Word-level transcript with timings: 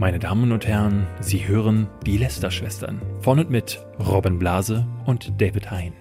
Meine 0.00 0.18
Damen 0.18 0.50
und 0.50 0.66
Herren, 0.66 1.06
Sie 1.20 1.46
hören 1.46 1.86
die 2.06 2.16
Lester-Schwestern 2.16 3.02
von 3.20 3.38
und 3.38 3.50
mit 3.50 3.84
Robin 3.98 4.38
Blase 4.38 4.86
und 5.04 5.38
David 5.38 5.70
Hein. 5.70 5.92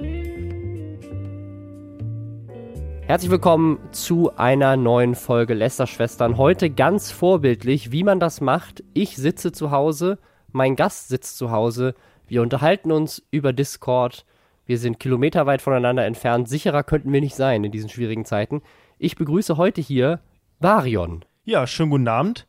Herzlich 3.01 3.29
willkommen 3.29 3.77
zu 3.91 4.38
einer 4.38 4.77
neuen 4.77 5.15
Folge 5.15 5.54
Lester-Schwestern. 5.54 6.38
Heute 6.38 6.70
ganz 6.70 7.12
vorbildlich, 7.12 7.91
wie 7.91 8.05
man 8.05 8.21
das 8.21 8.39
macht. 8.39 8.85
Ich 8.93 9.17
sitze 9.17 9.52
zu 9.52 9.71
Hause, 9.71 10.18
mein 10.54 10.77
Gast 10.77 11.09
sitzt 11.09 11.38
zu 11.38 11.52
Hause. 11.52 11.93
Wir 12.25 12.41
unterhalten 12.41 12.93
uns 12.93 13.27
über 13.31 13.52
Discord. 13.52 14.25
Wir 14.66 14.77
sind 14.77 15.02
kilometerweit 15.02 15.61
voneinander 15.61 16.05
entfernt. 16.05 16.47
Sicherer 16.47 16.84
könnten 16.84 17.11
wir 17.11 17.20
nicht 17.20 17.36
sein 17.36 17.66
in 17.66 17.71
diesen 17.73 17.89
schwierigen 17.89 18.23
Zeiten. 18.23 18.61
Ich 18.97 19.18
begrüße 19.18 19.57
heute 19.57 19.81
hier 19.81 20.21
Varion. 20.61 21.25
Ja, 21.43 21.68
schönen 21.68 21.89
guten 21.89 22.07
Abend. 22.07 22.47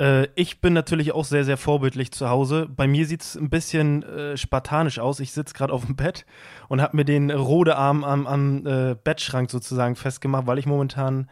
Äh, 0.00 0.28
ich 0.34 0.60
bin 0.60 0.72
natürlich 0.72 1.12
auch 1.12 1.24
sehr, 1.24 1.44
sehr 1.44 1.56
vorbildlich 1.56 2.12
zu 2.12 2.28
Hause. 2.28 2.68
Bei 2.68 2.86
mir 2.86 3.06
sieht 3.06 3.22
es 3.22 3.36
ein 3.36 3.50
bisschen 3.50 4.02
äh, 4.02 4.36
spartanisch 4.36 4.98
aus. 4.98 5.20
Ich 5.20 5.32
sitze 5.32 5.54
gerade 5.54 5.72
auf 5.72 5.86
dem 5.86 5.96
Bett 5.96 6.24
und 6.68 6.80
habe 6.80 6.96
mir 6.96 7.04
den 7.04 7.30
Rodearm 7.30 8.04
am, 8.04 8.26
am 8.26 8.66
äh, 8.66 8.96
Bettschrank 9.02 9.50
sozusagen 9.50 9.96
festgemacht, 9.96 10.46
weil 10.46 10.58
ich 10.58 10.66
momentan 10.66 11.28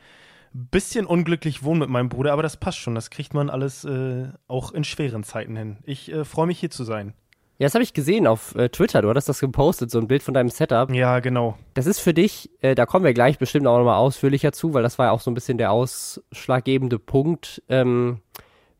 ein 0.54 0.68
bisschen 0.70 1.06
unglücklich 1.06 1.62
wohne 1.62 1.80
mit 1.80 1.90
meinem 1.90 2.08
Bruder. 2.08 2.32
Aber 2.32 2.42
das 2.42 2.56
passt 2.56 2.78
schon. 2.78 2.94
Das 2.94 3.10
kriegt 3.10 3.34
man 3.34 3.50
alles 3.50 3.84
äh, 3.84 4.28
auch 4.48 4.72
in 4.72 4.84
schweren 4.84 5.22
Zeiten 5.22 5.56
hin. 5.56 5.78
Ich 5.84 6.10
äh, 6.12 6.24
freue 6.24 6.46
mich 6.46 6.58
hier 6.58 6.70
zu 6.70 6.84
sein. 6.84 7.14
Ja, 7.58 7.64
das 7.64 7.74
habe 7.74 7.82
ich 7.82 7.94
gesehen 7.94 8.26
auf 8.26 8.54
äh, 8.54 8.68
Twitter. 8.68 9.00
Du 9.00 9.08
hattest 9.08 9.30
das 9.30 9.40
gepostet, 9.40 9.90
so 9.90 9.98
ein 9.98 10.08
Bild 10.08 10.22
von 10.22 10.34
deinem 10.34 10.50
Setup. 10.50 10.92
Ja, 10.92 11.20
genau. 11.20 11.56
Das 11.72 11.86
ist 11.86 12.00
für 12.00 12.12
dich, 12.12 12.50
äh, 12.60 12.74
da 12.74 12.84
kommen 12.84 13.06
wir 13.06 13.14
gleich 13.14 13.38
bestimmt 13.38 13.66
auch 13.66 13.78
nochmal 13.78 13.96
ausführlicher 13.96 14.52
zu, 14.52 14.74
weil 14.74 14.82
das 14.82 14.98
war 14.98 15.06
ja 15.06 15.12
auch 15.12 15.20
so 15.20 15.30
ein 15.30 15.34
bisschen 15.34 15.56
der 15.56 15.72
ausschlaggebende 15.72 16.98
Punkt. 16.98 17.62
Ähm, 17.70 18.20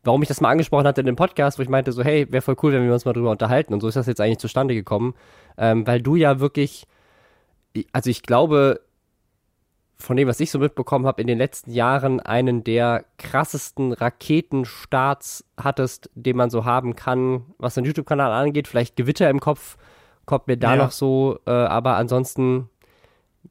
warum 0.07 0.21
ich 0.21 0.27
das 0.29 0.41
mal 0.41 0.49
angesprochen 0.49 0.87
hatte 0.87 1.01
in 1.01 1.05
dem 1.05 1.15
Podcast, 1.15 1.59
wo 1.59 1.63
ich 1.63 1.69
meinte 1.69 1.91
so, 1.91 2.03
hey, 2.03 2.31
wäre 2.31 2.41
voll 2.41 2.55
cool, 2.63 2.71
wenn 2.71 2.85
wir 2.85 2.93
uns 2.93 3.05
mal 3.05 3.13
drüber 3.13 3.29
unterhalten. 3.29 3.73
Und 3.73 3.81
so 3.81 3.87
ist 3.87 3.95
das 3.95 4.07
jetzt 4.07 4.21
eigentlich 4.21 4.39
zustande 4.39 4.73
gekommen, 4.73 5.13
ähm, 5.57 5.85
weil 5.85 6.01
du 6.01 6.15
ja 6.15 6.39
wirklich, 6.39 6.87
also 7.91 8.09
ich 8.09 8.23
glaube, 8.23 8.81
von 9.99 10.15
dem, 10.15 10.27
was 10.27 10.39
ich 10.39 10.49
so 10.49 10.59
mitbekommen 10.59 11.05
habe, 11.05 11.21
in 11.21 11.27
den 11.27 11.37
letzten 11.37 11.71
Jahren 11.71 12.19
einen 12.19 12.63
der 12.63 13.03
krassesten 13.17 13.93
Raketenstarts 13.93 15.43
hattest, 15.57 16.09
den 16.15 16.37
man 16.37 16.49
so 16.49 16.65
haben 16.65 16.95
kann, 16.95 17.45
was 17.57 17.73
den 17.73 17.83
YouTube-Kanal 17.83 18.31
angeht. 18.31 18.67
Vielleicht 18.67 18.95
Gewitter 18.95 19.29
im 19.29 19.39
Kopf 19.39 19.77
kommt 20.25 20.47
mir 20.47 20.57
da 20.57 20.75
ja. 20.75 20.83
noch 20.83 20.91
so, 20.91 21.39
äh, 21.45 21.51
aber 21.51 21.95
ansonsten 21.95 22.69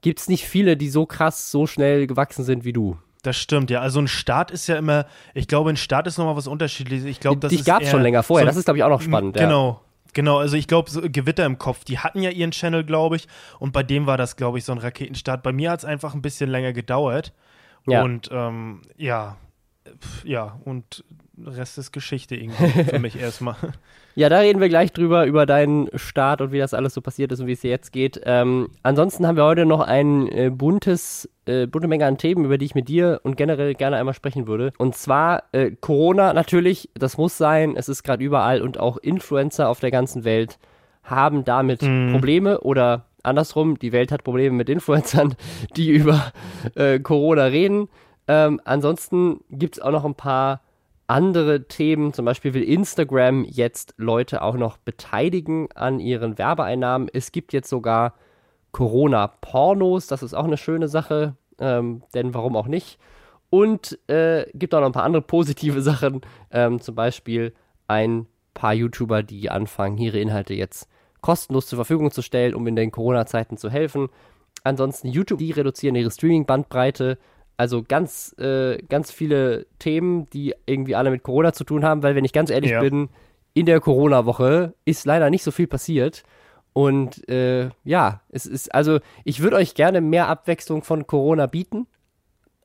gibt 0.03 0.21
es 0.21 0.29
nicht 0.29 0.47
viele, 0.47 0.77
die 0.77 0.89
so 0.89 1.05
krass, 1.05 1.51
so 1.51 1.67
schnell 1.67 2.07
gewachsen 2.07 2.45
sind 2.45 2.65
wie 2.65 2.73
du. 2.73 2.97
Das 3.27 3.37
stimmt, 3.37 3.71
ja. 3.71 3.81
Also 3.81 3.99
ein 3.99 4.07
Start 4.07 4.53
ist 4.53 4.69
ja 4.69 4.77
immer, 4.77 5.05
ich 5.35 5.49
glaube, 5.49 5.71
ein 5.71 5.77
Start 5.77 6.07
ist 6.07 6.17
nochmal 6.17 6.37
was 6.37 6.47
unterschiedliches. 6.47 7.07
Ich 7.07 7.19
glaube, 7.19 7.41
das 7.41 7.51
Dich 7.51 7.65
gab 7.65 7.83
es 7.83 7.91
schon 7.91 8.03
länger 8.03 8.23
vorher, 8.23 8.45
so, 8.45 8.51
das 8.51 8.57
ist, 8.57 8.67
glaube 8.67 8.79
ich, 8.79 8.85
auch 8.85 8.89
noch 8.89 9.03
spannend. 9.03 9.37
Genau, 9.37 9.69
ja. 9.69 9.81
Genau, 10.13 10.39
also 10.39 10.57
ich 10.57 10.69
glaube, 10.69 10.89
so 10.89 11.01
Gewitter 11.03 11.45
im 11.45 11.59
Kopf, 11.59 11.83
die 11.83 11.99
hatten 11.99 12.23
ja 12.23 12.31
ihren 12.31 12.53
Channel, 12.53 12.85
glaube 12.85 13.17
ich, 13.17 13.27
und 13.59 13.73
bei 13.73 13.83
dem 13.83 14.07
war 14.07 14.17
das, 14.17 14.37
glaube 14.37 14.59
ich, 14.59 14.65
so 14.65 14.71
ein 14.71 14.79
Raketenstart. 14.79 15.43
Bei 15.43 15.53
mir 15.53 15.73
hat 15.73 15.81
es 15.81 15.85
einfach 15.85 16.15
ein 16.15 16.23
bisschen 16.23 16.49
länger 16.49 16.73
gedauert. 16.73 17.33
Ja. 17.89 18.05
Und 18.05 18.29
ähm, 18.31 18.83
ja, 18.97 19.37
ja, 20.23 20.61
und 20.65 21.03
Rest 21.45 21.79
ist 21.79 21.93
Geschichte 21.93 22.35
irgendwie 22.35 22.85
für 22.85 22.99
mich 22.99 23.21
erstmal. 23.21 23.57
Ja, 24.15 24.29
da 24.29 24.39
reden 24.39 24.61
wir 24.61 24.69
gleich 24.69 24.93
drüber, 24.93 25.27
über 25.27 25.45
deinen 25.45 25.89
Start 25.95 26.41
und 26.41 26.53
wie 26.53 26.59
das 26.59 26.73
alles 26.73 26.95
so 26.95 27.01
passiert 27.01 27.33
ist 27.33 27.41
und 27.41 27.47
wie 27.47 27.53
es 27.53 27.61
dir 27.61 27.71
jetzt 27.71 27.93
geht. 27.93 28.21
Ähm, 28.25 28.69
ansonsten 28.83 29.27
haben 29.27 29.37
wir 29.37 29.45
heute 29.45 29.67
noch 29.67 29.81
ein 29.81 30.29
äh, 30.29 30.51
buntes, 30.51 31.29
äh, 31.45 31.67
bunte 31.67 31.89
Menge 31.89 32.07
an 32.07 32.17
Themen, 32.17 32.45
über 32.45 32.57
die 32.57 32.65
ich 32.65 32.75
mit 32.75 32.89
dir 32.89 33.21
und 33.25 33.37
generell 33.37 33.75
gerne 33.75 33.97
einmal 33.97 34.15
sprechen 34.15 34.47
würde. 34.47 34.73
Und 34.79 34.95
zwar 34.95 35.43
äh, 35.53 35.73
Corona 35.73 36.33
natürlich, 36.33 36.89
das 36.95 37.19
muss 37.19 37.37
sein, 37.37 37.77
es 37.77 37.89
ist 37.89 38.03
gerade 38.03 38.25
überall 38.25 38.63
und 38.63 38.81
auch 38.81 38.97
Influencer 38.97 39.69
auf 39.69 39.81
der 39.81 39.91
ganzen 39.91 40.25
Welt 40.25 40.59
haben 41.03 41.45
damit 41.45 41.83
mm. 41.83 42.13
Probleme 42.13 42.61
oder 42.61 43.05
andersrum, 43.23 43.79
die 43.79 43.93
Welt 43.93 44.11
hat 44.11 44.25
Probleme 44.25 44.57
mit 44.57 44.69
Influencern, 44.69 45.35
die 45.77 45.91
über 45.91 46.33
äh, 46.75 46.99
Corona 47.01 47.45
reden. 47.45 47.89
Ähm, 48.29 48.61
ansonsten 48.65 49.41
gibt 49.51 49.77
es 49.77 49.83
auch 49.83 49.93
noch 49.93 50.05
ein 50.05 50.15
paar 50.15 50.63
andere 51.07 51.69
Themen. 51.69 52.13
Zum 52.13 52.25
Beispiel 52.25 52.55
will 52.55 52.63
Instagram 52.63 53.45
jetzt 53.45 53.95
Leute 53.97 54.43
auch 54.43 54.57
noch 54.57 54.77
beteiligen 54.77 55.69
an 55.75 56.01
ihren 56.01 56.39
Werbeeinnahmen. 56.39 57.09
Es 57.13 57.33
gibt 57.33 57.53
jetzt 57.53 57.69
sogar 57.69 58.15
Corona-Pornos. 58.73 60.07
Das 60.07 60.23
ist 60.23 60.35
auch 60.35 60.45
eine 60.45 60.57
schöne 60.57 60.89
Sache, 60.89 61.37
ähm, 61.59 62.03
denn 62.15 62.35
warum 62.35 62.57
auch 62.57 62.67
nicht? 62.67 62.99
Und 63.51 63.99
äh, 64.09 64.47
gibt 64.55 64.75
auch 64.75 64.81
noch 64.81 64.87
ein 64.87 64.93
paar 64.93 65.05
andere 65.05 65.23
positive 65.23 65.81
Sachen. 65.83 66.21
Ähm, 66.51 66.81
zum 66.81 66.95
Beispiel 66.95 67.55
ein 67.87 68.27
paar 68.55 68.75
YouTuber, 68.75 69.23
die 69.23 69.51
anfangen, 69.51 69.99
ihre 69.99 70.19
Inhalte 70.19 70.55
jetzt 70.55 70.89
kostenlos 71.21 71.67
zur 71.67 71.77
Verfügung 71.77 72.11
zu 72.11 72.23
stellen, 72.23 72.55
um 72.55 72.67
in 72.67 72.77
den 72.77 72.91
Corona-Zeiten 72.91 73.57
zu 73.57 73.71
helfen. 73.71 74.09
Ansonsten 74.65 75.09
YouTube, 75.09 75.39
die 75.39 75.53
reduzieren 75.53 75.95
ihre 75.95 76.11
Streaming-Bandbreite 76.11 77.19
also 77.57 77.83
ganz, 77.83 78.35
äh, 78.39 78.79
ganz 78.89 79.11
viele 79.11 79.67
Themen, 79.79 80.29
die 80.31 80.55
irgendwie 80.67 80.95
alle 80.95 81.11
mit 81.11 81.23
Corona 81.23 81.53
zu 81.53 81.65
tun 81.65 81.85
haben, 81.85 82.03
weil 82.03 82.15
wenn 82.15 82.25
ich 82.25 82.33
ganz 82.33 82.51
ehrlich 82.51 82.73
ja. 82.73 82.81
bin, 82.81 83.09
in 83.55 83.67
der 83.67 83.81
Corona-Woche 83.81 84.75
ist 84.85 85.07
leider 85.07 85.31
nicht 85.31 85.43
so 85.43 85.51
viel 85.51 85.67
passiert. 85.67 86.25
Und 86.75 87.27
äh, 87.31 87.71
ja, 87.85 88.21
es 88.29 88.45
ist, 88.45 88.75
also 88.75 89.01
ich 89.25 89.41
würde 89.41 89.57
euch 89.57 89.75
gerne 89.75 90.03
mehr 90.03 90.29
Abwechslung 90.29 90.83
von 90.83 91.07
Corona 91.07 91.47
bieten, 91.47 91.87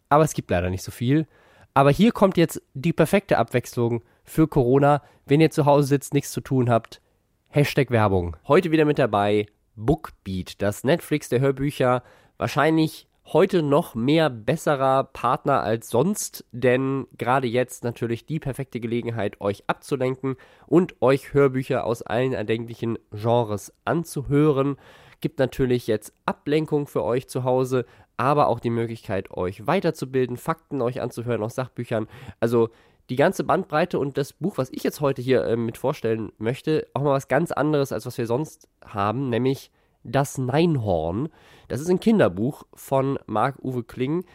aber 0.10 0.26
es 0.26 0.34
gibt 0.34 0.52
leider 0.52 0.70
nicht 0.70 0.84
so 0.84 0.92
viel. 0.92 1.28
Aber 1.74 1.92
hier 1.92 2.12
kommt 2.12 2.36
jetzt 2.36 2.62
die 2.74 2.92
perfekte 2.92 3.38
Abwechslung 3.38 4.04
für 4.26 4.50
Corona, 4.50 5.02
wenn 5.26 5.40
ihr 5.40 5.52
zu 5.52 5.66
Hause 5.66 5.88
sitzt, 5.88 6.14
nichts 6.14 6.34
zu 6.34 6.42
tun 6.42 6.70
habt. 6.70 7.02
Hashtag 7.48 7.92
Werbung. 7.92 8.36
Heute 8.48 8.72
wieder 8.72 8.84
mit 8.84 9.00
dabei 9.00 9.46
Bookbeat, 9.78 10.62
das 10.62 10.84
Netflix 10.84 11.30
der 11.30 11.40
Hörbücher. 11.40 12.04
Wahrscheinlich 12.38 13.08
heute 13.34 13.62
noch 13.62 13.96
mehr 13.96 14.30
besserer 14.30 15.06
Partner 15.06 15.62
als 15.62 15.90
sonst, 15.90 16.44
denn 16.52 17.08
gerade 17.18 17.48
jetzt 17.48 17.84
natürlich 17.84 18.26
die 18.26 18.40
perfekte 18.40 18.80
Gelegenheit, 18.80 19.40
euch 19.40 19.64
abzulenken 19.68 20.36
und 20.68 21.02
euch 21.02 21.34
Hörbücher 21.34 21.86
aus 21.86 22.02
allen 22.02 22.34
erdenklichen 22.34 22.98
Genres 23.12 23.74
anzuhören. 23.86 24.76
Gibt 25.22 25.40
natürlich 25.40 25.88
jetzt 25.88 26.14
Ablenkung 26.26 26.88
für 26.88 27.04
euch 27.04 27.30
zu 27.30 27.44
Hause, 27.44 27.86
aber 28.18 28.48
auch 28.48 28.60
die 28.60 28.70
Möglichkeit, 28.70 29.32
euch 29.32 29.66
weiterzubilden, 29.66 30.36
Fakten 30.36 30.82
euch 30.82 31.02
anzuhören 31.02 31.44
aus 31.44 31.56
Sachbüchern. 31.56 32.08
Also 32.40 32.70
die 33.10 33.16
ganze 33.16 33.44
Bandbreite 33.44 33.98
und 33.98 34.18
das 34.18 34.34
Buch, 34.34 34.58
was 34.58 34.70
ich 34.72 34.84
jetzt 34.84 35.00
heute 35.00 35.22
hier 35.22 35.46
äh, 35.46 35.56
mit 35.56 35.78
vorstellen 35.78 36.32
möchte, 36.38 36.88
auch 36.94 37.02
mal 37.02 37.12
was 37.12 37.28
ganz 37.28 37.52
anderes, 37.52 37.92
als 37.92 38.06
was 38.06 38.18
wir 38.18 38.28
sonst 38.28 38.68
haben, 38.84 39.30
nämlich 39.30 39.72
das 40.04 40.38
Neinhorn. 40.38 41.30
Das 41.68 41.82
ist 41.82 41.90
ein 41.90 42.00
Kinderbuch 42.00 42.64
von 42.74 43.20
Marc-Uwe 43.26 43.84
Kling. 43.84 44.26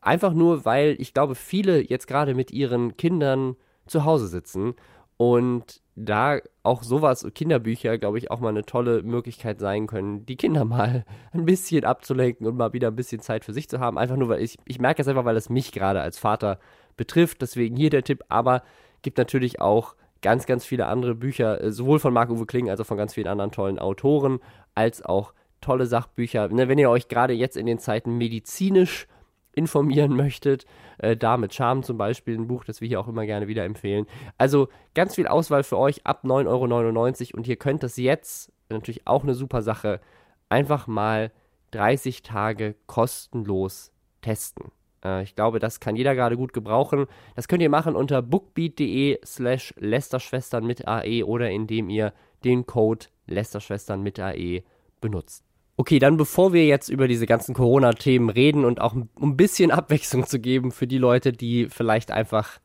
Einfach 0.00 0.34
nur, 0.34 0.64
weil 0.64 0.96
ich 0.98 1.14
glaube, 1.14 1.34
viele 1.34 1.80
jetzt 1.80 2.06
gerade 2.06 2.34
mit 2.34 2.50
ihren 2.50 2.96
Kindern 2.96 3.56
zu 3.86 4.04
Hause 4.04 4.28
sitzen 4.28 4.74
und 5.16 5.82
da 5.96 6.40
auch 6.62 6.82
sowas, 6.82 7.26
Kinderbücher, 7.34 7.98
glaube 7.98 8.18
ich, 8.18 8.30
auch 8.30 8.40
mal 8.40 8.48
eine 8.48 8.64
tolle 8.64 9.02
Möglichkeit 9.02 9.60
sein 9.60 9.86
können, 9.86 10.26
die 10.26 10.36
Kinder 10.36 10.64
mal 10.64 11.04
ein 11.32 11.44
bisschen 11.44 11.84
abzulenken 11.84 12.46
und 12.46 12.56
mal 12.56 12.72
wieder 12.72 12.88
ein 12.88 12.96
bisschen 12.96 13.20
Zeit 13.20 13.44
für 13.44 13.52
sich 13.52 13.68
zu 13.68 13.80
haben. 13.80 13.98
Einfach 13.98 14.16
nur, 14.16 14.28
weil 14.28 14.42
ich, 14.42 14.58
ich 14.66 14.80
merke 14.80 15.02
es 15.02 15.08
einfach, 15.08 15.24
weil 15.24 15.36
es 15.36 15.50
mich 15.50 15.72
gerade 15.72 16.00
als 16.00 16.18
Vater 16.18 16.58
betrifft. 16.96 17.42
Deswegen 17.42 17.76
hier 17.76 17.90
der 17.90 18.04
Tipp. 18.04 18.24
Aber 18.28 18.62
gibt 19.02 19.18
natürlich 19.18 19.60
auch 19.60 19.94
ganz, 20.24 20.46
ganz 20.46 20.64
viele 20.64 20.86
andere 20.86 21.14
Bücher, 21.14 21.62
äh, 21.62 21.70
sowohl 21.70 21.98
von 22.00 22.14
Marc-Uwe 22.14 22.46
Kling 22.46 22.70
als 22.70 22.80
auch 22.80 22.86
von 22.86 22.96
ganz 22.96 23.12
vielen 23.12 23.28
anderen 23.28 23.52
tollen 23.52 23.78
Autoren, 23.78 24.40
als 24.74 25.04
auch 25.04 25.34
tolle 25.60 25.84
Sachbücher. 25.84 26.48
Ne, 26.48 26.66
wenn 26.66 26.78
ihr 26.78 26.88
euch 26.88 27.08
gerade 27.08 27.34
jetzt 27.34 27.58
in 27.58 27.66
den 27.66 27.78
Zeiten 27.78 28.16
medizinisch 28.16 29.06
informieren 29.52 30.16
möchtet, 30.16 30.64
äh, 30.96 31.14
da 31.14 31.36
mit 31.36 31.52
Charme 31.54 31.82
zum 31.82 31.98
Beispiel, 31.98 32.38
ein 32.38 32.48
Buch, 32.48 32.64
das 32.64 32.80
wir 32.80 32.88
hier 32.88 33.00
auch 33.00 33.06
immer 33.06 33.26
gerne 33.26 33.48
wieder 33.48 33.64
empfehlen. 33.64 34.06
Also 34.38 34.68
ganz 34.94 35.14
viel 35.14 35.26
Auswahl 35.26 35.62
für 35.62 35.76
euch 35.76 36.06
ab 36.06 36.24
9,99 36.24 37.28
Euro 37.28 37.36
und 37.36 37.46
ihr 37.46 37.56
könnt 37.56 37.82
das 37.82 37.98
jetzt, 37.98 38.50
natürlich 38.70 39.06
auch 39.06 39.24
eine 39.24 39.34
super 39.34 39.60
Sache, 39.60 40.00
einfach 40.48 40.86
mal 40.86 41.32
30 41.72 42.22
Tage 42.22 42.76
kostenlos 42.86 43.92
testen. 44.22 44.72
Äh, 45.04 45.22
ich 45.22 45.34
glaube, 45.34 45.58
das 45.58 45.80
kann 45.80 45.96
jeder 45.96 46.14
gerade 46.14 46.36
gut 46.36 46.52
gebrauchen. 46.52 47.06
Das 47.36 47.48
könnt 47.48 47.62
ihr 47.62 47.70
machen 47.70 47.96
unter 47.96 48.22
bookbeat.de 48.22 49.18
slash 49.24 49.74
Lästerschwestern 49.78 50.66
mit 50.66 50.88
AE 50.88 51.24
oder 51.24 51.50
indem 51.50 51.90
ihr 51.90 52.12
den 52.44 52.66
Code 52.66 53.06
Lästerschwestern 53.26 54.02
mit 54.02 54.18
AE 54.18 54.62
benutzt. 55.00 55.44
Okay, 55.76 55.98
dann 55.98 56.16
bevor 56.16 56.52
wir 56.52 56.66
jetzt 56.66 56.88
über 56.88 57.08
diese 57.08 57.26
ganzen 57.26 57.54
Corona-Themen 57.54 58.30
reden 58.30 58.64
und 58.64 58.80
auch 58.80 58.94
um 58.94 59.08
ein 59.20 59.36
bisschen 59.36 59.70
Abwechslung 59.72 60.26
zu 60.26 60.38
geben 60.38 60.70
für 60.70 60.86
die 60.86 60.98
Leute, 60.98 61.32
die 61.32 61.68
vielleicht 61.68 62.10
einfach 62.10 62.60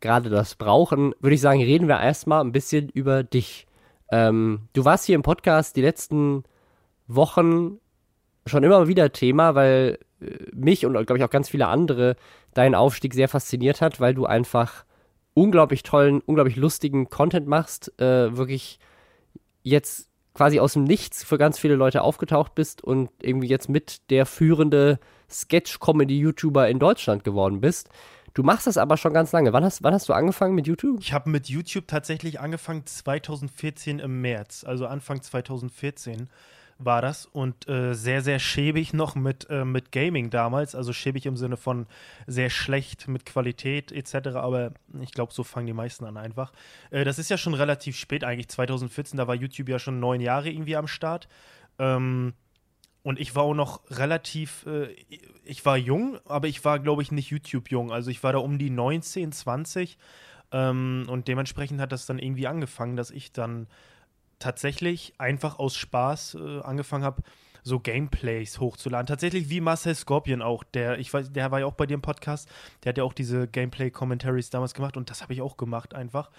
gerade 0.00 0.30
das 0.30 0.56
brauchen, 0.56 1.14
würde 1.20 1.34
ich 1.34 1.40
sagen, 1.40 1.62
reden 1.62 1.88
wir 1.88 2.00
erstmal 2.00 2.44
ein 2.44 2.52
bisschen 2.52 2.88
über 2.88 3.22
dich. 3.22 3.66
Ähm, 4.10 4.68
du 4.74 4.84
warst 4.84 5.06
hier 5.06 5.14
im 5.14 5.22
Podcast 5.22 5.76
die 5.76 5.80
letzten 5.80 6.42
Wochen 7.06 7.78
schon 8.46 8.64
immer 8.64 8.88
wieder 8.88 9.12
Thema, 9.12 9.54
weil 9.54 9.98
mich 10.52 10.86
und 10.86 10.92
glaube 10.92 11.18
ich 11.18 11.24
auch 11.24 11.30
ganz 11.30 11.48
viele 11.48 11.68
andere 11.68 12.16
deinen 12.54 12.74
Aufstieg 12.74 13.14
sehr 13.14 13.28
fasziniert 13.28 13.80
hat, 13.80 14.00
weil 14.00 14.14
du 14.14 14.26
einfach 14.26 14.84
unglaublich 15.34 15.82
tollen, 15.82 16.20
unglaublich 16.20 16.56
lustigen 16.56 17.08
Content 17.08 17.46
machst, 17.46 17.92
äh, 18.00 18.36
wirklich 18.36 18.78
jetzt 19.62 20.08
quasi 20.34 20.60
aus 20.60 20.74
dem 20.74 20.84
Nichts 20.84 21.24
für 21.24 21.38
ganz 21.38 21.58
viele 21.58 21.74
Leute 21.74 22.02
aufgetaucht 22.02 22.54
bist 22.54 22.82
und 22.82 23.10
irgendwie 23.20 23.48
jetzt 23.48 23.68
mit 23.68 24.10
der 24.10 24.26
führende 24.26 24.98
Sketch-Comedy-YouTuber 25.30 26.68
in 26.68 26.78
Deutschland 26.78 27.24
geworden 27.24 27.60
bist. 27.60 27.88
Du 28.34 28.42
machst 28.42 28.66
das 28.66 28.78
aber 28.78 28.96
schon 28.96 29.12
ganz 29.12 29.32
lange. 29.32 29.52
Wann 29.52 29.64
hast, 29.64 29.82
wann 29.82 29.92
hast 29.92 30.08
du 30.08 30.14
angefangen 30.14 30.54
mit 30.54 30.66
YouTube? 30.66 31.00
Ich 31.00 31.12
habe 31.12 31.28
mit 31.28 31.48
YouTube 31.48 31.86
tatsächlich 31.86 32.40
angefangen 32.40 32.86
2014 32.86 33.98
im 33.98 34.22
März, 34.22 34.64
also 34.64 34.86
Anfang 34.86 35.20
2014 35.20 36.28
war 36.84 37.02
das 37.02 37.26
und 37.26 37.68
äh, 37.68 37.94
sehr, 37.94 38.22
sehr 38.22 38.38
schäbig 38.38 38.92
noch 38.92 39.14
mit, 39.14 39.48
äh, 39.50 39.64
mit 39.64 39.92
Gaming 39.92 40.30
damals. 40.30 40.74
Also 40.74 40.92
schäbig 40.92 41.26
im 41.26 41.36
Sinne 41.36 41.56
von 41.56 41.86
sehr 42.26 42.50
schlecht 42.50 43.08
mit 43.08 43.26
Qualität 43.26 43.92
etc. 43.92 44.36
Aber 44.36 44.72
ich 45.00 45.12
glaube, 45.12 45.32
so 45.32 45.44
fangen 45.44 45.66
die 45.66 45.72
meisten 45.72 46.04
an 46.04 46.16
einfach. 46.16 46.52
Äh, 46.90 47.04
das 47.04 47.18
ist 47.18 47.30
ja 47.30 47.38
schon 47.38 47.54
relativ 47.54 47.96
spät 47.96 48.24
eigentlich. 48.24 48.48
2014, 48.48 49.16
da 49.16 49.26
war 49.26 49.34
YouTube 49.34 49.68
ja 49.68 49.78
schon 49.78 50.00
neun 50.00 50.20
Jahre 50.20 50.50
irgendwie 50.50 50.76
am 50.76 50.86
Start. 50.86 51.28
Ähm, 51.78 52.34
und 53.02 53.18
ich 53.18 53.34
war 53.34 53.42
auch 53.42 53.54
noch 53.54 53.80
relativ, 53.90 54.64
äh, 54.66 54.94
ich 55.44 55.64
war 55.64 55.76
jung, 55.76 56.18
aber 56.24 56.46
ich 56.46 56.64
war, 56.64 56.78
glaube 56.78 57.02
ich, 57.02 57.10
nicht 57.10 57.30
YouTube-jung. 57.30 57.90
Also 57.90 58.10
ich 58.10 58.22
war 58.22 58.32
da 58.32 58.38
um 58.38 58.58
die 58.58 58.70
19, 58.70 59.32
20. 59.32 59.98
Ähm, 60.52 61.06
und 61.08 61.28
dementsprechend 61.28 61.80
hat 61.80 61.92
das 61.92 62.06
dann 62.06 62.18
irgendwie 62.18 62.46
angefangen, 62.46 62.96
dass 62.96 63.10
ich 63.10 63.32
dann 63.32 63.66
tatsächlich 64.42 65.14
einfach 65.18 65.58
aus 65.58 65.76
Spaß 65.76 66.34
äh, 66.34 66.60
angefangen 66.60 67.04
habe, 67.04 67.22
so 67.62 67.78
Gameplays 67.78 68.58
hochzuladen. 68.58 69.06
Tatsächlich 69.06 69.48
wie 69.48 69.60
Marcel 69.60 69.94
Scorpion 69.94 70.42
auch, 70.42 70.64
der, 70.64 70.98
ich 70.98 71.14
weiß, 71.14 71.32
der 71.32 71.50
war 71.50 71.60
ja 71.60 71.66
auch 71.66 71.74
bei 71.74 71.86
dir 71.86 71.94
im 71.94 72.02
Podcast, 72.02 72.48
der 72.82 72.90
hat 72.90 72.98
ja 72.98 73.04
auch 73.04 73.12
diese 73.12 73.46
Gameplay-Commentaries 73.46 74.50
damals 74.50 74.74
gemacht 74.74 74.96
und 74.96 75.10
das 75.10 75.22
habe 75.22 75.32
ich 75.32 75.40
auch 75.40 75.56
gemacht 75.56 75.94
einfach. 75.94 76.30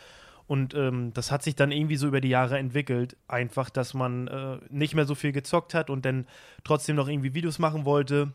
Und 0.45 0.73
ähm, 0.73 1.13
das 1.13 1.31
hat 1.31 1.41
sich 1.41 1.55
dann 1.55 1.71
irgendwie 1.71 1.95
so 1.95 2.07
über 2.07 2.19
die 2.19 2.27
Jahre 2.27 2.57
entwickelt, 2.57 3.15
einfach, 3.29 3.69
dass 3.69 3.93
man 3.93 4.27
äh, 4.27 4.57
nicht 4.69 4.93
mehr 4.93 5.05
so 5.05 5.15
viel 5.15 5.31
gezockt 5.31 5.73
hat 5.73 5.89
und 5.89 6.03
dann 6.03 6.27
trotzdem 6.65 6.97
noch 6.97 7.07
irgendwie 7.07 7.33
Videos 7.33 7.59
machen 7.59 7.85
wollte. 7.85 8.33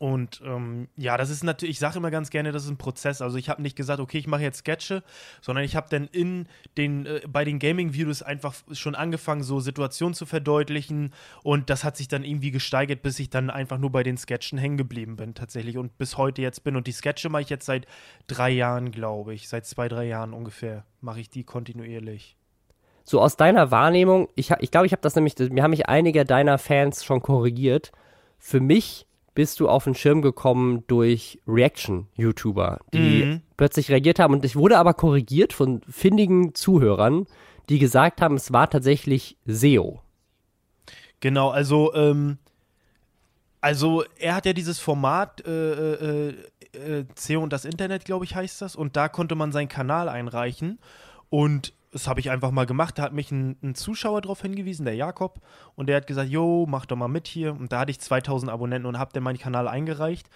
Und 0.00 0.40
ähm, 0.46 0.88
ja, 0.96 1.18
das 1.18 1.28
ist 1.28 1.44
natürlich, 1.44 1.74
ich 1.74 1.78
sage 1.78 1.98
immer 1.98 2.10
ganz 2.10 2.30
gerne, 2.30 2.52
das 2.52 2.64
ist 2.64 2.70
ein 2.70 2.78
Prozess. 2.78 3.20
Also 3.20 3.36
ich 3.36 3.50
habe 3.50 3.60
nicht 3.60 3.76
gesagt, 3.76 4.00
okay, 4.00 4.16
ich 4.16 4.26
mache 4.26 4.40
jetzt 4.40 4.60
Sketche, 4.60 5.02
sondern 5.42 5.62
ich 5.62 5.76
habe 5.76 5.88
dann 5.90 6.06
in 6.06 6.48
den, 6.78 7.04
äh, 7.04 7.20
bei 7.28 7.44
den 7.44 7.58
Gaming-Videos 7.58 8.22
einfach 8.22 8.54
schon 8.72 8.94
angefangen, 8.94 9.42
so 9.42 9.60
Situationen 9.60 10.14
zu 10.14 10.24
verdeutlichen. 10.24 11.12
Und 11.42 11.68
das 11.68 11.84
hat 11.84 11.98
sich 11.98 12.08
dann 12.08 12.24
irgendwie 12.24 12.50
gesteigert, 12.50 13.02
bis 13.02 13.18
ich 13.18 13.28
dann 13.28 13.50
einfach 13.50 13.76
nur 13.76 13.92
bei 13.92 14.02
den 14.02 14.16
Sketchen 14.16 14.56
hängen 14.56 14.78
geblieben 14.78 15.16
bin, 15.16 15.34
tatsächlich. 15.34 15.76
Und 15.76 15.98
bis 15.98 16.16
heute 16.16 16.40
jetzt 16.40 16.64
bin. 16.64 16.76
Und 16.76 16.86
die 16.86 16.92
Sketche 16.92 17.28
mache 17.28 17.42
ich 17.42 17.50
jetzt 17.50 17.66
seit 17.66 17.86
drei 18.26 18.48
Jahren, 18.48 18.92
glaube 18.92 19.34
ich. 19.34 19.50
Seit 19.50 19.66
zwei, 19.66 19.88
drei 19.88 20.06
Jahren 20.06 20.32
ungefähr 20.32 20.86
mache 21.02 21.20
ich 21.20 21.28
die 21.28 21.44
kontinuierlich. 21.44 22.38
So 23.04 23.20
aus 23.20 23.36
deiner 23.36 23.70
Wahrnehmung, 23.70 24.30
ich 24.34 24.46
glaube, 24.46 24.64
ich, 24.64 24.70
glaub, 24.70 24.86
ich 24.86 24.92
habe 24.92 25.02
das 25.02 25.14
nämlich, 25.14 25.38
mir 25.38 25.62
haben 25.62 25.72
mich 25.72 25.90
einige 25.90 26.24
deiner 26.24 26.56
Fans 26.56 27.04
schon 27.04 27.20
korrigiert. 27.20 27.92
Für 28.38 28.60
mich 28.60 29.06
bist 29.40 29.58
du 29.58 29.70
auf 29.70 29.84
den 29.84 29.94
Schirm 29.94 30.20
gekommen 30.20 30.84
durch 30.86 31.40
Reaction-YouTuber, 31.48 32.80
die 32.92 33.24
mhm. 33.24 33.40
plötzlich 33.56 33.90
reagiert 33.90 34.18
haben. 34.18 34.34
Und 34.34 34.44
ich 34.44 34.54
wurde 34.54 34.76
aber 34.76 34.92
korrigiert 34.92 35.54
von 35.54 35.80
findigen 35.88 36.54
Zuhörern, 36.54 37.26
die 37.70 37.78
gesagt 37.78 38.20
haben, 38.20 38.34
es 38.34 38.52
war 38.52 38.68
tatsächlich 38.68 39.38
SEO. 39.46 40.02
Genau, 41.20 41.48
also, 41.48 41.94
ähm, 41.94 42.36
also 43.62 44.04
er 44.18 44.34
hat 44.34 44.44
ja 44.44 44.52
dieses 44.52 44.78
Format 44.78 45.42
äh, 45.46 46.28
äh, 46.28 46.34
äh, 46.74 47.04
SEO 47.14 47.42
und 47.42 47.54
das 47.54 47.64
Internet, 47.64 48.04
glaube 48.04 48.26
ich, 48.26 48.36
heißt 48.36 48.60
das. 48.60 48.76
Und 48.76 48.94
da 48.94 49.08
konnte 49.08 49.36
man 49.36 49.52
seinen 49.52 49.68
Kanal 49.68 50.10
einreichen. 50.10 50.78
Und 51.30 51.72
das 51.90 52.06
habe 52.06 52.20
ich 52.20 52.30
einfach 52.30 52.50
mal 52.50 52.66
gemacht. 52.66 52.98
Da 52.98 53.02
hat 53.02 53.12
mich 53.12 53.30
ein, 53.30 53.56
ein, 53.62 53.74
Zuschauer 53.74 54.20
darauf 54.20 54.42
hingewiesen, 54.42 54.84
der 54.84 54.94
Jakob, 54.94 55.40
und 55.74 55.88
der 55.88 55.96
hat 55.96 56.06
gesagt, 56.06 56.30
yo, 56.30 56.66
mach 56.68 56.86
doch 56.86 56.96
mal 56.96 57.08
mit 57.08 57.26
hier. 57.26 57.52
Und 57.52 57.72
da 57.72 57.80
hatte 57.80 57.90
ich 57.90 58.00
2000 58.00 58.50
Abonnenten 58.50 58.86
und 58.86 58.98
habe 58.98 59.12
dann 59.12 59.22
meinen 59.22 59.38
Kanal 59.38 59.66
eingereicht. 59.68 60.28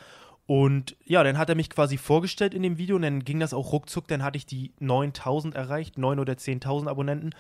Und 0.47 0.97
ja, 1.05 1.23
dann 1.23 1.39
hat 1.39 1.49
er 1.49 1.55
mich 1.55 1.71
quasi 1.71 1.97
vorgestellt 1.97 2.53
in 2.53 2.63
dem 2.63 2.77
Video 2.77 2.97
und 2.97 3.03
dann 3.03 3.25
ging 3.25 3.41
das 3.41 3.55
auch 3.55 3.73
ruckzuck. 3.73 4.09
Dann 4.09 4.23
hatte 4.23 4.37
ich 4.37 4.47
die 4.47 4.73
9000 4.81 5.55
erreicht, 5.55 5.97
9 5.97 6.19
oder 6.19 6.35
10.000 6.35 6.89
Abonnenten. 6.89 7.31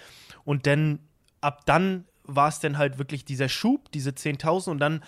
Und 0.45 0.67
dann, 0.67 1.01
ab 1.41 1.67
dann 1.67 2.05
war 2.23 2.49
es 2.49 2.61
dann 2.61 2.79
halt 2.79 2.99
wirklich 2.99 3.25
dieser 3.25 3.51
Schub, 3.51 3.93
diese 3.93 4.11
10.000 4.11 4.71
und 4.71 4.79
dann 4.79 5.03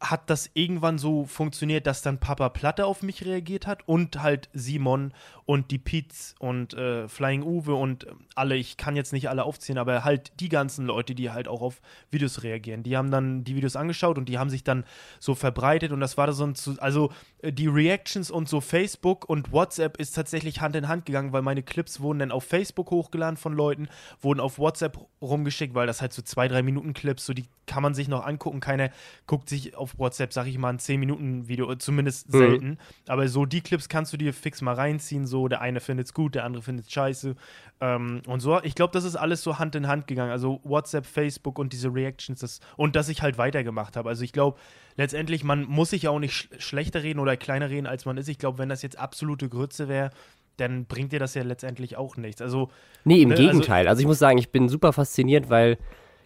hat 0.00 0.30
das 0.30 0.50
irgendwann 0.54 0.96
so 0.96 1.24
funktioniert, 1.24 1.86
dass 1.86 2.02
dann 2.02 2.20
Papa 2.20 2.48
Platte 2.50 2.86
auf 2.86 3.02
mich 3.02 3.24
reagiert 3.24 3.66
hat 3.66 3.86
und 3.86 4.22
halt 4.22 4.48
Simon 4.52 5.12
und 5.48 5.70
die 5.70 5.78
Pietz 5.78 6.34
und 6.40 6.74
äh, 6.74 7.08
Flying 7.08 7.42
Uwe 7.42 7.74
und 7.74 8.06
alle, 8.34 8.54
ich 8.56 8.76
kann 8.76 8.96
jetzt 8.96 9.14
nicht 9.14 9.30
alle 9.30 9.44
aufziehen, 9.44 9.78
aber 9.78 10.04
halt 10.04 10.30
die 10.40 10.50
ganzen 10.50 10.84
Leute, 10.84 11.14
die 11.14 11.30
halt 11.30 11.48
auch 11.48 11.62
auf 11.62 11.80
Videos 12.10 12.42
reagieren, 12.42 12.82
die 12.82 12.98
haben 12.98 13.10
dann 13.10 13.44
die 13.44 13.56
Videos 13.56 13.74
angeschaut 13.74 14.18
und 14.18 14.28
die 14.28 14.38
haben 14.38 14.50
sich 14.50 14.62
dann 14.62 14.84
so 15.18 15.34
verbreitet 15.34 15.90
und 15.90 16.00
das 16.00 16.18
war 16.18 16.30
so 16.34 16.44
ein, 16.44 16.54
also 16.80 17.10
äh, 17.40 17.50
die 17.50 17.66
Reactions 17.66 18.30
und 18.30 18.46
so 18.46 18.60
Facebook 18.60 19.26
und 19.26 19.50
WhatsApp 19.50 19.96
ist 19.96 20.14
tatsächlich 20.14 20.60
Hand 20.60 20.76
in 20.76 20.86
Hand 20.86 21.06
gegangen, 21.06 21.32
weil 21.32 21.40
meine 21.40 21.62
Clips 21.62 22.00
wurden 22.00 22.18
dann 22.18 22.30
auf 22.30 22.44
Facebook 22.44 22.90
hochgeladen 22.90 23.38
von 23.38 23.54
Leuten, 23.54 23.88
wurden 24.20 24.40
auf 24.40 24.58
WhatsApp 24.58 24.98
rumgeschickt, 25.22 25.74
weil 25.74 25.86
das 25.86 26.02
halt 26.02 26.12
so 26.12 26.20
zwei, 26.20 26.48
drei 26.48 26.62
Minuten 26.62 26.92
Clips, 26.92 27.24
so 27.24 27.32
die 27.32 27.46
kann 27.68 27.82
man 27.82 27.94
sich 27.94 28.08
noch 28.08 28.26
angucken, 28.26 28.58
keiner 28.58 28.90
guckt 29.26 29.48
sich 29.48 29.76
auf 29.76 29.98
WhatsApp, 29.98 30.32
sag 30.32 30.46
ich 30.46 30.58
mal, 30.58 30.70
ein 30.70 30.78
10-Minuten-Video, 30.78 31.76
zumindest 31.76 32.32
mhm. 32.32 32.38
selten. 32.38 32.78
Aber 33.06 33.28
so 33.28 33.46
die 33.46 33.60
Clips 33.60 33.88
kannst 33.88 34.12
du 34.12 34.16
dir 34.16 34.34
fix 34.34 34.62
mal 34.62 34.74
reinziehen. 34.74 35.26
So, 35.26 35.37
der 35.46 35.60
eine 35.60 35.78
findet 35.78 36.06
es 36.06 36.14
gut, 36.14 36.34
der 36.34 36.44
andere 36.44 36.62
findet 36.62 36.86
es 36.86 36.92
scheiße. 36.92 37.36
Ähm, 37.80 38.22
und 38.26 38.40
so, 38.40 38.60
ich 38.62 38.74
glaube, 38.74 38.92
das 38.92 39.04
ist 39.04 39.14
alles 39.14 39.42
so 39.42 39.58
Hand 39.58 39.76
in 39.76 39.86
Hand 39.86 40.08
gegangen. 40.08 40.32
Also 40.32 40.60
WhatsApp, 40.64 41.06
Facebook 41.06 41.58
und 41.58 41.72
diese 41.72 41.94
Reactions 41.94 42.40
das, 42.40 42.60
und 42.76 42.96
dass 42.96 43.08
ich 43.08 43.22
halt 43.22 43.38
weitergemacht 43.38 43.96
habe. 43.96 44.08
Also 44.08 44.24
ich 44.24 44.32
glaube, 44.32 44.58
letztendlich, 44.96 45.44
man 45.44 45.64
muss 45.64 45.90
sich 45.90 46.02
ja 46.02 46.10
auch 46.10 46.18
nicht 46.18 46.32
sch 46.34 46.48
schlechter 46.58 47.04
reden 47.04 47.20
oder 47.20 47.36
kleiner 47.36 47.70
reden, 47.70 47.86
als 47.86 48.04
man 48.06 48.16
ist. 48.16 48.28
Ich 48.28 48.38
glaube, 48.38 48.58
wenn 48.58 48.68
das 48.68 48.82
jetzt 48.82 48.98
absolute 48.98 49.48
Grütze 49.48 49.86
wäre, 49.86 50.10
dann 50.56 50.86
bringt 50.86 51.12
dir 51.12 51.20
das 51.20 51.34
ja 51.34 51.42
letztendlich 51.42 51.96
auch 51.96 52.16
nichts. 52.16 52.42
Also, 52.42 52.70
nee, 53.04 53.22
im 53.22 53.28
ne, 53.28 53.36
also 53.36 53.46
Gegenteil. 53.46 53.80
Also, 53.80 53.90
also 53.90 54.00
ich 54.00 54.06
muss 54.06 54.18
sagen, 54.18 54.38
ich 54.38 54.50
bin 54.50 54.68
super 54.68 54.92
fasziniert, 54.92 55.50
weil 55.50 55.78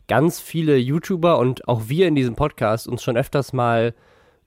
ganz 0.09 0.41
viele 0.41 0.77
YouTuber 0.77 1.39
und 1.39 1.69
auch 1.69 1.89
wir 1.89 2.09
in 2.09 2.15
diesem 2.15 2.35
Podcast 2.35 2.89
uns 2.89 3.03
schon 3.03 3.17
öfters 3.17 3.53
mal 3.53 3.95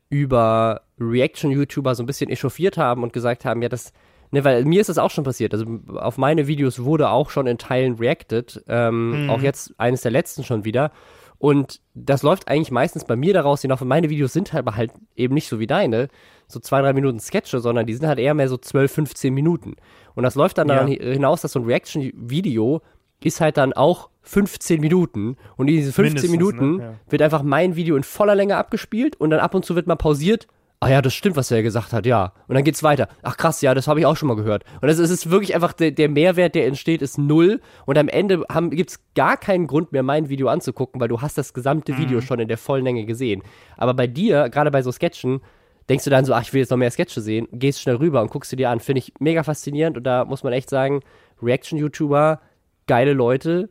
über 0.09 0.81
Reaction-YouTuber 0.99 1.95
so 1.95 2.03
ein 2.03 2.05
bisschen 2.05 2.29
echauffiert 2.29 2.77
haben 2.77 3.03
und 3.03 3.13
gesagt 3.13 3.45
haben, 3.45 3.61
ja, 3.61 3.69
das, 3.69 3.91
ne, 4.31 4.43
weil 4.43 4.65
mir 4.65 4.81
ist 4.81 4.87
das 4.87 4.97
auch 4.97 5.11
schon 5.11 5.23
passiert. 5.23 5.53
Also 5.53 5.65
auf 5.95 6.17
meine 6.17 6.47
Videos 6.47 6.83
wurde 6.83 7.09
auch 7.09 7.29
schon 7.29 7.47
in 7.47 7.57
Teilen 7.57 7.95
reacted, 7.95 8.63
ähm, 8.67 9.23
mhm. 9.23 9.29
auch 9.29 9.41
jetzt 9.41 9.73
eines 9.77 10.01
der 10.01 10.11
letzten 10.11 10.43
schon 10.43 10.65
wieder. 10.65 10.91
Und 11.37 11.81
das 11.93 12.23
läuft 12.23 12.47
eigentlich 12.47 12.71
meistens 12.71 13.05
bei 13.05 13.15
mir 13.15 13.33
daraus 13.33 13.61
hinauf. 13.61 13.81
Und 13.81 13.87
meine 13.87 14.09
Videos 14.09 14.33
sind 14.33 14.53
halt, 14.53 14.65
halt 14.75 14.91
eben 15.15 15.33
nicht 15.33 15.47
so 15.47 15.59
wie 15.59 15.67
deine, 15.67 16.07
so 16.47 16.59
zwei, 16.59 16.81
drei 16.81 16.93
Minuten 16.93 17.19
Sketche, 17.19 17.59
sondern 17.59 17.85
die 17.85 17.93
sind 17.93 18.07
halt 18.07 18.19
eher 18.19 18.33
mehr 18.33 18.49
so 18.49 18.57
12, 18.57 18.91
15 18.91 19.33
Minuten. 19.33 19.75
Und 20.15 20.23
das 20.23 20.35
läuft 20.35 20.57
dann 20.57 20.69
ja. 20.69 20.85
hinaus, 20.85 21.41
dass 21.41 21.51
so 21.51 21.59
ein 21.59 21.65
Reaction-Video 21.65 22.81
ist 23.23 23.41
halt 23.41 23.57
dann 23.57 23.73
auch 23.73 24.09
15 24.23 24.79
Minuten. 24.79 25.37
Und 25.57 25.67
in 25.67 25.75
diesen 25.75 25.93
15 25.93 26.03
Mindestens, 26.03 26.31
ne? 26.31 26.37
Minuten 26.37 26.77
ne? 26.77 26.83
ja. 26.83 27.11
wird 27.11 27.21
einfach 27.21 27.43
mein 27.43 27.75
Video 27.75 27.95
in 27.95 28.03
voller 28.03 28.35
Länge 28.35 28.57
abgespielt 28.57 29.15
und 29.19 29.29
dann 29.29 29.39
ab 29.39 29.53
und 29.55 29.65
zu 29.65 29.75
wird 29.75 29.87
mal 29.87 29.95
pausiert. 29.95 30.47
Ah 30.81 30.89
ja, 30.89 31.01
das 31.01 31.13
stimmt, 31.13 31.35
was 31.35 31.49
er 31.51 31.63
gesagt 31.63 31.93
hat, 31.93 32.05
ja. 32.05 32.33
Und 32.47 32.55
dann 32.55 32.63
geht's 32.63 32.83
weiter. 32.83 33.07
Ach 33.23 33.37
krass, 33.37 33.61
ja, 33.61 33.73
das 33.73 33.87
habe 33.87 33.99
ich 33.99 34.05
auch 34.05 34.17
schon 34.17 34.27
mal 34.27 34.35
gehört. 34.35 34.63
Und 34.81 34.89
es 34.89 34.99
ist 34.99 35.29
wirklich 35.29 35.55
einfach, 35.55 35.73
der, 35.73 35.91
der, 35.91 36.09
Mehrwert, 36.09 36.53
der 36.53 36.67
entsteht, 36.67 37.01
ist 37.01 37.17
null. 37.17 37.61
Und 37.85 37.97
am 37.97 38.07
Ende 38.07 38.43
haben, 38.51 38.69
gibt's 38.69 38.99
gar 39.15 39.37
keinen 39.37 39.67
Grund 39.67 39.93
mehr, 39.93 40.03
mein 40.03 40.29
Video 40.29 40.47
anzugucken, 40.47 40.99
weil 40.99 41.07
du 41.07 41.21
hast 41.21 41.37
das 41.37 41.53
gesamte 41.53 41.93
mhm. 41.93 41.97
Video 41.97 42.21
schon 42.21 42.39
in 42.39 42.47
der 42.47 42.57
vollen 42.57 42.83
Länge 42.83 43.05
gesehen. 43.05 43.41
Aber 43.77 43.93
bei 43.93 44.05
dir, 44.05 44.49
gerade 44.49 44.69
bei 44.69 44.81
so 44.81 44.91
Sketchen, 44.91 45.41
denkst 45.89 46.03
du 46.03 46.09
dann 46.09 46.25
so, 46.25 46.33
ach, 46.33 46.41
ich 46.41 46.53
will 46.53 46.59
jetzt 46.59 46.71
noch 46.71 46.77
mehr 46.77 46.91
Sketche 46.91 47.21
sehen, 47.21 47.47
gehst 47.51 47.81
schnell 47.81 47.95
rüber 47.95 48.21
und 48.21 48.29
guckst 48.29 48.51
du 48.51 48.55
dir 48.55 48.69
an. 48.69 48.79
Finde 48.79 48.99
ich 48.99 49.13
mega 49.19 49.43
faszinierend 49.43 49.97
und 49.97 50.03
da 50.03 50.25
muss 50.25 50.43
man 50.43 50.53
echt 50.53 50.69
sagen, 50.69 51.01
Reaction-YouTuber, 51.41 52.41
geile 52.87 53.13
Leute, 53.13 53.69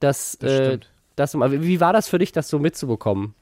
das, 0.00 0.38
das, 0.40 0.52
äh, 0.52 0.78
das 1.16 1.34
wie 1.34 1.80
war 1.80 1.92
das 1.92 2.08
für 2.08 2.18
dich, 2.18 2.32
das 2.32 2.48
so 2.48 2.58
mitzubekommen? 2.58 3.34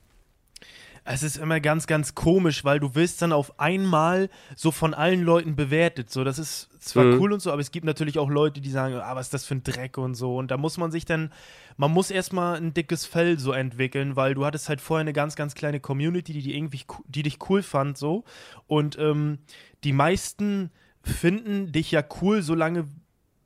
Es 1.07 1.23
ist 1.23 1.37
immer 1.37 1.61
ganz, 1.61 1.87
ganz 1.87 2.15
komisch, 2.15 2.65
weil 2.65 2.81
du 2.81 2.95
wirst 2.95 3.21
dann 3.21 3.33
auf 3.33 3.61
einmal 3.61 4.31
so 4.57 4.71
von 4.71 4.95
allen 4.95 5.23
Leuten 5.23 5.55
bewertet. 5.55 6.11
So, 6.11 6.25
das 6.25 6.39
ist 6.39 6.71
zwar 6.81 7.05
mhm. 7.05 7.21
cool 7.21 7.33
und 7.35 7.41
so, 7.41 7.53
aber 7.53 7.61
es 7.61 7.71
gibt 7.71 7.85
natürlich 7.85 8.19
auch 8.19 8.31
Leute, 8.31 8.63
die 8.63 8.71
sagen, 8.71 8.95
ah, 8.95 9.15
was 9.15 9.27
ist 9.27 9.35
das 9.35 9.45
für 9.45 9.55
ein 9.55 9.63
Dreck 9.63 9.99
und 9.99 10.15
so. 10.15 10.37
Und 10.37 10.51
da 10.51 10.57
muss 10.57 10.79
man 10.79 10.91
sich 10.91 11.05
dann, 11.05 11.31
man 11.77 11.93
muss 11.93 12.11
erstmal 12.11 12.57
ein 12.57 12.73
dickes 12.73 13.05
Fell 13.05 13.39
so 13.39 13.53
entwickeln, 13.53 14.17
weil 14.17 14.35
du 14.35 14.47
hattest 14.47 14.71
halt 14.71 14.81
vorher 14.81 15.03
eine 15.03 15.13
ganz, 15.13 15.37
ganz 15.37 15.55
kleine 15.55 15.79
Community, 15.79 16.33
die, 16.33 16.43
die 16.43 16.57
irgendwie, 16.57 16.83
die 17.07 17.23
dich 17.23 17.39
cool 17.51 17.63
fand, 17.63 17.99
so. 17.99 18.25
Und 18.67 18.99
ähm, 18.99 19.41
die 19.85 19.93
meisten 19.93 20.71
finden 21.03 21.71
dich 21.71 21.91
ja 21.91 22.03
cool, 22.23 22.41
solange 22.41 22.87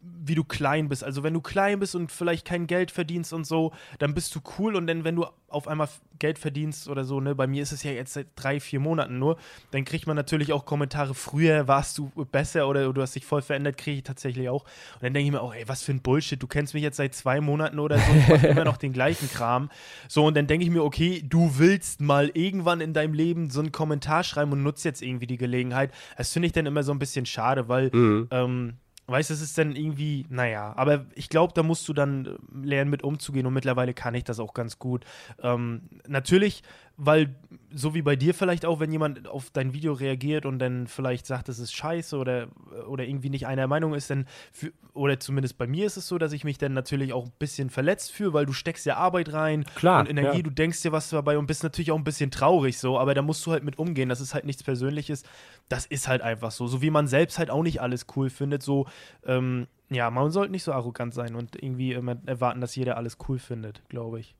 wie 0.00 0.34
du 0.34 0.44
klein 0.44 0.88
bist. 0.88 1.02
Also 1.02 1.22
wenn 1.22 1.34
du 1.34 1.40
klein 1.40 1.80
bist 1.80 1.94
und 1.94 2.12
vielleicht 2.12 2.46
kein 2.46 2.66
Geld 2.66 2.90
verdienst 2.90 3.32
und 3.32 3.44
so, 3.44 3.72
dann 3.98 4.14
bist 4.14 4.34
du 4.34 4.40
cool 4.58 4.76
und 4.76 4.86
dann, 4.86 5.04
wenn 5.04 5.16
du 5.16 5.26
auf 5.48 5.66
einmal 5.66 5.88
Geld 6.18 6.38
verdienst 6.38 6.88
oder 6.88 7.04
so, 7.04 7.20
ne, 7.20 7.34
bei 7.34 7.46
mir 7.46 7.62
ist 7.62 7.72
es 7.72 7.82
ja 7.82 7.90
jetzt 7.90 8.12
seit 8.12 8.26
drei, 8.36 8.60
vier 8.60 8.80
Monaten 8.80 9.18
nur, 9.18 9.38
dann 9.70 9.84
kriegt 9.84 10.06
man 10.06 10.14
natürlich 10.14 10.52
auch 10.52 10.66
Kommentare, 10.66 11.14
früher 11.14 11.66
warst 11.68 11.96
du 11.98 12.10
besser 12.30 12.68
oder 12.68 12.92
du 12.92 13.00
hast 13.00 13.14
dich 13.14 13.24
voll 13.24 13.42
verändert, 13.42 13.78
kriege 13.78 13.98
ich 13.98 14.02
tatsächlich 14.02 14.48
auch. 14.48 14.64
Und 14.94 15.02
dann 15.02 15.14
denke 15.14 15.26
ich 15.26 15.32
mir 15.32 15.40
auch, 15.40 15.54
ey, 15.54 15.66
was 15.66 15.82
für 15.82 15.92
ein 15.92 16.02
Bullshit, 16.02 16.40
du 16.40 16.46
kennst 16.46 16.74
mich 16.74 16.82
jetzt 16.82 16.96
seit 16.96 17.14
zwei 17.14 17.40
Monaten 17.40 17.78
oder 17.78 17.98
so, 17.98 18.12
ich 18.12 18.28
mache 18.28 18.46
immer 18.48 18.64
noch 18.64 18.76
den 18.76 18.92
gleichen 18.92 19.30
Kram. 19.30 19.70
So, 20.06 20.26
und 20.26 20.36
dann 20.36 20.46
denke 20.46 20.64
ich 20.64 20.70
mir, 20.70 20.84
okay, 20.84 21.24
du 21.26 21.58
willst 21.58 22.00
mal 22.00 22.30
irgendwann 22.34 22.80
in 22.80 22.92
deinem 22.92 23.14
Leben 23.14 23.50
so 23.50 23.60
einen 23.60 23.72
Kommentar 23.72 24.24
schreiben 24.24 24.52
und 24.52 24.62
nutzt 24.62 24.84
jetzt 24.84 25.02
irgendwie 25.02 25.26
die 25.26 25.38
Gelegenheit. 25.38 25.92
Das 26.16 26.32
finde 26.32 26.46
ich 26.46 26.52
dann 26.52 26.66
immer 26.66 26.82
so 26.82 26.92
ein 26.92 26.98
bisschen 26.98 27.26
schade, 27.26 27.68
weil 27.68 27.90
mhm. 27.92 28.28
ähm, 28.30 28.74
Weißt 29.08 29.30
du, 29.30 29.34
es 29.34 29.40
ist 29.40 29.56
dann 29.56 29.74
irgendwie, 29.74 30.26
naja, 30.28 30.74
aber 30.76 31.06
ich 31.14 31.30
glaube, 31.30 31.54
da 31.54 31.62
musst 31.62 31.88
du 31.88 31.94
dann 31.94 32.26
äh, 32.26 32.66
lernen, 32.66 32.90
mit 32.90 33.02
umzugehen 33.02 33.46
und 33.46 33.54
mittlerweile 33.54 33.94
kann 33.94 34.14
ich 34.14 34.24
das 34.24 34.38
auch 34.38 34.52
ganz 34.52 34.78
gut. 34.78 35.06
Ähm, 35.42 35.88
natürlich 36.06 36.62
weil 37.00 37.36
so 37.72 37.94
wie 37.94 38.02
bei 38.02 38.16
dir 38.16 38.34
vielleicht 38.34 38.66
auch, 38.66 38.80
wenn 38.80 38.90
jemand 38.90 39.28
auf 39.28 39.50
dein 39.50 39.72
Video 39.72 39.92
reagiert 39.92 40.44
und 40.44 40.58
dann 40.58 40.88
vielleicht 40.88 41.26
sagt, 41.26 41.48
es 41.48 41.60
ist 41.60 41.72
scheiße 41.72 42.16
oder, 42.16 42.48
oder 42.88 43.04
irgendwie 43.04 43.30
nicht 43.30 43.46
einer 43.46 43.68
Meinung 43.68 43.94
ist, 43.94 44.10
dann 44.10 44.26
für, 44.52 44.72
oder 44.94 45.20
zumindest 45.20 45.58
bei 45.58 45.68
mir 45.68 45.86
ist 45.86 45.96
es 45.96 46.08
so, 46.08 46.18
dass 46.18 46.32
ich 46.32 46.42
mich 46.42 46.58
dann 46.58 46.72
natürlich 46.72 47.12
auch 47.12 47.26
ein 47.26 47.32
bisschen 47.38 47.70
verletzt 47.70 48.10
fühle, 48.10 48.32
weil 48.32 48.46
du 48.46 48.52
steckst 48.52 48.84
ja 48.84 48.96
Arbeit 48.96 49.32
rein 49.32 49.64
Klar, 49.76 50.00
und 50.00 50.10
Energie, 50.10 50.38
ja. 50.38 50.42
du 50.42 50.50
denkst 50.50 50.82
dir 50.82 50.90
was 50.90 51.08
dabei 51.08 51.38
und 51.38 51.46
bist 51.46 51.62
natürlich 51.62 51.92
auch 51.92 51.96
ein 51.96 52.04
bisschen 52.04 52.32
traurig 52.32 52.78
so, 52.78 52.98
aber 52.98 53.14
da 53.14 53.22
musst 53.22 53.46
du 53.46 53.52
halt 53.52 53.62
mit 53.62 53.78
umgehen, 53.78 54.08
das 54.08 54.20
ist 54.20 54.34
halt 54.34 54.44
nichts 54.44 54.64
Persönliches, 54.64 55.22
das 55.68 55.86
ist 55.86 56.08
halt 56.08 56.20
einfach 56.20 56.50
so, 56.50 56.66
so 56.66 56.82
wie 56.82 56.90
man 56.90 57.06
selbst 57.06 57.38
halt 57.38 57.50
auch 57.50 57.62
nicht 57.62 57.80
alles 57.80 58.06
cool 58.16 58.28
findet, 58.28 58.64
so, 58.64 58.86
ähm, 59.24 59.68
ja, 59.88 60.10
man 60.10 60.32
sollte 60.32 60.50
nicht 60.50 60.64
so 60.64 60.72
arrogant 60.72 61.14
sein 61.14 61.36
und 61.36 61.62
irgendwie 61.62 61.92
immer 61.92 62.16
erwarten, 62.26 62.60
dass 62.60 62.74
jeder 62.74 62.96
alles 62.96 63.18
cool 63.28 63.38
findet, 63.38 63.88
glaube 63.88 64.18
ich. 64.18 64.34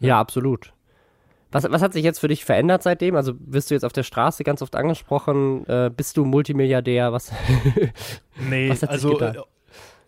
Ja, 0.00 0.08
ja 0.08 0.20
absolut. 0.20 0.73
Was, 1.54 1.70
was 1.70 1.82
hat 1.82 1.92
sich 1.92 2.02
jetzt 2.02 2.18
für 2.18 2.26
dich 2.26 2.44
verändert 2.44 2.82
seitdem? 2.82 3.14
Also 3.14 3.34
wirst 3.38 3.70
du 3.70 3.74
jetzt 3.74 3.84
auf 3.84 3.92
der 3.92 4.02
Straße 4.02 4.42
ganz 4.42 4.60
oft 4.60 4.74
angesprochen? 4.74 5.64
Äh, 5.68 5.88
bist 5.96 6.16
du 6.16 6.24
Multimilliardär? 6.24 7.12
Was, 7.12 7.30
nee, 8.50 8.70
was 8.70 8.82
also? 8.82 9.20
Äh, 9.20 9.34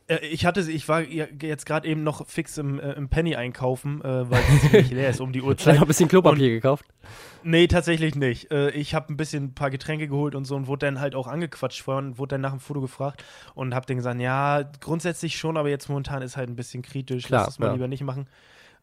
äh, 0.09 0.27
ich 0.27 0.45
hatte, 0.45 0.61
ich 0.61 0.89
war 0.89 1.03
jetzt 1.03 1.65
gerade 1.65 1.87
eben 1.87 2.03
noch 2.03 2.27
fix 2.27 2.59
im, 2.59 2.81
äh, 2.81 2.95
im 2.95 3.09
Penny 3.09 3.37
einkaufen, 3.37 4.01
äh, 4.03 4.29
weil 4.29 4.43
es 4.43 4.63
ziemlich 4.63 4.91
leer 4.91 5.11
ist 5.11 5.21
um 5.21 5.33
die 5.33 5.41
Uhrzeit. 5.43 5.63
Vielleicht 5.63 5.79
noch 5.79 5.87
ein 5.87 5.89
bisschen 5.89 6.09
Klopapier 6.09 6.47
und, 6.47 6.55
gekauft? 6.55 6.85
Nee, 7.45 7.69
tatsächlich 7.69 8.17
nicht. 8.17 8.51
Äh, 8.51 8.71
ich 8.71 8.93
habe 8.97 9.13
ein 9.13 9.17
bisschen 9.17 9.45
ein 9.45 9.55
paar 9.55 9.71
Getränke 9.71 10.09
geholt 10.09 10.35
und 10.35 10.47
so 10.47 10.57
und 10.57 10.67
wurde 10.67 10.87
dann 10.87 10.99
halt 10.99 11.15
auch 11.15 11.29
angequatscht 11.29 11.81
vorher 11.81 12.05
und 12.05 12.19
wurde 12.19 12.31
dann 12.31 12.41
nach 12.41 12.51
dem 12.51 12.61
Foto 12.61 12.81
gefragt 12.81 13.25
und 13.55 13.73
habe 13.73 13.87
dann 13.87 13.99
gesagt, 13.99 14.21
ja, 14.21 14.65
grundsätzlich 14.81 15.37
schon, 15.37 15.57
aber 15.57 15.69
jetzt 15.69 15.89
momentan 15.89 16.23
ist 16.23 16.37
halt 16.37 16.51
ein 16.51 16.57
bisschen 16.57 16.83
kritisch, 16.83 17.27
Klar, 17.27 17.43
lass 17.45 17.55
es 17.55 17.59
mal 17.61 17.67
ja. 17.69 17.75
lieber 17.75 17.87
nicht 17.87 18.03
machen. 18.03 18.27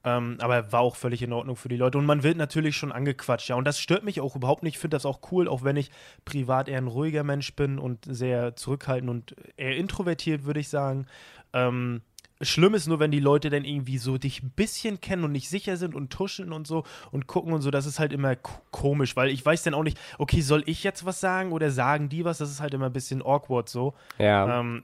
Ähm, 0.05 0.38
aber 0.39 0.72
war 0.72 0.81
auch 0.81 0.95
völlig 0.95 1.22
in 1.22 1.31
Ordnung 1.31 1.55
für 1.55 1.69
die 1.69 1.77
Leute. 1.77 1.98
Und 1.98 2.05
man 2.05 2.24
wird 2.24 2.38
natürlich 2.38 2.75
schon 2.75 2.91
angequatscht, 2.91 3.50
ja. 3.50 3.55
Und 3.55 3.65
das 3.65 3.79
stört 3.79 4.03
mich 4.03 4.19
auch 4.19 4.36
überhaupt 4.36 4.63
nicht. 4.63 4.75
Ich 4.75 4.79
finde 4.79 4.95
das 4.95 5.05
auch 5.05 5.19
cool, 5.31 5.48
auch 5.48 5.63
wenn 5.63 5.77
ich 5.77 5.91
privat 6.25 6.67
eher 6.67 6.79
ein 6.79 6.88
ruhiger 6.88 7.24
Mensch 7.24 7.55
bin 7.55 7.79
und 7.79 8.05
sehr 8.05 8.55
zurückhaltend 8.55 9.10
und 9.10 9.36
eher 9.55 9.77
introvertiert, 9.77 10.43
würde 10.45 10.60
ich 10.60 10.69
sagen. 10.69 11.07
Ähm, 11.53 12.01
Schlimm 12.41 12.74
ist 12.74 12.88
nur, 12.88 13.00
wenn 13.00 13.12
die 13.12 13.19
Leute 13.19 13.50
dann 13.50 13.63
irgendwie 13.63 13.98
so 13.98 14.17
dich 14.17 14.43
ein 14.43 14.50
bisschen 14.50 15.01
kennen 15.01 15.24
und 15.24 15.31
nicht 15.31 15.50
sicher 15.50 15.77
sind 15.77 15.95
und 15.95 16.12
tuscheln 16.12 16.51
und 16.51 16.67
so 16.67 16.83
und 17.12 17.27
gucken 17.27 17.53
und 17.53 17.62
so. 17.62 17.72
Das 17.72 17.86
ist 17.86 18.00
halt 18.00 18.12
immer 18.13 18.36
komisch, 18.72 19.15
weil 19.15 19.29
ich 19.29 19.45
weiß 19.45 19.63
dann 19.63 19.74
auch 19.74 19.83
nicht, 19.83 20.00
okay, 20.17 20.41
soll 20.41 20.63
ich 20.65 20.83
jetzt 20.83 21.05
was 21.05 21.19
sagen 21.19 21.51
oder 21.51 21.72
sagen 21.72 22.10
die 22.10 22.25
was? 22.25 22.39
Das 22.39 22.50
ist 22.50 22.60
halt 22.60 22.74
immer 22.74 22.88
ein 22.88 22.93
bisschen 22.93 23.22
awkward 23.22 23.69
so. 23.69 23.93
Ja. 24.17 24.60
Ähm, 24.60 24.83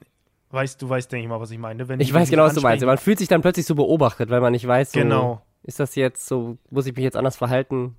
Weißt 0.51 0.82
du, 0.82 0.89
weißt, 0.89 1.12
denke 1.12 1.24
ich 1.24 1.29
mal, 1.29 1.39
was 1.39 1.51
ich 1.51 1.60
meine. 1.60 1.88
Wenn 1.88 2.00
ich 2.00 2.13
weiß 2.13 2.29
genau, 2.29 2.44
was 2.44 2.56
du 2.56 2.62
meinst. 2.62 2.84
Man 2.84 2.98
fühlt 2.98 3.20
sich 3.20 3.27
dann 3.27 3.41
plötzlich 3.41 3.65
so 3.65 3.75
beobachtet, 3.75 4.29
weil 4.29 4.41
man 4.41 4.51
nicht 4.51 4.68
weiß, 4.68 4.91
so, 4.91 5.00
genau. 5.00 5.41
ist 5.63 5.79
das 5.79 5.96
jetzt 5.96 6.25
so, 6.25 6.58
muss 6.72 6.88
ich 6.88 6.96
mich 6.96 7.03
jetzt 7.03 7.18
anders 7.18 7.38
verhalten? 7.38 7.96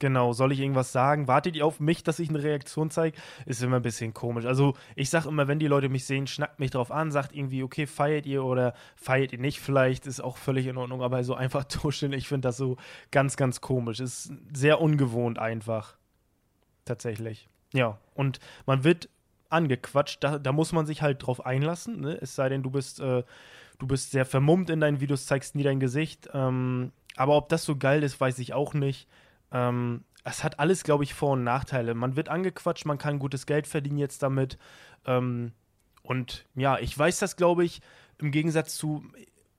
Genau, 0.00 0.32
soll 0.32 0.52
ich 0.52 0.60
irgendwas 0.60 0.90
sagen? 0.90 1.28
Wartet 1.28 1.54
ihr 1.54 1.64
auf 1.64 1.78
mich, 1.78 2.02
dass 2.02 2.18
ich 2.18 2.28
eine 2.28 2.42
Reaktion 2.42 2.90
zeige? 2.90 3.16
Ist 3.46 3.62
immer 3.62 3.76
ein 3.76 3.82
bisschen 3.82 4.12
komisch. 4.12 4.44
Also 4.44 4.74
ich 4.96 5.08
sage 5.08 5.28
immer, 5.28 5.46
wenn 5.46 5.60
die 5.60 5.68
Leute 5.68 5.88
mich 5.88 6.04
sehen, 6.04 6.26
schnackt 6.26 6.58
mich 6.58 6.72
drauf 6.72 6.90
an, 6.90 7.12
sagt 7.12 7.34
irgendwie, 7.34 7.62
okay, 7.62 7.86
feiert 7.86 8.26
ihr 8.26 8.44
oder 8.44 8.74
feiert 8.96 9.32
ihr 9.32 9.38
nicht 9.38 9.60
vielleicht, 9.60 10.06
ist 10.06 10.20
auch 10.20 10.36
völlig 10.36 10.66
in 10.66 10.76
Ordnung, 10.76 11.00
aber 11.00 11.22
so 11.22 11.34
einfach 11.34 11.64
tuscheln, 11.68 12.12
ich 12.12 12.26
finde 12.26 12.48
das 12.48 12.56
so 12.56 12.76
ganz, 13.12 13.36
ganz 13.36 13.60
komisch. 13.60 14.00
Ist 14.00 14.32
sehr 14.52 14.80
ungewohnt 14.80 15.38
einfach. 15.38 15.96
Tatsächlich. 16.84 17.48
Ja, 17.72 17.98
und 18.14 18.40
man 18.66 18.84
wird 18.84 19.08
angequatscht. 19.54 20.22
Da, 20.22 20.38
da 20.38 20.52
muss 20.52 20.72
man 20.72 20.86
sich 20.86 21.02
halt 21.02 21.26
drauf 21.26 21.44
einlassen. 21.44 22.00
Ne? 22.00 22.18
Es 22.20 22.34
sei 22.34 22.48
denn, 22.48 22.62
du 22.62 22.70
bist, 22.70 23.00
äh, 23.00 23.22
du 23.78 23.86
bist 23.86 24.10
sehr 24.10 24.26
vermummt 24.26 24.70
in 24.70 24.80
deinen 24.80 25.00
Videos, 25.00 25.26
zeigst 25.26 25.54
nie 25.54 25.62
dein 25.62 25.80
Gesicht. 25.80 26.28
Ähm, 26.34 26.92
aber 27.16 27.36
ob 27.36 27.48
das 27.48 27.64
so 27.64 27.76
geil 27.76 28.02
ist, 28.02 28.20
weiß 28.20 28.38
ich 28.40 28.52
auch 28.52 28.74
nicht. 28.74 29.08
Ähm, 29.52 30.04
es 30.24 30.42
hat 30.42 30.58
alles, 30.58 30.84
glaube 30.84 31.04
ich, 31.04 31.14
Vor- 31.14 31.32
und 31.32 31.44
Nachteile. 31.44 31.94
Man 31.94 32.16
wird 32.16 32.28
angequatscht, 32.28 32.86
man 32.86 32.98
kann 32.98 33.18
gutes 33.18 33.46
Geld 33.46 33.66
verdienen 33.66 33.98
jetzt 33.98 34.22
damit. 34.22 34.58
Ähm, 35.06 35.52
und 36.02 36.46
ja, 36.54 36.78
ich 36.78 36.98
weiß 36.98 37.18
das, 37.18 37.36
glaube 37.36 37.64
ich, 37.64 37.80
im 38.18 38.30
Gegensatz 38.30 38.74
zu, 38.74 39.04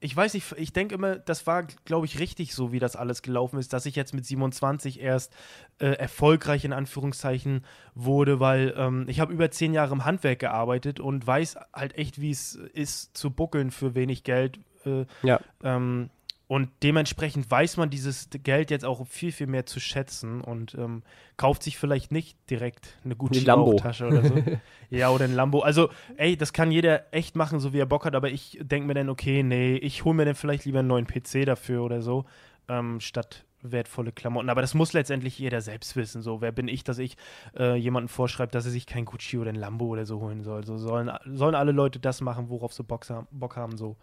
ich 0.05 0.15
weiß 0.15 0.35
nicht, 0.35 0.53
ich 0.57 0.71
denke 0.71 0.93
immer, 0.93 1.15
das 1.15 1.47
war, 1.47 1.63
glaube 1.83 2.05
ich, 2.05 2.19
richtig 2.19 2.53
so, 2.53 2.71
wie 2.71 2.77
das 2.77 2.95
alles 2.95 3.23
gelaufen 3.23 3.57
ist, 3.57 3.73
dass 3.73 3.87
ich 3.87 3.95
jetzt 3.95 4.13
mit 4.13 4.23
27 4.23 5.01
erst 5.01 5.33
äh, 5.79 5.87
erfolgreich 5.87 6.63
in 6.63 6.73
Anführungszeichen 6.73 7.65
wurde, 7.95 8.39
weil 8.39 8.75
ähm, 8.77 9.05
ich 9.07 9.19
habe 9.19 9.33
über 9.33 9.49
zehn 9.49 9.73
Jahre 9.73 9.93
im 9.93 10.05
Handwerk 10.05 10.37
gearbeitet 10.37 10.99
und 10.99 11.25
weiß 11.25 11.57
halt 11.73 11.97
echt, 11.97 12.21
wie 12.21 12.29
es 12.29 12.53
ist, 12.53 13.17
zu 13.17 13.31
buckeln 13.31 13.71
für 13.71 13.95
wenig 13.95 14.23
Geld. 14.23 14.59
Äh, 14.85 15.05
ja. 15.23 15.39
Ähm, 15.63 16.11
und 16.47 16.69
dementsprechend 16.83 17.49
weiß 17.49 17.77
man 17.77 17.89
dieses 17.89 18.29
Geld 18.31 18.69
jetzt 18.69 18.85
auch 18.85 19.07
viel, 19.07 19.31
viel 19.31 19.47
mehr 19.47 19.65
zu 19.65 19.79
schätzen 19.79 20.41
und 20.41 20.75
ähm, 20.75 21.01
kauft 21.37 21.63
sich 21.63 21.77
vielleicht 21.77 22.11
nicht 22.11 22.37
direkt 22.51 22.99
eine 23.03 23.15
gute 23.15 23.41
Bauchtasche 23.41 24.05
oder 24.05 24.23
so. 24.23 24.35
ja, 24.91 25.09
oder 25.09 25.25
ein 25.25 25.33
Lambo. 25.33 25.61
Also, 25.61 25.89
ey, 26.17 26.37
das 26.37 26.53
kann 26.53 26.71
jeder 26.71 27.11
echt 27.11 27.35
machen, 27.35 27.59
so 27.59 27.73
wie 27.73 27.79
er 27.79 27.87
Bock 27.87 28.05
hat, 28.05 28.13
aber 28.13 28.29
ich 28.29 28.59
denke 28.61 28.87
mir 28.87 28.93
dann, 28.93 29.09
okay, 29.09 29.41
nee, 29.41 29.75
ich 29.77 30.05
hole 30.05 30.15
mir 30.15 30.25
dann 30.25 30.35
vielleicht 30.35 30.65
lieber 30.65 30.79
einen 30.79 30.87
neuen 30.87 31.07
PC 31.07 31.45
dafür 31.45 31.83
oder 31.83 32.03
so, 32.03 32.25
ähm, 32.67 32.99
statt 32.99 33.43
wertvolle 33.63 34.11
Klamotten. 34.11 34.51
Aber 34.51 34.61
das 34.61 34.75
muss 34.75 34.93
letztendlich 34.93 35.39
jeder 35.39 35.61
selbst 35.61 35.95
wissen. 35.95 36.21
So, 36.21 36.41
wer 36.41 36.51
bin 36.51 36.67
ich, 36.67 36.83
dass 36.83 36.99
ich 36.99 37.17
äh, 37.57 37.75
jemanden 37.75 38.07
vorschreibe, 38.07 38.51
dass 38.51 38.65
er 38.65 38.71
sich 38.71 38.85
kein 38.85 39.05
Gucci 39.05 39.39
oder 39.39 39.49
ein 39.49 39.55
Lambo 39.55 39.85
oder 39.87 40.05
so 40.05 40.19
holen 40.19 40.43
soll. 40.43 40.63
So 40.63 40.77
sollen, 40.77 41.11
sollen 41.25 41.55
alle 41.55 41.71
Leute 41.71 41.99
das 41.99 42.21
machen, 42.21 42.49
worauf 42.49 42.71
sie 42.71 42.83
Bock, 42.83 43.07
Bock 43.31 43.55
haben, 43.55 43.77
so. 43.77 43.97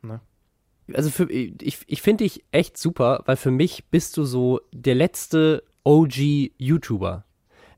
Ne? 0.00 0.20
Also 0.92 1.10
für, 1.10 1.30
ich, 1.30 1.78
ich 1.86 2.02
finde 2.02 2.24
dich 2.24 2.44
echt 2.52 2.76
super, 2.76 3.22
weil 3.26 3.36
für 3.36 3.50
mich 3.50 3.84
bist 3.90 4.16
du 4.16 4.24
so 4.24 4.60
der 4.72 4.94
letzte 4.94 5.62
OG-YouTuber. 5.84 7.24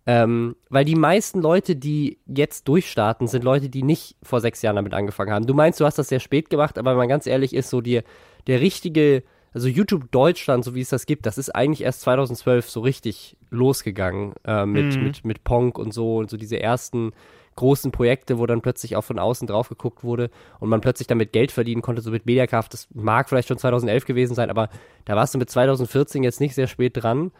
Ähm, 0.09 0.55
weil 0.69 0.85
die 0.85 0.95
meisten 0.95 1.41
Leute, 1.41 1.75
die 1.75 2.19
jetzt 2.27 2.69
durchstarten, 2.69 3.27
sind 3.27 3.43
Leute, 3.43 3.69
die 3.69 3.83
nicht 3.83 4.17
vor 4.23 4.41
sechs 4.41 4.63
Jahren 4.63 4.77
damit 4.77 4.95
angefangen 4.95 5.33
haben. 5.33 5.47
Du 5.47 5.55
meinst, 5.55 5.81
du 5.81 5.85
hast 5.85 5.99
das 5.99 6.09
sehr 6.09 6.21
spät 6.21 6.49
gemacht, 6.49 6.79
aber 6.79 6.93
wenn 6.93 6.99
man 6.99 7.09
ganz 7.09 7.27
ehrlich 7.27 7.53
ist, 7.53 7.71
so 7.71 7.81
dir, 7.81 8.05
der 8.47 8.61
richtige, 8.61 9.25
also 9.53 9.67
YouTube 9.67 10.13
Deutschland, 10.13 10.65
so 10.65 10.77
wie 10.77 10.81
es 10.81 10.91
das 10.91 11.07
gibt, 11.07 11.27
das 11.27 11.39
ist 11.39 11.51
eigentlich 11.51 11.83
erst 11.83 12.03
2012 12.03 12.71
so 12.71 12.81
richtig 12.81 13.37
losgegangen 13.51 14.35
äh, 14.45 14.65
mit, 14.65 14.97
mhm. 14.97 15.03
mit, 15.03 15.25
mit 15.25 15.45
Ponk 15.45 15.77
und 15.77 15.93
so 15.93 16.19
und 16.19 16.31
so 16.31 16.37
diese 16.37 16.61
ersten 16.61 17.13
großen 17.57 17.91
Projekte, 17.91 18.39
wo 18.39 18.47
dann 18.47 18.61
plötzlich 18.61 18.97
auch 18.97 19.03
von 19.03 19.19
außen 19.19 19.47
drauf 19.47 19.69
geguckt 19.69 20.05
wurde 20.05 20.31
und 20.61 20.69
man 20.69 20.81
plötzlich 20.81 21.09
damit 21.09 21.33
Geld 21.33 21.53
verdienen 21.53 21.83
konnte, 21.83 22.03
so 22.03 22.11
mit 22.11 22.27
Mediakraft. 22.27 22.73
Das 22.73 22.89
mag 22.95 23.29
vielleicht 23.29 23.49
schon 23.49 23.59
2011 23.59 24.05
gewesen 24.05 24.35
sein, 24.35 24.51
aber 24.51 24.69
da 25.05 25.17
warst 25.17 25.35
du 25.35 25.39
mit 25.39 25.51
2014 25.51 26.23
jetzt 26.23 26.41
nicht 26.41 26.55
sehr 26.55 26.67
spät 26.67 27.03
dran. 27.03 27.33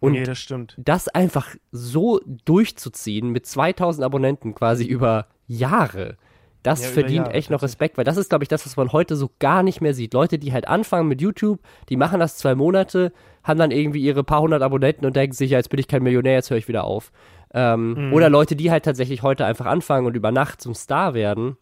Und 0.00 0.12
nee, 0.12 0.24
das 0.24 0.38
stimmt. 0.38 0.74
Das 0.78 1.08
einfach 1.08 1.54
so 1.72 2.20
durchzuziehen 2.44 3.30
mit 3.30 3.46
2000 3.46 4.04
Abonnenten 4.04 4.54
quasi 4.54 4.84
über 4.84 5.26
Jahre, 5.46 6.16
das 6.62 6.82
ja, 6.82 6.88
verdient 6.88 7.26
Jahre, 7.26 7.34
echt 7.34 7.50
noch 7.50 7.62
Respekt, 7.62 7.96
weil 7.96 8.04
das 8.04 8.16
ist, 8.16 8.28
glaube 8.28 8.44
ich, 8.44 8.48
das, 8.48 8.66
was 8.66 8.76
man 8.76 8.92
heute 8.92 9.16
so 9.16 9.30
gar 9.38 9.62
nicht 9.62 9.80
mehr 9.80 9.94
sieht. 9.94 10.12
Leute, 10.12 10.38
die 10.38 10.52
halt 10.52 10.68
anfangen 10.68 11.08
mit 11.08 11.20
YouTube, 11.20 11.60
die 11.88 11.96
machen 11.96 12.20
das 12.20 12.36
zwei 12.36 12.54
Monate, 12.54 13.12
haben 13.42 13.58
dann 13.58 13.70
irgendwie 13.70 14.02
ihre 14.02 14.24
paar 14.24 14.42
hundert 14.42 14.62
Abonnenten 14.62 15.06
und 15.06 15.16
denken 15.16 15.34
sich, 15.34 15.50
ja, 15.52 15.58
jetzt 15.58 15.70
bin 15.70 15.80
ich 15.80 15.88
kein 15.88 16.02
Millionär, 16.02 16.34
jetzt 16.34 16.50
höre 16.50 16.58
ich 16.58 16.68
wieder 16.68 16.84
auf. 16.84 17.12
Ähm, 17.52 18.08
mhm. 18.08 18.12
Oder 18.12 18.30
Leute, 18.30 18.56
die 18.56 18.70
halt 18.70 18.84
tatsächlich 18.84 19.22
heute 19.22 19.44
einfach 19.44 19.66
anfangen 19.66 20.06
und 20.06 20.16
über 20.16 20.30
Nacht 20.30 20.60
zum 20.60 20.74
Star 20.74 21.14
werden. 21.14 21.56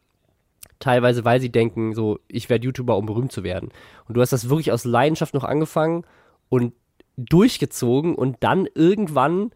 Teilweise, 0.79 1.25
weil 1.25 1.41
sie 1.41 1.51
denken, 1.51 1.95
so, 1.95 2.21
ich 2.29 2.49
werde 2.49 2.67
YouTuber, 2.67 2.97
um 2.97 3.07
berühmt 3.07 3.33
zu 3.33 3.43
werden. 3.43 3.71
Und 4.07 4.17
du 4.17 4.21
hast 4.21 4.33
das 4.33 4.49
wirklich 4.49 4.71
aus 4.71 4.85
Leidenschaft 4.85 5.35
noch 5.35 5.45
angefangen 5.45 6.05
und 6.49 6.73
durchgezogen 7.17 8.15
und 8.15 8.37
dann 8.41 8.69
irgendwann, 8.75 9.51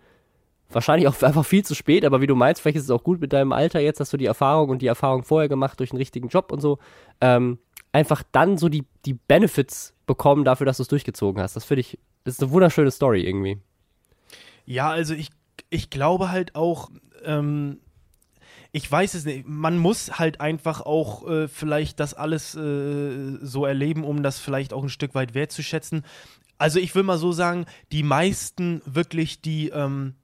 wahrscheinlich 0.68 1.08
auch 1.08 1.22
einfach 1.22 1.44
viel 1.44 1.64
zu 1.64 1.74
spät, 1.74 2.04
aber 2.04 2.20
wie 2.20 2.26
du 2.26 2.34
meinst, 2.34 2.60
vielleicht 2.60 2.76
ist 2.76 2.84
es 2.84 2.90
auch 2.90 3.04
gut 3.04 3.20
mit 3.20 3.32
deinem 3.32 3.52
Alter 3.52 3.80
jetzt, 3.80 4.00
hast 4.00 4.12
du 4.12 4.16
die 4.16 4.26
Erfahrung 4.26 4.70
und 4.70 4.82
die 4.82 4.86
Erfahrung 4.86 5.22
vorher 5.22 5.48
gemacht 5.48 5.78
durch 5.78 5.92
einen 5.92 5.98
richtigen 5.98 6.28
Job 6.28 6.50
und 6.50 6.60
so, 6.60 6.78
ähm, 7.20 7.58
einfach 7.92 8.22
dann 8.32 8.58
so 8.58 8.68
die, 8.68 8.84
die 9.04 9.14
Benefits 9.14 9.94
bekommen 10.06 10.44
dafür, 10.44 10.66
dass 10.66 10.78
du 10.78 10.82
es 10.82 10.88
durchgezogen 10.88 11.42
hast. 11.42 11.54
Das 11.54 11.64
finde 11.64 11.80
ich, 11.80 11.98
das 12.24 12.34
ist 12.34 12.42
eine 12.42 12.50
wunderschöne 12.50 12.90
Story 12.90 13.22
irgendwie. 13.22 13.58
Ja, 14.64 14.90
also 14.90 15.14
ich 15.14 15.30
ich 15.72 15.90
glaube 15.90 16.30
halt 16.30 16.54
auch, 16.54 16.90
ähm, 17.24 17.78
ich 18.72 18.90
weiß 18.90 19.14
es 19.14 19.24
nicht. 19.24 19.46
Man 19.46 19.78
muss 19.78 20.18
halt 20.18 20.40
einfach 20.40 20.80
auch 20.80 21.28
äh, 21.28 21.48
vielleicht 21.48 21.98
das 22.00 22.14
alles 22.14 22.54
äh, 22.54 23.38
so 23.40 23.66
erleben, 23.66 24.04
um 24.04 24.22
das 24.22 24.38
vielleicht 24.38 24.72
auch 24.72 24.82
ein 24.82 24.88
Stück 24.88 25.14
weit 25.14 25.34
wertzuschätzen. 25.34 26.04
Also 26.58 26.78
ich 26.78 26.94
will 26.94 27.02
mal 27.02 27.18
so 27.18 27.32
sagen, 27.32 27.66
die 27.90 28.02
meisten 28.02 28.82
wirklich, 28.84 29.40
die, 29.40 29.70
ähm, 29.70 30.14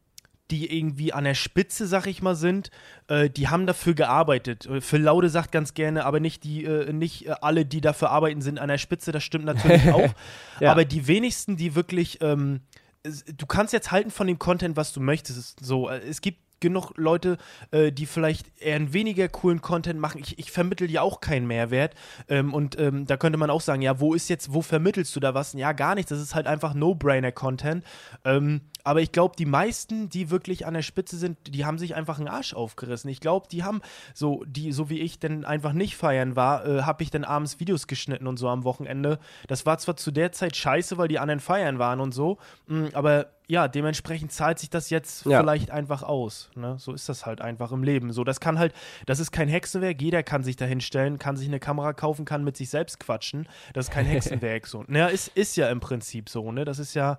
die 0.51 0.75
irgendwie 0.79 1.13
an 1.13 1.25
der 1.25 1.35
Spitze, 1.35 1.87
sag 1.87 2.07
ich 2.07 2.23
mal, 2.23 2.37
sind, 2.37 2.71
äh, 3.09 3.29
die 3.29 3.49
haben 3.49 3.67
dafür 3.67 3.95
gearbeitet. 3.95 4.67
Äh, 4.67 4.81
Phil 4.81 5.03
Laude 5.03 5.31
sagt 5.31 5.53
ganz 5.53 5.75
gerne, 5.75 6.05
aber 6.05 6.21
nicht 6.21 6.45
die, 6.45 6.65
äh, 6.65 6.93
nicht 6.93 7.27
äh, 7.27 7.35
alle, 7.41 7.65
die 7.65 7.81
dafür 7.81 8.11
arbeiten, 8.11 8.41
sind 8.43 8.59
an 8.59 8.69
der 8.69 8.79
Spitze. 8.79 9.13
Das 9.13 9.25
stimmt 9.25 9.47
natürlich 9.47 9.89
auch. 9.93 10.15
ja. 10.61 10.73
Aber 10.73 10.85
die 10.85 11.07
wenigsten, 11.07 11.57
die 11.57 11.75
wirklich, 11.75 12.21
ähm, 12.23 12.61
du 13.05 13.47
kannst 13.47 13.73
jetzt 13.73 13.91
halten 13.91 14.11
von 14.11 14.27
dem 14.27 14.39
Content, 14.39 14.77
was 14.77 14.93
du 14.93 15.01
möchtest. 15.01 15.65
So, 15.65 15.89
äh, 15.89 15.99
es 15.99 16.21
gibt 16.21 16.41
genug 16.61 16.93
Leute, 16.97 17.39
äh, 17.71 17.93
die 17.93 18.07
vielleicht 18.07 18.61
eher 18.61 18.77
einen 18.77 18.93
weniger 18.93 19.29
coolen 19.29 19.61
Content 19.61 20.01
machen. 20.01 20.21
Ich, 20.21 20.39
ich 20.39 20.51
vermittel 20.51 20.91
ja 20.91 21.03
auch 21.03 21.21
keinen 21.21 21.47
Mehrwert. 21.47 21.95
Ähm, 22.29 22.55
und 22.55 22.79
ähm, 22.79 23.07
da 23.07 23.17
könnte 23.17 23.39
man 23.39 23.51
auch 23.51 23.61
sagen, 23.61 23.83
ja, 23.83 24.01
wo 24.01 24.15
ist 24.15 24.29
jetzt, 24.29 24.53
wo 24.53 24.63
vermittelst 24.63 25.15
du 25.17 25.21
da 25.21 25.35
was? 25.35 25.53
Ja, 25.53 25.73
gar 25.73 25.95
nichts. 25.95 26.11
Das 26.11 26.21
ist 26.21 26.35
halt 26.35 26.47
einfach 26.47 26.75
No-Brainer-Content. 26.75 27.85
Ähm, 28.25 28.63
aber 28.85 29.03
ich 29.03 29.13
glaube, 29.13 29.37
die 29.37 29.45
meisten, 29.45 30.09
die 30.09 30.31
wirklich 30.31 30.67
an 30.67 30.75
der 30.75 30.83
Spitze 30.83 31.19
sind, 31.19 31.37
die 31.55 31.67
haben 31.67 31.79
sich 31.79 31.95
einfach 31.95 32.19
einen 32.19 32.29
Arsch 32.29 32.55
aufgerissen. 32.55 33.11
Ich 33.11 33.21
glaube, 33.21 33.47
die 33.51 33.63
haben 33.63 33.83
so, 34.15 34.45
die, 34.47 34.73
so 34.73 34.89
wie 34.89 35.01
ich 35.01 35.19
denn 35.19 35.45
einfach 35.45 35.73
nicht 35.73 35.97
feiern 35.97 36.37
war, 36.37 36.67
äh, 36.67 36.83
habe 36.83 37.03
ich 37.03 37.11
dann 37.11 37.25
abends 37.25 37.61
Videos 37.61 37.87
geschnitten 37.87 38.27
und 38.27 38.39
so 38.39 38.49
am 38.49 38.65
Wochenende. 38.65 39.19
Das 39.47 39.67
war 39.67 39.77
zwar 39.79 39.97
zu 39.97 40.11
der 40.11 40.33
Zeit 40.33 40.57
scheiße, 40.57 40.97
weil 40.97 41.09
die 41.09 41.19
anderen 41.19 41.41
feiern 41.41 41.79
waren 41.79 42.01
und 42.01 42.13
so, 42.13 42.39
mh, 42.67 42.79
mm, 42.79 42.89
aber 42.95 43.27
ja, 43.51 43.67
dementsprechend 43.67 44.31
zahlt 44.31 44.59
sich 44.59 44.69
das 44.69 44.91
jetzt 44.91 45.25
ja. 45.25 45.41
vielleicht 45.41 45.71
einfach 45.71 46.03
aus. 46.03 46.51
Ne? 46.55 46.77
So 46.79 46.93
ist 46.93 47.09
das 47.09 47.25
halt 47.25 47.41
einfach 47.41 47.73
im 47.73 47.83
Leben. 47.83 48.13
So, 48.13 48.23
das 48.23 48.41
kann 48.41 48.59
halt, 48.59 48.75
das 49.07 49.21
ist 49.21 49.33
kein 49.33 49.49
Hexenwerk. 49.49 50.01
Jeder 50.03 50.23
kann 50.23 50.45
sich 50.45 50.57
da 50.57 50.67
hinstellen, 50.67 51.19
kann 51.19 51.37
sich 51.37 51.49
eine 51.49 51.59
Kamera 51.59 51.95
kaufen, 51.95 52.27
kann 52.27 52.45
mit 52.45 52.59
sich 52.59 52.69
selbst 52.69 53.01
quatschen. 53.01 53.49
Das 53.73 53.87
ist 53.87 53.91
kein 53.91 54.05
Hexenwerk. 54.07 54.67
so. 54.67 54.85
Naja, 54.87 55.07
ist, 55.07 55.29
ist 55.29 55.57
ja 55.57 55.71
im 55.71 55.81
Prinzip 55.81 56.29
so. 56.29 56.53
Ne? 56.53 56.67
Das 56.67 56.79
ist 56.79 56.93
ja, 56.93 57.19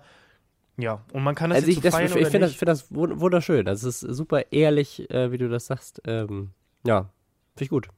ja, 0.77 1.03
und 1.11 1.23
man 1.23 1.33
kann 1.33 1.49
das 1.49 1.57
also 1.57 1.71
ich, 1.71 1.81
das, 1.81 1.99
ich 1.99 2.11
finde 2.27 2.45
das, 2.45 2.53
find 2.53 2.69
das 2.69 2.93
wunderschön. 2.93 3.65
Das 3.65 3.83
ist 3.83 3.99
super 3.99 4.51
ehrlich, 4.51 5.09
äh, 5.09 5.31
wie 5.31 5.39
du 5.39 5.49
das 5.49 5.65
sagst. 5.65 5.99
Ähm, 6.05 6.51
ja, 6.85 7.09
finde 7.55 7.63
ich 7.63 7.69
gut. 7.69 7.89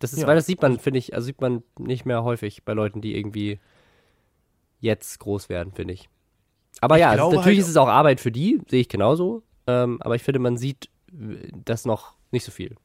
Das 0.00 0.12
ist, 0.12 0.22
ja. 0.22 0.26
weil 0.26 0.34
das 0.34 0.46
sieht 0.46 0.60
man, 0.60 0.80
finde 0.80 0.98
ich, 0.98 1.14
also 1.14 1.26
sieht 1.26 1.40
man 1.40 1.62
nicht 1.78 2.04
mehr 2.04 2.24
häufig 2.24 2.64
bei 2.64 2.72
Leuten, 2.72 3.00
die 3.00 3.16
irgendwie 3.16 3.60
jetzt 4.80 5.20
groß 5.20 5.48
werden, 5.48 5.72
finde 5.72 5.94
ich. 5.94 6.08
Aber 6.80 6.96
ich 6.96 7.00
ja, 7.00 7.10
also 7.10 7.32
natürlich 7.32 7.44
halt, 7.44 7.58
ist 7.58 7.68
es 7.68 7.76
auch 7.76 7.88
Arbeit 7.88 8.20
für 8.20 8.32
die, 8.32 8.60
sehe 8.68 8.80
ich 8.80 8.88
genauso. 8.88 9.42
Ähm, 9.66 10.00
aber 10.02 10.14
ich 10.14 10.22
finde, 10.22 10.38
man 10.40 10.56
sieht 10.56 10.88
das 11.64 11.84
noch 11.84 12.14
nicht 12.30 12.44
so 12.44 12.52
viel. 12.52 12.76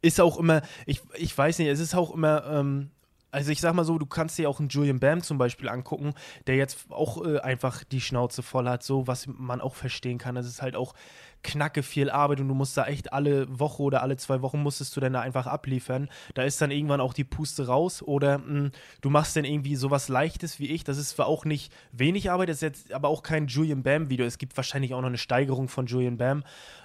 Ist 0.00 0.20
auch 0.20 0.38
immer, 0.38 0.62
ich, 0.86 1.02
ich 1.16 1.36
weiß 1.36 1.58
nicht, 1.58 1.68
es 1.68 1.80
ist 1.80 1.94
auch 1.94 2.14
immer, 2.14 2.44
ähm, 2.46 2.90
also 3.30 3.50
ich 3.50 3.60
sag 3.60 3.74
mal 3.74 3.84
so, 3.84 3.98
du 3.98 4.06
kannst 4.06 4.38
dir 4.38 4.48
auch 4.48 4.60
einen 4.60 4.68
Julian 4.68 5.00
Bam 5.00 5.22
zum 5.22 5.38
Beispiel 5.38 5.68
angucken, 5.68 6.14
der 6.46 6.56
jetzt 6.56 6.86
auch 6.90 7.24
äh, 7.24 7.40
einfach 7.40 7.84
die 7.84 8.00
Schnauze 8.00 8.42
voll 8.42 8.68
hat, 8.68 8.82
so 8.82 9.06
was 9.06 9.26
man 9.26 9.60
auch 9.60 9.74
verstehen 9.74 10.18
kann. 10.18 10.34
Das 10.34 10.46
ist 10.46 10.62
halt 10.62 10.76
auch 10.76 10.94
knacke 11.42 11.82
viel 11.82 12.10
Arbeit 12.10 12.40
und 12.40 12.48
du 12.48 12.54
musst 12.54 12.76
da 12.76 12.86
echt 12.86 13.12
alle 13.12 13.46
Woche 13.58 13.82
oder 13.82 14.02
alle 14.02 14.16
zwei 14.16 14.42
Wochen 14.42 14.62
musstest 14.62 14.96
du 14.96 15.00
dann 15.00 15.12
da 15.12 15.20
einfach 15.20 15.46
abliefern. 15.46 16.08
Da 16.34 16.42
ist 16.42 16.60
dann 16.60 16.70
irgendwann 16.70 17.00
auch 17.00 17.14
die 17.14 17.24
Puste 17.24 17.66
raus 17.66 18.02
oder 18.02 18.38
mh, 18.38 18.46
hm, 18.46 18.70
du 19.00 19.10
machst 19.10 19.36
dann 19.36 19.44
irgendwie 19.44 19.76
sowas 19.76 20.08
Leichtes 20.08 20.58
wie 20.58 20.68
ich. 20.68 20.84
Das 20.84 20.98
ist 20.98 21.10
zwar 21.10 21.26
auch 21.26 21.44
nicht 21.44 21.72
wenig 21.92 22.30
Arbeit, 22.30 22.48
das 22.48 22.56
ist 22.56 22.62
jetzt 22.62 22.92
aber 22.92 23.08
auch 23.08 23.22
kein 23.22 23.46
Julian 23.46 23.82
Bam 23.82 24.10
Video. 24.10 24.26
Es 24.26 24.38
gibt 24.38 24.56
wahrscheinlich 24.56 24.94
auch 24.94 25.00
noch 25.00 25.08
eine 25.08 25.18
Steigerung 25.18 25.68
von 25.68 25.86
Julian 25.86 26.18
Bam, 26.18 26.44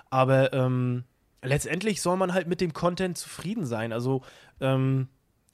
aber 0.10 0.54
ähm, 0.54 1.04
letztendlich 1.42 2.02
soll 2.02 2.18
man 2.18 2.34
halt 2.34 2.48
mit 2.48 2.62
dem 2.62 2.74
Content 2.74 3.18
zufrieden 3.18 3.66
sein. 3.66 3.92
Also 3.92 4.22
ähm, 4.62 5.08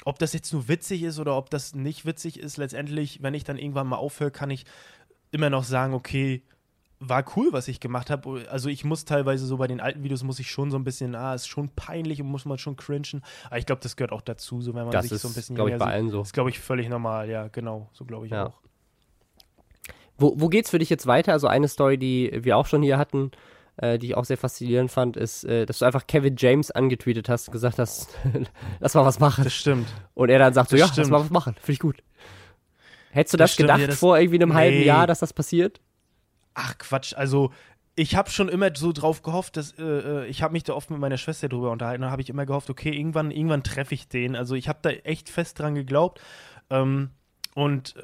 ob 0.06 0.20
das 0.20 0.34
jetzt 0.34 0.54
nur 0.54 0.68
witzig 0.68 1.04
ist 1.04 1.20
oder 1.20 1.36
ob 1.36 1.50
das 1.50 1.76
nicht 1.76 2.06
witzig 2.06 2.40
ist, 2.40 2.58
letztendlich, 2.58 3.22
wenn 3.22 3.34
ich 3.34 3.44
dann 3.44 3.58
irgendwann 3.58 3.88
mal 3.88 3.98
aufhöre, 3.98 4.32
kann 4.32 4.50
ich 4.50 4.66
immer 5.32 5.50
noch 5.50 5.64
sagen, 5.64 5.94
okay, 5.94 6.44
war 7.00 7.26
cool, 7.36 7.54
was 7.54 7.68
ich 7.68 7.80
gemacht 7.80 8.10
habe. 8.10 8.46
Also 8.50 8.70
ich 8.70 8.84
muss 8.84 9.06
teilweise 9.06 9.46
so 9.46 9.58
bei 9.58 9.68
den 9.68 9.80
alten 9.80 10.04
Videos 10.04 10.24
muss 10.24 10.40
ich 10.40 10.52
schon 10.52 10.70
so 10.70 10.78
ein 10.78 10.84
bisschen, 10.84 11.16
ah, 11.16 11.34
ist 11.34 11.48
schon 11.48 11.70
peinlich 11.70 12.22
und 12.22 12.28
muss 12.28 12.46
man 12.46 12.58
schon 12.58 12.76
cringen. 12.76 13.24
Aber 13.46 13.58
ich 13.58 13.66
glaube, 13.66 13.82
das 13.82 13.96
gehört 13.96 14.12
auch 14.12 14.22
dazu, 14.22 14.62
so 14.62 14.74
wenn 14.74 14.84
man 14.84 14.92
das 14.92 15.04
sich 15.04 15.14
ist, 15.14 15.22
so 15.22 15.30
ein 15.30 15.34
bisschen 15.34 15.56
glaube 15.56 15.72
ich, 15.72 15.78
bei 15.78 15.86
allen 15.86 16.10
so. 16.10 16.22
Ist 16.22 16.34
glaube 16.34 16.50
ich 16.50 16.60
völlig 16.60 16.90
normal, 16.90 17.30
ja, 17.30 17.48
genau, 17.48 17.90
so 17.94 18.06
glaube 18.06 18.26
ich 18.26 18.34
ja. 18.34 18.48
auch. 18.48 18.60
Wo, 20.18 20.34
wo 20.36 20.50
geht's 20.50 20.70
für 20.70 20.80
dich 20.80 20.90
jetzt 20.90 21.08
weiter? 21.08 21.32
Also 21.32 21.48
eine 21.48 21.70
Story, 21.70 21.98
die 21.98 22.32
wir 22.44 22.58
auch 22.58 22.66
schon 22.66 22.82
hier 22.84 22.98
hatten, 22.98 23.32
äh, 23.78 23.98
die 23.98 24.08
ich 24.08 24.18
auch 24.18 24.26
sehr 24.26 24.38
faszinierend 24.38 24.92
fand, 24.92 25.16
ist, 25.16 25.46
äh, 25.46 25.66
dass 25.66 25.80
du 25.80 25.86
einfach 25.86 26.06
Kevin 26.06 26.36
James 26.38 26.72
angetweetet 26.72 27.30
hast 27.30 27.48
und 27.48 27.54
gesagt 27.54 27.80
hast, 27.80 28.10
lass 28.82 28.94
mal 28.94 29.06
was 29.06 29.22
machen. 29.22 29.46
Das 29.46 29.54
stimmt. 29.54 29.88
Und 30.16 30.30
er 30.30 30.40
dann 30.40 30.54
sagt 30.54 30.72
so, 30.72 30.76
ja, 30.76 30.88
stimmt. 30.88 30.98
lass 30.98 31.10
mal 31.10 31.22
was 31.22 31.30
machen, 31.30 31.54
finde 31.54 31.72
ich 31.72 31.80
gut. 31.80 32.04
Hättest 33.12 33.34
du 33.34 33.38
das, 33.38 33.52
das 33.52 33.58
gedacht 33.58 33.80
ja, 33.80 33.88
das, 33.88 34.00
vor 34.00 34.20
irgendwie 34.20 34.36
einem 34.36 34.50
nee. 34.50 34.56
halben 34.56 34.84
Jahr, 34.84 35.08
dass 35.08 35.20
das 35.20 35.32
passiert? 35.32 35.80
Ach 36.62 36.78
Quatsch, 36.78 37.14
also 37.16 37.52
ich 37.96 38.16
habe 38.16 38.30
schon 38.30 38.50
immer 38.50 38.70
so 38.76 38.92
drauf 38.92 39.22
gehofft, 39.22 39.56
dass 39.56 39.72
äh, 39.80 39.84
äh 39.84 40.26
ich 40.28 40.42
habe 40.42 40.52
mich 40.52 40.64
da 40.64 40.74
oft 40.74 40.90
mit 40.90 41.00
meiner 41.00 41.18
Schwester 41.18 41.48
drüber 41.48 41.72
unterhalten, 41.72 42.02
da 42.02 42.12
habe 42.12 42.22
ich 42.22 42.30
immer 42.30 42.46
gehofft, 42.46 42.70
okay, 42.70 42.92
irgendwann, 42.92 43.32
irgendwann 43.32 43.64
treffe 43.64 43.94
ich 43.94 44.10
den. 44.10 44.36
Also 44.36 44.56
ich 44.56 44.68
habe 44.68 44.80
da 44.82 44.90
echt 44.90 45.30
fest 45.30 45.60
dran 45.60 45.76
geglaubt. 45.76 46.20
Ähm, 46.70 47.12
und 47.56 47.96
äh, 47.96 48.02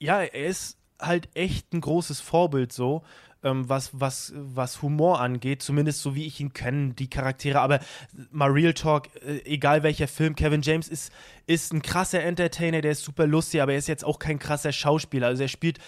ja, 0.00 0.20
er 0.20 0.46
ist 0.46 0.78
halt 1.00 1.28
echt 1.34 1.72
ein 1.72 1.80
großes 1.80 2.20
Vorbild 2.20 2.72
so 2.72 3.02
ähm, 3.44 3.68
was, 3.68 3.90
was, 3.92 4.32
was 4.36 4.82
Humor 4.82 5.20
angeht, 5.20 5.62
zumindest 5.62 6.02
so 6.02 6.14
wie 6.14 6.26
ich 6.26 6.40
ihn 6.40 6.52
kenne, 6.52 6.94
die 6.94 7.08
Charaktere. 7.08 7.60
Aber 7.60 7.80
mal 8.30 8.50
Real 8.50 8.74
Talk, 8.74 9.08
äh, 9.24 9.44
egal 9.44 9.82
welcher 9.82 10.08
Film, 10.08 10.34
Kevin 10.34 10.62
James 10.62 10.88
ist, 10.88 11.12
ist 11.46 11.72
ein 11.72 11.82
krasser 11.82 12.22
Entertainer, 12.22 12.80
der 12.80 12.92
ist 12.92 13.04
super 13.04 13.26
lustig, 13.26 13.62
aber 13.62 13.72
er 13.72 13.78
ist 13.78 13.88
jetzt 13.88 14.04
auch 14.04 14.18
kein 14.18 14.38
krasser 14.38 14.72
Schauspieler. 14.72 15.28
Also 15.28 15.42
er 15.42 15.48
spielt 15.48 15.78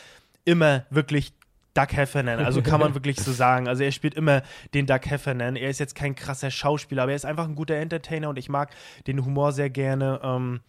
immer 0.45 0.85
wirklich 0.91 1.33
Doug 1.75 1.89
Heffernan, 1.93 2.39
also 2.39 2.63
kann 2.63 2.81
man 2.81 2.95
wirklich 2.95 3.21
so 3.21 3.33
sagen. 3.33 3.69
Also 3.69 3.83
er 3.83 3.93
spielt 3.93 4.15
immer 4.15 4.43
den 4.73 4.87
Doug 4.87 5.01
Heffernan. 5.05 5.57
Er 5.57 5.71
ist 5.71 5.81
jetzt 5.81 5.95
kein 5.95 6.15
krasser 6.15 6.51
Schauspieler, 6.51 7.03
aber 7.03 7.13
er 7.13 7.17
ist 7.17 7.27
einfach 7.27 7.47
ein 7.47 7.57
guter 7.57 7.75
Entertainer 7.75 8.29
und 8.29 8.39
ich 8.39 8.49
mag 8.49 8.75
den 9.07 9.25
Humor 9.25 9.53
sehr 9.53 9.71
gerne. 9.71 10.21
Ähm, 10.23 10.61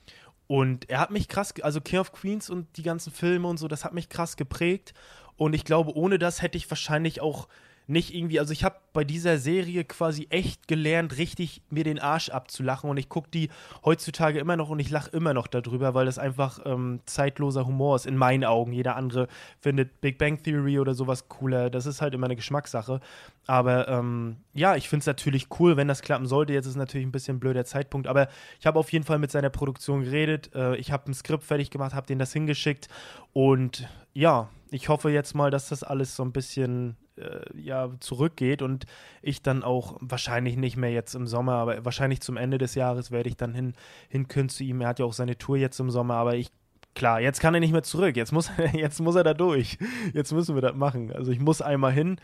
und 0.48 0.90
er 0.90 1.00
hat 1.00 1.12
mich 1.12 1.28
krass, 1.28 1.54
also 1.62 1.82
King 1.82 2.00
of 2.00 2.12
Queens 2.12 2.50
und 2.50 2.78
die 2.78 2.84
ganzen 2.84 3.12
Filme 3.12 3.48
und 3.48 3.58
so, 3.58 3.68
das 3.68 3.86
hat 3.86 3.94
mich 3.94 4.10
krass 4.10 4.36
geprägt. 4.36 4.94
Und 5.38 5.54
ich 5.54 5.64
glaube, 5.64 5.96
ohne 5.96 6.20
das 6.20 6.42
hätte 6.42 6.58
ich 6.58 6.70
wahrscheinlich 6.70 7.22
auch 7.22 7.48
nicht 7.88 8.14
irgendwie, 8.14 8.40
also 8.40 8.52
ich 8.52 8.64
habe 8.64 8.76
bei 8.94 9.04
dieser 9.04 9.38
Serie 9.38 9.84
quasi 9.84 10.28
echt 10.30 10.68
gelernt, 10.68 11.18
richtig 11.18 11.62
mir 11.70 11.84
den 11.84 12.00
Arsch 12.00 12.30
abzulachen 12.30 12.90
und 12.90 12.98
ich 12.98 13.10
gucke 13.10 13.30
die 13.30 13.50
heutzutage 13.84 14.40
immer 14.40 14.56
noch 14.58 14.70
und 14.70 14.80
ich 14.80 14.90
lache 14.90 15.12
immer 15.12 15.34
noch 15.34 15.48
darüber, 15.48 15.94
weil 15.94 16.06
das 16.06 16.18
einfach 16.18 16.60
ähm, 16.66 17.02
zeitloser 17.06 17.66
Humor 17.68 17.96
ist, 17.96 18.06
in 18.06 18.18
meinen 18.18 18.44
Augen. 18.44 18.74
Jeder 18.74 18.96
andere 18.96 19.28
findet 19.60 20.02
Big 20.02 20.18
Bang 20.18 20.42
Theory 20.42 20.80
oder 20.80 20.94
sowas 20.94 21.28
cooler, 21.30 21.70
das 21.70 21.86
ist 21.86 22.02
halt 22.02 22.14
immer 22.14 22.26
eine 22.26 22.36
Geschmackssache. 22.36 23.02
Aber 23.48 23.88
ähm, 23.88 24.38
ja, 24.54 24.76
ich 24.76 24.90
finde 24.90 25.02
es 25.02 25.08
natürlich 25.08 25.48
cool, 25.60 25.78
wenn 25.78 25.88
das 25.88 26.02
klappen 26.02 26.26
sollte. 26.26 26.54
Jetzt 26.54 26.66
ist 26.66 26.78
natürlich 26.78 27.06
ein 27.06 27.12
bisschen 27.12 27.38
ein 27.38 27.40
blöder 27.40 27.66
Zeitpunkt, 27.66 28.08
aber 28.08 28.28
ich 28.60 28.66
habe 28.66 28.80
auf 28.80 28.92
jeden 28.92 29.06
Fall 29.06 29.20
mit 29.20 29.30
seiner 29.30 29.52
Produktion 29.52 30.04
geredet. 30.04 30.50
Äh, 30.56 30.78
ich 30.78 30.92
habe 30.92 31.12
ein 31.12 31.14
Skript 31.14 31.44
fertig 31.44 31.70
gemacht, 31.70 31.94
habe 31.94 32.08
denen 32.08 32.20
das 32.20 32.34
hingeschickt 32.34 32.88
und 33.34 33.88
ja, 34.14 34.50
ich 34.72 34.90
hoffe 34.90 35.10
jetzt 35.10 35.36
mal, 35.36 35.52
dass 35.52 35.70
das 35.70 35.84
alles 35.84 36.16
so 36.16 36.24
ein 36.24 36.32
bisschen 36.32 36.96
äh, 37.18 37.60
ja, 37.60 37.90
zurückgeht 38.00 38.62
und 38.62 38.86
ich 39.22 39.42
dann 39.42 39.64
auch 39.64 39.98
wahrscheinlich 40.02 40.58
nicht 40.58 40.78
mehr 40.78 40.92
jetzt 40.92 41.16
im 41.16 41.28
Sommer, 41.28 41.54
aber 41.54 41.86
wahrscheinlich 41.86 42.22
zum 42.22 42.38
Ende 42.38 42.58
des 42.58 42.76
Jahres 42.76 43.12
werde 43.12 43.30
ich 43.30 43.38
dann 43.38 43.54
hin, 43.54 43.74
hin 44.10 44.28
können 44.28 44.50
zu 44.50 44.64
ihm. 44.64 44.82
Er 44.82 44.90
hat 44.90 45.00
ja 45.00 45.06
auch 45.06 45.14
seine 45.14 45.38
Tour 45.38 45.58
jetzt 45.58 45.80
im 45.80 45.90
Sommer, 45.90 46.16
aber 46.16 46.36
ich 46.36 46.52
klar, 46.96 47.22
jetzt 47.22 47.40
kann 47.40 47.54
er 47.54 47.60
nicht 47.60 47.74
mehr 47.74 47.84
zurück. 47.84 48.18
Jetzt 48.18 48.32
muss, 48.32 48.50
jetzt 48.74 49.00
muss 49.00 49.16
er 49.16 49.24
da 49.24 49.34
durch. 49.34 49.78
Jetzt 50.14 50.32
müssen 50.32 50.56
wir 50.56 50.62
das 50.62 50.76
machen. 50.76 51.12
Also 51.12 51.32
ich 51.32 51.40
muss 51.40 51.62
einmal 51.62 51.92
hin 51.92 52.18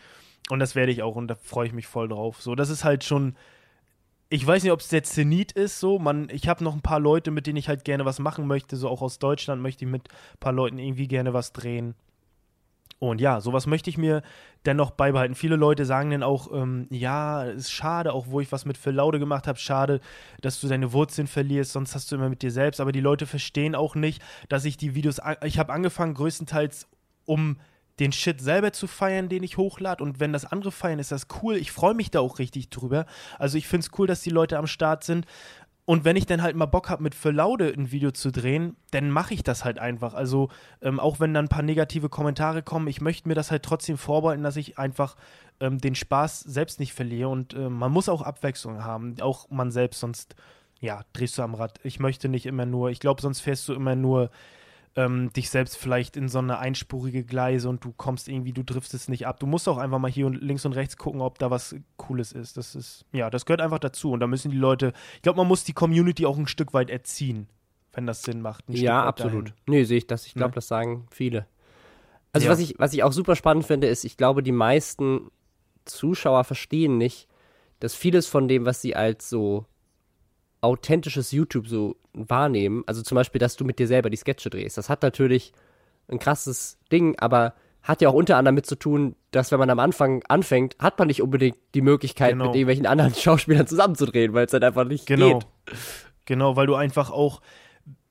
und 0.50 0.58
das 0.58 0.74
werde 0.74 0.90
ich 0.90 1.02
auch 1.02 1.14
und 1.14 1.28
da 1.28 1.36
freue 1.36 1.66
ich 1.66 1.72
mich 1.72 1.86
voll 1.86 2.08
drauf. 2.08 2.42
So, 2.42 2.54
das 2.54 2.70
ist 2.70 2.84
halt 2.84 3.04
schon. 3.04 3.36
Ich 4.28 4.46
weiß 4.46 4.62
nicht, 4.62 4.72
ob 4.72 4.80
es 4.80 4.88
der 4.88 5.02
Zenit 5.02 5.52
ist, 5.52 5.78
so. 5.78 5.98
Man, 5.98 6.30
ich 6.30 6.48
habe 6.48 6.64
noch 6.64 6.72
ein 6.72 6.80
paar 6.80 7.00
Leute, 7.00 7.30
mit 7.30 7.46
denen 7.46 7.58
ich 7.58 7.68
halt 7.68 7.84
gerne 7.84 8.06
was 8.06 8.18
machen 8.18 8.46
möchte. 8.46 8.76
So 8.76 8.88
auch 8.88 9.02
aus 9.02 9.18
Deutschland 9.18 9.60
möchte 9.60 9.84
ich 9.84 9.90
mit 9.90 10.08
ein 10.08 10.38
paar 10.40 10.54
Leuten 10.54 10.78
irgendwie 10.78 11.06
gerne 11.06 11.34
was 11.34 11.52
drehen. 11.52 11.94
Und 13.02 13.20
ja, 13.20 13.40
sowas 13.40 13.66
möchte 13.66 13.90
ich 13.90 13.98
mir 13.98 14.22
dennoch 14.64 14.92
beibehalten. 14.92 15.34
Viele 15.34 15.56
Leute 15.56 15.84
sagen 15.84 16.10
dann 16.10 16.22
auch, 16.22 16.52
ähm, 16.52 16.86
ja, 16.88 17.42
ist 17.42 17.72
schade, 17.72 18.12
auch 18.12 18.28
wo 18.28 18.38
ich 18.38 18.52
was 18.52 18.64
mit 18.64 18.78
Phil 18.78 18.92
Laude 18.92 19.18
gemacht 19.18 19.48
habe, 19.48 19.58
schade, 19.58 20.00
dass 20.40 20.60
du 20.60 20.68
deine 20.68 20.92
Wurzeln 20.92 21.26
verlierst, 21.26 21.72
sonst 21.72 21.96
hast 21.96 22.12
du 22.12 22.14
immer 22.14 22.28
mit 22.28 22.42
dir 22.42 22.52
selbst. 22.52 22.80
Aber 22.80 22.92
die 22.92 23.00
Leute 23.00 23.26
verstehen 23.26 23.74
auch 23.74 23.96
nicht, 23.96 24.22
dass 24.48 24.64
ich 24.64 24.76
die 24.76 24.94
Videos, 24.94 25.20
ich 25.42 25.58
habe 25.58 25.72
angefangen 25.72 26.14
größtenteils, 26.14 26.86
um 27.24 27.56
den 27.98 28.12
Shit 28.12 28.40
selber 28.40 28.72
zu 28.72 28.86
feiern, 28.86 29.28
den 29.28 29.42
ich 29.42 29.56
hochlade. 29.56 30.02
Und 30.02 30.20
wenn 30.20 30.32
das 30.32 30.44
andere 30.44 30.70
feiern, 30.70 31.00
ist 31.00 31.10
das 31.10 31.26
cool. 31.42 31.56
Ich 31.56 31.72
freue 31.72 31.94
mich 31.94 32.12
da 32.12 32.20
auch 32.20 32.38
richtig 32.38 32.70
drüber. 32.70 33.06
Also 33.38 33.58
ich 33.58 33.66
finde 33.66 33.84
es 33.84 33.98
cool, 33.98 34.06
dass 34.06 34.22
die 34.22 34.30
Leute 34.30 34.58
am 34.58 34.68
Start 34.68 35.02
sind. 35.02 35.26
Und 35.84 36.04
wenn 36.04 36.16
ich 36.16 36.26
dann 36.26 36.42
halt 36.42 36.54
mal 36.54 36.66
Bock 36.66 36.90
habe, 36.90 37.02
mit 37.02 37.14
für 37.14 37.32
Laude 37.32 37.72
ein 37.76 37.90
Video 37.90 38.12
zu 38.12 38.30
drehen, 38.30 38.76
dann 38.92 39.10
mache 39.10 39.34
ich 39.34 39.42
das 39.42 39.64
halt 39.64 39.80
einfach. 39.80 40.14
Also 40.14 40.48
ähm, 40.80 41.00
auch 41.00 41.18
wenn 41.18 41.34
dann 41.34 41.46
ein 41.46 41.48
paar 41.48 41.62
negative 41.62 42.08
Kommentare 42.08 42.62
kommen, 42.62 42.86
ich 42.86 43.00
möchte 43.00 43.28
mir 43.28 43.34
das 43.34 43.50
halt 43.50 43.64
trotzdem 43.64 43.98
vorbereiten, 43.98 44.44
dass 44.44 44.56
ich 44.56 44.78
einfach 44.78 45.16
ähm, 45.58 45.78
den 45.78 45.96
Spaß 45.96 46.40
selbst 46.40 46.78
nicht 46.78 46.92
verliere. 46.92 47.28
Und 47.28 47.54
äh, 47.54 47.68
man 47.68 47.90
muss 47.90 48.08
auch 48.08 48.22
Abwechslung 48.22 48.84
haben, 48.84 49.20
auch 49.20 49.50
man 49.50 49.72
selbst, 49.72 49.98
sonst 49.98 50.36
ja, 50.80 51.02
drehst 51.12 51.36
du 51.38 51.42
am 51.42 51.54
Rad. 51.54 51.80
Ich 51.82 51.98
möchte 51.98 52.28
nicht 52.28 52.46
immer 52.46 52.66
nur, 52.66 52.90
ich 52.90 53.00
glaube, 53.00 53.20
sonst 53.20 53.40
fährst 53.40 53.68
du 53.68 53.74
immer 53.74 53.96
nur 53.96 54.30
ähm, 54.94 55.32
dich 55.32 55.48
selbst 55.48 55.76
vielleicht 55.76 56.16
in 56.16 56.28
so 56.28 56.38
eine 56.38 56.58
einspurige 56.58 57.24
Gleise 57.24 57.68
und 57.68 57.84
du 57.84 57.92
kommst 57.92 58.28
irgendwie, 58.28 58.52
du 58.52 58.62
driftest 58.62 59.08
nicht 59.08 59.26
ab. 59.26 59.40
Du 59.40 59.46
musst 59.46 59.68
auch 59.68 59.78
einfach 59.78 59.98
mal 59.98 60.10
hier 60.10 60.26
und 60.26 60.42
links 60.42 60.66
und 60.66 60.72
rechts 60.72 60.96
gucken, 60.96 61.22
ob 61.22 61.38
da 61.38 61.50
was 61.50 61.74
Cooles 61.96 62.32
ist. 62.32 62.56
Das 62.56 62.74
ist, 62.74 63.06
ja, 63.12 63.30
das 63.30 63.46
gehört 63.46 63.62
einfach 63.62 63.78
dazu. 63.78 64.12
Und 64.12 64.20
da 64.20 64.26
müssen 64.26 64.50
die 64.50 64.58
Leute, 64.58 64.92
ich 65.16 65.22
glaube, 65.22 65.38
man 65.38 65.48
muss 65.48 65.64
die 65.64 65.72
Community 65.72 66.26
auch 66.26 66.36
ein 66.36 66.46
Stück 66.46 66.74
weit 66.74 66.90
erziehen, 66.90 67.48
wenn 67.94 68.06
das 68.06 68.22
Sinn 68.22 68.42
macht. 68.42 68.64
ja, 68.68 69.02
absolut. 69.02 69.50
Dahin. 69.50 69.60
Nee, 69.66 69.84
sehe 69.84 69.98
ich 69.98 70.06
das. 70.06 70.26
Ich 70.26 70.34
glaube, 70.34 70.50
ja. 70.50 70.56
das 70.56 70.68
sagen 70.68 71.06
viele. 71.10 71.46
Also 72.32 72.46
ja. 72.46 72.52
was, 72.52 72.58
ich, 72.60 72.74
was 72.78 72.92
ich 72.92 73.02
auch 73.02 73.12
super 73.12 73.36
spannend 73.36 73.64
finde, 73.66 73.86
ist, 73.86 74.04
ich 74.04 74.16
glaube, 74.16 74.42
die 74.42 74.52
meisten 74.52 75.30
Zuschauer 75.86 76.44
verstehen 76.44 76.98
nicht, 76.98 77.28
dass 77.80 77.94
vieles 77.94 78.26
von 78.26 78.46
dem, 78.46 78.66
was 78.66 78.82
sie 78.82 78.94
als 78.94 79.28
so 79.28 79.66
authentisches 80.62 81.32
YouTube 81.32 81.68
so 81.68 81.96
wahrnehmen. 82.14 82.84
Also 82.86 83.02
zum 83.02 83.16
Beispiel, 83.16 83.38
dass 83.38 83.56
du 83.56 83.64
mit 83.64 83.78
dir 83.78 83.86
selber 83.86 84.08
die 84.08 84.16
Sketche 84.16 84.48
drehst. 84.48 84.78
Das 84.78 84.88
hat 84.88 85.02
natürlich 85.02 85.52
ein 86.08 86.18
krasses 86.18 86.78
Ding, 86.90 87.18
aber 87.18 87.54
hat 87.82 88.00
ja 88.00 88.08
auch 88.08 88.14
unter 88.14 88.36
anderem 88.36 88.56
damit 88.56 88.66
zu 88.66 88.76
tun, 88.76 89.16
dass 89.32 89.50
wenn 89.50 89.58
man 89.58 89.70
am 89.70 89.80
Anfang 89.80 90.22
anfängt, 90.28 90.76
hat 90.78 90.98
man 90.98 91.08
nicht 91.08 91.20
unbedingt 91.20 91.56
die 91.74 91.80
Möglichkeit, 91.80 92.30
genau. 92.30 92.46
mit 92.46 92.54
irgendwelchen 92.54 92.86
anderen 92.86 93.14
Schauspielern 93.16 93.66
zusammenzudrehen, 93.66 94.32
weil 94.34 94.46
es 94.46 94.52
halt 94.52 94.64
einfach 94.64 94.84
nicht 94.84 95.06
genau. 95.06 95.40
geht. 95.40 95.46
Genau, 96.26 96.54
weil 96.54 96.66
du 96.66 96.76
einfach 96.76 97.10
auch, 97.10 97.40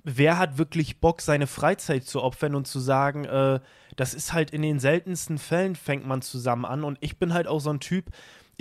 wer 0.04 0.38
hat 0.38 0.58
wirklich 0.58 1.00
Bock, 1.00 1.22
seine 1.22 1.48
Freizeit 1.48 2.04
zu 2.04 2.22
opfern 2.22 2.56
und 2.56 2.68
zu 2.68 2.80
sagen, 2.80 3.24
äh, 3.24 3.62
das 3.96 4.14
ist 4.14 4.34
halt 4.34 4.52
in 4.52 4.62
den 4.62 4.80
seltensten 4.80 5.38
Fällen 5.38 5.76
fängt 5.76 6.06
man 6.06 6.22
zusammen 6.22 6.66
an 6.66 6.84
und 6.84 6.98
ich 7.00 7.18
bin 7.18 7.34
halt 7.34 7.48
auch 7.48 7.60
so 7.60 7.70
ein 7.70 7.80
Typ, 7.80 8.10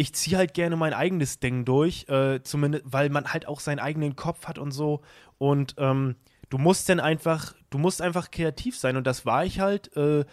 ich 0.01 0.15
ziehe 0.15 0.39
halt 0.39 0.55
gerne 0.55 0.77
mein 0.77 0.95
eigenes 0.95 1.41
Ding 1.41 1.67
durch, 1.67 2.09
äh, 2.09 2.43
zumindest, 2.43 2.85
weil 2.87 3.11
man 3.11 3.35
halt 3.35 3.47
auch 3.47 3.61
seinen 3.61 3.81
eigenen 3.81 4.17
Kopf 4.17 4.47
hat 4.47 4.59
und 4.59 4.73
so. 4.73 5.03
Und 5.37 5.75
ähm, 5.77 6.17
du 6.49 6.57
musst 6.57 6.89
dann 6.89 7.01
einfach, 7.01 7.55
du 7.69 7.77
musst 7.77 8.01
einfach 8.01 8.31
kreativ 8.31 8.79
sein 8.79 8.97
und 8.97 9.07
das 9.07 9.27
war 9.27 9.45
ich 9.45 9.61
halt. 9.61 9.95
Äh, 9.99 10.25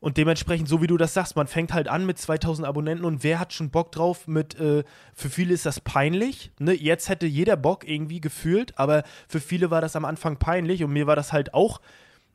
und 0.00 0.16
dementsprechend, 0.16 0.68
so 0.68 0.82
wie 0.82 0.88
du 0.88 0.96
das 0.96 1.14
sagst, 1.14 1.36
man 1.36 1.46
fängt 1.46 1.72
halt 1.72 1.86
an 1.86 2.04
mit 2.04 2.18
2000 2.18 2.66
Abonnenten 2.66 3.04
und 3.04 3.22
wer 3.22 3.38
hat 3.38 3.52
schon 3.52 3.70
Bock 3.70 3.92
drauf 3.92 4.26
mit, 4.26 4.58
äh, 4.58 4.82
für 5.14 5.30
viele 5.30 5.54
ist 5.54 5.66
das 5.66 5.78
peinlich, 5.78 6.50
ne? 6.58 6.72
Jetzt 6.72 7.08
hätte 7.08 7.26
jeder 7.26 7.56
Bock 7.56 7.86
irgendwie 7.86 8.20
gefühlt, 8.20 8.76
aber 8.76 9.04
für 9.28 9.40
viele 9.40 9.70
war 9.70 9.80
das 9.80 9.94
am 9.94 10.04
Anfang 10.04 10.38
peinlich 10.38 10.82
und 10.82 10.92
mir 10.92 11.06
war 11.06 11.16
das 11.16 11.32
halt 11.32 11.54
auch 11.54 11.80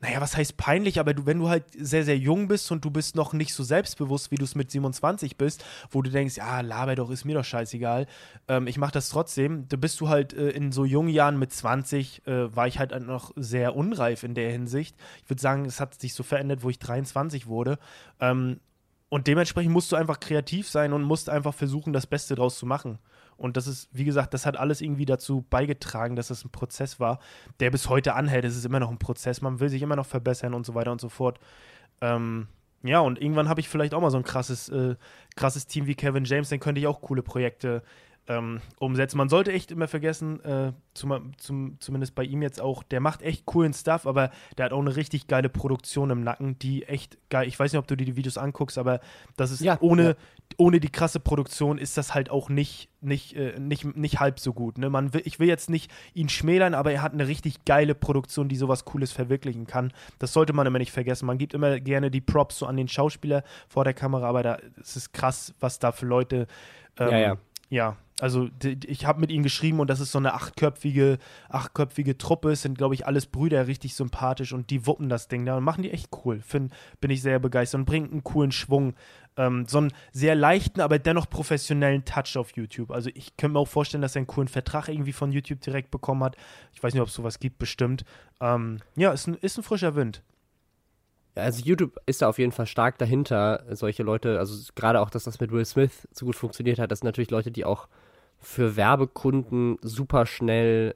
naja, 0.00 0.20
was 0.20 0.36
heißt 0.36 0.56
peinlich, 0.56 1.00
aber 1.00 1.14
du, 1.14 1.24
wenn 1.24 1.38
du 1.38 1.48
halt 1.48 1.64
sehr, 1.78 2.04
sehr 2.04 2.18
jung 2.18 2.48
bist 2.48 2.70
und 2.70 2.84
du 2.84 2.90
bist 2.90 3.16
noch 3.16 3.32
nicht 3.32 3.54
so 3.54 3.64
selbstbewusst, 3.64 4.30
wie 4.30 4.36
du 4.36 4.44
es 4.44 4.54
mit 4.54 4.70
27 4.70 5.36
bist, 5.36 5.64
wo 5.90 6.02
du 6.02 6.10
denkst, 6.10 6.36
ja, 6.36 6.60
laber 6.60 6.96
doch, 6.96 7.10
ist 7.10 7.24
mir 7.24 7.34
doch 7.34 7.44
scheißegal, 7.44 8.06
ähm, 8.48 8.66
ich 8.66 8.76
mach 8.76 8.90
das 8.90 9.08
trotzdem, 9.08 9.68
da 9.68 9.76
bist 9.76 10.00
du 10.00 10.08
halt 10.08 10.34
äh, 10.34 10.50
in 10.50 10.70
so 10.70 10.84
jungen 10.84 11.08
Jahren 11.08 11.38
mit 11.38 11.52
20, 11.52 12.26
äh, 12.26 12.54
war 12.54 12.66
ich 12.66 12.78
halt 12.78 12.98
noch 13.06 13.32
sehr 13.36 13.74
unreif 13.74 14.22
in 14.22 14.34
der 14.34 14.50
Hinsicht. 14.50 14.96
Ich 15.24 15.30
würde 15.30 15.40
sagen, 15.40 15.64
es 15.64 15.80
hat 15.80 15.98
sich 15.98 16.12
so 16.12 16.22
verändert, 16.22 16.62
wo 16.62 16.68
ich 16.68 16.78
23 16.78 17.46
wurde. 17.46 17.78
Ähm, 18.20 18.60
und 19.08 19.28
dementsprechend 19.28 19.72
musst 19.72 19.92
du 19.92 19.96
einfach 19.96 20.20
kreativ 20.20 20.68
sein 20.68 20.92
und 20.92 21.02
musst 21.04 21.30
einfach 21.30 21.54
versuchen, 21.54 21.92
das 21.92 22.06
Beste 22.06 22.34
draus 22.34 22.58
zu 22.58 22.66
machen. 22.66 22.98
Und 23.36 23.56
das 23.56 23.66
ist, 23.66 23.88
wie 23.92 24.04
gesagt, 24.04 24.32
das 24.34 24.46
hat 24.46 24.56
alles 24.56 24.80
irgendwie 24.80 25.04
dazu 25.04 25.44
beigetragen, 25.50 26.16
dass 26.16 26.30
es 26.30 26.44
ein 26.44 26.50
Prozess 26.50 26.98
war, 27.00 27.18
der 27.60 27.70
bis 27.70 27.88
heute 27.88 28.14
anhält. 28.14 28.44
Es 28.44 28.56
ist 28.56 28.64
immer 28.64 28.80
noch 28.80 28.90
ein 28.90 28.98
Prozess, 28.98 29.42
man 29.42 29.60
will 29.60 29.68
sich 29.68 29.82
immer 29.82 29.96
noch 29.96 30.06
verbessern 30.06 30.54
und 30.54 30.64
so 30.64 30.74
weiter 30.74 30.92
und 30.92 31.00
so 31.00 31.08
fort. 31.08 31.38
Ähm, 32.00 32.48
ja, 32.82 33.00
und 33.00 33.20
irgendwann 33.20 33.48
habe 33.48 33.60
ich 33.60 33.68
vielleicht 33.68 33.94
auch 33.94 34.00
mal 34.00 34.10
so 34.10 34.16
ein 34.16 34.22
krasses, 34.22 34.68
äh, 34.68 34.96
krasses 35.34 35.66
Team 35.66 35.86
wie 35.86 35.94
Kevin 35.94 36.24
James, 36.24 36.48
dann 36.48 36.60
könnte 36.60 36.80
ich 36.80 36.86
auch 36.86 37.00
coole 37.00 37.22
Projekte 37.22 37.82
ähm, 38.28 38.60
umsetzen. 38.78 39.18
Man 39.18 39.28
sollte 39.28 39.52
echt 39.52 39.70
immer 39.70 39.88
vergessen, 39.88 40.40
äh, 40.44 40.72
zum, 40.94 41.32
zum, 41.38 41.76
zumindest 41.80 42.14
bei 42.14 42.24
ihm 42.24 42.42
jetzt 42.42 42.60
auch, 42.60 42.82
der 42.82 43.00
macht 43.00 43.22
echt 43.22 43.46
coolen 43.46 43.72
Stuff, 43.72 44.06
aber 44.06 44.30
der 44.56 44.66
hat 44.66 44.72
auch 44.72 44.80
eine 44.80 44.96
richtig 44.96 45.28
geile 45.28 45.48
Produktion 45.48 46.10
im 46.10 46.22
Nacken, 46.22 46.58
die 46.58 46.84
echt 46.84 47.18
geil. 47.30 47.46
Ich 47.46 47.58
weiß 47.58 47.72
nicht, 47.72 47.78
ob 47.78 47.86
du 47.86 47.96
dir 47.96 48.04
die 48.04 48.16
Videos 48.16 48.38
anguckst, 48.38 48.78
aber 48.78 49.00
das 49.36 49.50
ist 49.50 49.60
ja, 49.60 49.78
ohne, 49.80 50.02
ja. 50.04 50.14
ohne 50.56 50.80
die 50.80 50.88
krasse 50.88 51.20
Produktion 51.20 51.78
ist 51.78 51.96
das 51.96 52.14
halt 52.14 52.30
auch 52.30 52.48
nicht, 52.48 52.88
nicht, 53.00 53.36
äh, 53.36 53.58
nicht, 53.60 53.96
nicht 53.96 54.18
halb 54.18 54.40
so 54.40 54.52
gut. 54.52 54.78
Ne? 54.78 54.90
Man 54.90 55.14
will, 55.14 55.22
ich 55.24 55.38
will 55.38 55.48
jetzt 55.48 55.70
nicht 55.70 55.90
ihn 56.14 56.28
schmälern, 56.28 56.74
aber 56.74 56.92
er 56.92 57.02
hat 57.02 57.12
eine 57.12 57.28
richtig 57.28 57.64
geile 57.64 57.94
Produktion, 57.94 58.48
die 58.48 58.56
sowas 58.56 58.84
Cooles 58.84 59.12
verwirklichen 59.12 59.66
kann. 59.66 59.92
Das 60.18 60.32
sollte 60.32 60.52
man 60.52 60.66
immer 60.66 60.78
nicht 60.78 60.92
vergessen. 60.92 61.26
Man 61.26 61.38
gibt 61.38 61.54
immer 61.54 61.78
gerne 61.78 62.10
die 62.10 62.20
Props 62.20 62.58
so 62.58 62.66
an 62.66 62.76
den 62.76 62.88
Schauspieler 62.88 63.44
vor 63.68 63.84
der 63.84 63.94
Kamera, 63.94 64.28
aber 64.28 64.42
da 64.42 64.58
es 64.80 64.96
ist 64.96 65.12
krass, 65.12 65.54
was 65.60 65.78
da 65.78 65.92
für 65.92 66.06
Leute 66.06 66.46
ähm, 66.98 67.10
ja, 67.10 67.18
ja. 67.18 67.36
Ja 67.68 67.96
also 68.20 68.48
ich 68.62 69.04
habe 69.04 69.20
mit 69.20 69.30
ihnen 69.30 69.42
geschrieben 69.42 69.78
und 69.78 69.90
das 69.90 70.00
ist 70.00 70.10
so 70.10 70.18
eine 70.18 70.32
achtköpfige, 70.32 71.18
achtköpfige 71.50 72.16
Truppe. 72.16 72.52
Es 72.52 72.62
sind, 72.62 72.78
glaube 72.78 72.94
ich, 72.94 73.06
alles 73.06 73.26
Brüder, 73.26 73.66
richtig 73.66 73.94
sympathisch 73.94 74.54
und 74.54 74.70
die 74.70 74.86
wuppen 74.86 75.10
das 75.10 75.28
Ding 75.28 75.44
da 75.44 75.56
und 75.56 75.64
machen 75.64 75.82
die 75.82 75.90
echt 75.90 76.08
cool. 76.24 76.40
Find, 76.40 76.72
bin 77.00 77.10
ich 77.10 77.20
sehr 77.20 77.38
begeistert 77.38 77.80
und 77.80 77.84
bringt 77.84 78.12
einen 78.12 78.24
coolen 78.24 78.52
Schwung. 78.52 78.94
Ähm, 79.36 79.66
so 79.68 79.78
einen 79.78 79.92
sehr 80.12 80.34
leichten, 80.34 80.80
aber 80.80 80.98
dennoch 80.98 81.28
professionellen 81.28 82.06
Touch 82.06 82.38
auf 82.38 82.56
YouTube. 82.56 82.90
Also 82.90 83.10
ich 83.12 83.36
könnte 83.36 83.52
mir 83.52 83.58
auch 83.58 83.68
vorstellen, 83.68 84.00
dass 84.00 84.16
er 84.16 84.20
einen 84.20 84.28
coolen 84.28 84.48
Vertrag 84.48 84.88
irgendwie 84.88 85.12
von 85.12 85.30
YouTube 85.30 85.60
direkt 85.60 85.90
bekommen 85.90 86.24
hat. 86.24 86.36
Ich 86.72 86.82
weiß 86.82 86.94
nicht, 86.94 87.02
ob 87.02 87.08
es 87.08 87.14
sowas 87.14 87.38
gibt, 87.38 87.58
bestimmt. 87.58 88.06
Ähm, 88.40 88.78
ja, 88.96 89.12
ist 89.12 89.26
ein, 89.26 89.34
ist 89.34 89.58
ein 89.58 89.62
frischer 89.62 89.94
Wind 89.94 90.22
also 91.36 91.62
YouTube 91.62 92.00
ist 92.06 92.22
da 92.22 92.28
auf 92.28 92.38
jeden 92.38 92.52
Fall 92.52 92.66
stark 92.66 92.98
dahinter, 92.98 93.64
solche 93.70 94.02
Leute, 94.02 94.38
also 94.38 94.72
gerade 94.74 95.00
auch, 95.00 95.10
dass 95.10 95.24
das 95.24 95.38
mit 95.38 95.52
Will 95.52 95.64
Smith 95.64 96.08
so 96.12 96.26
gut 96.26 96.34
funktioniert 96.34 96.78
hat, 96.78 96.90
das 96.90 97.00
sind 97.00 97.06
natürlich 97.06 97.30
Leute, 97.30 97.50
die 97.50 97.64
auch 97.64 97.88
für 98.38 98.76
Werbekunden 98.76 99.78
super 99.82 100.26
schnell 100.26 100.94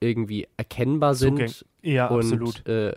irgendwie 0.00 0.48
erkennbar 0.56 1.14
sind. 1.14 1.34
Okay. 1.34 1.50
Ja, 1.82 2.08
und, 2.08 2.20
absolut. 2.20 2.66
Äh, 2.66 2.94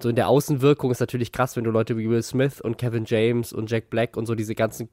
so 0.00 0.08
in 0.08 0.16
der 0.16 0.28
Außenwirkung 0.28 0.90
ist 0.90 1.00
natürlich 1.00 1.32
krass, 1.32 1.56
wenn 1.56 1.64
du 1.64 1.70
Leute 1.70 1.96
wie 1.96 2.08
Will 2.08 2.22
Smith 2.22 2.60
und 2.60 2.78
Kevin 2.78 3.04
James 3.04 3.52
und 3.52 3.70
Jack 3.70 3.90
Black 3.90 4.16
und 4.16 4.26
so 4.26 4.34
diese 4.34 4.54
ganzen 4.54 4.88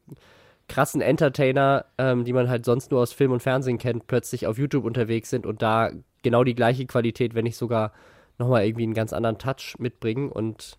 krassen 0.68 1.02
Entertainer, 1.02 1.86
ähm, 2.00 2.26
die 2.26 2.34
man 2.34 2.50
halt 2.50 2.66
sonst 2.66 2.90
nur 2.90 3.02
aus 3.02 3.14
Film 3.14 3.32
und 3.32 3.42
Fernsehen 3.42 3.78
kennt, 3.78 4.08
plötzlich 4.08 4.48
auf 4.48 4.58
YouTube 4.58 4.84
unterwegs 4.84 5.30
sind 5.30 5.46
und 5.46 5.62
da 5.62 5.92
genau 6.24 6.44
die 6.44 6.56
gleiche 6.56 6.88
Qualität, 6.88 7.36
wenn 7.36 7.44
nicht 7.44 7.58
sogar 7.58 7.92
nochmal 8.38 8.66
irgendwie 8.66 8.84
einen 8.84 8.94
ganz 8.94 9.14
anderen 9.14 9.38
Touch 9.38 9.76
mitbringen. 9.78 10.30
Und 10.30 10.78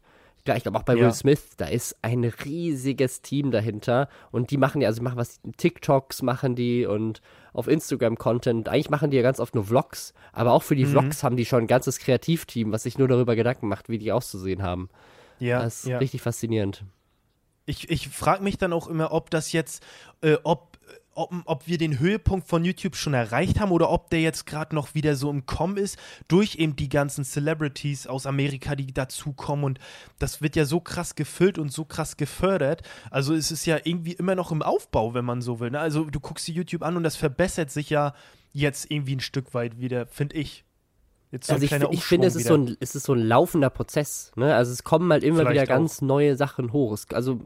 ich 0.54 0.62
glaube 0.62 0.78
auch 0.78 0.84
bei 0.84 0.94
ja. 0.94 1.04
Will 1.04 1.12
Smith, 1.12 1.56
da 1.56 1.66
ist 1.66 1.96
ein 2.02 2.24
riesiges 2.24 3.22
Team 3.22 3.50
dahinter. 3.50 4.08
Und 4.30 4.50
die 4.50 4.56
machen 4.56 4.80
ja, 4.80 4.88
also 4.88 5.02
machen 5.02 5.16
was, 5.16 5.40
TikToks 5.56 6.22
machen 6.22 6.54
die 6.54 6.86
und 6.86 7.20
auf 7.52 7.68
Instagram 7.68 8.16
Content. 8.16 8.68
Eigentlich 8.68 8.90
machen 8.90 9.10
die 9.10 9.16
ja 9.16 9.22
ganz 9.22 9.40
oft 9.40 9.54
nur 9.54 9.64
Vlogs, 9.64 10.14
aber 10.32 10.52
auch 10.52 10.62
für 10.62 10.76
die 10.76 10.84
mhm. 10.84 10.90
Vlogs 10.90 11.22
haben 11.24 11.36
die 11.36 11.46
schon 11.46 11.64
ein 11.64 11.66
ganzes 11.66 11.98
Kreativteam, 11.98 12.72
was 12.72 12.84
sich 12.84 12.98
nur 12.98 13.08
darüber 13.08 13.34
Gedanken 13.34 13.68
macht, 13.68 13.88
wie 13.88 13.98
die 13.98 14.12
auszusehen 14.12 14.62
haben. 14.62 14.88
Ja. 15.38 15.62
Das 15.62 15.84
ist 15.84 15.90
ja. 15.90 15.98
richtig 15.98 16.22
faszinierend. 16.22 16.84
Ich, 17.64 17.90
ich 17.90 18.08
frage 18.08 18.44
mich 18.44 18.58
dann 18.58 18.72
auch 18.72 18.86
immer, 18.86 19.12
ob 19.12 19.30
das 19.30 19.50
jetzt, 19.52 19.84
äh, 20.20 20.36
ob 20.44 20.75
ob, 21.16 21.32
ob 21.46 21.66
wir 21.66 21.78
den 21.78 21.98
Höhepunkt 21.98 22.46
von 22.46 22.64
YouTube 22.64 22.94
schon 22.94 23.14
erreicht 23.14 23.58
haben 23.58 23.72
oder 23.72 23.90
ob 23.90 24.10
der 24.10 24.20
jetzt 24.20 24.46
gerade 24.46 24.74
noch 24.74 24.94
wieder 24.94 25.16
so 25.16 25.30
im 25.30 25.46
Kommen 25.46 25.76
ist, 25.76 25.98
durch 26.28 26.56
eben 26.56 26.76
die 26.76 26.88
ganzen 26.88 27.24
Celebrities 27.24 28.06
aus 28.06 28.26
Amerika, 28.26 28.76
die 28.76 28.92
dazukommen. 28.92 29.64
Und 29.64 29.78
das 30.18 30.42
wird 30.42 30.56
ja 30.56 30.64
so 30.64 30.80
krass 30.80 31.14
gefüllt 31.14 31.58
und 31.58 31.72
so 31.72 31.84
krass 31.84 32.16
gefördert. 32.16 32.82
Also 33.10 33.34
es 33.34 33.50
ist 33.50 33.66
ja 33.66 33.78
irgendwie 33.82 34.12
immer 34.12 34.34
noch 34.34 34.52
im 34.52 34.62
Aufbau, 34.62 35.14
wenn 35.14 35.24
man 35.24 35.42
so 35.42 35.58
will. 35.58 35.70
Ne? 35.70 35.80
Also 35.80 36.04
du 36.04 36.20
guckst 36.20 36.46
die 36.48 36.52
YouTube 36.52 36.82
an 36.82 36.96
und 36.96 37.02
das 37.02 37.16
verbessert 37.16 37.70
sich 37.70 37.90
ja 37.90 38.14
jetzt 38.52 38.90
irgendwie 38.90 39.16
ein 39.16 39.20
Stück 39.20 39.54
weit 39.54 39.80
wieder, 39.80 40.06
finde 40.06 40.36
ich. 40.36 40.64
Jetzt 41.32 41.48
so 41.48 41.54
also 41.54 41.64
ich, 41.64 41.72
ich 41.72 42.04
finde, 42.04 42.28
es 42.28 42.36
ist, 42.36 42.46
so 42.46 42.54
ein, 42.54 42.76
es 42.78 42.94
ist 42.94 43.04
so 43.04 43.12
ein 43.12 43.20
laufender 43.20 43.68
Prozess. 43.68 44.32
Ne? 44.36 44.54
Also 44.54 44.72
es 44.72 44.84
kommen 44.84 45.10
halt 45.12 45.24
immer 45.24 45.40
Vielleicht 45.40 45.52
wieder 45.52 45.66
ganz 45.66 45.98
auch. 45.98 46.02
neue 46.02 46.36
Sachen 46.36 46.72
hoch. 46.72 46.92
Es, 46.92 47.06
also, 47.12 47.40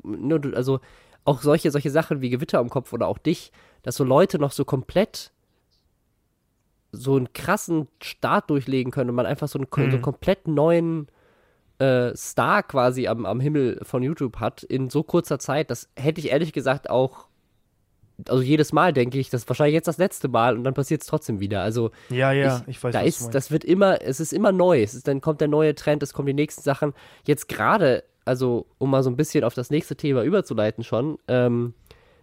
also 0.55 0.81
auch 1.25 1.43
solche, 1.43 1.71
solche 1.71 1.91
Sachen 1.91 2.21
wie 2.21 2.31
Gewitter 2.31 2.61
im 2.61 2.71
Kopf 2.71 2.93
oder 2.93 3.07
auch 3.07 3.19
dich, 3.19 3.53
dass 3.83 3.97
so 3.97 4.05
Leute 4.05 4.39
noch 4.39 4.53
so 4.53 4.65
komplett 4.65 5.33
so 6.93 7.17
einen 7.17 7.33
krassen 7.33 7.89
Start 8.03 8.51
durchlegen 8.51 8.91
können 8.91 9.11
und 9.11 9.17
man 9.17 9.27
einfach 9.27 9.49
so 9.49 9.59
einen, 9.59 9.69
mhm. 9.71 9.91
so 9.91 9.97
einen 9.97 10.03
komplett 10.03 10.49
neuen 10.49 11.07
äh, 11.79 12.15
Star 12.17 12.63
quasi 12.63 13.07
am, 13.07 13.27
am 13.27 13.41
Himmel 13.41 13.81
von 13.83 14.03
YouTube 14.03 14.39
hat 14.39 14.63
in 14.65 14.91
so 14.91 15.03
kurzer 15.03 15.39
Zeit, 15.39 15.71
das 15.71 15.89
hätte 15.97 16.21
ich 16.21 16.31
ehrlich 16.31 16.53
gesagt 16.53 16.91
auch, 16.91 17.29
also 18.29 18.43
jedes 18.43 18.73
Mal 18.73 18.93
denke 18.93 19.19
ich, 19.19 19.31
das 19.31 19.43
ist 19.43 19.49
wahrscheinlich 19.49 19.75
jetzt 19.75 19.89
das 19.89 19.97
letzte 19.97 20.29
Mal 20.29 20.57
und 20.57 20.65
dann 20.65 20.75
passiert 20.75 21.01
es 21.01 21.07
trotzdem 21.07 21.41
wieder. 21.41 21.63
Also 21.63 21.91
ja, 22.11 22.33
ja, 22.33 22.59
ich, 22.67 22.77
ich 22.77 22.85
weiß. 22.85 22.93
Da 22.93 23.01
ist, 23.01 23.31
das 23.31 23.51
wird 23.51 23.65
immer, 23.65 24.03
es 24.03 24.21
ist 24.21 24.35
immer 24.35 24.53
neu. 24.53 24.83
Es 24.83 24.93
ist, 24.93 25.09
dann 25.09 25.23
kommt 25.23 25.41
der 25.41 25.49
neue 25.49 25.75
Trend, 25.75 26.03
es 26.03 26.13
kommen 26.13 26.27
die 26.27 26.35
nächsten 26.35 26.61
Sachen. 26.61 26.93
Jetzt 27.25 27.49
gerade 27.49 28.05
also 28.25 28.67
um 28.79 28.91
mal 28.91 29.03
so 29.03 29.11
ein 29.11 29.17
bisschen 29.17 29.45
auf 29.45 29.55
das 29.55 29.71
nächste 29.71 29.97
Thema 29.97 30.23
überzuleiten 30.23 30.85
schon, 30.85 31.19
ähm, 31.29 31.75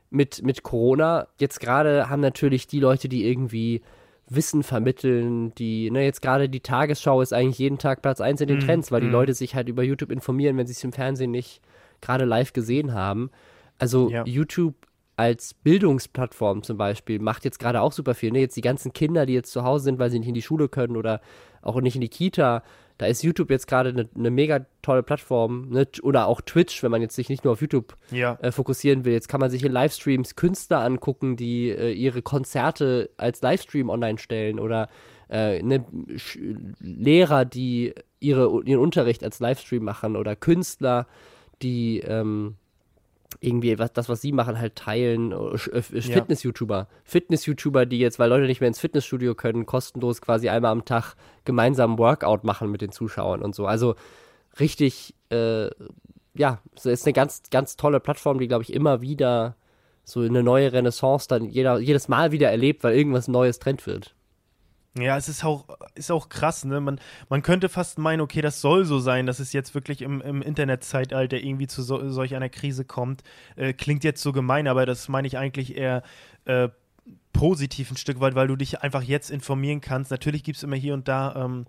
mit, 0.09 0.41
mit 0.43 0.63
Corona, 0.63 1.27
jetzt 1.39 1.59
gerade 1.59 2.09
haben 2.09 2.21
natürlich 2.21 2.67
die 2.67 2.79
Leute, 2.79 3.09
die 3.09 3.27
irgendwie 3.27 3.81
Wissen 4.29 4.63
vermitteln, 4.63 5.53
die, 5.55 5.89
ne, 5.89 6.03
jetzt 6.03 6.21
gerade 6.21 6.49
die 6.49 6.59
Tagesschau 6.59 7.21
ist 7.21 7.33
eigentlich 7.33 7.59
jeden 7.59 7.77
Tag 7.77 8.01
Platz 8.01 8.19
1 8.19 8.41
in 8.41 8.47
den 8.47 8.57
Mm, 8.57 8.61
Trends, 8.61 8.91
weil 8.91 9.01
die 9.01 9.07
mm. 9.07 9.11
Leute 9.11 9.33
sich 9.33 9.55
halt 9.55 9.69
über 9.69 9.83
YouTube 9.83 10.11
informieren, 10.11 10.57
wenn 10.57 10.67
sie 10.67 10.73
es 10.73 10.83
im 10.83 10.91
Fernsehen 10.91 11.31
nicht 11.31 11.61
gerade 12.01 12.25
live 12.25 12.51
gesehen 12.51 12.93
haben. 12.93 13.31
Also 13.79 14.09
Ja. 14.09 14.25
YouTube 14.25 14.75
als 15.15 15.53
Bildungsplattform 15.53 16.61
zum 16.61 16.77
Beispiel 16.77 17.19
macht 17.19 17.43
jetzt 17.43 17.59
gerade 17.59 17.81
auch 17.81 17.91
super 17.91 18.13
viel. 18.13 18.31
Ne? 18.31 18.39
Jetzt 18.39 18.55
die 18.55 18.61
ganzen 18.61 18.93
Kinder, 18.93 19.25
die 19.25 19.33
jetzt 19.33 19.51
zu 19.51 19.63
Hause 19.63 19.85
sind, 19.85 19.99
weil 19.99 20.11
sie 20.11 20.19
nicht 20.19 20.27
in 20.27 20.35
die 20.35 20.41
Schule 20.41 20.69
können 20.69 20.95
oder 20.95 21.21
auch 21.61 21.79
nicht 21.81 21.95
in 21.95 22.01
die 22.01 22.09
Kita, 22.09 22.63
da 22.97 23.05
ist 23.05 23.23
YouTube 23.23 23.49
jetzt 23.49 23.67
gerade 23.67 23.89
eine 23.89 24.09
ne 24.15 24.31
mega 24.31 24.65
tolle 24.81 25.03
Plattform. 25.03 25.69
Ne? 25.69 25.87
Oder 26.01 26.27
auch 26.27 26.41
Twitch, 26.41 26.81
wenn 26.83 26.91
man 26.91 27.01
jetzt 27.01 27.15
sich 27.15 27.29
nicht 27.29 27.43
nur 27.43 27.53
auf 27.53 27.61
YouTube 27.61 27.95
Ja. 28.11 28.37
äh, 28.41 28.51
fokussieren 28.51 29.05
will. 29.05 29.13
Jetzt 29.13 29.27
kann 29.27 29.39
man 29.39 29.49
sich 29.51 29.63
in 29.63 29.71
Livestreams 29.71 30.35
Künstler 30.35 30.79
angucken, 30.79 31.35
die 31.35 31.69
äh, 31.69 31.91
ihre 31.91 32.21
Konzerte 32.21 33.09
als 33.17 33.41
Livestream 33.41 33.89
online 33.89 34.17
stellen 34.17 34.59
oder 34.59 34.89
äh, 35.29 35.61
ne, 35.61 35.85
Lehrer, 36.79 37.45
die 37.45 37.93
ihre, 38.19 38.61
ihren 38.63 38.79
Unterricht 38.81 39.23
als 39.23 39.39
Livestream 39.39 39.83
machen 39.83 40.15
oder 40.15 40.35
Künstler, 40.35 41.07
die 41.61 41.99
ähm, 41.99 42.55
irgendwie 43.39 43.77
was, 43.77 43.93
das, 43.93 44.09
was 44.09 44.21
sie 44.21 44.31
machen, 44.31 44.57
halt 44.57 44.75
teilen. 44.75 45.31
Äh, 45.31 45.77
äh, 45.77 45.81
Fitness-YouTuber. 45.81 46.87
Fitness-YouTuber, 47.03 47.85
die 47.85 47.99
jetzt, 47.99 48.19
weil 48.19 48.29
Leute 48.29 48.45
nicht 48.45 48.61
mehr 48.61 48.67
ins 48.67 48.79
Fitnessstudio 48.79 49.35
können, 49.35 49.65
kostenlos 49.65 50.21
quasi 50.21 50.49
einmal 50.49 50.71
am 50.71 50.85
Tag 50.85 51.15
gemeinsam 51.45 51.91
einen 51.91 51.99
Workout 51.99 52.43
machen 52.43 52.71
mit 52.71 52.81
den 52.81 52.91
Zuschauern 52.91 53.41
und 53.41 53.53
so. 53.55 53.65
Also 53.65 53.95
richtig, 54.59 55.13
äh, 55.29 55.69
ja, 56.33 56.61
es 56.75 56.85
ist 56.85 57.05
eine 57.05 57.13
ganz, 57.13 57.43
ganz 57.51 57.75
tolle 57.75 57.99
Plattform, 57.99 58.39
die, 58.39 58.47
glaube 58.47 58.63
ich, 58.63 58.73
immer 58.73 59.01
wieder 59.01 59.55
so 60.03 60.21
eine 60.21 60.41
neue 60.41 60.71
Renaissance 60.71 61.27
dann 61.27 61.45
jeder, 61.45 61.79
jedes 61.79 62.07
Mal 62.07 62.31
wieder 62.31 62.49
erlebt, 62.49 62.83
weil 62.83 62.95
irgendwas 62.95 63.27
Neues 63.27 63.59
Trend 63.59 63.85
wird. 63.85 64.15
Ja, 65.01 65.17
es 65.17 65.29
ist 65.29 65.43
auch, 65.43 65.65
ist 65.95 66.11
auch 66.11 66.29
krass, 66.29 66.65
ne? 66.65 66.79
Man, 66.79 66.99
man 67.29 67.41
könnte 67.41 67.69
fast 67.69 67.97
meinen, 67.99 68.21
okay, 68.21 68.41
das 68.41 68.61
soll 68.61 68.85
so 68.85 68.99
sein, 68.99 69.25
dass 69.25 69.39
es 69.39 69.53
jetzt 69.53 69.75
wirklich 69.75 70.01
im, 70.01 70.21
im 70.21 70.41
Internetzeitalter 70.41 71.37
irgendwie 71.37 71.67
zu 71.67 71.83
so, 71.83 72.09
solch 72.09 72.35
einer 72.35 72.49
Krise 72.49 72.85
kommt. 72.85 73.23
Äh, 73.55 73.73
klingt 73.73 74.03
jetzt 74.03 74.21
so 74.21 74.31
gemein, 74.31 74.67
aber 74.67 74.85
das 74.85 75.09
meine 75.09 75.27
ich 75.27 75.37
eigentlich 75.37 75.77
eher 75.77 76.03
äh, 76.45 76.69
positiv 77.33 77.91
ein 77.91 77.97
Stück 77.97 78.19
weit, 78.19 78.35
weil 78.35 78.47
du 78.47 78.55
dich 78.55 78.81
einfach 78.81 79.03
jetzt 79.03 79.29
informieren 79.29 79.81
kannst. 79.81 80.11
Natürlich 80.11 80.43
gibt 80.43 80.57
es 80.57 80.63
immer 80.63 80.75
hier 80.75 80.93
und 80.93 81.07
da, 81.07 81.35
ähm, 81.35 81.65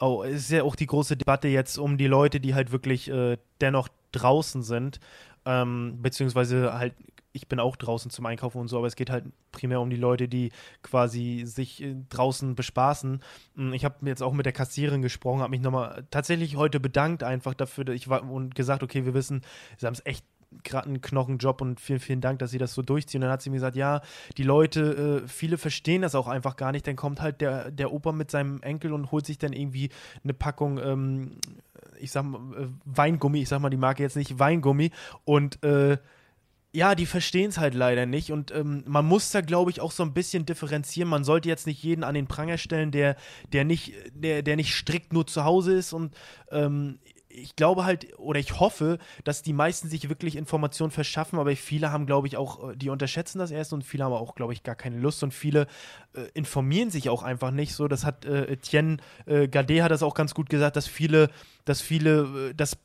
oh, 0.00 0.22
es 0.24 0.42
ist 0.42 0.50
ja 0.50 0.62
auch 0.62 0.76
die 0.76 0.86
große 0.86 1.16
Debatte 1.16 1.48
jetzt 1.48 1.78
um 1.78 1.98
die 1.98 2.06
Leute, 2.06 2.40
die 2.40 2.54
halt 2.54 2.72
wirklich 2.72 3.10
äh, 3.10 3.36
dennoch 3.60 3.88
draußen 4.12 4.62
sind, 4.62 5.00
ähm, 5.44 5.98
beziehungsweise 6.00 6.72
halt 6.74 6.94
ich 7.34 7.48
bin 7.48 7.60
auch 7.60 7.76
draußen 7.76 8.10
zum 8.10 8.24
Einkaufen 8.26 8.58
und 8.58 8.68
so, 8.68 8.78
aber 8.78 8.86
es 8.86 8.94
geht 8.96 9.10
halt 9.10 9.24
primär 9.50 9.80
um 9.80 9.90
die 9.90 9.96
Leute, 9.96 10.28
die 10.28 10.52
quasi 10.82 11.42
sich 11.44 11.82
äh, 11.82 11.96
draußen 12.08 12.54
bespaßen. 12.54 13.20
Mm, 13.56 13.72
Ich 13.74 13.84
habe 13.84 14.06
jetzt 14.06 14.22
auch 14.22 14.32
mit 14.32 14.46
der 14.46 14.52
Kassiererin 14.52 15.02
gesprochen, 15.02 15.40
habe 15.40 15.50
mich 15.50 15.60
nochmal 15.60 16.06
tatsächlich 16.10 16.56
heute 16.56 16.78
bedankt 16.80 17.24
einfach 17.24 17.52
dafür, 17.54 17.88
ich 17.88 18.08
war 18.08 18.28
und 18.30 18.54
gesagt, 18.54 18.82
okay, 18.82 19.04
wir 19.04 19.14
wissen, 19.14 19.42
sie 19.76 19.86
haben 19.86 19.94
es 19.94 20.06
echt 20.06 20.24
gerade 20.62 20.86
einen 20.86 21.00
Knochenjob 21.00 21.60
und 21.60 21.80
vielen, 21.80 21.98
vielen 21.98 22.20
Dank, 22.20 22.38
dass 22.38 22.52
sie 22.52 22.58
das 22.58 22.72
so 22.74 22.82
durchziehen. 22.82 23.18
Und 23.18 23.22
dann 23.22 23.32
hat 23.32 23.42
sie 23.42 23.50
mir 23.50 23.56
gesagt, 23.56 23.74
ja, 23.74 24.02
die 24.36 24.44
Leute, 24.44 25.22
äh, 25.24 25.28
viele 25.28 25.58
verstehen 25.58 26.02
das 26.02 26.14
auch 26.14 26.28
einfach 26.28 26.54
gar 26.54 26.70
nicht. 26.70 26.86
Dann 26.86 26.94
kommt 26.94 27.20
halt 27.20 27.40
der, 27.40 27.72
der 27.72 27.92
Opa 27.92 28.12
mit 28.12 28.30
seinem 28.30 28.62
Enkel 28.62 28.92
und 28.92 29.10
holt 29.10 29.26
sich 29.26 29.38
dann 29.38 29.52
irgendwie 29.52 29.90
eine 30.22 30.34
Packung, 30.34 30.78
ähm, 30.78 31.32
ich 31.98 32.12
sag 32.12 32.24
mal, 32.24 32.38
äh, 32.56 32.68
Weingummi, 32.84 33.42
ich 33.42 33.48
sag 33.48 33.60
mal 33.60 33.70
die 33.70 33.76
Marke 33.76 34.04
jetzt 34.04 34.16
nicht, 34.16 34.38
Weingummi 34.38 34.92
und 35.24 35.60
äh, 35.64 35.98
ja, 36.74 36.96
die 36.96 37.06
verstehen 37.06 37.50
es 37.50 37.58
halt 37.58 37.74
leider 37.74 38.04
nicht 38.04 38.32
und 38.32 38.50
ähm, 38.50 38.82
man 38.86 39.06
muss 39.06 39.30
da, 39.30 39.42
glaube 39.42 39.70
ich, 39.70 39.80
auch 39.80 39.92
so 39.92 40.02
ein 40.02 40.12
bisschen 40.12 40.44
differenzieren. 40.44 41.08
Man 41.08 41.22
sollte 41.22 41.48
jetzt 41.48 41.68
nicht 41.68 41.80
jeden 41.84 42.02
an 42.02 42.16
den 42.16 42.26
Pranger 42.26 42.58
stellen, 42.58 42.90
der, 42.90 43.16
der 43.52 43.64
nicht, 43.64 43.92
der, 44.12 44.42
der 44.42 44.56
nicht 44.56 44.74
strikt 44.74 45.12
nur 45.12 45.24
zu 45.24 45.44
Hause 45.44 45.74
ist 45.74 45.92
und 45.92 46.14
ähm, 46.50 46.98
ich 47.28 47.54
glaube 47.54 47.84
halt 47.84 48.18
oder 48.18 48.40
ich 48.40 48.58
hoffe, 48.58 48.98
dass 49.22 49.42
die 49.42 49.52
meisten 49.52 49.88
sich 49.88 50.08
wirklich 50.08 50.34
Informationen 50.34 50.90
verschaffen, 50.90 51.38
aber 51.38 51.54
viele 51.54 51.92
haben, 51.92 52.06
glaube 52.06 52.26
ich, 52.26 52.36
auch, 52.36 52.72
äh, 52.72 52.76
die 52.76 52.90
unterschätzen 52.90 53.38
das 53.38 53.52
erst 53.52 53.72
und 53.72 53.84
viele 53.84 54.02
haben 54.02 54.12
auch, 54.12 54.34
glaube 54.34 54.52
ich, 54.52 54.64
gar 54.64 54.74
keine 54.74 54.98
Lust 54.98 55.22
und 55.22 55.32
viele 55.32 55.68
äh, 56.14 56.22
informieren 56.34 56.90
sich 56.90 57.08
auch 57.08 57.22
einfach 57.22 57.52
nicht 57.52 57.74
so. 57.74 57.86
Das 57.86 58.04
hat 58.04 58.24
äh, 58.24 58.46
Etienne 58.46 58.96
äh, 59.26 59.46
Gade 59.46 59.84
hat 59.84 59.92
das 59.92 60.02
auch 60.02 60.14
ganz 60.14 60.34
gut 60.34 60.50
gesagt, 60.50 60.74
dass 60.74 60.88
viele, 60.88 61.30
dass 61.64 61.80
viele, 61.80 62.50
äh, 62.50 62.54
das 62.54 62.76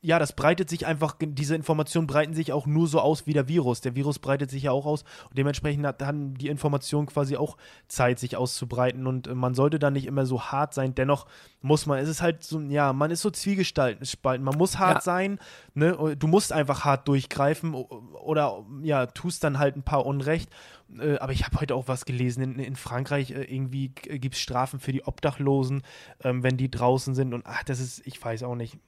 ja, 0.00 0.18
das 0.20 0.32
breitet 0.32 0.70
sich 0.70 0.86
einfach, 0.86 1.16
diese 1.20 1.56
Informationen 1.56 2.06
breiten 2.06 2.32
sich 2.32 2.52
auch 2.52 2.66
nur 2.66 2.86
so 2.86 3.00
aus 3.00 3.26
wie 3.26 3.32
der 3.32 3.48
Virus. 3.48 3.80
Der 3.80 3.96
Virus 3.96 4.20
breitet 4.20 4.48
sich 4.48 4.62
ja 4.64 4.70
auch 4.70 4.86
aus 4.86 5.02
und 5.28 5.36
dementsprechend 5.36 5.84
hat 5.84 6.00
dann 6.00 6.34
die 6.34 6.46
Information 6.48 7.06
quasi 7.06 7.36
auch 7.36 7.56
Zeit, 7.88 8.20
sich 8.20 8.36
auszubreiten 8.36 9.06
und 9.08 9.26
äh, 9.26 9.34
man 9.34 9.54
sollte 9.54 9.78
da 9.80 9.90
nicht 9.90 10.06
immer 10.06 10.24
so 10.24 10.40
hart 10.42 10.72
sein. 10.72 10.94
Dennoch 10.94 11.26
muss 11.62 11.86
man, 11.86 11.98
es 11.98 12.08
ist 12.08 12.22
halt 12.22 12.44
so, 12.44 12.60
ja, 12.60 12.92
man 12.92 13.10
ist 13.10 13.22
so 13.22 13.30
zwiegespalten. 13.30 14.06
spalten. 14.06 14.44
Man 14.44 14.56
muss 14.56 14.78
hart 14.78 14.98
Ja. 14.98 15.00
sein, 15.00 15.40
ne? 15.74 16.16
Du 16.16 16.28
musst 16.28 16.52
einfach 16.52 16.84
hart 16.84 17.08
durchgreifen 17.08 17.74
oder 17.74 18.64
ja, 18.82 19.06
tust 19.06 19.42
dann 19.42 19.58
halt 19.58 19.76
ein 19.76 19.82
paar 19.82 20.06
Unrecht. 20.06 20.48
Äh, 20.96 21.18
aber 21.18 21.32
ich 21.32 21.44
habe 21.44 21.60
heute 21.60 21.74
auch 21.74 21.88
was 21.88 22.04
gelesen. 22.04 22.42
In, 22.42 22.58
in 22.60 22.76
Frankreich 22.76 23.32
äh, 23.32 23.42
irgendwie 23.42 23.88
gibt 23.88 24.36
es 24.36 24.40
Strafen 24.40 24.78
für 24.78 24.92
die 24.92 25.02
Obdachlosen, 25.04 25.82
ähm, 26.22 26.44
wenn 26.44 26.56
die 26.56 26.70
draußen 26.70 27.16
sind 27.16 27.34
und 27.34 27.44
ach, 27.46 27.64
das 27.64 27.80
ist, 27.80 28.06
ich 28.06 28.24
weiß 28.24 28.44
auch 28.44 28.54
nicht. 28.54 28.78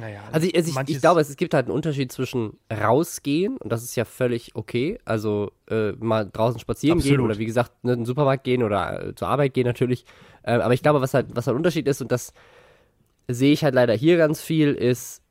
Naja, 0.00 0.20
Also, 0.32 0.46
ich, 0.46 0.54
also 0.56 0.80
ich, 0.80 0.88
ich 0.96 1.00
glaube, 1.00 1.20
es 1.20 1.36
gibt 1.36 1.54
halt 1.54 1.66
einen 1.66 1.74
Unterschied 1.74 2.10
zwischen 2.12 2.58
rausgehen, 2.72 3.56
und 3.56 3.70
das 3.70 3.82
ist 3.82 3.96
ja 3.96 4.04
völlig 4.04 4.54
okay, 4.54 4.98
also 5.04 5.52
äh, 5.70 5.92
mal 5.92 6.28
draußen 6.30 6.58
spazieren 6.60 6.98
gehen 6.98 7.12
Absolut. 7.12 7.30
oder 7.30 7.38
wie 7.38 7.46
gesagt, 7.46 7.72
ne, 7.84 7.92
in 7.92 8.00
den 8.00 8.04
Supermarkt 8.06 8.44
gehen 8.44 8.62
oder 8.62 9.08
äh, 9.08 9.14
zur 9.14 9.28
Arbeit 9.28 9.54
gehen 9.54 9.66
natürlich. 9.66 10.04
Ähm, 10.44 10.60
aber 10.60 10.74
ich 10.74 10.82
glaube, 10.82 11.00
was 11.00 11.14
halt, 11.14 11.28
was 11.34 11.46
halt 11.46 11.54
ein 11.54 11.58
Unterschied 11.58 11.86
ist, 11.88 12.02
und 12.02 12.10
das 12.12 12.32
sehe 13.28 13.52
ich 13.52 13.64
halt 13.64 13.74
leider 13.74 13.94
hier 13.94 14.16
ganz 14.16 14.40
viel, 14.42 14.72
ist 14.74 15.22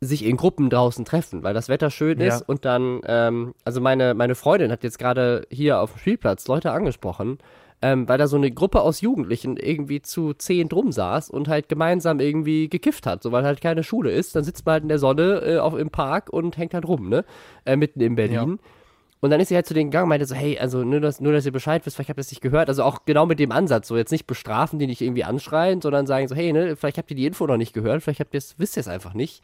sich 0.00 0.24
in 0.24 0.36
Gruppen 0.36 0.68
draußen 0.68 1.04
treffen, 1.04 1.42
weil 1.42 1.54
das 1.54 1.68
Wetter 1.68 1.90
schön 1.90 2.20
Ja. 2.20 2.36
ist 2.36 2.42
und 2.48 2.64
dann, 2.64 3.00
ähm, 3.06 3.54
also 3.64 3.80
meine, 3.80 4.14
meine 4.14 4.34
Freundin 4.34 4.70
hat 4.70 4.82
jetzt 4.84 4.98
gerade 4.98 5.46
hier 5.50 5.80
auf 5.80 5.92
dem 5.92 5.98
Spielplatz 5.98 6.46
Leute 6.48 6.70
angesprochen, 6.72 7.38
ähm, 7.82 8.08
weil 8.08 8.18
da 8.18 8.26
so 8.26 8.36
eine 8.36 8.50
Gruppe 8.50 8.80
aus 8.80 9.00
Jugendlichen 9.00 9.56
irgendwie 9.56 10.00
zu 10.02 10.32
zehn 10.34 10.68
drum 10.68 10.92
saß 10.92 11.30
und 11.30 11.48
halt 11.48 11.68
gemeinsam 11.68 12.20
irgendwie 12.20 12.68
gekifft 12.68 13.06
hat, 13.06 13.22
so 13.22 13.32
weil 13.32 13.44
halt 13.44 13.60
keine 13.60 13.84
Schule 13.84 14.10
ist, 14.10 14.34
dann 14.34 14.44
sitzt 14.44 14.64
man 14.64 14.74
halt 14.74 14.82
in 14.82 14.88
der 14.88 14.98
Sonne 14.98 15.42
äh, 15.44 15.58
auf, 15.58 15.76
im 15.76 15.90
Park 15.90 16.30
und 16.30 16.56
hängt 16.56 16.74
halt 16.74 16.86
rum, 16.86 17.08
ne, 17.08 17.24
äh, 17.64 17.76
mitten 17.76 18.00
in 18.00 18.14
Berlin. 18.14 18.58
Und 19.20 19.30
dann 19.30 19.40
ist 19.40 19.48
sie 19.48 19.54
halt 19.54 19.66
zu 19.66 19.74
denen 19.74 19.90
gegangen 19.90 20.04
und 20.04 20.10
meinte 20.10 20.26
so, 20.26 20.34
hey, 20.34 20.58
also 20.58 20.84
nur, 20.84 21.00
dass, 21.00 21.20
nur, 21.20 21.32
dass 21.32 21.46
ihr 21.46 21.52
Bescheid 21.52 21.84
wisst, 21.84 21.96
vielleicht 21.96 22.10
habt 22.10 22.18
ihr 22.18 22.22
das 22.22 22.30
nicht 22.30 22.42
gehört. 22.42 22.68
Also 22.68 22.84
auch 22.84 23.06
genau 23.06 23.26
mit 23.26 23.38
dem 23.38 23.50
Ansatz, 23.50 23.88
so 23.88 23.96
jetzt 23.96 24.12
nicht 24.12 24.26
bestrafen, 24.26 24.78
die 24.78 24.86
nicht 24.86 25.00
irgendwie 25.00 25.24
anschreien, 25.24 25.80
sondern 25.80 26.06
sagen 26.06 26.28
so, 26.28 26.34
hey, 26.34 26.52
ne, 26.52 26.76
vielleicht 26.76 26.98
habt 26.98 27.10
ihr 27.10 27.16
die 27.16 27.26
Info 27.26 27.46
noch 27.46 27.56
nicht 27.56 27.72
gehört, 27.72 28.02
vielleicht 28.02 28.20
habt 28.20 28.34
ihr's, 28.34 28.54
wisst 28.58 28.76
ihr 28.76 28.82
es 28.82 28.88
einfach 28.88 29.14
nicht. 29.14 29.42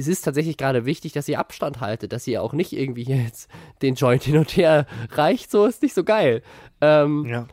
Es 0.00 0.08
ist 0.08 0.22
tatsächlich 0.22 0.56
gerade 0.56 0.86
wichtig, 0.86 1.12
dass 1.12 1.28
ihr 1.28 1.38
Abstand 1.38 1.80
haltet, 1.80 2.12
dass 2.12 2.26
ihr 2.26 2.42
auch 2.42 2.52
nicht 2.54 2.72
irgendwie 2.72 3.02
jetzt 3.02 3.50
den 3.82 3.94
Joint 3.94 4.22
hin 4.22 4.38
und 4.38 4.56
her 4.56 4.86
reicht, 5.12 5.50
so 5.50 5.66
ist 5.66 5.82
nicht 5.82 5.94
so 5.94 6.04
geil. 6.04 6.42
Ähm, 6.80 7.26
Ja. 7.26 7.46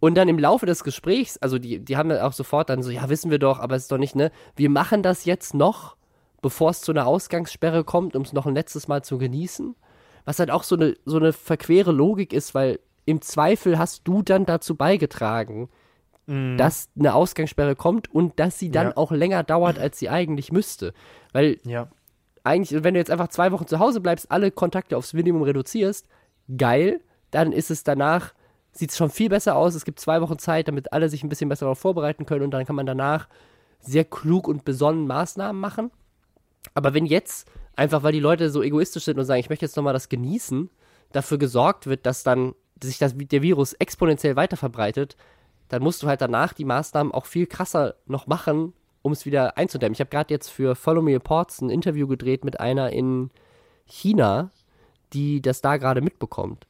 und 0.00 0.16
dann 0.16 0.28
im 0.28 0.38
Laufe 0.38 0.66
des 0.66 0.82
Gesprächs, 0.84 1.38
also 1.38 1.58
die, 1.58 1.78
die 1.78 1.96
haben 1.96 2.10
ja 2.10 2.26
auch 2.26 2.32
sofort 2.32 2.68
dann 2.68 2.82
so, 2.82 2.90
ja, 2.90 3.08
wissen 3.08 3.30
wir 3.30 3.38
doch, 3.38 3.58
aber 3.60 3.76
es 3.76 3.82
ist 3.84 3.92
doch 3.92 3.98
nicht, 3.98 4.16
ne? 4.16 4.30
Wir 4.56 4.68
machen 4.70 5.02
das 5.02 5.24
jetzt 5.24 5.54
noch, 5.54 5.96
bevor 6.42 6.70
es 6.70 6.80
zu 6.82 6.92
einer 6.92 7.06
Ausgangssperre 7.06 7.84
kommt, 7.84 8.16
um 8.16 8.22
es 8.22 8.32
noch 8.32 8.44
ein 8.46 8.54
letztes 8.54 8.86
Mal 8.88 9.02
zu 9.02 9.16
genießen. 9.16 9.74
Was 10.26 10.38
halt 10.40 10.50
auch 10.50 10.62
so 10.62 10.74
eine, 10.76 10.94
so 11.04 11.16
eine 11.18 11.32
verquere 11.32 11.92
Logik 11.92 12.32
ist, 12.32 12.54
weil 12.54 12.80
im 13.06 13.20
Zweifel 13.22 13.78
hast 13.78 14.02
du 14.08 14.22
dann 14.22 14.44
dazu 14.46 14.74
beigetragen, 14.74 15.68
dass 16.26 16.88
eine 16.98 17.14
Ausgangssperre 17.14 17.76
kommt 17.76 18.10
und 18.14 18.40
dass 18.40 18.58
sie 18.58 18.70
dann 18.70 18.86
Mhm. 18.86 18.90
Ja. 18.92 18.96
auch 18.96 19.10
länger 19.12 19.42
dauert, 19.42 19.78
als 19.78 19.98
sie 19.98 20.08
eigentlich 20.08 20.50
müsste. 20.52 20.94
Weil 21.32 21.58
Ja. 21.64 21.88
eigentlich, 22.44 22.82
wenn 22.82 22.94
du 22.94 23.00
jetzt 23.00 23.10
einfach 23.10 23.28
zwei 23.28 23.52
Wochen 23.52 23.66
zu 23.66 23.78
Hause 23.78 24.00
bleibst, 24.00 24.30
alle 24.30 24.50
Kontakte 24.50 24.96
aufs 24.96 25.12
Minimum 25.12 25.42
reduzierst, 25.42 26.08
geil, 26.56 27.00
dann 27.30 27.52
ist 27.52 27.70
es 27.70 27.84
danach, 27.84 28.32
sieht 28.72 28.90
es 28.90 28.96
schon 28.96 29.10
viel 29.10 29.28
besser 29.28 29.54
aus. 29.56 29.74
Es 29.74 29.84
gibt 29.84 30.00
zwei 30.00 30.20
Wochen 30.22 30.38
Zeit, 30.38 30.66
damit 30.68 30.92
alle 30.94 31.08
sich 31.10 31.22
ein 31.22 31.28
bisschen 31.28 31.48
besser 31.50 31.66
darauf 31.66 31.78
vorbereiten 31.78 32.24
können 32.26 32.44
und 32.44 32.50
dann 32.52 32.64
kann 32.64 32.76
man 32.76 32.86
danach 32.86 33.28
sehr 33.80 34.04
klug 34.04 34.48
und 34.48 34.64
besonnen 34.64 35.06
Maßnahmen 35.06 35.60
machen. 35.60 35.90
Aber 36.72 36.94
wenn 36.94 37.04
jetzt, 37.04 37.46
einfach 37.76 38.02
weil 38.02 38.12
die 38.12 38.20
Leute 38.20 38.48
so 38.48 38.62
egoistisch 38.62 39.04
sind 39.04 39.18
und 39.18 39.26
sagen, 39.26 39.40
ich 39.40 39.50
möchte 39.50 39.66
jetzt 39.66 39.76
nochmal 39.76 39.92
das 39.92 40.08
genießen, 40.08 40.70
dafür 41.12 41.36
gesorgt 41.38 41.86
wird, 41.86 42.06
dass 42.06 42.22
dann 42.22 42.54
sich 42.82 42.98
das, 42.98 43.12
der 43.16 43.42
Virus 43.42 43.74
exponentiell 43.74 44.36
weiter 44.36 44.56
verbreitet, 44.56 45.16
dann 45.74 45.82
musst 45.82 46.02
du 46.02 46.06
halt 46.06 46.20
danach 46.20 46.52
die 46.52 46.64
Maßnahmen 46.64 47.12
auch 47.12 47.26
viel 47.26 47.46
krasser 47.46 47.96
noch 48.06 48.26
machen, 48.26 48.72
um 49.02 49.12
es 49.12 49.26
wieder 49.26 49.58
einzudämmen. 49.58 49.94
Ich 49.94 50.00
habe 50.00 50.10
gerade 50.10 50.32
jetzt 50.32 50.48
für 50.48 50.74
Follow 50.74 51.02
Me 51.02 51.12
Reports 51.12 51.60
ein 51.60 51.70
Interview 51.70 52.06
gedreht 52.06 52.44
mit 52.44 52.60
einer 52.60 52.90
in 52.90 53.30
China, 53.86 54.50
die 55.12 55.42
das 55.42 55.60
da 55.60 55.76
gerade 55.76 56.00
mitbekommt. 56.00 56.66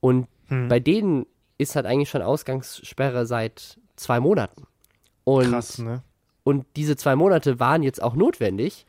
Und 0.00 0.28
bei 0.68 0.80
denen 0.80 1.26
ist 1.58 1.76
halt 1.76 1.86
eigentlich 1.86 2.08
schon 2.08 2.22
Ausgangssperre 2.22 3.26
seit 3.26 3.78
zwei 3.96 4.20
Monaten. 4.20 4.66
Und 5.24 5.50
Krass, 5.50 5.78
ne? 5.78 6.02
und 6.42 6.64
diese 6.76 6.96
zwei 6.96 7.16
Monate 7.16 7.60
waren 7.60 7.82
jetzt 7.82 8.02
auch 8.02 8.14
notwendig, 8.14 8.86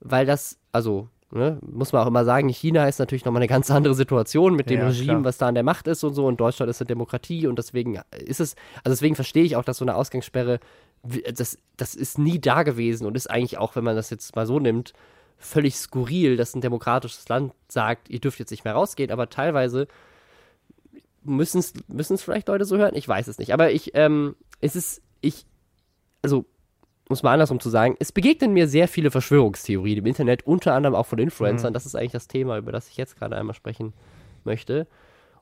weil 0.00 0.26
das, 0.26 0.58
also 0.72 1.08
Ne? 1.30 1.58
Muss 1.60 1.92
man 1.92 2.02
auch 2.02 2.06
immer 2.06 2.24
sagen, 2.24 2.48
China 2.48 2.88
ist 2.88 2.98
natürlich 2.98 3.24
nochmal 3.24 3.40
eine 3.42 3.48
ganz 3.48 3.70
andere 3.70 3.94
Situation 3.94 4.54
mit 4.54 4.70
dem 4.70 4.80
Ja, 4.80 4.86
Regime, 4.86 5.06
klar. 5.06 5.24
was 5.24 5.38
da 5.38 5.48
an 5.48 5.54
der 5.54 5.62
Macht 5.62 5.86
ist 5.86 6.02
und 6.02 6.14
so. 6.14 6.26
Und 6.26 6.40
Deutschland 6.40 6.70
ist 6.70 6.80
eine 6.80 6.86
Demokratie 6.86 7.46
und 7.46 7.58
deswegen 7.58 8.00
ist 8.24 8.40
es, 8.40 8.54
also 8.76 8.90
deswegen 8.94 9.14
verstehe 9.14 9.44
ich 9.44 9.56
auch, 9.56 9.64
dass 9.64 9.78
so 9.78 9.84
eine 9.84 9.94
Ausgangssperre, 9.94 10.58
das, 11.34 11.58
das 11.76 11.94
ist 11.94 12.18
nie 12.18 12.40
da 12.40 12.62
gewesen 12.62 13.06
und 13.06 13.14
ist 13.16 13.30
eigentlich 13.30 13.58
auch, 13.58 13.76
wenn 13.76 13.84
man 13.84 13.94
das 13.94 14.08
jetzt 14.08 14.36
mal 14.36 14.46
so 14.46 14.58
nimmt, 14.58 14.94
völlig 15.36 15.76
skurril, 15.76 16.36
dass 16.36 16.54
ein 16.54 16.62
demokratisches 16.62 17.28
Land 17.28 17.52
sagt, 17.68 18.08
ihr 18.08 18.20
dürft 18.20 18.38
jetzt 18.38 18.50
nicht 18.50 18.64
mehr 18.64 18.74
rausgehen, 18.74 19.10
aber 19.10 19.28
teilweise 19.28 19.86
müssen 21.22 21.58
es 21.58 22.22
vielleicht 22.22 22.48
Leute 22.48 22.64
so 22.64 22.78
hören, 22.78 22.94
ich 22.96 23.06
weiß 23.06 23.28
es 23.28 23.38
nicht. 23.38 23.52
Aber 23.52 23.70
ich, 23.70 23.90
ähm, 23.94 24.34
es 24.60 24.74
ist, 24.76 25.02
ich, 25.20 25.44
also 26.22 26.46
um 27.08 27.14
es 27.14 27.22
mal 27.22 27.32
andersrum 27.32 27.60
zu 27.60 27.70
sagen, 27.70 27.96
es 27.98 28.12
begegnen 28.12 28.52
mir 28.52 28.68
sehr 28.68 28.86
viele 28.86 29.10
Verschwörungstheorien 29.10 29.98
im 29.98 30.06
Internet, 30.06 30.46
unter 30.46 30.74
anderem 30.74 30.94
auch 30.94 31.06
von 31.06 31.18
Influencern. 31.18 31.72
Das 31.72 31.86
ist 31.86 31.94
eigentlich 31.94 32.12
das 32.12 32.28
Thema, 32.28 32.58
über 32.58 32.70
das 32.70 32.88
ich 32.88 32.96
jetzt 32.96 33.16
gerade 33.18 33.36
einmal 33.36 33.54
sprechen 33.54 33.94
möchte. 34.44 34.86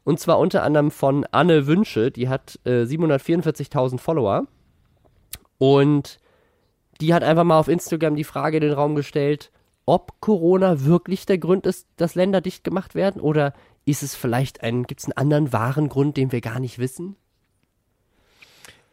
Und 0.05 0.21
zwar 0.21 0.39
unter 0.39 0.63
anderem 0.63 0.93
von 0.93 1.27
Anne 1.33 1.67
Wünsche, 1.67 2.13
die 2.13 2.29
hat 2.29 2.61
äh, 2.65 2.85
744.000 2.85 3.99
Follower. 3.99 4.47
Und 5.59 6.19
die 7.01 7.13
hat 7.13 7.25
einfach 7.25 7.45
mal 7.45 7.59
auf 7.59 7.69
Instagram 7.69 8.15
die 8.15 8.25
Frage 8.25 8.59
in 8.59 8.63
den 8.63 8.73
Raum 8.73 8.95
gestellt, 8.95 9.51
ob 9.85 10.21
Corona 10.21 10.85
wirklich 10.85 11.27
der 11.27 11.39
Grund 11.39 11.67
ist, 11.67 11.89
dass 11.97 12.15
Länder 12.15 12.41
dicht 12.41 12.63
gemacht 12.63 12.95
werden 12.95 13.21
oder 13.21 13.53
ist 13.85 14.03
es 14.03 14.15
vielleicht 14.15 14.63
ein, 14.63 14.85
gibt 14.85 15.01
es 15.01 15.07
einen 15.07 15.17
anderen 15.17 15.53
wahren 15.53 15.89
Grund, 15.89 16.17
den 16.17 16.33
wir 16.33 16.41
gar 16.41 16.61
nicht 16.61 16.79
wissen? 16.79 17.17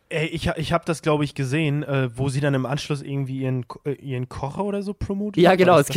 Ey, 0.09 0.27
ich, 0.27 0.47
ich 0.57 0.73
habe 0.73 0.83
das, 0.85 1.01
glaube 1.01 1.23
ich, 1.23 1.33
gesehen, 1.33 1.81
äh, 1.83 2.09
wo 2.15 2.29
sie 2.29 2.39
dann 2.39 2.53
im 2.53 2.65
Anschluss 2.65 3.01
irgendwie 3.01 3.39
ihren, 3.41 3.65
äh, 3.85 3.93
ihren 3.93 4.29
Kocher 4.29 4.63
oder 4.63 4.83
so 4.83 4.93
promotet. 4.93 5.41
Ja, 5.41 5.55
genau. 5.55 5.81
Geht, 5.81 5.93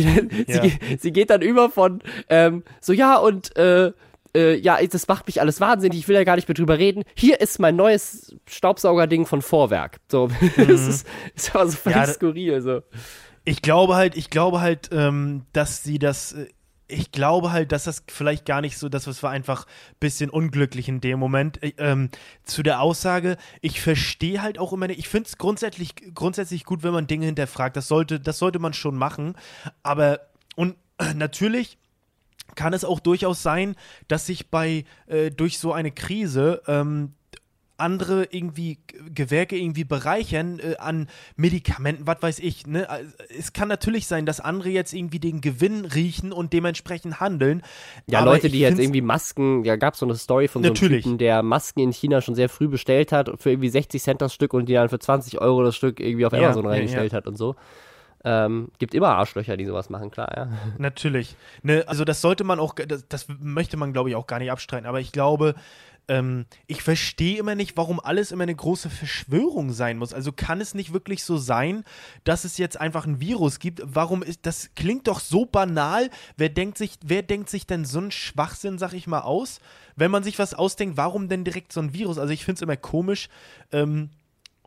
sie, 0.47 0.51
Ja. 0.53 0.61
geht, 0.61 1.01
sie 1.01 1.11
geht 1.11 1.29
dann 1.29 1.41
über 1.41 1.69
von 1.69 2.01
ähm, 2.29 2.63
so, 2.81 2.93
ja, 2.93 3.17
und 3.17 3.55
äh, 3.57 3.91
äh, 4.35 4.55
ja, 4.55 4.77
das 4.85 5.07
macht 5.07 5.27
mich 5.27 5.39
alles 5.41 5.61
wahnsinnig, 5.61 5.99
ich 5.99 6.07
will 6.07 6.15
ja 6.15 6.23
gar 6.23 6.35
nicht 6.35 6.47
mehr 6.47 6.55
drüber 6.55 6.77
reden. 6.77 7.03
Hier 7.15 7.39
ist 7.41 7.59
mein 7.59 7.75
neues 7.75 8.35
Staubsaugerding 8.47 9.25
von 9.25 9.41
Vorwerk. 9.41 9.97
So, 10.11 10.29
das 10.57 10.87
ist, 10.87 11.07
ist 11.35 11.55
aber 11.55 11.67
so 11.67 11.77
völlig 11.77 11.97
Mhm. 11.97 12.03
Ja, 12.03 12.13
skurril. 12.13 12.61
So. 12.61 12.81
Ich 13.45 13.61
glaube 13.61 13.95
halt, 13.95 14.17
ich 14.17 14.29
glaube 14.29 14.61
halt, 14.61 14.89
ähm, 14.91 15.43
dass 15.53 15.83
sie 15.83 15.99
das. 15.99 16.35
Ich 16.87 17.11
glaube 17.11 17.51
halt, 17.51 17.71
dass 17.71 17.83
das 17.83 18.03
vielleicht 18.07 18.45
gar 18.45 18.61
nicht 18.61 18.77
so, 18.77 18.87
das 18.87 19.21
war 19.21 19.31
einfach 19.31 19.65
ein 19.65 19.95
bisschen 19.99 20.29
unglücklich 20.29 20.87
in 20.87 21.01
dem 21.01 21.19
Moment. 21.19 21.61
Äh, 21.61 21.73
ähm, 21.77 22.09
zu 22.43 22.63
der 22.63 22.81
Aussage, 22.81 23.37
ich 23.61 23.81
verstehe 23.81 24.41
halt 24.41 24.59
auch 24.59 24.73
immer 24.73 24.89
ich 24.89 25.09
finde 25.09 25.27
es 25.27 25.37
grundsätzlich, 25.37 25.95
grundsätzlich 26.13 26.63
gut, 26.63 26.83
wenn 26.83 26.93
man 26.93 27.07
Dinge 27.07 27.25
hinterfragt. 27.25 27.75
Das 27.75 27.87
sollte, 27.87 28.19
das 28.19 28.39
sollte 28.39 28.59
man 28.59 28.73
schon 28.73 28.95
machen. 28.95 29.35
Aber, 29.83 30.21
und 30.55 30.75
natürlich 31.15 31.77
kann 32.55 32.73
es 32.73 32.85
auch 32.85 32.99
durchaus 32.99 33.43
sein, 33.43 33.75
dass 34.07 34.25
sich 34.25 34.49
bei, 34.49 34.85
äh, 35.07 35.29
durch 35.29 35.59
so 35.59 35.73
eine 35.73 35.91
Krise, 35.91 36.61
ähm, 36.67 37.13
andere 37.77 38.27
irgendwie 38.31 38.79
Gewerke 39.13 39.57
irgendwie 39.57 39.83
bereichern 39.83 40.59
äh, 40.59 40.75
an 40.77 41.07
Medikamenten, 41.35 42.07
was 42.07 42.21
weiß 42.21 42.39
ich. 42.39 42.67
Ne? 42.67 42.87
Es 43.37 43.53
kann 43.53 43.67
natürlich 43.67 44.07
sein, 44.07 44.25
dass 44.25 44.39
andere 44.39 44.69
jetzt 44.69 44.93
irgendwie 44.93 45.19
den 45.19 45.41
Gewinn 45.41 45.85
riechen 45.85 46.31
und 46.31 46.53
dementsprechend 46.53 47.19
handeln. 47.19 47.61
Ja, 48.07 48.23
Leute, 48.23 48.49
die 48.49 48.59
jetzt 48.59 48.79
irgendwie 48.79 49.01
Masken, 49.01 49.63
ja, 49.63 49.75
gab 49.75 49.93
es 49.93 49.99
so 49.99 50.05
eine 50.05 50.15
Story 50.15 50.47
von 50.47 50.63
so 50.63 50.67
einem 50.67 50.73
Natürlich. 50.73 51.03
Typen, 51.03 51.17
der 51.17 51.43
Masken 51.43 51.79
in 51.81 51.93
China 51.93 52.21
schon 52.21 52.35
sehr 52.35 52.49
früh 52.49 52.67
bestellt 52.67 53.11
hat 53.11 53.29
für 53.39 53.51
irgendwie 53.51 53.69
60 53.69 54.01
Cent 54.01 54.21
das 54.21 54.33
Stück 54.33 54.53
und 54.53 54.67
die 54.67 54.73
dann 54.73 54.89
für 54.89 54.99
20 54.99 55.39
Euro 55.39 55.63
das 55.63 55.75
Stück 55.75 55.99
irgendwie 55.99 56.25
auf 56.25 56.33
Ja, 56.33 56.39
Amazon 56.39 56.65
ja, 56.65 56.71
reingestellt 56.71 57.13
hat 57.13 57.27
und 57.27 57.37
so. 57.37 57.55
Ähm, 58.23 58.69
gibt 58.79 58.93
immer 58.93 59.09
Arschlöcher, 59.09 59.55
die 59.57 59.65
sowas 59.65 59.89
machen, 59.89 60.11
klar, 60.11 60.29
ja. 60.35 60.49
Natürlich. 60.77 61.35
Ne, 61.61 61.83
also 61.87 62.03
das 62.03 62.19
sollte 62.19 62.43
man 62.43 62.59
auch, 62.59 62.73
das, 62.73 63.07
das 63.07 63.27
möchte 63.39 63.77
man, 63.77 63.93
glaube 63.93 64.09
ich, 64.09 64.15
auch 64.15 64.27
gar 64.27 64.39
nicht 64.39 64.51
abstreiten. 64.51 64.87
Aber 64.87 64.99
ich 64.99 65.11
glaube, 65.11 65.55
ähm, 66.07 66.45
ich 66.67 66.81
verstehe 66.81 67.37
immer 67.37 67.55
nicht, 67.55 67.75
warum 67.75 67.99
alles 67.99 68.31
immer 68.31 68.43
eine 68.43 68.55
große 68.55 68.89
Verschwörung 68.89 69.71
sein 69.71 69.97
muss. 69.97 70.13
Also 70.13 70.31
kann 70.31 70.61
es 70.61 70.73
nicht 70.73 70.93
wirklich 70.93 71.23
so 71.23 71.37
sein, 71.37 71.83
dass 72.23 72.45
es 72.45 72.57
jetzt 72.57 72.79
einfach 72.79 73.05
ein 73.05 73.19
Virus 73.19 73.59
gibt? 73.59 73.81
Warum 73.83 74.23
ist 74.23 74.45
das 74.45 74.69
klingt 74.75 75.07
doch 75.07 75.19
so 75.19 75.45
banal? 75.45 76.09
Wer 76.37 76.49
denkt 76.49 76.77
sich, 76.77 76.93
wer 77.03 77.23
denkt 77.23 77.49
sich 77.49 77.67
denn 77.67 77.85
so 77.85 77.99
einen 77.99 78.11
Schwachsinn, 78.11 78.77
sag 78.77 78.93
ich 78.93 79.07
mal, 79.07 79.21
aus? 79.21 79.59
Wenn 79.95 80.11
man 80.11 80.23
sich 80.23 80.39
was 80.39 80.53
ausdenkt, 80.53 80.97
warum 80.97 81.27
denn 81.27 81.43
direkt 81.43 81.73
so 81.73 81.81
ein 81.81 81.93
Virus? 81.93 82.17
Also 82.17 82.33
ich 82.33 82.45
finde 82.45 82.59
es 82.59 82.61
immer 82.61 82.77
komisch. 82.77 83.29
Ähm, 83.71 84.09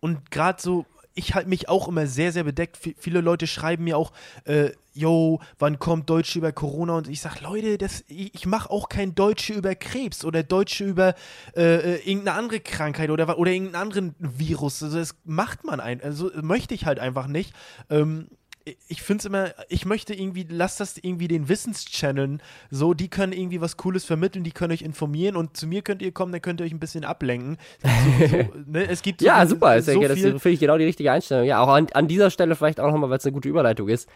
und 0.00 0.30
gerade 0.30 0.60
so, 0.60 0.86
ich 1.20 1.34
halte 1.34 1.48
mich 1.48 1.68
auch 1.68 1.86
immer 1.86 2.06
sehr, 2.06 2.32
sehr 2.32 2.44
bedeckt. 2.44 2.76
V 2.76 2.90
viele 2.98 3.20
Leute 3.20 3.46
schreiben 3.46 3.84
mir 3.84 3.96
auch, 3.96 4.12
äh, 4.44 4.70
yo, 4.92 5.40
wann 5.58 5.78
kommt 5.78 6.10
Deutsche 6.10 6.38
über 6.38 6.52
Corona? 6.52 6.96
Und 6.96 7.08
ich 7.08 7.20
sage, 7.20 7.42
Leute, 7.42 7.78
das, 7.78 8.04
ich, 8.08 8.34
ich 8.34 8.46
mache 8.46 8.70
auch 8.70 8.88
kein 8.88 9.14
Deutsche 9.14 9.52
über 9.52 9.74
Krebs 9.74 10.24
oder 10.24 10.42
Deutsche 10.42 10.84
über 10.84 11.14
äh, 11.54 11.96
äh, 11.96 12.10
irgendeine 12.10 12.38
andere 12.38 12.60
Krankheit 12.60 13.10
oder, 13.10 13.38
oder 13.38 13.52
irgendeinen 13.52 13.82
anderen 13.82 14.14
Virus. 14.18 14.82
Also 14.82 14.98
das 14.98 15.14
macht 15.24 15.64
man 15.64 15.78
ein, 15.78 16.02
also 16.02 16.30
möchte 16.40 16.74
ich 16.74 16.86
halt 16.86 16.98
einfach 16.98 17.26
nicht. 17.26 17.54
Ähm, 17.88 18.28
ich 18.88 19.02
finde 19.02 19.20
es 19.22 19.24
immer, 19.26 19.50
ich 19.68 19.84
möchte 19.86 20.14
irgendwie, 20.14 20.46
lasst 20.48 20.80
das 20.80 20.96
irgendwie 20.98 21.28
den 21.28 21.48
Wissenschanneln 21.48 22.42
so, 22.70 22.94
die 22.94 23.08
können 23.08 23.32
irgendwie 23.32 23.60
was 23.60 23.76
Cooles 23.76 24.04
vermitteln, 24.04 24.44
die 24.44 24.52
können 24.52 24.72
euch 24.72 24.82
informieren 24.82 25.36
und 25.36 25.56
zu 25.56 25.66
mir 25.66 25.82
könnt 25.82 26.02
ihr 26.02 26.12
kommen, 26.12 26.32
dann 26.32 26.42
könnt 26.42 26.60
ihr 26.60 26.66
euch 26.66 26.72
ein 26.72 26.80
bisschen 26.80 27.04
ablenken. 27.04 27.58
So, 27.82 28.26
so, 28.26 28.36
ne? 28.66 28.88
Es 28.88 29.02
gibt 29.02 29.22
Ja, 29.22 29.44
so, 29.44 29.54
super. 29.54 29.78
Ich 29.78 29.84
so 29.84 29.92
denke, 29.92 30.08
das 30.08 30.18
finde 30.18 30.50
ich, 30.50 30.60
genau 30.60 30.78
die 30.78 30.84
richtige 30.84 31.12
Einstellung. 31.12 31.46
Ja, 31.46 31.60
auch 31.60 31.68
an, 31.68 31.86
an 31.92 32.08
dieser 32.08 32.30
Stelle 32.30 32.54
vielleicht 32.54 32.80
auch 32.80 32.90
nochmal, 32.90 33.10
weil 33.10 33.18
es 33.18 33.26
eine 33.26 33.32
gute 33.32 33.48
Überleitung 33.48 33.88
ist. 33.88 34.08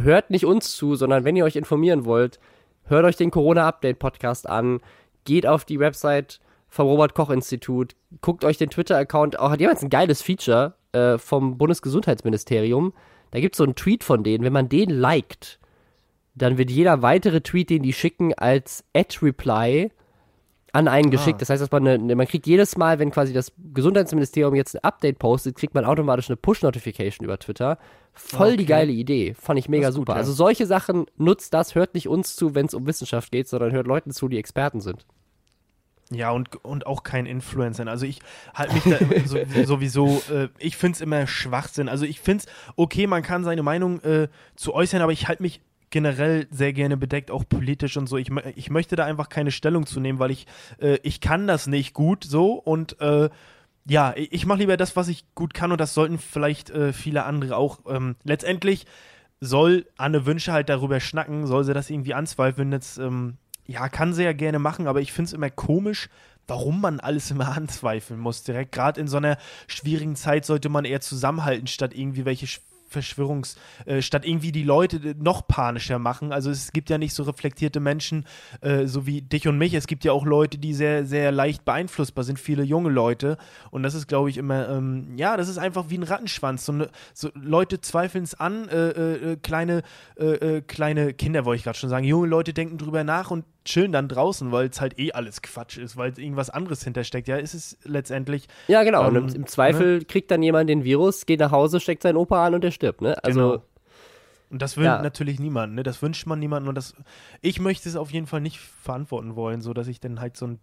Hört 0.00 0.30
nicht 0.30 0.44
uns 0.44 0.76
zu, 0.76 0.96
sondern 0.96 1.24
wenn 1.24 1.36
ihr 1.36 1.44
euch 1.44 1.56
informieren 1.56 2.04
wollt, 2.04 2.40
hört 2.84 3.04
euch 3.04 3.16
den 3.16 3.30
Corona-Update-Podcast 3.30 4.48
an, 4.48 4.80
geht 5.24 5.46
auf 5.46 5.64
die 5.64 5.78
Website 5.78 6.40
vom 6.68 6.88
Robert-Koch-Institut, 6.88 7.94
guckt 8.20 8.44
euch 8.44 8.58
den 8.58 8.70
Twitter-Account, 8.70 9.38
auch 9.38 9.50
hat 9.50 9.60
jemand 9.60 9.80
ein 9.80 9.90
geiles 9.90 10.22
Feature 10.22 10.74
äh, 10.94 11.18
vom 11.18 11.58
Bundesgesundheitsministerium. 11.58 12.92
Da 13.34 13.40
gibt 13.40 13.56
es 13.56 13.58
so 13.58 13.64
einen 13.64 13.74
Tweet 13.74 14.04
von 14.04 14.22
denen, 14.22 14.44
wenn 14.44 14.52
man 14.52 14.68
den 14.68 14.90
liked, 14.90 15.58
dann 16.36 16.56
wird 16.56 16.70
jeder 16.70 17.02
weitere 17.02 17.40
Tweet, 17.40 17.68
den 17.68 17.82
die 17.82 17.92
schicken, 17.92 18.32
als 18.32 18.84
Ad-Reply 18.94 19.90
an 20.72 20.86
einen 20.86 21.10
geschickt. 21.10 21.42
Das 21.42 21.50
heißt, 21.50 21.60
dass 21.60 21.70
man, 21.72 21.84
eine, 21.88 22.14
man 22.14 22.28
kriegt 22.28 22.46
jedes 22.46 22.76
Mal, 22.76 23.00
wenn 23.00 23.10
quasi 23.10 23.32
das 23.32 23.50
Gesundheitsministerium 23.72 24.54
jetzt 24.54 24.76
ein 24.76 24.84
Update 24.84 25.18
postet, 25.18 25.56
kriegt 25.56 25.74
man 25.74 25.84
automatisch 25.84 26.30
eine 26.30 26.36
Push-Notification 26.36 27.24
über 27.24 27.36
Twitter. 27.40 27.78
Voll 28.12 28.56
die 28.56 28.62
Okay. 28.62 28.66
geile 28.66 28.92
Idee. 28.92 29.34
Fand 29.34 29.58
ich 29.58 29.68
mega 29.68 29.88
ist 29.88 29.94
gut, 29.96 30.02
super. 30.02 30.12
ja. 30.12 30.18
Also 30.18 30.32
solche 30.32 30.66
Sachen 30.66 31.06
nutzt 31.16 31.54
das, 31.54 31.74
hört 31.74 31.94
nicht 31.94 32.08
uns 32.08 32.36
zu, 32.36 32.54
wenn 32.54 32.66
es 32.66 32.74
um 32.74 32.86
Wissenschaft 32.86 33.32
geht, 33.32 33.48
sondern 33.48 33.72
hört 33.72 33.88
Leuten 33.88 34.12
zu, 34.12 34.28
die 34.28 34.38
Experten 34.38 34.80
sind. 34.80 35.06
Ja, 36.14 36.30
und, 36.30 36.64
und 36.64 36.86
auch 36.86 37.02
kein 37.02 37.26
Influencer. 37.26 37.86
Also 37.86 38.06
ich 38.06 38.20
halte 38.54 38.74
mich 38.74 38.84
da 38.84 38.98
so, 39.26 39.38
sowieso, 39.64 40.22
äh, 40.30 40.48
ich 40.58 40.76
finde 40.76 40.96
es 40.96 41.00
immer 41.00 41.26
Schwachsinn. 41.26 41.88
Also 41.88 42.04
ich 42.04 42.20
finde 42.20 42.44
es, 42.44 42.52
okay, 42.76 43.06
man 43.06 43.22
kann 43.22 43.44
seine 43.44 43.62
Meinung 43.62 44.00
äh, 44.00 44.28
zu 44.56 44.74
äußern, 44.74 45.02
aber 45.02 45.12
ich 45.12 45.28
halte 45.28 45.42
mich 45.42 45.60
generell 45.90 46.48
sehr 46.50 46.72
gerne 46.72 46.96
bedeckt, 46.96 47.30
auch 47.30 47.44
politisch 47.48 47.96
und 47.96 48.08
so. 48.08 48.16
Ich, 48.16 48.28
ich 48.56 48.68
möchte 48.68 48.96
da 48.96 49.04
einfach 49.04 49.28
keine 49.28 49.52
Stellung 49.52 49.86
zu 49.86 50.00
nehmen, 50.00 50.18
weil 50.18 50.32
ich, 50.32 50.46
äh, 50.80 50.98
ich 51.02 51.20
kann 51.20 51.46
das 51.46 51.66
nicht 51.66 51.94
gut 51.94 52.24
so 52.24 52.54
und 52.54 53.00
äh, 53.00 53.30
ja, 53.86 54.12
ich 54.16 54.32
ich 54.32 54.46
mache 54.46 54.58
lieber 54.58 54.76
das, 54.76 54.96
was 54.96 55.08
ich 55.08 55.24
gut 55.34 55.54
kann 55.54 55.70
und 55.70 55.80
das 55.80 55.94
sollten 55.94 56.18
vielleicht 56.18 56.70
äh, 56.70 56.92
viele 56.92 57.24
andere 57.24 57.56
auch. 57.56 57.80
Ähm, 57.86 58.16
letztendlich 58.24 58.86
soll 59.40 59.86
Anne 59.96 60.26
Wünsche 60.26 60.52
halt 60.52 60.68
darüber 60.68 61.00
schnacken, 61.00 61.46
soll 61.46 61.64
sie 61.64 61.74
das 61.74 61.90
irgendwie 61.90 62.14
anzweifeln. 62.14 62.72
Jetzt, 62.72 62.98
ähm, 62.98 63.36
ja, 63.66 63.88
kann 63.88 64.12
sie 64.12 64.24
ja 64.24 64.32
gerne 64.32 64.58
machen, 64.58 64.86
aber 64.86 65.00
ich 65.00 65.12
finde 65.12 65.28
es 65.28 65.32
immer 65.32 65.50
komisch, 65.50 66.08
warum 66.46 66.80
man 66.80 67.00
alles 67.00 67.30
immer 67.30 67.48
anzweifeln 67.56 68.20
muss. 68.20 68.42
Direkt 68.42 68.72
gerade 68.72 69.00
in 69.00 69.08
so 69.08 69.16
einer 69.16 69.38
schwierigen 69.66 70.16
Zeit 70.16 70.44
sollte 70.44 70.68
man 70.68 70.84
eher 70.84 71.00
zusammenhalten, 71.00 71.66
statt 71.66 71.94
irgendwie 71.94 72.24
welche 72.24 72.46
Sch- 72.46 72.60
Verschwörungs, 72.86 73.56
äh, 73.86 74.02
statt 74.02 74.24
irgendwie 74.24 74.52
die 74.52 74.62
Leute 74.62 74.98
äh, 74.98 75.14
noch 75.18 75.48
panischer 75.48 75.98
machen. 75.98 76.32
Also 76.32 76.50
es 76.50 76.70
gibt 76.70 76.90
ja 76.90 76.98
nicht 76.98 77.12
so 77.12 77.24
reflektierte 77.24 77.80
Menschen, 77.80 78.24
äh, 78.60 78.86
so 78.86 79.04
wie 79.04 79.20
dich 79.20 79.48
und 79.48 79.58
mich. 79.58 79.74
Es 79.74 79.88
gibt 79.88 80.04
ja 80.04 80.12
auch 80.12 80.24
Leute, 80.24 80.58
die 80.58 80.74
sehr, 80.74 81.04
sehr 81.04 81.32
leicht 81.32 81.64
beeinflussbar 81.64 82.22
sind, 82.22 82.38
viele 82.38 82.62
junge 82.62 82.90
Leute. 82.90 83.36
Und 83.72 83.82
das 83.82 83.94
ist, 83.94 84.06
glaube 84.06 84.30
ich, 84.30 84.36
immer, 84.36 84.68
ähm, 84.68 85.16
ja, 85.16 85.36
das 85.36 85.48
ist 85.48 85.58
einfach 85.58 85.86
wie 85.88 85.98
ein 85.98 86.04
Rattenschwanz. 86.04 86.66
So, 86.66 86.72
ne, 86.72 86.88
so 87.14 87.30
Leute 87.34 87.80
zweifeln 87.80 88.22
es 88.22 88.34
an, 88.38 88.68
äh, 88.68 88.90
äh, 88.90 89.32
äh, 89.32 89.36
kleine, 89.36 89.82
kleine 90.68 91.14
Kinder, 91.14 91.44
wollte 91.44 91.58
ich 91.58 91.64
gerade 91.64 91.78
schon 91.78 91.90
sagen. 91.90 92.04
Junge 92.04 92.28
Leute 92.28 92.52
denken 92.52 92.78
drüber 92.78 93.02
nach 93.02 93.30
und 93.32 93.44
chillen 93.64 93.92
dann 93.92 94.08
draußen, 94.08 94.52
weil 94.52 94.68
es 94.68 94.80
halt 94.80 94.98
eh 94.98 95.12
alles 95.12 95.42
Quatsch 95.42 95.78
ist, 95.78 95.96
weil 95.96 96.18
irgendwas 96.18 96.50
anderes 96.50 96.84
hintersteckt. 96.84 97.28
Ja, 97.28 97.36
ist 97.36 97.54
es 97.54 97.78
letztendlich. 97.84 98.46
Ja, 98.68 98.82
genau. 98.82 99.06
und 99.08 99.16
Ähm, 99.16 99.28
im, 99.28 99.34
im 99.34 99.46
Zweifel 99.46 100.04
kriegt 100.04 100.30
dann 100.30 100.42
jemand 100.42 100.68
den 100.70 100.84
Virus, 100.84 101.26
geht 101.26 101.40
nach 101.40 101.50
Hause, 101.50 101.80
steckt 101.80 102.02
seinen 102.02 102.16
Opa 102.16 102.46
an 102.46 102.54
und 102.54 102.62
der 102.64 102.70
stirbt, 102.70 103.00
ne? 103.00 103.22
Also, 103.24 103.40
Genau. 103.52 103.62
Und 104.50 104.62
das 104.62 104.76
will 104.76 104.84
Ja. 104.84 105.02
natürlich 105.02 105.40
niemand, 105.40 105.74
ne? 105.74 105.82
Das 105.82 106.00
wünscht 106.02 106.26
man 106.26 106.38
niemandem 106.38 106.68
und 106.68 106.74
das. 106.76 106.94
Ich 107.40 107.58
möchte 107.60 107.88
es 107.88 107.96
auf 107.96 108.10
jeden 108.12 108.26
Fall 108.26 108.40
nicht 108.40 108.60
verantworten 108.60 109.34
wollen, 109.34 109.60
so 109.62 109.72
dass 109.72 109.88
ich 109.88 109.98
dann 110.00 110.20
halt 110.20 110.36
so 110.36 110.46
ein, 110.46 110.60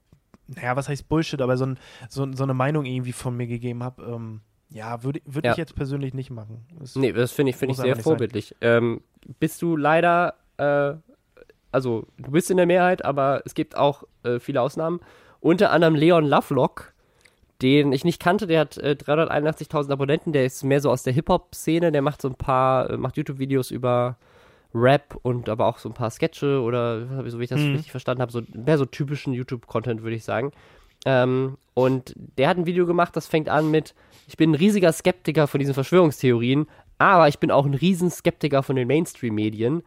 naja, 0.47 0.75
was 0.75 0.87
heißt 0.87 1.09
Bullshit, 1.09 1.41
aber 1.41 1.57
so, 1.57 1.65
ein, 1.65 1.79
so, 2.07 2.31
so 2.33 2.43
eine 2.43 2.53
Meinung 2.53 2.85
irgendwie 2.85 3.11
von 3.11 3.35
mir 3.35 3.47
gegeben 3.47 3.83
habe. 3.83 4.03
Ähm, 4.03 4.41
Ja, 4.69 5.03
würde 5.03 5.19
würd 5.25 5.43
Ja. 5.45 5.51
ich 5.51 5.57
jetzt 5.57 5.75
persönlich 5.75 6.13
nicht 6.13 6.29
machen. 6.29 6.65
Das 6.79 6.95
Nee, 6.95 7.11
das 7.11 7.31
finde 7.33 7.49
ich, 7.49 7.57
finde 7.57 7.73
ich 7.73 7.79
sehr 7.79 7.95
vorbildlich. 7.97 8.55
Ähm, 8.61 9.01
bist 9.39 9.61
du 9.61 9.75
leider, 9.75 10.35
äh, 10.57 10.93
also 11.71 12.05
du 12.17 12.31
bist 12.31 12.51
in 12.51 12.57
der 12.57 12.65
Mehrheit, 12.65 13.03
aber 13.05 13.41
es 13.45 13.53
gibt 13.53 13.75
auch 13.77 14.03
äh, 14.23 14.39
viele 14.39 14.61
Ausnahmen. 14.61 14.99
Unter 15.39 15.71
anderem 15.71 15.95
Leon 15.95 16.25
Lovelock, 16.25 16.93
den 17.61 17.93
ich 17.93 18.03
nicht 18.03 18.21
kannte, 18.21 18.47
der 18.47 18.61
hat 18.61 18.77
äh, 18.77 18.95
381.000 18.99 19.91
Abonnenten, 19.91 20.33
der 20.33 20.45
ist 20.45 20.63
mehr 20.63 20.81
so 20.81 20.89
aus 20.91 21.03
der 21.03 21.13
Hip-Hop-Szene, 21.13 21.91
der 21.91 22.01
macht 22.01 22.21
so 22.21 22.27
ein 22.27 22.35
paar, 22.35 22.89
äh, 22.89 22.97
macht 22.97 23.17
YouTube-Videos 23.17 23.71
über 23.71 24.17
Rap 24.73 25.17
und 25.21 25.49
aber 25.49 25.65
auch 25.65 25.79
so 25.79 25.89
ein 25.89 25.93
paar 25.93 26.09
Sketche 26.11 26.61
oder 26.61 27.29
so 27.29 27.39
wie 27.39 27.43
ich 27.43 27.49
das 27.49 27.59
Mhm. 27.59 27.71
richtig 27.73 27.91
verstanden 27.91 28.21
habe, 28.21 28.31
so 28.31 28.41
mehr 28.53 28.77
so 28.77 28.85
typischen 28.85 29.33
YouTube-Content, 29.33 30.01
würde 30.01 30.15
ich 30.15 30.23
sagen. 30.23 30.51
Ähm, 31.05 31.57
und 31.73 32.13
der 32.37 32.47
hat 32.47 32.57
ein 32.57 32.65
Video 32.65 32.85
gemacht, 32.85 33.15
das 33.15 33.27
fängt 33.27 33.49
an 33.49 33.69
mit, 33.71 33.93
ich 34.27 34.37
bin 34.37 34.51
ein 34.51 34.55
riesiger 34.55 34.93
Skeptiker 34.93 35.47
von 35.47 35.59
diesen 35.59 35.73
Verschwörungstheorien, 35.73 36.67
aber 36.99 37.27
ich 37.27 37.39
bin 37.39 37.51
auch 37.51 37.65
ein 37.65 37.73
riesen 37.73 38.09
Skeptiker 38.11 38.63
von 38.63 38.75
den 38.75 38.87
Mainstream-Medien. 38.87 39.83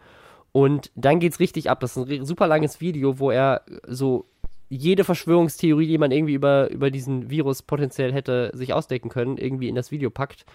Und 0.55 0.93
dann 0.95 1.19
geht's 1.19 1.41
richtig 1.41 1.69
ab. 1.69 1.81
Das 1.81 1.97
ist 1.97 2.09
ein 2.09 2.25
super 2.25 2.47
langes 2.47 2.81
Video, 2.81 3.19
wo 3.19 3.33
er 3.33 3.63
so 3.89 4.27
jede 4.69 5.03
Verschwörungstheorie, 5.03 5.89
die 5.89 5.99
man 5.99 6.13
irgendwie 6.13 6.35
über, 6.35 6.71
über 6.71 6.93
diesen 6.93 7.29
Virus 7.29 7.63
potenziell 7.63 8.13
hätte 8.13 8.53
sich 8.55 8.73
ausdecken 8.73 9.09
können, 9.09 9.37
irgendwie 9.37 9.69
in 9.69 9.75
das 9.75 9.91
Video 9.91 10.11
packt. 10.11 10.47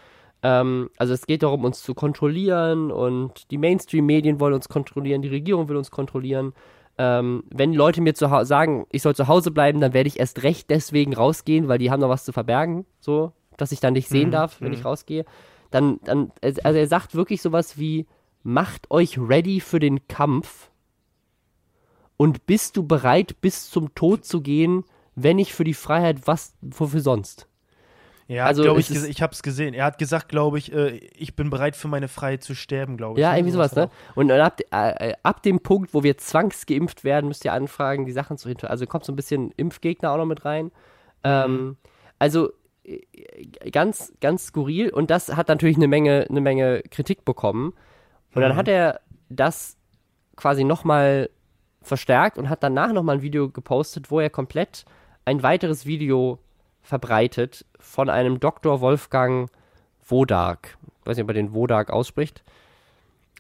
Ähm, 0.42 0.90
also 0.98 1.14
es 1.14 1.28
geht 1.28 1.44
darum, 1.44 1.66
uns 1.66 1.84
zu 1.84 1.96
kontrollieren 1.96 2.92
und 2.92 3.52
die 3.52 3.58
Mainstream-Medien 3.58 4.40
wollen 4.40 4.54
uns 4.54 4.70
kontrollieren, 4.70 5.22
die 5.22 5.28
Regierung 5.28 5.68
will 5.68 5.76
uns 5.76 5.92
kontrollieren. 5.92 6.54
Ähm, 6.98 7.44
wenn 7.50 7.74
Leute 7.74 8.00
mir 8.00 8.14
sagen, 8.16 8.88
ich 8.92 9.02
soll 9.02 9.16
zu 9.16 9.28
Hause 9.28 9.52
bleiben, 9.52 9.82
dann 9.82 9.94
werde 9.94 10.08
ich 10.08 10.18
erst 10.18 10.44
recht 10.44 10.70
deswegen 10.70 11.14
rausgehen, 11.14 11.68
weil 11.68 11.78
die 11.78 11.92
haben 11.92 12.00
noch 12.00 12.08
was 12.08 12.24
zu 12.24 12.32
verbergen, 12.32 12.86
so, 13.02 13.34
dass 13.58 13.74
ich 13.74 13.82
dann 13.82 13.94
nicht 13.94 14.08
sehen 14.08 14.30
Mhm, 14.30 14.32
darf, 14.32 14.62
wenn 14.62 14.70
mhm. 14.70 14.76
ich 14.76 14.86
rausgehe. 14.86 15.26
Dann, 15.72 16.00
dann, 16.06 16.32
also 16.42 16.80
er 16.80 16.88
sagt 16.88 17.16
wirklich 17.16 17.42
sowas 17.42 17.78
wie, 17.78 18.08
macht 18.44 18.90
euch 18.92 19.18
ready 19.18 19.60
für 19.60 19.80
den 19.80 20.08
Kampf 20.08 20.70
und 22.18 22.46
bist 22.46 22.78
du 22.78 22.86
bereit, 22.86 23.42
bis 23.42 23.70
zum 23.70 23.96
Tod 23.96 24.26
zu 24.26 24.42
gehen, 24.42 24.84
wenn 25.16 25.38
nicht 25.38 25.54
für 25.54 25.64
die 25.64 25.74
Freiheit, 25.74 26.28
was, 26.28 26.54
wofür 26.62 27.02
sonst? 27.02 27.48
Ja, 28.30 28.46
Also 28.46 28.62
glaube 28.62 28.80
ich, 28.80 28.92
ich 28.92 29.22
habe 29.24 29.34
es 29.34 29.42
gesehen. 29.42 29.74
Er 29.74 29.86
hat 29.86 29.98
gesagt, 29.98 30.30
glaube 30.30 30.60
ich, 30.60 30.72
äh, 30.72 30.98
ich 31.18 31.36
bin 31.36 31.50
bereit 31.50 31.76
für 31.76 31.88
meine 31.88 32.08
Freiheit 32.08 32.44
zu 32.44 32.54
sterben, 32.54 32.96
glaube 32.96 33.20
ich. 33.20 33.24
Ja, 33.24 33.32
ne? 33.32 33.40
irgendwie 33.40 33.54
sowas, 33.54 33.76
ne? 33.76 33.90
Und 34.14 34.30
ab, 34.30 34.60
äh, 34.72 35.10
äh, 35.10 35.14
ab 35.24 35.42
dem 35.42 35.62
Punkt, 35.62 35.96
wo 35.96 36.04
wir 36.04 36.16
zwangsgeimpft 36.18 37.04
werden, 37.04 37.28
müsst 37.28 37.44
ihr 37.44 37.54
anfragen, 37.54 38.06
die 38.06 38.12
Sachen 38.12 38.38
zu 38.38 38.48
hinter. 38.48 38.70
Also 38.70 38.86
kommt 38.86 39.04
so 39.04 39.12
ein 39.12 39.16
bisschen 39.16 39.52
Impfgegner 39.58 40.12
auch 40.12 40.18
noch 40.18 40.28
mit 40.28 40.46
rein. 40.46 40.72
Ähm, 41.24 41.78
also 42.20 42.52
äh, 42.84 43.00
ganz, 43.72 44.14
ganz 44.22 44.46
skurril. 44.46 44.92
Und 44.92 45.10
das 45.10 45.36
hat 45.36 45.48
natürlich 45.48 45.78
eine 45.78 45.88
Menge, 45.88 46.28
eine 46.30 46.42
Menge 46.42 46.84
Kritik 46.92 47.26
bekommen. 47.26 47.74
Und 48.34 48.42
dann 48.42 48.54
Mhm. 48.54 48.58
hat 48.58 48.68
er 48.68 49.02
das 49.30 49.78
quasi 50.36 50.64
nochmal 50.64 51.30
verstärkt 51.82 52.38
und 52.38 52.50
hat 52.50 52.64
danach 52.64 52.92
nochmal 52.94 53.18
ein 53.18 53.22
Video 53.22 53.50
gepostet, 53.50 54.12
wo 54.12 54.20
er 54.20 54.30
komplett 54.30 54.86
ein 55.26 55.44
weiteres 55.44 55.86
Video 55.86 56.40
verbreitet 56.82 57.66
von 57.80 58.10
einem 58.10 58.40
Dr. 58.40 58.82
Wolfgang 58.82 59.50
Wodark. 60.08 60.78
Ich 61.02 61.08
weiß 61.08 61.18
nicht, 61.18 61.24
ob 61.24 61.30
er 61.30 61.34
den 61.36 61.54
Wodark 61.54 61.90
ausspricht. 61.92 62.44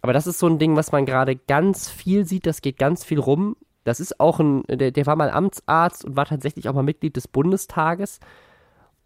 Aber 0.01 0.13
das 0.13 0.27
ist 0.27 0.39
so 0.39 0.47
ein 0.47 0.59
Ding, 0.59 0.75
was 0.75 0.91
man 0.91 1.05
gerade 1.05 1.35
ganz 1.35 1.89
viel 1.89 2.25
sieht, 2.25 2.45
das 2.45 2.61
geht 2.61 2.77
ganz 2.77 3.03
viel 3.03 3.19
rum. 3.19 3.55
Das 3.83 3.99
ist 3.99 4.19
auch 4.19 4.39
ein, 4.39 4.63
der, 4.67 4.91
der 4.91 5.05
war 5.05 5.15
mal 5.15 5.29
Amtsarzt 5.29 6.05
und 6.05 6.15
war 6.15 6.25
tatsächlich 6.25 6.69
auch 6.69 6.73
mal 6.73 6.83
Mitglied 6.83 7.15
des 7.15 7.27
Bundestages. 7.27 8.19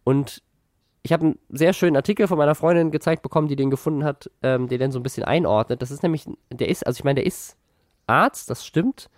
Und 0.04 0.44
ich 1.04 1.12
habe 1.12 1.26
einen 1.26 1.39
sehr 1.49 1.74
schönen 1.74 1.97
Artikel 1.97 2.28
von 2.28 2.38
meiner 2.38 2.56
Freundin 2.56 2.89
gezeigt 2.89 3.22
bekommen, 3.22 3.49
die 3.49 3.58
den 3.58 3.70
gefunden 3.70 4.06
hat, 4.06 4.32
ähm, 4.41 4.70
der 4.70 4.78
den 4.78 4.91
so 4.91 4.99
ein 4.99 5.04
bisschen 5.04 5.26
einordnet. 5.26 5.82
Das 5.82 5.91
ist 5.91 6.01
nämlich, 6.01 6.26
der 6.49 6.70
ist, 6.70 6.88
also 6.88 6.97
ich 6.97 7.04
meine, 7.04 7.16
der 7.16 7.26
ist 7.26 7.58
Arzt, 8.08 8.49
das 8.49 8.66
stimmt, 8.66 9.10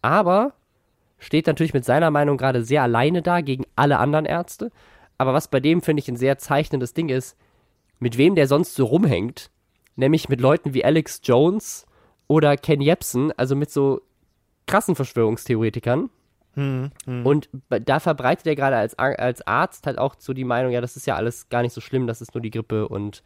aber 0.00 0.54
steht 1.18 1.46
natürlich 1.46 1.74
mit 1.74 1.84
seiner 1.84 2.10
Meinung 2.10 2.38
gerade 2.38 2.64
sehr 2.64 2.82
alleine 2.82 3.20
da 3.20 3.42
gegen 3.42 3.64
alle 3.76 3.98
anderen 3.98 4.24
Ärzte. 4.24 4.70
Aber 5.18 5.34
was 5.34 5.48
bei 5.48 5.60
dem, 5.60 5.82
finde 5.82 6.00
ich, 6.00 6.08
ein 6.08 6.16
sehr 6.16 6.38
zeichnendes 6.38 6.94
Ding 6.94 7.10
ist, 7.10 7.36
mit 7.98 8.18
wem 8.18 8.34
der 8.34 8.48
sonst 8.48 8.74
so 8.74 8.86
rumhängt, 8.86 9.50
nämlich 9.96 10.28
mit 10.28 10.40
Leuten 10.40 10.74
wie 10.74 10.84
Alex 10.84 11.20
Jones 11.24 11.86
oder 12.26 12.56
Ken 12.56 12.80
Jebsen, 12.80 13.32
also 13.36 13.54
mit 13.54 13.70
so 13.70 14.00
krassen 14.66 14.94
Verschwörungstheoretikern. 14.94 16.10
Hm, 16.54 16.90
hm. 17.04 17.26
Und 17.26 17.48
da 17.68 18.00
verbreitet 18.00 18.46
er 18.46 18.54
gerade 18.54 18.76
als, 18.76 18.98
als 18.98 19.46
Arzt 19.46 19.86
halt 19.86 19.98
auch 19.98 20.16
so 20.18 20.32
die 20.32 20.44
Meinung, 20.44 20.72
ja, 20.72 20.80
das 20.80 20.96
ist 20.96 21.06
ja 21.06 21.16
alles 21.16 21.48
gar 21.48 21.62
nicht 21.62 21.72
so 21.72 21.80
schlimm, 21.80 22.06
das 22.06 22.20
ist 22.20 22.34
nur 22.34 22.42
die 22.42 22.50
Grippe 22.50 22.88
und 22.88 23.22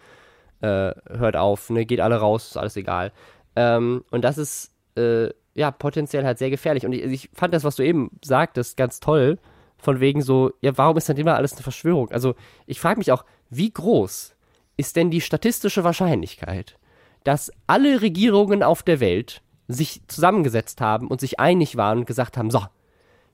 äh, 0.60 0.92
hört 1.10 1.36
auf, 1.36 1.70
ne, 1.70 1.86
geht 1.86 2.00
alle 2.00 2.16
raus, 2.16 2.48
ist 2.48 2.56
alles 2.56 2.76
egal. 2.76 3.12
Ähm, 3.56 4.04
und 4.10 4.22
das 4.22 4.38
ist 4.38 4.72
äh, 4.96 5.30
ja 5.54 5.70
potenziell 5.70 6.24
halt 6.24 6.38
sehr 6.38 6.50
gefährlich. 6.50 6.86
Und 6.86 6.92
ich, 6.92 7.02
ich 7.04 7.30
fand 7.34 7.54
das, 7.54 7.64
was 7.64 7.76
du 7.76 7.84
eben 7.84 8.10
sagtest, 8.24 8.76
ganz 8.76 9.00
toll. 9.00 9.38
Von 9.80 10.00
wegen 10.00 10.22
so, 10.22 10.52
ja, 10.60 10.76
warum 10.76 10.96
ist 10.96 11.08
denn 11.08 11.16
immer 11.16 11.36
alles 11.36 11.52
eine 11.52 11.62
Verschwörung? 11.62 12.10
Also, 12.10 12.34
ich 12.66 12.80
frage 12.80 12.98
mich 12.98 13.12
auch, 13.12 13.24
wie 13.48 13.70
groß 13.70 14.34
ist 14.76 14.96
denn 14.96 15.10
die 15.10 15.20
statistische 15.20 15.84
Wahrscheinlichkeit, 15.84 16.78
dass 17.22 17.52
alle 17.68 18.02
Regierungen 18.02 18.64
auf 18.64 18.82
der 18.82 18.98
Welt 18.98 19.40
sich 19.68 20.02
zusammengesetzt 20.08 20.80
haben 20.80 21.06
und 21.06 21.20
sich 21.20 21.38
einig 21.38 21.76
waren 21.76 21.98
und 21.98 22.06
gesagt 22.06 22.36
haben, 22.36 22.50
so, 22.50 22.62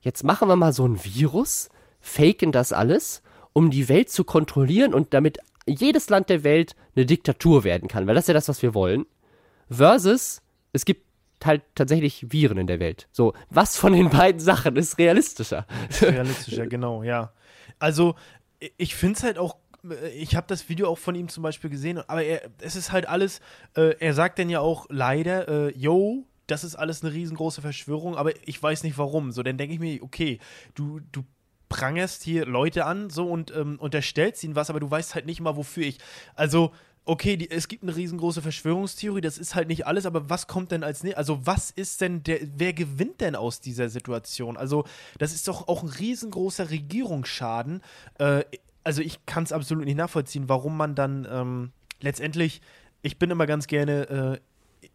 jetzt 0.05 0.23
machen 0.23 0.49
wir 0.49 0.57
mal 0.57 0.73
so 0.73 0.87
ein 0.87 1.03
Virus, 1.03 1.71
faken 2.01 2.53
das 2.53 2.73
alles, 2.73 3.23
um 3.53 3.71
die 3.71 3.89
Welt 3.89 4.11
zu 4.11 4.25
kontrollieren 4.25 4.95
und 4.95 5.15
damit 5.15 5.39
jedes 5.67 6.11
Land 6.11 6.29
der 6.29 6.45
Welt 6.45 6.77
eine 6.95 7.07
Diktatur 7.07 7.65
werden 7.65 7.89
kann, 7.89 8.07
weil 8.07 8.15
das 8.15 8.25
ist 8.25 8.29
ja 8.29 8.35
das, 8.35 8.49
was 8.49 8.63
wir 8.63 8.75
wollen. 8.75 9.07
Versus, 9.71 10.43
es 10.73 10.85
gibt 10.85 11.07
halt 11.43 11.63
tatsächlich 11.75 12.31
Viren 12.31 12.59
in 12.59 12.67
der 12.67 12.81
Welt. 12.81 13.09
So, 13.13 13.33
was 13.49 13.77
von 13.77 13.95
den 13.95 14.11
beiden 14.11 14.41
Sachen 14.41 14.77
ist 14.77 14.99
realistischer? 14.99 15.67
Realistischer, 16.01 16.67
genau, 16.67 17.03
ja. 17.03 17.33
Also, 17.79 18.15
ich 18.77 18.95
finde 18.95 19.17
es 19.17 19.23
halt 19.23 19.39
auch, 19.39 19.57
ich 20.15 20.37
habe 20.37 20.47
das 20.47 20.69
Video 20.69 20.89
auch 20.89 20.99
von 20.99 21.15
ihm 21.15 21.29
zum 21.29 21.43
Beispiel 21.43 21.71
gesehen, 21.71 21.99
aber 21.99 22.23
er, 22.23 22.43
es 22.61 22.77
ist 22.77 22.93
halt 22.93 23.09
alles, 23.09 23.41
äh, 23.77 23.95
er 23.99 24.15
sagt 24.15 24.39
dann 24.39 24.51
ja 24.51 24.61
auch 24.61 24.87
leider, 24.91 25.49
äh, 25.49 25.77
yo, 25.77 26.25
das 26.47 26.65
ist 26.65 26.77
alles 26.77 27.03
eine 27.03 27.13
riesengroße 27.13 27.63
Verschwörung, 27.63 28.17
aber 28.17 28.33
ich 28.47 28.63
weiß 28.63 28.83
nicht 28.83 28.99
warum. 28.99 29.33
So, 29.33 29.43
dann 29.43 29.59
denke 29.59 29.75
ich 29.75 29.81
mir, 29.81 30.03
okay, 30.03 30.39
du, 30.75 31.01
du 31.13 31.25
prangerst 31.69 32.23
hier 32.23 32.47
Leute 32.47 32.85
an, 32.85 33.11
so 33.11 33.29
und 33.29 33.55
ähm, 33.55 33.79
unterstellst 33.79 34.45
ihnen 34.45 34.55
was, 34.55 34.71
aber 34.71 34.81
du 34.81 34.91
weißt 34.91 35.15
halt 35.15 35.27
nicht 35.27 35.41
mal, 35.41 35.57
wofür 35.57 35.85
ich. 35.85 35.99
Also, 36.35 36.73
okay, 37.05 37.37
die, 37.37 37.51
es 37.51 37.69
gibt 37.69 37.83
eine 37.83 37.95
riesengroße 37.97 38.43
Verschwörungstheorie, 38.43 39.21
das 39.21 39.39
ist 39.39 39.55
halt 39.55 39.69
nicht 39.69 39.87
alles, 39.87 40.07
aber 40.07 40.31
was 40.31 40.47
kommt 40.47 40.71
denn 40.71 40.85
als 40.85 41.03
ne 41.03 41.17
Also, 41.17 41.47
was 41.47 41.71
ist 41.71 42.01
denn 42.01 42.23
der, 42.23 42.39
wer 42.57 42.73
gewinnt 42.73 43.21
denn 43.21 43.37
aus 43.37 43.61
dieser 43.61 43.89
Situation? 43.89 44.57
Also, 44.57 44.85
das 45.19 45.35
ist 45.35 45.49
doch 45.49 45.69
auch 45.69 45.83
ein 45.83 45.89
riesengroßer 45.89 46.71
Regierungsschaden. 46.71 47.83
Äh, 48.19 48.45
also, 48.85 49.03
ich 49.03 49.25
kann 49.27 49.45
es 49.45 49.53
absolut 49.53 49.85
nicht 49.85 49.97
nachvollziehen, 49.97 50.49
warum 50.49 50.77
man 50.77 50.95
dann 50.95 51.27
ähm, 51.31 51.73
letztendlich, 52.01 52.61
ich 53.03 53.19
bin 53.19 53.31
immer 53.31 53.47
ganz 53.47 53.67
gerne, 53.67 54.09
äh, 54.09 54.39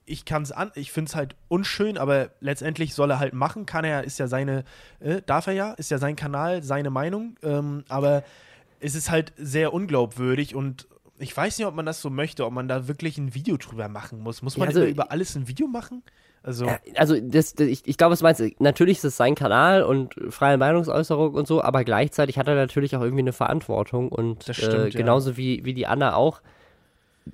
ich 0.10 0.26
kann 0.26 0.41
es 0.41 0.51
an, 0.51 0.72
ich 0.76 0.91
finde 0.91 1.10
es 1.10 1.16
halt 1.16 1.36
unschön, 1.47 1.97
aber 1.97 2.30
letztendlich 2.41 2.93
soll 2.93 3.12
er 3.12 3.20
halt 3.20 3.34
machen, 3.34 3.66
kann 3.66 3.86
er, 3.86 4.03
ist 4.03 4.18
ja 4.20 4.28
seine, 4.28 4.64
äh, 4.99 5.22
darf 5.26 5.47
er 5.47 5.53
ja, 5.53 5.72
ist 5.74 5.91
ja 5.91 5.97
sein 5.99 6.16
Kanal, 6.16 6.64
seine 6.64 6.89
Meinung, 6.89 7.36
ähm, 7.43 7.84
aber 7.89 8.24
es 8.80 8.95
ist 8.95 9.12
halt 9.12 9.34
sehr 9.38 9.74
unglaubwürdig 9.74 10.55
und 10.55 10.88
ich 11.20 11.36
weiß 11.36 11.57
nicht, 11.57 11.68
ob 11.68 11.76
man 11.76 11.86
das 11.86 12.01
so 12.01 12.10
möchte, 12.10 12.45
ob 12.45 12.53
man 12.53 12.68
da 12.68 12.88
wirklich 12.88 13.18
ein 13.18 13.36
Video 13.36 13.57
drüber 13.57 13.89
machen 13.89 14.22
muss. 14.22 14.41
Muss 14.41 14.57
man 14.57 14.70
Ja, 14.70 14.76
also- 14.76 14.86
über, 14.88 15.12
alles 15.12 15.36
ein 15.36 15.47
Video 15.47 15.68
machen? 15.68 16.01
Also, 16.41 16.66
Ja, 16.66 16.80
also 16.95 17.20
das, 17.20 17.53
das, 17.53 17.68
ich, 17.68 17.86
ich 17.86 17.97
glaube, 17.97 18.14
was 18.14 18.20
du 18.20 18.24
meinst, 18.24 18.41
natürlich 18.62 18.99
ist 18.99 19.03
es 19.03 19.18
sein 19.18 19.36
Kanal 19.36 19.84
und 19.84 20.16
freie 20.30 20.57
Meinungsäußerung 20.57 21.34
und 21.34 21.45
so, 21.47 21.62
aber 21.62 21.84
gleichzeitig 21.84 22.38
hat 22.38 22.47
er 22.47 22.55
natürlich 22.55 22.95
auch 22.95 23.01
irgendwie 23.01 23.24
eine 23.24 23.34
Verantwortung 23.34 24.07
und 24.10 24.47
Das 24.47 24.55
stimmt, 24.55 24.74
äh, 24.74 24.84
ja. 24.88 24.97
genauso 24.97 25.36
wie, 25.36 25.66
wie 25.66 25.74
die 25.74 25.86
Anna 25.86 26.16
auch. 26.16 26.41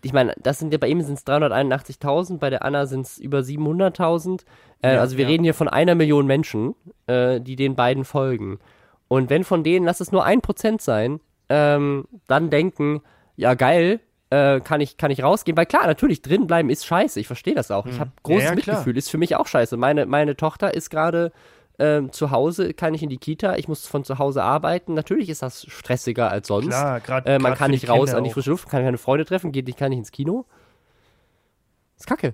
Ich 0.03 0.13
meine, 0.13 0.33
das 0.41 0.59
sind 0.59 0.71
ja 0.71 0.77
bei 0.77 0.87
ihm 0.87 1.01
sind 1.01 1.15
es 1.17 1.25
381.000, 1.25 2.37
bei 2.39 2.49
der 2.49 2.63
Anna 2.63 2.85
sind 2.85 3.01
es 3.05 3.17
über 3.17 3.39
700.000. 3.39 4.41
Äh, 4.81 4.95
Ja, 4.95 5.01
also 5.01 5.17
wir 5.17 5.23
ja. 5.23 5.29
reden 5.29 5.43
hier 5.43 5.53
von 5.53 5.67
einer 5.67 5.95
Million 5.95 6.25
Menschen, 6.27 6.75
äh, 7.07 7.39
die 7.41 7.55
den 7.55 7.75
beiden 7.75 8.05
folgen. 8.05 8.59
Und 9.07 9.29
wenn 9.29 9.43
von 9.43 9.63
denen, 9.63 9.85
lass 9.85 9.99
es 9.99 10.11
nur 10.11 10.25
ein 10.25 10.41
Prozent 10.41 10.81
sein, 10.81 11.19
ähm, 11.49 12.07
dann 12.27 12.49
denken, 12.49 13.01
ja 13.35 13.53
geil, 13.53 13.99
äh, 14.31 14.59
kann 14.61 14.81
ich 14.81 14.97
kann 14.97 15.11
ich 15.11 15.21
rausgehen, 15.21 15.55
weil 15.55 15.67
klar, 15.67 15.85
natürlich 15.85 16.21
drin 16.23 16.47
bleiben 16.47 16.69
ist 16.71 16.85
scheiße. 16.85 17.19
Ich 17.19 17.27
verstehe 17.27 17.53
das 17.53 17.69
auch. 17.69 17.85
Ich 17.85 17.99
habe 17.99 18.09
großes 18.23 18.49
Hm. 18.49 18.49
Ja. 18.49 18.55
Mitgefühl, 18.55 18.97
ist 18.97 19.11
für 19.11 19.19
mich 19.19 19.35
auch 19.35 19.45
scheiße. 19.45 19.77
Meine 19.77 20.07
meine 20.07 20.35
Tochter 20.35 20.73
ist 20.73 20.89
gerade 20.89 21.31
ähm, 21.79 22.11
zu 22.11 22.31
Hause, 22.31 22.73
kann 22.73 22.93
ich 22.93 23.03
in 23.03 23.09
die 23.09 23.17
Kita, 23.17 23.55
ich 23.55 23.67
muss 23.67 23.87
von 23.87 24.03
zu 24.03 24.19
Hause 24.19 24.43
arbeiten. 24.43 24.93
Natürlich 24.93 25.29
ist 25.29 25.41
das 25.41 25.65
stressiger 25.69 26.31
als 26.31 26.47
sonst. 26.47 26.67
klar, 26.67 26.99
gerade 26.99 27.29
Äh, 27.29 27.39
man 27.39 27.55
kann 27.55 27.71
nicht 27.71 27.89
raus 27.89 28.13
an 28.13 28.23
die 28.23 28.29
frische 28.29 28.49
Luft, 28.51 28.69
kann 28.69 28.83
keine 28.83 28.97
Freunde 28.97 29.25
treffen, 29.25 29.51
geht 29.51 29.67
nicht, 29.67 29.77
kann 29.77 29.89
nicht 29.89 29.99
ins 29.99 30.11
Kino. 30.11 30.45
Ist 31.97 32.07
kacke. 32.07 32.33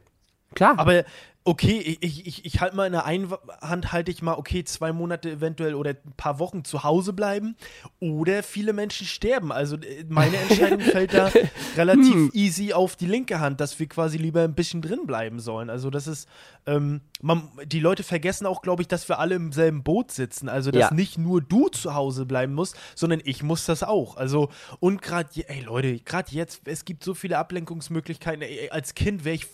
Klar. 0.54 0.78
Aber 0.78 1.04
okay, 1.44 1.98
ich, 2.02 2.28
ich, 2.28 2.46
ich 2.46 2.62
halte 2.62 2.76
mal 2.76 2.86
in 2.86 2.92
der 2.92 3.06
einen 3.06 3.34
Hand, 3.62 3.92
halte 3.92 4.12
ich 4.12 4.22
mal, 4.22 4.36
okay, 4.36 4.64
zwei 4.64 4.94
Monate 4.94 5.32
eventuell 5.32 5.74
oder 5.74 5.92
ein 5.92 6.14
paar 6.16 6.38
Wochen 6.38 6.64
zu 6.64 6.84
Hause 6.84 7.14
bleiben 7.14 7.56
oder 8.00 8.44
viele 8.44 8.74
Menschen 8.74 9.08
sterben. 9.08 9.52
Also 9.52 9.78
äh, 9.78 10.06
meine 10.08 10.38
Entscheidung 10.38 10.80
fällt 10.82 11.14
da 11.16 11.32
relativ 11.76 12.14
hm. 12.14 12.32
easy 12.34 12.74
auf 12.74 12.96
die 12.96 13.08
linke 13.08 13.40
Hand, 13.40 13.60
dass 13.60 13.80
wir 13.80 13.88
quasi 13.88 14.18
lieber 14.18 14.44
ein 14.44 14.54
bisschen 14.54 14.84
drin 14.84 15.08
bleiben 15.08 15.40
sollen. 15.40 15.72
Also 15.72 15.90
das 15.90 16.06
ist, 16.06 16.30
ähm, 16.68 17.02
man, 17.22 17.50
die 17.66 17.80
Leute 17.80 18.04
vergessen 18.04 18.46
auch, 18.46 18.62
glaube 18.62 18.84
ich, 18.84 18.88
dass 18.88 19.10
wir 19.10 19.18
alle 19.18 19.34
im 19.34 19.52
selben 19.52 19.82
Boot 19.82 20.12
sitzen. 20.12 20.48
Also 20.48 20.70
dass 20.70 20.92
ja. 20.92 20.94
nicht 20.94 21.18
nur 21.18 21.42
du 21.42 21.70
zu 21.70 21.96
Hause 21.96 22.28
bleiben 22.28 22.54
musst, 22.54 22.76
sondern 22.94 23.20
ich 23.24 23.42
muss 23.42 23.66
das 23.66 23.82
auch. 23.82 24.16
Also 24.16 24.50
und 24.80 25.02
gerade, 25.02 25.30
ey 25.48 25.62
Leute, 25.62 26.00
gerade 26.00 26.32
jetzt, 26.32 26.62
es 26.66 26.86
gibt 26.86 27.04
so 27.04 27.16
viele 27.16 27.40
Ablenkungsmöglichkeiten. 27.40 28.44
Ey, 28.44 28.70
als 28.70 28.94
Kind 28.94 29.26
wäre 29.26 29.36
ich 29.36 29.48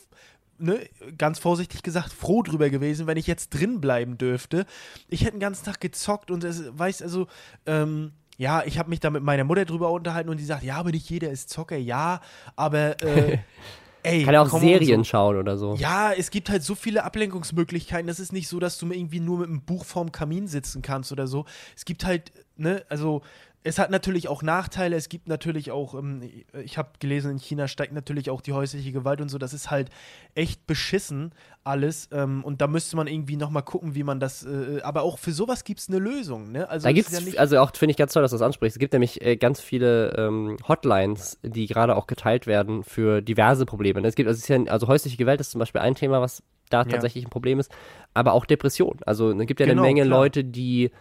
ne, 0.60 0.80
ganz 1.18 1.40
vorsichtig 1.40 1.84
gesagt, 1.84 2.14
froh 2.14 2.44
drüber 2.44 2.70
gewesen, 2.70 3.08
wenn 3.08 3.18
ich 3.18 3.28
jetzt 3.28 3.50
drin 3.50 3.82
bleiben 3.82 4.18
dürfte. 4.18 4.66
Ich 5.08 5.22
hätte 5.22 5.32
den 5.32 5.40
ganzen 5.40 5.66
Tag 5.66 5.80
gezockt 5.80 6.32
und 6.32 6.44
es, 6.44 6.64
weiß 6.78 7.02
also, 7.02 7.28
ähm, 7.66 8.12
ja, 8.38 8.64
ich 8.66 8.78
habe 8.78 8.90
mich 8.90 9.00
da 9.00 9.10
mit 9.10 9.24
meiner 9.24 9.44
Mutter 9.44 9.66
drüber 9.66 9.92
unterhalten 9.92 10.30
und 10.30 10.40
die 10.40 10.46
sagt, 10.46 10.64
ja, 10.64 10.78
aber 10.78 10.92
nicht 10.92 11.10
jeder 11.10 11.32
ist 11.32 11.50
Zocker, 11.50 11.78
ja, 11.78 12.22
aber 12.56 13.02
äh, 13.02 13.40
ey. 14.04 14.24
Kann 14.24 14.34
ja 14.34 14.42
auch 14.44 14.60
Serien 14.60 15.02
so. 15.02 15.10
schauen 15.10 15.38
oder 15.38 15.58
so. 15.58 15.76
Ja, 15.76 16.14
es 16.14 16.30
gibt 16.30 16.50
halt 16.50 16.64
so 16.64 16.76
viele 16.76 17.04
Ablenkungsmöglichkeiten. 17.04 18.08
Das 18.08 18.20
ist 18.20 18.34
nicht 18.34 18.48
so, 18.48 18.60
dass 18.60 18.78
du 18.78 18.92
irgendwie 18.92 19.20
nur 19.20 19.40
mit 19.40 19.50
einem 19.50 19.62
Buch 19.62 19.86
vorm 19.86 20.12
Kamin 20.12 20.48
sitzen 20.48 20.82
kannst 20.82 21.12
oder 21.12 21.28
so. 21.28 21.46
Es 21.76 21.86
gibt 21.86 22.06
halt, 22.06 22.32
ne, 22.56 22.86
also 22.90 23.24
es 23.64 23.80
hat 23.80 23.92
natürlich 23.92 24.30
auch 24.30 24.44
Nachteile. 24.44 24.96
Es 24.96 25.10
gibt 25.10 25.28
natürlich 25.28 25.72
auch, 25.72 25.94
ähm, 25.94 26.22
ich 26.64 26.78
habe 26.78 26.90
gelesen, 27.00 27.32
in 27.32 27.38
China 27.40 27.68
steigt 27.68 27.92
natürlich 27.92 28.30
auch 28.30 28.42
die 28.42 28.54
häusliche 28.54 28.92
Gewalt 28.92 29.20
und 29.20 29.30
so. 29.30 29.38
Das 29.38 29.54
ist 29.54 29.70
halt 29.70 29.90
echt 30.36 30.66
beschissen 30.68 31.34
alles. 31.64 32.08
Ähm, 32.12 32.44
und 32.44 32.62
da 32.62 32.68
müsste 32.68 32.96
man 32.96 33.08
irgendwie 33.08 33.36
nochmal 33.36 33.64
gucken, 33.64 33.94
wie 33.94 34.04
man 34.04 34.20
das. 34.20 34.46
Äh, 34.46 34.82
aber 34.84 35.02
auch 35.02 35.20
für 35.20 35.32
sowas 35.32 35.64
gibt 35.64 35.82
es 35.82 35.90
eine 35.90 36.00
Lösung. 36.00 36.52
Ne? 36.52 36.70
Also 36.70 36.88
da 36.88 36.94
gibt 36.94 37.12
es, 37.12 37.34
ja 37.34 37.40
also 37.40 37.60
auch 37.60 37.76
finde 37.76 37.92
ich 37.92 37.98
ganz 37.98 38.14
toll, 38.14 38.22
dass 38.22 38.32
du 38.32 38.36
das 38.36 38.42
ansprichst. 38.42 38.78
Es 38.78 38.80
gibt 38.80 38.94
nämlich 38.94 39.22
äh, 39.22 39.36
ganz 39.36 39.60
viele 39.60 40.16
ähm, 40.18 40.58
Hotlines, 40.68 41.38
die 41.44 41.68
gerade 41.68 41.96
auch 41.96 42.08
geteilt 42.08 42.48
werden 42.48 42.84
für 42.84 43.22
diverse 43.22 43.66
Probleme. 43.66 44.02
Ne? 44.02 44.08
Es 44.08 44.16
gibt, 44.16 44.30
also, 44.30 44.40
es 44.40 44.48
ja, 44.48 44.64
also 44.72 44.88
häusliche 44.88 45.18
Gewalt 45.18 45.42
ist 45.42 45.52
zum 45.52 45.60
Beispiel 45.60 45.82
ein 45.82 45.96
Thema, 45.96 46.22
was 46.22 46.42
da 46.70 46.84
tatsächlich 46.84 47.24
ja. 47.24 47.28
ein 47.28 47.32
Problem 47.32 47.60
ist, 47.60 47.72
aber 48.14 48.34
auch 48.34 48.46
Depression. 48.46 48.98
Also 49.06 49.32
es 49.32 49.48
gibt 49.48 49.60
ja 49.60 49.66
genau, 49.66 49.84
eine 49.84 49.94
Menge 49.94 50.06
klar. 50.06 50.20
Leute, 50.20 50.44
die 50.44 50.92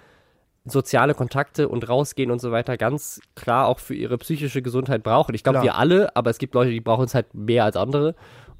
soziale 0.67 1.15
Kontakte 1.15 1.69
und 1.69 1.89
rausgehen 1.89 2.31
und 2.31 2.41
so 2.41 2.51
weiter 2.51 2.77
ganz 2.77 3.21
klar 3.35 3.69
auch 3.69 3.79
für 3.79 3.95
ihre 3.95 4.19
psychische 4.19 4.63
Gesundheit 4.63 5.03
brauchen. 5.03 5.35
Ich 5.35 5.45
glaube, 5.45 5.63
wir 5.63 5.77
alle, 5.77 6.15
aber 6.17 6.31
es 6.31 6.39
gibt 6.39 6.55
Leute, 6.55 6.71
die 6.71 6.81
brauchen 6.81 7.05
es 7.05 7.15
halt 7.15 7.33
mehr 7.35 7.65
als 7.65 7.77
andere. 7.77 8.15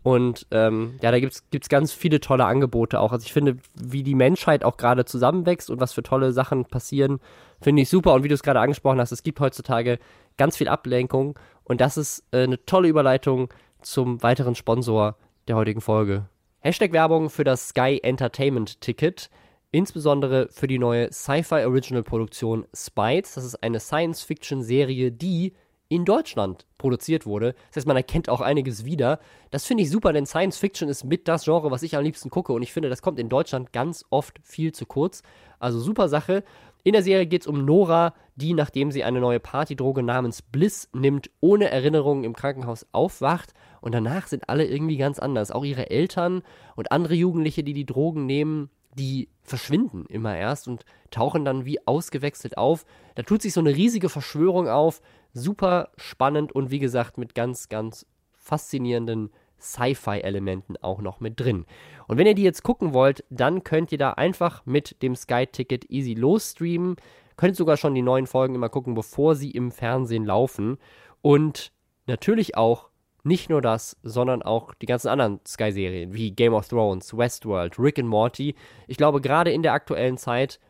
Und 0.05 0.47
ähm, 0.53 1.01
ja, 1.03 1.11
da 1.11 1.19
gibt 1.19 1.43
es 1.51 1.69
ganz 1.69 1.93
viele 1.93 2.21
tolle 2.21 2.45
Angebote 2.45 3.01
auch. 3.01 3.11
Also 3.11 3.25
ich 3.25 3.33
finde, 3.33 3.57
wie 3.75 4.05
die 4.05 4.15
Menschheit 4.15 4.63
auch 4.63 4.77
gerade 4.77 5.05
zusammenwächst 5.05 5.69
und 5.69 5.81
was 5.81 5.95
für 5.95 6.05
tolle 6.05 6.31
Sachen 6.31 6.65
passieren, 6.65 7.19
finde 7.61 7.83
ich 7.83 7.89
super. 7.89 8.15
Und 8.15 8.23
wie 8.23 8.29
du 8.29 8.35
es 8.35 8.45
gerade 8.45 8.61
angesprochen 8.61 9.01
hast, 9.01 9.11
es 9.11 9.25
gibt 9.25 9.41
heutzutage 9.41 9.99
ganz 10.37 10.57
viel 10.57 10.69
Ablenkung. 10.69 11.37
Und 11.65 11.81
das 11.81 11.97
ist 11.97 12.23
äh, 12.31 12.45
eine 12.45 12.65
tolle 12.67 12.87
Überleitung 12.87 13.49
zum 13.83 14.23
weiteren 14.23 14.55
Sponsor 14.55 15.17
der 15.49 15.57
heutigen 15.57 15.81
Folge. 15.81 16.27
Hashtag 16.61 16.93
Werbung 16.93 17.29
für 17.29 17.43
das 17.43 17.71
Sky 17.71 17.99
Entertainment 18.01 18.81
Ticket 18.81 19.29
insbesondere 19.77 20.49
für 20.51 20.67
die 20.67 20.79
neue 20.79 21.13
Sci-Fi 21.13 21.67
Original 21.67 22.03
Produktion 22.03 22.65
Spites. 22.75 23.35
Das 23.35 23.45
ist 23.45 23.63
eine 23.63 23.79
Science-Fiction-Serie, 23.79 25.13
die 25.13 25.53
in 25.89 26.07
Deutschland 26.07 26.65
produziert 26.79 27.27
wurde. 27.27 27.55
Das 27.69 27.77
heißt, 27.77 27.87
man 27.87 27.99
erkennt 27.99 28.31
auch 28.31 28.41
einiges 28.41 28.87
wieder. 28.87 29.21
Das 29.51 29.67
finde 29.67 29.83
ich 29.83 29.91
super, 29.91 30.15
denn 30.15 30.25
Science 30.25 30.57
Fiction 30.57 30.89
ist 30.89 31.05
mit 31.05 31.29
das 31.29 31.45
Genre, 31.45 31.71
was 31.71 31.83
ich 31.83 31.95
am 31.95 32.03
liebsten 32.03 32.31
gucke. 32.31 32.55
Und 32.55 32.63
ich 32.63 32.73
finde, 32.73 32.89
das 32.89 33.03
kommt 33.03 33.21
in 33.21 33.29
Deutschland 33.29 33.75
ganz 33.75 34.05
oft 34.09 34.41
viel 34.43 34.73
zu 34.73 34.87
kurz. 34.87 35.23
Also 35.59 35.79
super 35.79 36.09
Sache. 36.09 36.43
In 36.83 36.95
der 36.95 37.03
Serie 37.03 37.27
geht 37.27 37.43
es 37.43 37.47
um 37.47 37.67
Nora, 37.67 38.15
die, 38.35 38.55
nachdem 38.55 38.91
sie 38.91 39.05
eine 39.05 39.21
neue 39.21 39.41
Partydroge 39.41 40.03
namens 40.03 40.41
Bliss 40.41 40.89
nimmt, 40.95 41.31
ohne 41.41 41.71
Erinnerungen 41.71 42.25
im 42.25 42.35
Krankenhaus 42.35 42.87
aufwacht. 42.93 43.53
Und 43.83 43.93
danach 43.93 44.27
sind 44.27 44.49
alle 44.49 44.65
irgendwie 44.65 44.97
ganz 44.97 45.19
anders. 45.19 45.51
Auch 45.51 45.65
ihre 45.65 45.91
Eltern 45.91 46.43
und 46.77 46.93
andere 46.93 47.15
Jugendliche, 47.15 47.63
die 47.63 47.75
die 47.75 47.87
Drogen 47.87 48.25
nehmen, 48.25 48.71
die 48.99 49.29
verschwinden 49.43 50.07
immer 50.07 50.37
erst 50.37 50.69
und 50.69 50.85
tauchen 51.11 51.45
dann 51.45 51.65
wie 51.65 51.87
ausgewechselt 51.87 52.59
auf. 52.59 52.85
Da 53.15 53.23
tut 53.23 53.43
sich 53.43 53.53
so 53.53 53.61
eine 53.61 53.75
riesige 53.75 54.09
Verschwörung 54.09 54.69
auf. 54.69 55.01
Super 55.33 55.91
spannend 55.97 56.53
und 56.53 56.71
wie 56.71 56.79
gesagt 56.79 57.19
mit 57.19 57.35
ganz, 57.35 57.69
ganz 57.69 58.07
faszinierenden 58.33 59.31
Sci-Fi-Elementen 59.61 60.77
auch 60.79 61.01
noch 61.01 61.21
mit 61.21 61.41
drin. 61.41 61.67
Und 62.09 62.19
wenn 62.19 62.27
ihr 62.27 62.35
die 62.35 62.43
jetzt 62.43 62.63
gucken 62.63 62.93
wollt, 62.93 63.25
dann 63.31 63.65
könnt 63.65 63.93
ihr 63.93 63.99
da 63.99 64.13
einfach 64.13 64.65
mit 64.67 65.03
dem 65.03 65.15
Sky-Ticket 65.15 65.91
easy 65.91 66.15
losstreamen. 66.15 66.97
Könnt 67.37 67.57
sogar 67.57 67.77
schon 67.77 67.95
die 67.95 68.03
neuen 68.03 68.27
Folgen 68.27 68.55
immer 68.55 68.69
gucken, 68.69 68.95
bevor 68.95 69.35
sie 69.35 69.51
im 69.51 69.71
Fernsehen 69.71 70.25
laufen. 70.25 70.79
Und 71.23 71.73
natürlich 72.07 72.57
auch 72.57 72.91
nicht 73.27 73.51
nur 73.51 73.61
das, 73.61 73.97
sondern 74.03 74.43
auch 74.43 74.73
die 74.75 74.87
ganzen 74.87 75.09
anderen 75.09 75.41
Sky-Serien 75.47 76.15
wie 76.15 76.31
Game 76.31 76.55
of 76.55 76.69
Thrones, 76.69 77.17
Westworld, 77.17 77.79
Rick 77.79 77.99
and 77.99 78.09
Morty. 78.09 78.55
Ich 78.87 78.97
glaube, 78.97 79.21
gerade 79.21 79.51
in 79.51 79.63
der 79.63 79.73
aktuellen 79.73 80.17
Zeit, 80.17 80.61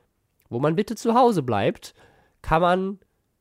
wo 0.48 0.58
man 0.58 0.74
bitte 0.74 0.96
zu 0.96 1.14
Hause 1.14 1.42
bleibt, 1.42 1.94
kann 2.40 2.62
man 2.62 2.98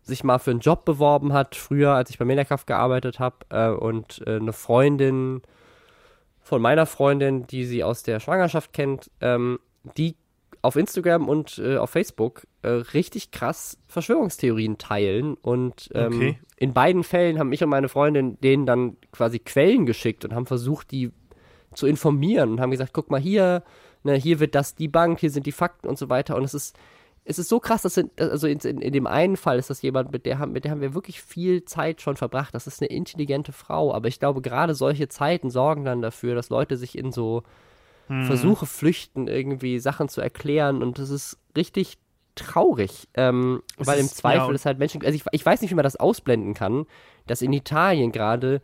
sich 0.03 0.25
mal 0.25 0.39
für 0.39 0.51
einen 0.51 0.61
Job 0.61 0.85
beworben 0.85 1.33
hat, 1.33 1.55
früher, 1.55 1.93
als 1.93 2.11
ich 2.11 2.19
bei 2.19 2.25
Mediakraft 2.25 2.67
gearbeitet 2.67 3.19
habe, 3.19 3.37
äh, 3.51 3.69
und 3.69 4.23
äh, 4.27 4.37
eine 4.37 4.53
Freundin 4.53 5.43
von 6.41 6.63
meiner 6.63 6.87
Freundin, 6.87 7.47
die 7.47 7.65
sie 7.65 7.85
aus 7.85 8.03
der 8.03 8.21
Schwangerschaft 8.21 8.73
kennt, 8.73 9.11
ähm, 9.21 9.59
die 9.97 10.17
auf 10.63 10.77
Instagram 10.77 11.29
und 11.29 11.59
äh, 11.59 11.77
auf 11.77 11.91
Facebook 11.91 12.47
äh, 12.63 12.69
richtig 12.69 13.31
krass 13.31 13.79
Verschwörungstheorien 13.87 14.79
teilen. 14.79 15.35
Und 15.35 15.91
ähm, 15.95 16.07
okay. 16.15 16.39
in 16.57 16.73
beiden 16.73 17.05
Fällen 17.05 17.39
haben 17.39 17.53
ich 17.53 17.63
und 17.63 17.71
meine 17.71 17.89
Freundin 17.89 18.41
denen 18.41 18.67
dann 18.67 18.97
quasi 19.13 19.39
Quellen 19.39 19.87
geschickt 19.87 20.25
und 20.25 20.35
haben 20.35 20.47
versucht, 20.47 20.91
die 20.91 21.13
zu 21.75 21.87
informieren 21.87 22.53
und 22.53 22.61
haben 22.61 22.71
gesagt, 22.71 22.93
guck 22.93 23.11
mal 23.11 23.21
hier, 23.21 23.63
ne, 24.03 24.15
hier 24.15 24.41
wird 24.41 24.55
das 24.55 24.75
die 24.75 24.89
Bank, 24.89 25.21
hier 25.21 25.31
sind 25.31 25.47
die 25.47 25.53
Fakten 25.53 25.89
und 25.89 25.99
so 25.99 26.09
weiter. 26.09 26.37
Und 26.37 26.45
es 26.45 26.55
ist, 26.55 26.77
es 27.25 27.39
ist 27.39 27.49
so 27.49 27.61
krass, 27.61 27.83
dass 27.83 27.95
sind, 27.95 28.19
also 28.21 28.47
in, 28.47 28.59
in, 28.61 28.81
in, 28.81 28.93
dem 28.93 29.07
einen 29.07 29.37
Fall 29.37 29.59
ist 29.59 29.71
das 29.71 29.83
jemand, 29.83 30.13
mit 30.13 30.25
der, 30.27 30.47
mit 30.47 30.65
der 30.65 30.71
haben 30.71 30.81
wir 30.81 30.95
wirklich 30.95 31.21
viel 31.21 31.65
Zeit 31.65 32.01
schon 32.01 32.17
verbracht. 32.17 32.55
Das 32.55 32.67
ist 32.67 32.81
eine 32.81 32.89
intelligente 32.89 33.53
Frau, 33.53 33.93
aber 33.93 34.09
ich 34.09 34.19
glaube, 34.19 34.41
gerade 34.41 34.75
solche 34.75 35.09
Zeiten 35.09 35.51
sorgen 35.51 35.85
dann 35.85 36.03
dafür, 36.03 36.35
dass 36.35 36.49
Leute 36.49 36.77
sich 36.77 36.97
in 36.97 37.13
so 37.13 37.43
hm. 38.09 38.25
Versuche 38.25 38.67
flüchten, 38.67 39.29
irgendwie 39.29 39.79
Sachen 39.79 40.09
zu 40.09 40.21
erklären 40.21 40.83
und 40.83 40.99
das 40.99 41.11
ist 41.11 41.39
richtig 41.57 41.99
traurig, 42.35 43.09
ähm, 43.15 43.63
weil 43.77 43.99
ist, 43.99 44.11
im 44.11 44.17
Zweifel 44.17 44.49
ja. 44.49 44.55
ist 44.55 44.65
halt 44.65 44.79
Menschen, 44.79 45.05
also 45.05 45.15
ich, 45.15 45.25
ich 45.33 45.45
weiß 45.45 45.61
nicht, 45.61 45.71
wie 45.71 45.75
man 45.75 45.83
das 45.83 45.97
ausblenden 45.97 46.55
kann, 46.55 46.87
dass 47.27 47.43
in 47.43 47.53
Italien 47.53 48.13
gerade 48.13 48.63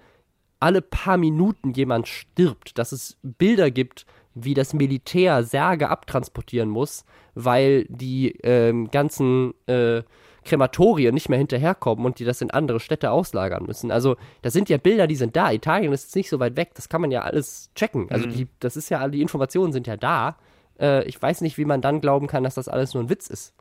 alle 0.61 0.81
paar 0.81 1.19
Minuten 1.19 1.73
jemand 1.73 2.09
stirbt, 2.09 2.79
dass 2.79 2.93
es 2.93 3.19
Bilder 3.23 3.71
gibt, 3.71 4.07
wie 4.35 4.55
das 4.55 4.75
Militär 4.75 5.45
Särge 5.45 5.89
abtransportieren 5.89 6.69
muss, 6.69 7.05
weil 7.35 7.87
die 7.89 8.31
ähm, 8.43 8.91
ganzen 8.91 9.55
äh, 9.67 10.03
Krematorien 10.45 11.15
nicht 11.15 11.29
mehr 11.29 11.39
hinterherkommen 11.39 12.05
und 12.05 12.19
die 12.19 12.25
das 12.25 12.41
in 12.41 12.51
andere 12.51 12.79
Städte 12.79 13.11
auslagern 13.11 13.65
müssen. 13.65 13.91
Also, 13.91 14.17
das 14.43 14.53
sind 14.53 14.69
ja 14.69 14.77
Bilder, 14.77 15.07
die 15.07 15.17
sind 15.17 15.37
da. 15.37 15.51
Italien 15.51 15.93
ist 15.93 16.05
jetzt 16.05 16.17
nicht 16.17 16.29
so 16.29 16.39
weit 16.39 16.57
weg, 16.57 16.73
das 16.75 16.89
kann 16.89 17.01
man 17.01 17.11
ja 17.11 17.23
alles 17.23 17.71
checken. 17.75 18.11
Also, 18.11 18.27
mhm. 18.27 18.33
die, 18.33 18.49
das 18.61 18.77
ist 18.77 18.91
ja, 18.91 19.09
die 19.09 19.23
Informationen 19.23 19.73
sind 19.73 19.87
ja 19.87 19.97
da. 19.97 20.37
Äh, 20.79 21.05
ich 21.05 21.21
weiß 21.21 21.41
nicht, 21.41 21.57
wie 21.57 21.65
man 21.65 21.81
dann 21.81 22.01
glauben 22.01 22.27
kann, 22.27 22.45
dass 22.45 22.55
das 22.55 22.69
alles 22.69 22.95
nur 22.95 23.03
ein 23.03 23.11
Witz 23.11 23.29
ist. 23.29 23.55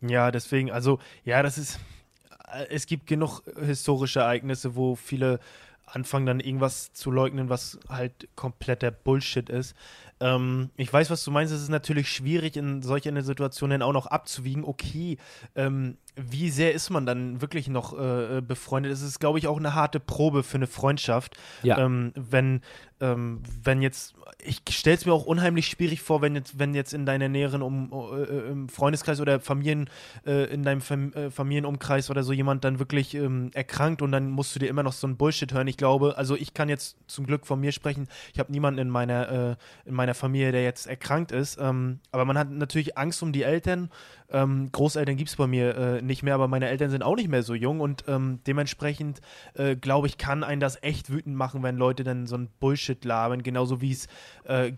Ja, 0.00 0.30
deswegen, 0.30 0.70
also, 0.70 0.98
ja, 1.24 1.42
das 1.42 1.58
ist 1.58 1.80
äh, 2.52 2.66
es 2.70 2.86
gibt 2.86 3.06
genug 3.06 3.42
historische 3.60 4.20
Ereignisse, 4.20 4.76
wo 4.76 4.94
viele 4.94 5.40
anfangen 5.94 6.26
dann 6.26 6.40
irgendwas 6.40 6.92
zu 6.92 7.10
leugnen, 7.10 7.48
was 7.48 7.78
halt 7.88 8.28
kompletter 8.34 8.90
Bullshit 8.90 9.48
ist. 9.48 9.74
Ähm, 10.20 10.70
ich 10.76 10.92
weiß, 10.92 11.10
was 11.10 11.24
du 11.24 11.30
meinst. 11.30 11.52
Es 11.52 11.62
ist 11.62 11.68
natürlich 11.68 12.10
schwierig, 12.10 12.56
in 12.56 12.82
solchen 12.82 13.20
Situationen 13.22 13.82
auch 13.82 13.92
noch 13.92 14.06
abzuwiegen. 14.06 14.64
Okay, 14.64 15.18
ähm, 15.54 15.96
wie 16.18 16.50
sehr 16.50 16.74
ist 16.74 16.90
man 16.90 17.06
dann 17.06 17.40
wirklich 17.40 17.68
noch 17.68 17.98
äh, 17.98 18.40
befreundet? 18.40 18.92
Es 18.92 19.02
ist, 19.02 19.20
glaube 19.20 19.38
ich, 19.38 19.46
auch 19.46 19.58
eine 19.58 19.74
harte 19.74 20.00
Probe 20.00 20.42
für 20.42 20.56
eine 20.56 20.66
Freundschaft. 20.66 21.36
Ja. 21.62 21.78
Ähm, 21.78 22.12
wenn, 22.14 22.60
ähm, 23.00 23.40
wenn 23.62 23.80
jetzt, 23.82 24.14
ich 24.42 24.62
stelle 24.70 24.96
es 24.96 25.06
mir 25.06 25.12
auch 25.12 25.24
unheimlich 25.24 25.68
schwierig 25.68 26.02
vor, 26.02 26.20
wenn 26.20 26.34
jetzt, 26.34 26.58
wenn 26.58 26.74
jetzt 26.74 26.92
in 26.92 27.06
deiner 27.06 27.28
näheren 27.28 27.62
um, 27.62 27.92
äh, 27.92 28.22
äh 28.22 28.68
Freundeskreis 28.68 29.20
oder 29.20 29.38
Familien, 29.38 29.88
äh, 30.26 30.52
in 30.52 30.64
deinem 30.64 30.80
Fam 30.80 31.12
äh, 31.12 31.30
Familienumkreis 31.30 32.10
oder 32.10 32.24
so 32.24 32.32
jemand 32.32 32.64
dann 32.64 32.80
wirklich 32.80 33.14
ähm, 33.14 33.50
erkrankt 33.54 34.02
und 34.02 34.10
dann 34.10 34.28
musst 34.28 34.54
du 34.54 34.58
dir 34.58 34.68
immer 34.68 34.82
noch 34.82 34.92
so 34.92 35.06
ein 35.06 35.16
Bullshit 35.16 35.52
hören. 35.52 35.68
Ich 35.68 35.76
glaube, 35.76 36.18
also 36.18 36.34
ich 36.34 36.52
kann 36.52 36.68
jetzt 36.68 36.96
zum 37.06 37.26
Glück 37.26 37.46
von 37.46 37.60
mir 37.60 37.70
sprechen. 37.70 38.08
Ich 38.32 38.40
habe 38.40 38.50
niemanden 38.50 38.80
in 38.80 38.90
meiner, 38.90 39.28
äh, 39.50 39.56
in 39.84 39.94
meiner 39.94 40.14
Familie, 40.14 40.50
der 40.50 40.64
jetzt 40.64 40.86
erkrankt 40.86 41.30
ist. 41.30 41.58
Ähm, 41.60 42.00
aber 42.10 42.24
man 42.24 42.36
hat 42.36 42.50
natürlich 42.50 42.98
Angst 42.98 43.22
um 43.22 43.32
die 43.32 43.44
Eltern. 43.44 43.90
Ähm, 44.30 44.70
Großeltern 44.72 45.16
gibt 45.16 45.30
es 45.30 45.36
bei 45.36 45.46
mir 45.46 46.02
nicht 46.02 46.22
mehr, 46.22 46.34
aber 46.34 46.48
meine 46.48 46.68
Eltern 46.68 46.90
sind 46.90 47.02
auch 47.02 47.16
nicht 47.16 47.28
mehr 47.28 47.42
so 47.42 47.54
jung 47.54 47.80
und 47.80 48.04
ähm, 48.08 48.40
dementsprechend 48.46 49.20
äh, 49.54 49.76
glaube 49.76 50.06
ich, 50.06 50.18
kann 50.18 50.44
einen 50.44 50.60
das 50.60 50.82
echt 50.82 51.10
wütend 51.10 51.34
machen, 51.34 51.62
wenn 51.62 51.76
Leute 51.76 52.04
dann 52.04 52.26
so 52.26 52.36
ein 52.36 52.48
Bullshit 52.60 53.02
labern, 53.04 53.42
genauso 53.42 53.80
wie 53.80 53.92
es 53.92 54.06
äh, 54.44 54.72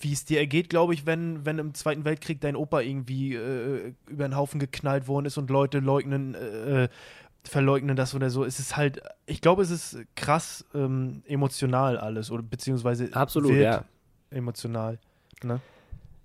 wie 0.00 0.12
es 0.12 0.24
dir 0.24 0.38
ergeht, 0.38 0.70
glaube 0.70 0.94
ich, 0.94 1.06
wenn, 1.06 1.44
wenn 1.44 1.58
im 1.58 1.74
Zweiten 1.74 2.04
Weltkrieg 2.04 2.40
dein 2.40 2.56
Opa 2.56 2.80
irgendwie 2.80 3.34
äh, 3.34 3.94
über 4.06 4.28
den 4.28 4.36
Haufen 4.36 4.60
geknallt 4.60 5.08
worden 5.08 5.26
ist 5.26 5.38
und 5.38 5.50
Leute 5.50 5.80
leugnen, 5.80 6.34
äh, 6.34 6.88
verleugnen 7.44 7.96
das 7.96 8.14
oder 8.14 8.30
so. 8.30 8.44
Es 8.44 8.58
ist 8.60 8.76
halt, 8.76 9.02
ich 9.26 9.40
glaube, 9.40 9.62
es 9.62 9.70
ist 9.70 9.98
krass 10.14 10.64
ähm, 10.74 11.22
emotional 11.26 11.98
alles 11.98 12.30
oder 12.30 12.42
beziehungsweise 12.42 13.08
Absolut, 13.12 13.52
ja. 13.52 13.84
emotional. 14.30 14.98
Ne? 15.42 15.60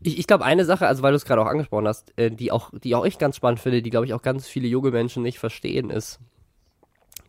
Ich, 0.03 0.19
ich 0.19 0.27
glaube, 0.27 0.45
eine 0.45 0.65
Sache, 0.65 0.87
also 0.87 1.01
weil 1.01 1.11
du 1.11 1.15
es 1.15 1.25
gerade 1.25 1.41
auch 1.41 1.47
angesprochen 1.47 1.87
hast, 1.87 2.17
äh, 2.17 2.29
die, 2.29 2.51
auch, 2.51 2.71
die 2.83 2.95
auch 2.95 3.05
ich 3.05 3.17
ganz 3.17 3.37
spannend 3.37 3.59
finde, 3.59 3.81
die, 3.81 3.89
glaube 3.89 4.05
ich, 4.05 4.13
auch 4.13 4.21
ganz 4.21 4.47
viele 4.47 4.67
junge 4.67 4.91
Menschen 4.91 5.23
nicht 5.23 5.39
verstehen, 5.39 5.89
ist 5.89 6.19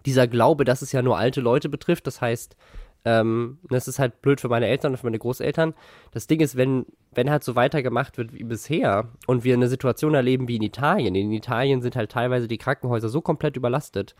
dieser 0.06 0.26
Glaube, 0.26 0.64
dass 0.64 0.82
es 0.82 0.92
ja 0.92 1.02
nur 1.02 1.16
alte 1.16 1.40
Leute 1.40 1.68
betrifft. 1.68 2.06
Das 2.06 2.20
heißt, 2.20 2.56
ähm, 3.04 3.58
das 3.70 3.88
ist 3.88 3.98
halt 3.98 4.22
blöd 4.22 4.40
für 4.40 4.48
meine 4.48 4.66
Eltern 4.66 4.92
und 4.92 4.98
für 4.98 5.06
meine 5.06 5.18
Großeltern. 5.18 5.74
Das 6.12 6.26
Ding 6.26 6.40
ist, 6.40 6.56
wenn, 6.56 6.86
wenn 7.12 7.30
halt 7.30 7.44
so 7.44 7.54
weitergemacht 7.54 8.18
wird 8.18 8.32
wie 8.32 8.44
bisher 8.44 9.08
und 9.26 9.44
wir 9.44 9.54
eine 9.54 9.68
Situation 9.68 10.14
erleben 10.14 10.48
wie 10.48 10.56
in 10.56 10.62
Italien, 10.62 11.14
in 11.14 11.32
Italien 11.32 11.82
sind 11.82 11.96
halt 11.96 12.10
teilweise 12.10 12.48
die 12.48 12.58
Krankenhäuser 12.58 13.08
so 13.08 13.20
komplett 13.20 13.56
überlastet, 13.56 14.14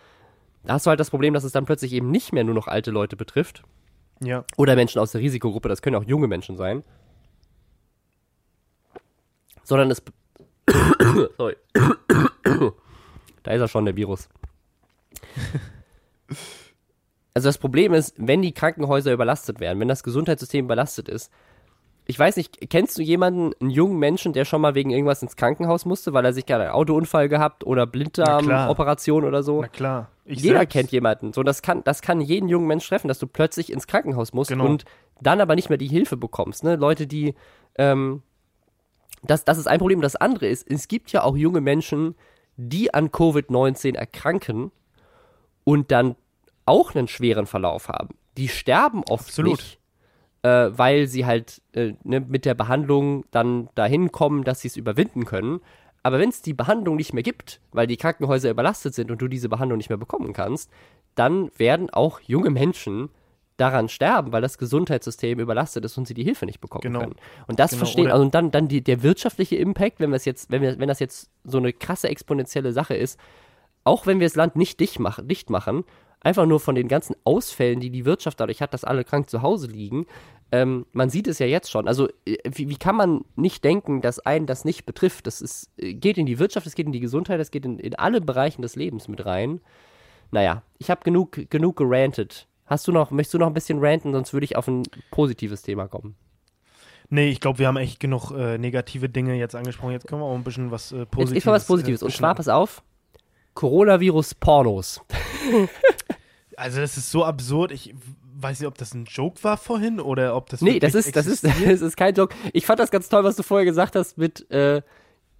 da 0.64 0.74
hast 0.74 0.86
du 0.86 0.90
halt 0.90 1.00
das 1.00 1.10
Problem, 1.10 1.34
dass 1.34 1.44
es 1.44 1.52
dann 1.52 1.66
plötzlich 1.66 1.92
eben 1.92 2.10
nicht 2.10 2.32
mehr 2.32 2.44
nur 2.44 2.54
noch 2.54 2.68
alte 2.68 2.90
Leute 2.90 3.16
betrifft. 3.16 3.62
Ja. 4.22 4.44
Oder 4.56 4.76
Menschen 4.76 5.00
aus 5.00 5.12
der 5.12 5.20
Risikogruppe, 5.20 5.68
das 5.68 5.82
können 5.82 5.96
auch 5.96 6.04
junge 6.04 6.28
Menschen 6.28 6.56
sein 6.56 6.84
sondern 9.64 9.90
es. 9.90 10.02
Sorry. 11.36 11.56
da 13.42 13.52
ist 13.52 13.60
er 13.60 13.68
schon, 13.68 13.84
der 13.84 13.96
Virus. 13.96 14.28
Also 17.34 17.48
das 17.48 17.58
Problem 17.58 17.92
ist, 17.92 18.14
wenn 18.16 18.42
die 18.42 18.52
Krankenhäuser 18.52 19.12
überlastet 19.12 19.58
werden, 19.60 19.80
wenn 19.80 19.88
das 19.88 20.04
Gesundheitssystem 20.04 20.64
überlastet 20.64 21.08
ist, 21.08 21.32
ich 22.06 22.18
weiß 22.18 22.36
nicht, 22.36 22.70
kennst 22.70 22.98
du 22.98 23.02
jemanden, 23.02 23.52
einen 23.60 23.70
jungen 23.70 23.98
Menschen, 23.98 24.34
der 24.34 24.44
schon 24.44 24.60
mal 24.60 24.74
wegen 24.74 24.90
irgendwas 24.90 25.22
ins 25.22 25.36
Krankenhaus 25.36 25.86
musste, 25.86 26.12
weil 26.12 26.24
er 26.24 26.34
sich 26.34 26.44
gerade 26.44 26.64
einen 26.64 26.72
Autounfall 26.72 27.30
gehabt 27.30 27.64
oder 27.64 27.86
Blinddarmoperation 27.86 29.24
oder 29.24 29.42
so? 29.42 29.62
Na 29.62 29.68
klar. 29.68 30.10
Ich 30.26 30.40
Jeder 30.40 30.58
selbst. 30.58 30.72
kennt 30.72 30.92
jemanden. 30.92 31.32
So, 31.32 31.42
das 31.42 31.62
kann, 31.62 31.82
das 31.84 32.02
kann 32.02 32.20
jeden 32.20 32.48
jungen 32.48 32.66
Menschen 32.66 32.88
treffen, 32.88 33.08
dass 33.08 33.18
du 33.18 33.26
plötzlich 33.26 33.72
ins 33.72 33.86
Krankenhaus 33.86 34.32
musst 34.32 34.50
genau. 34.50 34.66
und 34.66 34.84
dann 35.20 35.40
aber 35.40 35.54
nicht 35.54 35.70
mehr 35.70 35.78
die 35.78 35.88
Hilfe 35.88 36.16
bekommst. 36.16 36.62
Ne? 36.62 36.76
Leute, 36.76 37.06
die 37.06 37.34
ähm, 37.76 38.22
das, 39.26 39.44
das 39.44 39.58
ist 39.58 39.66
ein 39.66 39.78
Problem. 39.78 40.00
Das 40.00 40.16
andere 40.16 40.46
ist, 40.46 40.70
es 40.70 40.88
gibt 40.88 41.12
ja 41.12 41.22
auch 41.22 41.36
junge 41.36 41.60
Menschen, 41.60 42.14
die 42.56 42.92
an 42.94 43.08
Covid-19 43.08 43.96
erkranken 43.96 44.70
und 45.64 45.90
dann 45.90 46.16
auch 46.66 46.94
einen 46.94 47.08
schweren 47.08 47.46
Verlauf 47.46 47.88
haben. 47.88 48.16
Die 48.36 48.48
sterben 48.48 49.02
oft 49.08 49.28
Absolut. 49.28 49.58
nicht, 49.58 49.80
äh, 50.42 50.70
weil 50.72 51.06
sie 51.06 51.26
halt 51.26 51.62
äh, 51.72 51.94
ne, 52.04 52.20
mit 52.20 52.44
der 52.44 52.54
Behandlung 52.54 53.24
dann 53.30 53.68
dahin 53.74 54.12
kommen, 54.12 54.44
dass 54.44 54.60
sie 54.60 54.68
es 54.68 54.76
überwinden 54.76 55.24
können. 55.24 55.60
Aber 56.02 56.18
wenn 56.18 56.28
es 56.28 56.42
die 56.42 56.54
Behandlung 56.54 56.96
nicht 56.96 57.14
mehr 57.14 57.22
gibt, 57.22 57.60
weil 57.72 57.86
die 57.86 57.96
Krankenhäuser 57.96 58.50
überlastet 58.50 58.94
sind 58.94 59.10
und 59.10 59.22
du 59.22 59.28
diese 59.28 59.48
Behandlung 59.48 59.78
nicht 59.78 59.88
mehr 59.88 59.98
bekommen 59.98 60.32
kannst, 60.32 60.70
dann 61.14 61.50
werden 61.56 61.90
auch 61.90 62.20
junge 62.20 62.50
Menschen 62.50 63.08
daran 63.56 63.88
sterben, 63.88 64.32
weil 64.32 64.42
das 64.42 64.58
Gesundheitssystem 64.58 65.38
überlastet 65.38 65.84
ist 65.84 65.96
und 65.96 66.08
sie 66.08 66.14
die 66.14 66.24
Hilfe 66.24 66.44
nicht 66.46 66.60
bekommen 66.60 66.82
genau. 66.82 67.00
können. 67.00 67.16
Und 67.46 67.60
das 67.60 67.70
genau, 67.70 67.84
verstehen, 67.84 68.10
also 68.10 68.24
dann, 68.28 68.50
dann 68.50 68.68
die, 68.68 68.82
der 68.82 69.02
wirtschaftliche 69.02 69.56
Impact, 69.56 70.00
wenn 70.00 70.10
wir 70.10 70.16
es 70.16 70.24
jetzt, 70.24 70.50
wenn 70.50 70.62
wir, 70.62 70.78
wenn 70.78 70.88
das 70.88 70.98
jetzt 70.98 71.30
so 71.44 71.58
eine 71.58 71.72
krasse 71.72 72.08
exponentielle 72.08 72.72
Sache 72.72 72.94
ist, 72.94 73.18
auch 73.84 74.06
wenn 74.06 74.18
wir 74.18 74.26
das 74.26 74.34
Land 74.34 74.56
nicht 74.56 74.80
dicht 74.80 74.98
machen, 74.98 75.28
dicht 75.28 75.50
machen 75.50 75.84
einfach 76.24 76.46
nur 76.46 76.58
von 76.58 76.74
den 76.74 76.88
ganzen 76.88 77.14
Ausfällen, 77.22 77.80
die 77.80 77.90
die 77.90 78.04
Wirtschaft 78.04 78.40
dadurch 78.40 78.60
hat, 78.60 78.74
dass 78.74 78.82
alle 78.82 79.04
krank 79.04 79.30
zu 79.30 79.42
Hause 79.42 79.68
liegen, 79.68 80.06
ähm, 80.50 80.86
man 80.92 81.10
sieht 81.10 81.28
es 81.28 81.38
ja 81.38 81.46
jetzt 81.46 81.70
schon. 81.70 81.86
Also 81.86 82.08
äh, 82.26 82.36
wie, 82.50 82.68
wie, 82.68 82.76
kann 82.76 82.96
man 82.96 83.24
nicht 83.36 83.62
denken, 83.64 84.00
dass 84.00 84.20
einen 84.20 84.46
das 84.46 84.64
nicht 84.64 84.86
betrifft? 84.86 85.26
Das 85.26 85.40
ist, 85.40 85.70
äh, 85.76 85.94
geht 85.94 86.18
in 86.18 86.26
die 86.26 86.38
Wirtschaft, 86.38 86.66
es 86.66 86.74
geht 86.74 86.86
in 86.86 86.92
die 86.92 87.00
Gesundheit, 87.00 87.40
es 87.40 87.50
geht 87.50 87.64
in, 87.64 87.78
in 87.78 87.94
alle 87.94 88.20
Bereichen 88.20 88.62
des 88.62 88.76
Lebens 88.76 89.08
mit 89.08 89.24
rein. 89.24 89.60
Naja, 90.30 90.62
ich 90.78 90.90
habe 90.90 91.02
genug, 91.04 91.50
genug 91.50 91.76
gerantet. 91.76 92.48
Hast 92.66 92.88
du 92.88 92.92
noch, 92.92 93.10
möchtest 93.10 93.34
du 93.34 93.38
noch 93.38 93.46
ein 93.46 93.54
bisschen 93.54 93.78
ranten, 93.78 94.12
sonst 94.12 94.32
würde 94.32 94.44
ich 94.44 94.56
auf 94.56 94.68
ein 94.68 94.84
positives 95.10 95.62
Thema 95.62 95.86
kommen. 95.86 96.16
Nee, 97.10 97.28
ich 97.28 97.40
glaube, 97.40 97.58
wir 97.58 97.66
haben 97.66 97.76
echt 97.76 98.00
genug 98.00 98.30
äh, 98.30 98.56
negative 98.58 99.08
Dinge 99.08 99.34
jetzt 99.34 99.54
angesprochen. 99.54 99.92
Jetzt 99.92 100.06
können 100.06 100.22
wir 100.22 100.26
auch 100.26 100.34
ein 100.34 100.44
bisschen 100.44 100.70
was 100.70 100.92
äh, 100.92 101.04
Positives. 101.04 101.30
Jetzt 101.30 101.38
ist 101.38 101.46
mal 101.46 101.52
was 101.52 101.66
Positives. 101.66 102.02
Äh, 102.02 102.04
und 102.06 102.12
zwar, 102.12 102.34
pass 102.34 102.48
auf, 102.48 102.82
Coronavirus-Pornos. 103.54 105.00
also 106.56 106.80
das 106.80 106.96
ist 106.96 107.10
so 107.10 107.24
absurd. 107.24 107.72
Ich 107.72 107.94
weiß 108.36 108.60
nicht, 108.60 108.66
ob 108.66 108.78
das 108.78 108.94
ein 108.94 109.04
Joke 109.04 109.42
war 109.44 109.56
vorhin 109.56 110.00
oder 110.00 110.34
ob 110.36 110.48
das 110.48 110.60
Nee, 110.60 110.78
das 110.78 110.94
ist, 110.94 111.14
das 111.14 111.26
ist, 111.26 111.44
das 111.44 111.80
ist 111.80 111.96
kein 111.96 112.14
Joke. 112.14 112.34
Ich 112.52 112.66
fand 112.66 112.80
das 112.80 112.90
ganz 112.90 113.08
toll, 113.08 113.24
was 113.24 113.36
du 113.36 113.42
vorher 113.42 113.64
gesagt 113.64 113.96
hast 113.96 114.18
mit, 114.18 114.50
äh, 114.50 114.82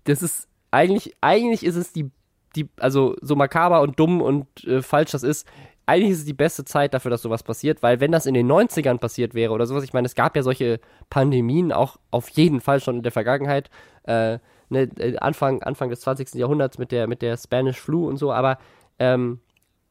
das 0.05 0.22
ist, 0.22 0.49
eigentlich, 0.70 1.14
eigentlich 1.20 1.64
ist 1.64 1.77
es 1.77 1.93
die, 1.93 2.11
die, 2.57 2.68
also 2.77 3.16
so 3.20 3.37
makaber 3.37 3.81
und 3.81 3.99
dumm 3.99 4.20
und 4.20 4.47
äh, 4.64 4.83
falsch 4.83 5.11
das 5.11 5.22
ist, 5.22 5.47
eigentlich 5.87 6.12
ist 6.12 6.18
es 6.20 6.24
die 6.24 6.32
beste 6.32 6.64
Zeit 6.64 6.95
dafür, 6.95 7.11
dass 7.11 7.22
sowas 7.22 7.43
passiert, 7.43 7.82
weil 7.82 8.01
wenn 8.01 8.12
das 8.12 8.26
in 8.26 8.35
den 8.35 8.51
90ern 8.51 8.99
passiert 8.99 9.35
wäre 9.35 9.53
oder 9.53 9.66
sowas, 9.66 9.85
ich 9.85 9.93
meine, 9.93 10.07
es 10.07 10.14
gab 10.14 10.37
ja 10.37 10.43
solche 10.43 10.80
Pandemien 11.11 11.72
auch 11.72 11.99
auf 12.11 12.28
jeden 12.30 12.61
Fall 12.61 12.80
schon 12.80 12.97
in 12.97 13.03
der 13.03 13.12
Vergangenheit, 13.12 13.70
äh, 14.05 14.39
ne, 14.70 14.82
äh, 14.99 15.16
Anfang, 15.18 15.62
Anfang 15.62 15.91
des 15.91 16.01
20. 16.01 16.35
Jahrhunderts 16.35 16.78
mit 16.78 16.91
der, 16.91 17.07
mit 17.07 17.22
der 17.22 17.37
Spanish 17.37 17.78
Flu 17.78 18.09
und 18.09 18.16
so, 18.16 18.32
aber 18.32 18.59
ähm, 18.99 19.41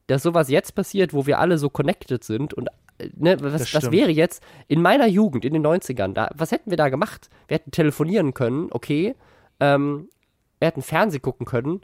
dass 0.07 0.23
sowas 0.23 0.49
jetzt 0.49 0.73
passiert, 0.75 1.13
wo 1.13 1.25
wir 1.25 1.39
alle 1.39 1.57
so 1.57 1.69
connected 1.69 2.23
sind 2.23 2.53
und 2.53 2.67
äh, 2.97 3.09
ne, 3.15 3.37
was, 3.41 3.73
was 3.73 3.91
wäre 3.91 4.11
jetzt 4.11 4.43
in 4.67 4.81
meiner 4.81 5.07
Jugend, 5.07 5.45
in 5.45 5.53
den 5.53 5.65
90ern, 5.65 6.13
da, 6.13 6.29
was 6.33 6.51
hätten 6.51 6.71
wir 6.71 6.77
da 6.77 6.89
gemacht? 6.89 7.29
Wir 7.47 7.55
hätten 7.55 7.71
telefonieren 7.71 8.33
können, 8.33 8.69
okay, 8.71 9.15
ähm, 9.59 10.09
wir 10.59 10.67
hätten 10.67 10.81
Fernsehen 10.81 11.21
gucken 11.21 11.45
können, 11.45 11.81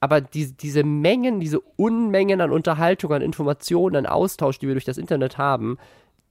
aber 0.00 0.22
die, 0.22 0.56
diese 0.56 0.82
Mengen, 0.82 1.40
diese 1.40 1.60
Unmengen 1.60 2.40
an 2.40 2.50
Unterhaltung, 2.50 3.12
an 3.12 3.22
Informationen, 3.22 3.96
an 3.96 4.06
Austausch, 4.06 4.58
die 4.58 4.66
wir 4.66 4.74
durch 4.74 4.86
das 4.86 4.98
Internet 4.98 5.36
haben, 5.36 5.76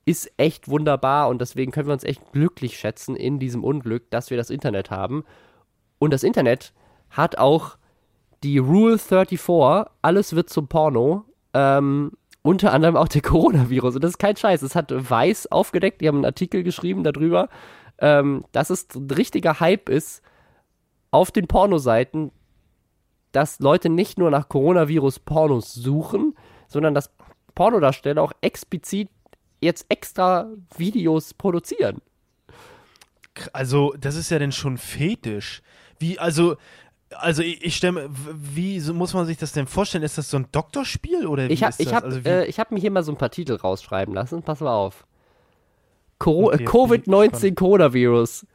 ist 0.06 0.32
echt 0.38 0.68
wunderbar 0.68 1.30
und 1.30 1.40
deswegen 1.40 1.72
können 1.72 1.88
wir 1.88 1.94
uns 1.94 2.04
echt 2.04 2.32
glücklich 2.32 2.80
schätzen 2.80 3.16
in 3.16 3.38
diesem 3.38 3.64
Unglück, 3.64 4.10
dass 4.10 4.32
wir 4.32 4.38
das 4.38 4.50
Internet 4.50 4.90
haben. 4.90 5.24
Und 6.00 6.12
das 6.12 6.24
Internet 6.24 6.74
hat 7.12 7.38
auch 7.38 7.78
die 8.44 8.58
Rule 8.58 8.98
34, 8.98 9.40
alles 10.02 10.36
wird 10.36 10.50
zum 10.50 10.68
Porno, 10.68 11.26
ähm, 11.54 12.14
unter 12.42 12.74
anderem 12.74 12.96
auch 12.96 13.08
der 13.08 13.22
Coronavirus. 13.22 13.96
Und 13.96 14.04
das 14.04 14.12
ist 14.12 14.18
kein 14.18 14.36
Scheiß. 14.36 14.62
Es 14.64 14.76
hat 14.76 14.92
Weiß 14.92 15.52
aufgedeckt, 15.52 16.02
die 16.02 16.08
haben 16.08 16.18
einen 16.18 16.26
Artikel 16.26 16.64
geschrieben 16.64 17.04
darüber, 17.04 17.50
ähm, 18.00 18.46
dass 18.52 18.70
es 18.70 18.88
ein 18.96 19.12
richtiger 19.12 19.60
Hype 19.60 19.90
ist 19.90 20.24
auf 21.12 21.32
den 21.32 21.48
Pornoseiten, 21.48 22.32
dass 23.32 23.60
Leute 23.60 23.90
nicht 23.90 24.18
nur 24.18 24.32
nach 24.32 24.50
Coronavirus-Pornos 24.50 25.74
suchen, 25.74 26.36
sondern 26.68 26.94
dass 26.94 27.12
Pornodarsteller 27.56 28.22
auch 28.22 28.34
explizit 28.42 29.10
jetzt 29.62 29.86
extra 29.90 30.48
Videos 30.78 31.34
produzieren. 31.34 32.02
Also, 33.54 33.94
das 34.00 34.16
ist 34.16 34.32
ja 34.32 34.40
denn 34.40 34.52
schon 34.52 34.78
fetisch. 34.78 35.62
Wie, 36.00 36.20
also, 36.20 36.58
also 37.16 37.42
ich, 37.42 37.64
ich 37.64 37.76
stelle 37.76 38.10
wie 38.12 38.80
so 38.80 38.94
muss 38.94 39.14
man 39.14 39.26
sich 39.26 39.38
das 39.38 39.52
denn 39.52 39.68
vorstellen? 39.68 40.04
Ist 40.04 40.18
das 40.18 40.30
so 40.30 40.38
ein 40.38 40.48
Doktorspiel 40.52 41.28
oder 41.28 41.50
wie 41.50 41.54
ich 41.54 41.64
hab, 41.64 41.72
ist 41.72 41.80
das? 41.80 41.88
Ich 41.88 41.94
habe 41.94 42.06
also 42.08 42.20
äh, 42.20 42.52
hab 42.52 42.72
mir 42.72 42.80
hier 42.80 42.92
mal 42.92 43.04
so 43.04 43.12
ein 43.12 43.18
paar 43.18 43.32
Titel 43.32 43.56
rausschreiben 43.56 44.14
lassen. 44.14 44.44
Pass 44.44 44.60
mal 44.60 44.74
auf. 44.74 45.06
okay, 46.20 46.66
Covid-19 46.66 47.56
Coronavirus. 47.56 48.46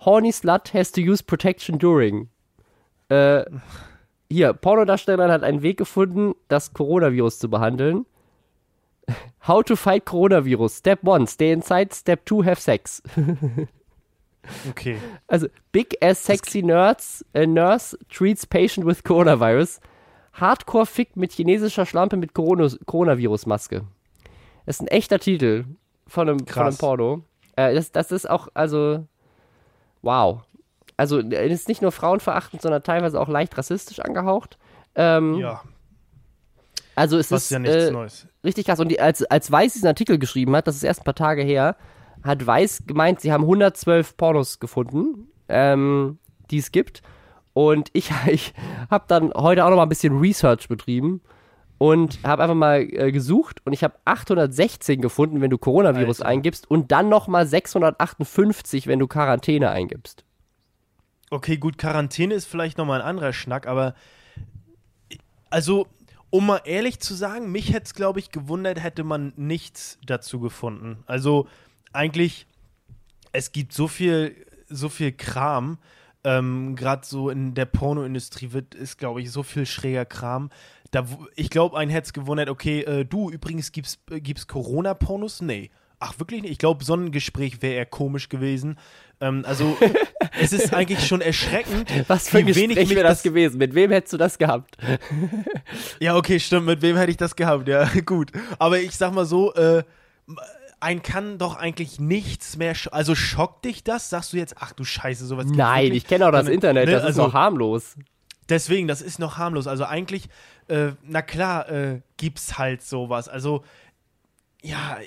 Horny 0.00 0.32
slut 0.32 0.74
has 0.74 0.92
to 0.92 1.00
use 1.00 1.22
protection 1.22 1.78
during. 1.78 2.28
Äh, 3.08 3.44
hier, 4.30 4.52
Pornodarstellerin 4.52 5.30
hat 5.30 5.42
einen 5.42 5.62
Weg 5.62 5.78
gefunden, 5.78 6.34
das 6.48 6.72
Coronavirus 6.72 7.38
zu 7.38 7.50
behandeln. 7.50 8.06
How 9.46 9.62
to 9.62 9.76
fight 9.76 10.04
Coronavirus. 10.04 10.78
Step 10.78 11.06
1, 11.06 11.30
stay 11.30 11.52
inside. 11.52 11.94
Step 11.94 12.28
2, 12.28 12.44
have 12.44 12.60
sex. 12.60 13.02
Okay. 14.68 14.98
Also, 15.26 15.48
big 15.72 15.96
ass 16.00 16.24
sexy 16.24 16.62
nerds, 16.62 17.24
äh, 17.34 17.46
nurse 17.46 17.98
treats 18.08 18.46
patient 18.46 18.86
with 18.86 19.02
coronavirus. 19.02 19.80
Hardcore 20.34 20.86
Fick 20.86 21.16
mit 21.16 21.32
chinesischer 21.32 21.86
Schlampe 21.86 22.16
mit 22.16 22.34
Corona 22.34 22.68
Coronavirus-Maske. 22.86 23.84
Das 24.66 24.76
ist 24.76 24.82
ein 24.82 24.88
echter 24.88 25.18
Titel 25.18 25.64
von 26.06 26.28
einem, 26.28 26.46
von 26.46 26.62
einem. 26.62 26.76
Porno. 26.76 27.22
Äh, 27.56 27.74
das, 27.74 27.90
das 27.90 28.12
ist 28.12 28.28
auch, 28.28 28.48
also, 28.54 29.06
wow. 30.02 30.42
Also, 30.96 31.20
es 31.20 31.52
ist 31.52 31.68
nicht 31.68 31.82
nur 31.82 31.92
frauenverachtend, 31.92 32.62
sondern 32.62 32.82
teilweise 32.82 33.20
auch 33.20 33.28
leicht 33.28 33.56
rassistisch 33.58 34.00
angehaucht. 34.00 34.58
Ähm, 34.94 35.34
Ja, 35.34 35.62
Also, 36.94 37.18
es 37.18 37.30
was 37.30 37.44
ist 37.44 37.50
ja 37.50 37.58
nichts 37.58 37.76
äh, 37.76 37.90
Neues. 37.90 38.26
richtig 38.44 38.66
krass. 38.66 38.80
Und 38.80 38.88
die, 38.88 39.00
als, 39.00 39.22
als 39.24 39.50
Weiß 39.50 39.74
diesen 39.74 39.88
Artikel 39.88 40.18
geschrieben 40.18 40.56
hat, 40.56 40.66
das 40.66 40.76
ist 40.76 40.82
erst 40.84 41.02
ein 41.02 41.04
paar 41.04 41.14
Tage 41.14 41.42
her, 41.42 41.76
hat 42.22 42.46
Weiß 42.46 42.84
gemeint, 42.86 43.20
sie 43.20 43.32
haben 43.32 43.44
112 43.44 44.16
Pornos 44.16 44.58
gefunden, 44.58 45.28
ähm, 45.48 46.18
die 46.50 46.58
es 46.58 46.72
gibt. 46.72 47.02
Und 47.52 47.90
ich, 47.92 48.10
ich 48.26 48.54
habe 48.90 49.04
dann 49.08 49.32
heute 49.34 49.64
auch 49.64 49.70
noch 49.70 49.76
mal 49.76 49.82
ein 49.84 49.88
bisschen 49.88 50.18
Research 50.18 50.68
betrieben 50.68 51.20
und 51.78 52.18
habe 52.24 52.42
einfach 52.42 52.54
mal 52.54 52.80
äh, 52.80 53.12
gesucht 53.12 53.60
und 53.64 53.72
ich 53.72 53.84
habe 53.84 53.94
816 54.04 55.00
gefunden, 55.00 55.40
wenn 55.40 55.50
du 55.50 55.58
Coronavirus 55.58 56.20
Alter. 56.20 56.30
eingibst 56.30 56.70
und 56.70 56.90
dann 56.90 57.08
noch 57.08 57.28
mal 57.28 57.46
658, 57.46 58.86
wenn 58.86 58.98
du 58.98 59.06
Quarantäne 59.06 59.70
eingibst. 59.70 60.24
Okay, 61.30 61.56
gut, 61.56 61.76
Quarantäne 61.78 62.34
ist 62.34 62.46
vielleicht 62.46 62.78
nochmal 62.78 63.00
ein 63.00 63.08
anderer 63.08 63.32
Schnack, 63.32 63.66
aber 63.66 63.94
also, 65.50 65.86
um 66.30 66.46
mal 66.46 66.60
ehrlich 66.64 67.00
zu 67.00 67.14
sagen, 67.14 67.50
mich 67.50 67.72
hätte 67.72 67.86
es, 67.86 67.94
glaube 67.94 68.18
ich, 68.18 68.30
gewundert, 68.30 68.82
hätte 68.82 69.04
man 69.04 69.32
nichts 69.36 69.98
dazu 70.04 70.40
gefunden. 70.40 71.02
Also, 71.06 71.48
eigentlich, 71.92 72.46
es 73.32 73.52
gibt 73.52 73.72
so 73.72 73.88
viel, 73.88 74.36
so 74.68 74.88
viel 74.88 75.12
Kram, 75.12 75.78
ähm, 76.24 76.76
gerade 76.76 77.06
so 77.06 77.30
in 77.30 77.54
der 77.54 77.66
Pornoindustrie 77.66 78.52
wird, 78.52 78.74
ist, 78.74 78.98
glaube 78.98 79.20
ich, 79.20 79.30
so 79.30 79.42
viel 79.42 79.66
schräger 79.66 80.04
Kram. 80.04 80.50
Da, 80.90 81.06
ich 81.36 81.50
glaube, 81.50 81.76
einen 81.76 81.90
hätte 81.90 82.06
es 82.06 82.12
gewundert, 82.12 82.48
okay, 82.48 82.82
äh, 82.82 83.04
du, 83.04 83.30
übrigens, 83.30 83.72
gibt's, 83.72 83.98
äh, 84.10 84.20
gibt's 84.20 84.46
Corona-Pornos? 84.46 85.40
Nee. 85.42 85.70
Ach, 85.98 86.18
wirklich 86.18 86.42
nicht? 86.42 86.52
Ich 86.52 86.58
glaube, 86.58 86.84
so 86.84 86.94
ein 86.94 87.10
Gespräch 87.10 87.62
wäre 87.62 87.74
eher 87.74 87.86
komisch 87.86 88.28
gewesen. 88.28 88.78
Ähm, 89.20 89.44
also, 89.46 89.76
es 90.40 90.52
ist 90.52 90.74
eigentlich 90.74 91.06
schon 91.06 91.20
erschreckend, 91.20 91.90
Was 92.08 92.28
für 92.28 92.38
ein 92.38 92.46
Gespräch 92.46 92.90
wäre 92.90 93.02
das 93.02 93.22
gewesen? 93.22 93.58
Mit 93.58 93.74
wem 93.74 93.90
hättest 93.90 94.12
du 94.12 94.16
das 94.16 94.38
gehabt? 94.38 94.76
Ja, 96.00 96.16
okay, 96.16 96.38
stimmt. 96.38 96.66
Mit 96.66 96.82
wem 96.82 96.96
hätte 96.96 97.10
ich 97.10 97.16
das 97.16 97.34
gehabt? 97.34 97.68
Ja, 97.68 97.88
gut. 98.04 98.30
Aber 98.58 98.78
ich 98.78 98.92
sag 98.96 99.14
mal 99.14 99.24
so, 99.24 99.54
äh, 99.54 99.82
ein 100.80 101.02
kann 101.02 101.38
doch 101.38 101.56
eigentlich 101.56 101.98
nichts 101.98 102.56
mehr. 102.56 102.74
Also 102.90 103.14
schockt 103.14 103.64
dich 103.64 103.82
das? 103.82 104.10
Sagst 104.10 104.32
du 104.32 104.36
jetzt, 104.36 104.56
ach 104.60 104.72
du 104.72 104.84
Scheiße, 104.84 105.24
sowas 105.26 105.46
Nein, 105.46 105.84
wirklich? 105.84 106.02
ich 106.02 106.08
kenne 106.08 106.26
auch 106.26 106.32
das 106.32 106.40
Sondern, 106.40 106.54
Internet, 106.54 106.86
ne, 106.86 106.92
das 106.92 107.02
ist 107.02 107.06
also, 107.06 107.26
noch 107.26 107.34
harmlos. 107.34 107.96
Deswegen, 108.48 108.86
das 108.86 109.00
ist 109.00 109.18
noch 109.18 109.38
harmlos. 109.38 109.66
Also 109.66 109.84
eigentlich, 109.84 110.28
äh, 110.68 110.92
na 111.02 111.22
klar, 111.22 111.68
äh, 111.70 112.00
gibt's 112.16 112.58
halt 112.58 112.82
sowas. 112.82 113.28
Also, 113.28 113.64
ja. 114.62 114.98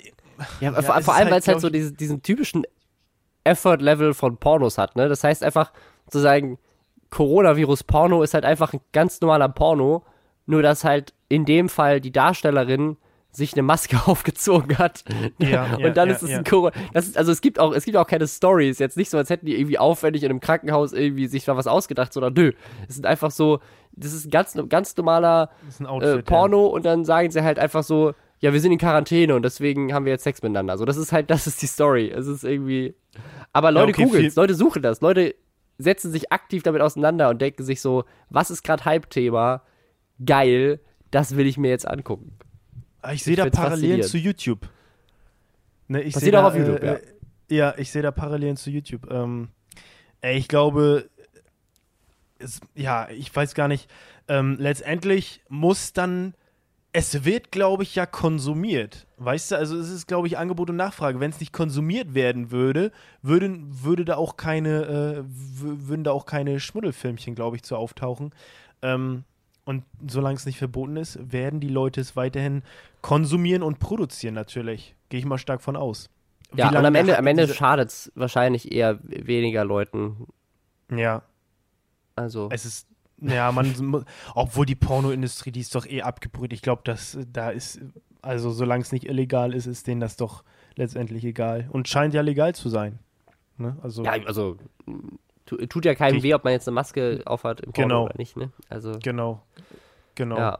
Ja, 0.60 0.72
Ja, 0.72 0.82
vor, 0.82 1.00
vor 1.02 1.14
allem, 1.14 1.24
halt, 1.24 1.32
weil 1.32 1.38
es 1.40 1.48
halt 1.48 1.60
so 1.60 1.70
diesen, 1.70 1.96
diesen 1.96 2.22
typischen 2.22 2.64
Effort-Level 3.44 4.14
von 4.14 4.36
Pornos 4.36 4.78
hat, 4.78 4.96
ne? 4.96 5.08
Das 5.08 5.24
heißt 5.24 5.42
einfach, 5.42 5.72
zu 6.08 6.18
sagen, 6.18 6.58
Coronavirus-Porno 7.10 8.22
ist 8.22 8.34
halt 8.34 8.44
einfach 8.44 8.72
ein 8.72 8.80
ganz 8.92 9.20
normaler 9.20 9.48
Porno, 9.48 10.04
nur 10.46 10.62
dass 10.62 10.84
halt 10.84 11.14
in 11.28 11.44
dem 11.44 11.68
Fall 11.68 12.00
die 12.00 12.12
Darstellerin 12.12 12.96
sich 13.32 13.52
eine 13.52 13.62
Maske 13.62 13.96
aufgezogen 14.06 14.78
hat. 14.78 15.04
Ja, 15.38 15.74
und 15.74 15.80
ja, 15.80 15.90
dann 15.90 16.08
ja, 16.08 16.14
ist 16.14 16.22
es 16.22 16.30
ja. 16.30 16.38
ein 16.38 16.44
Corona. 16.44 16.72
Das 16.92 17.06
ist, 17.06 17.16
also 17.16 17.30
es 17.30 17.40
gibt 17.40 17.58
auch, 17.58 17.72
es 17.72 17.84
gibt 17.84 17.96
auch 17.96 18.06
keine 18.06 18.26
Stories. 18.26 18.78
Jetzt 18.78 18.96
nicht 18.96 19.10
so, 19.10 19.18
als 19.18 19.30
hätten 19.30 19.46
die 19.46 19.58
irgendwie 19.58 19.78
aufwendig 19.78 20.22
in 20.22 20.30
einem 20.30 20.40
Krankenhaus 20.40 20.92
irgendwie 20.92 21.26
sich 21.28 21.44
da 21.44 21.56
was 21.56 21.66
ausgedacht, 21.66 22.12
sondern 22.12 22.34
nö. 22.34 22.52
Es 22.88 22.96
sind 22.96 23.06
einfach 23.06 23.30
so, 23.30 23.60
das 23.92 24.12
ist 24.12 24.26
ein 24.26 24.30
ganz, 24.30 24.56
ganz 24.68 24.96
normaler 24.96 25.50
Das 25.64 25.74
ist 25.74 25.80
ein 25.80 25.86
Outfit. 25.86 26.18
äh, 26.18 26.22
Porno 26.22 26.66
und 26.66 26.84
dann 26.84 27.04
sagen 27.04 27.30
sie 27.30 27.42
halt 27.42 27.58
einfach 27.58 27.84
so, 27.84 28.14
ja, 28.40 28.52
wir 28.52 28.60
sind 28.60 28.72
in 28.72 28.78
Quarantäne 28.78 29.34
und 29.34 29.42
deswegen 29.42 29.92
haben 29.92 30.04
wir 30.04 30.12
jetzt 30.12 30.24
Sex 30.24 30.42
miteinander. 30.42 30.78
So, 30.78 30.84
das 30.84 30.96
ist 30.96 31.12
halt, 31.12 31.30
das 31.30 31.46
ist 31.46 31.62
die 31.62 31.66
Story. 31.66 32.10
Es 32.10 32.26
ist 32.26 32.44
irgendwie. 32.44 32.94
Aber 33.52 33.70
Leute 33.70 33.92
okay, 33.92 34.04
googeln 34.04 34.32
Leute 34.34 34.54
suchen 34.54 34.82
das, 34.82 35.00
Leute 35.00 35.34
setzen 35.78 36.12
sich 36.12 36.30
aktiv 36.32 36.62
damit 36.62 36.82
auseinander 36.82 37.30
und 37.30 37.40
denken 37.40 37.64
sich 37.64 37.80
so, 37.80 38.04
was 38.28 38.50
ist 38.50 38.62
gerade 38.62 38.84
Hype-Thema? 38.84 39.62
Geil, 40.24 40.80
das 41.10 41.36
will 41.36 41.46
ich 41.46 41.56
mir 41.56 41.70
jetzt 41.70 41.88
angucken. 41.88 42.38
ja. 43.02 43.12
Ich 43.12 43.24
sehe 43.24 43.36
da 43.36 43.48
Parallelen 43.48 44.02
zu 44.02 44.18
YouTube. 44.18 44.68
Ne, 45.88 46.02
ich 46.02 46.14
Passiert 46.14 46.34
seh 46.34 46.38
auch 46.38 46.42
da, 46.42 46.48
auf 46.48 46.56
YouTube, 46.56 46.82
äh, 46.82 46.86
ja. 46.86 46.98
Ja, 47.48 47.74
ich 47.78 47.90
sehe 47.90 48.02
da 48.02 48.10
Parallelen 48.12 48.56
zu 48.56 48.70
YouTube. 48.70 49.10
Ähm, 49.10 49.48
ey, 50.20 50.36
ich 50.38 50.46
glaube, 50.46 51.10
es, 52.38 52.60
ja, 52.74 53.08
ich 53.10 53.34
weiß 53.34 53.54
gar 53.54 53.68
nicht. 53.68 53.90
Ähm, 54.28 54.56
letztendlich 54.58 55.42
muss 55.48 55.92
dann, 55.92 56.34
es 56.92 57.24
wird, 57.24 57.52
glaube 57.52 57.82
ich, 57.84 57.94
ja 57.94 58.06
konsumiert. 58.06 59.06
Weißt 59.18 59.52
du, 59.52 59.56
also 59.56 59.76
es 59.78 59.90
ist, 59.90 60.08
glaube 60.08 60.26
ich, 60.26 60.38
Angebot 60.38 60.70
und 60.70 60.76
Nachfrage. 60.76 61.20
Wenn 61.20 61.30
es 61.30 61.40
nicht 61.40 61.52
konsumiert 61.52 62.14
werden 62.14 62.50
würde, 62.50 62.90
würden, 63.22 63.82
würde 63.84 64.04
da 64.04 64.16
auch 64.16 64.36
keine, 64.36 64.84
äh, 64.84 65.24
würden 65.26 66.04
da 66.04 66.12
auch 66.12 66.26
keine 66.26 66.58
Schmuddelfilmchen, 66.58 67.34
glaube 67.34 67.56
ich, 67.56 67.62
zu 67.62 67.76
auftauchen. 67.76 68.32
Ähm, 68.82 69.24
und 69.64 69.84
solange 70.08 70.36
es 70.36 70.46
nicht 70.46 70.58
verboten 70.58 70.96
ist, 70.96 71.18
werden 71.30 71.60
die 71.60 71.68
Leute 71.68 72.00
es 72.00 72.16
weiterhin 72.16 72.62
konsumieren 73.02 73.62
und 73.62 73.78
produzieren 73.78 74.34
natürlich. 74.34 74.96
Gehe 75.10 75.20
ich 75.20 75.26
mal 75.26 75.38
stark 75.38 75.62
von 75.62 75.76
aus. 75.76 76.10
Wie 76.50 76.60
Ja, 76.60 76.70
und 76.70 76.84
am 76.84 76.94
Ende, 76.94 77.16
am 77.16 77.26
Ende 77.26 77.46
schadet 77.46 77.90
es 77.90 78.12
wahrscheinlich 78.16 78.72
eher 78.72 78.98
weniger 79.02 79.64
Leuten. 79.64 80.26
Ja, 80.90 81.22
Also. 82.16 82.48
es 82.50 82.64
ist. 82.64 82.89
Ja, 83.20 83.52
man, 83.52 84.04
obwohl 84.34 84.66
die 84.66 84.74
Pornoindustrie, 84.74 85.50
die 85.52 85.60
ist 85.60 85.74
doch 85.74 85.86
eh 85.86 86.02
abgebrüht. 86.02 86.52
Ich 86.52 86.62
glaube, 86.62 86.82
dass 86.84 87.18
da 87.32 87.50
ist, 87.50 87.80
also 88.22 88.50
solange 88.50 88.82
es 88.82 88.92
nicht 88.92 89.04
illegal 89.06 89.54
ist, 89.54 89.66
ist 89.66 89.86
denen 89.86 90.00
das 90.00 90.16
doch 90.16 90.42
letztendlich 90.76 91.24
egal. 91.24 91.68
Und 91.70 91.88
scheint 91.88 92.14
ja 92.14 92.22
legal 92.22 92.54
zu 92.54 92.68
sein. 92.68 92.98
Ne? 93.58 93.76
Also, 93.82 94.04
ja, 94.04 94.12
also. 94.26 94.56
tu- 95.44 95.56
Tut 95.66 95.84
ja 95.84 95.94
keinem 95.94 96.22
weh, 96.22 96.32
ob 96.34 96.44
man 96.44 96.52
jetzt 96.54 96.66
eine 96.66 96.74
Maske 96.76 97.20
aufhat 97.26 97.60
im 97.60 97.72
Porno 97.72 97.88
Genau. 97.88 98.04
oder 98.04 98.14
nicht, 98.16 98.36
ne? 98.36 98.50
Also. 98.70 98.98
genau. 99.02 99.42
Genau. 100.14 100.38
Ja. 100.38 100.58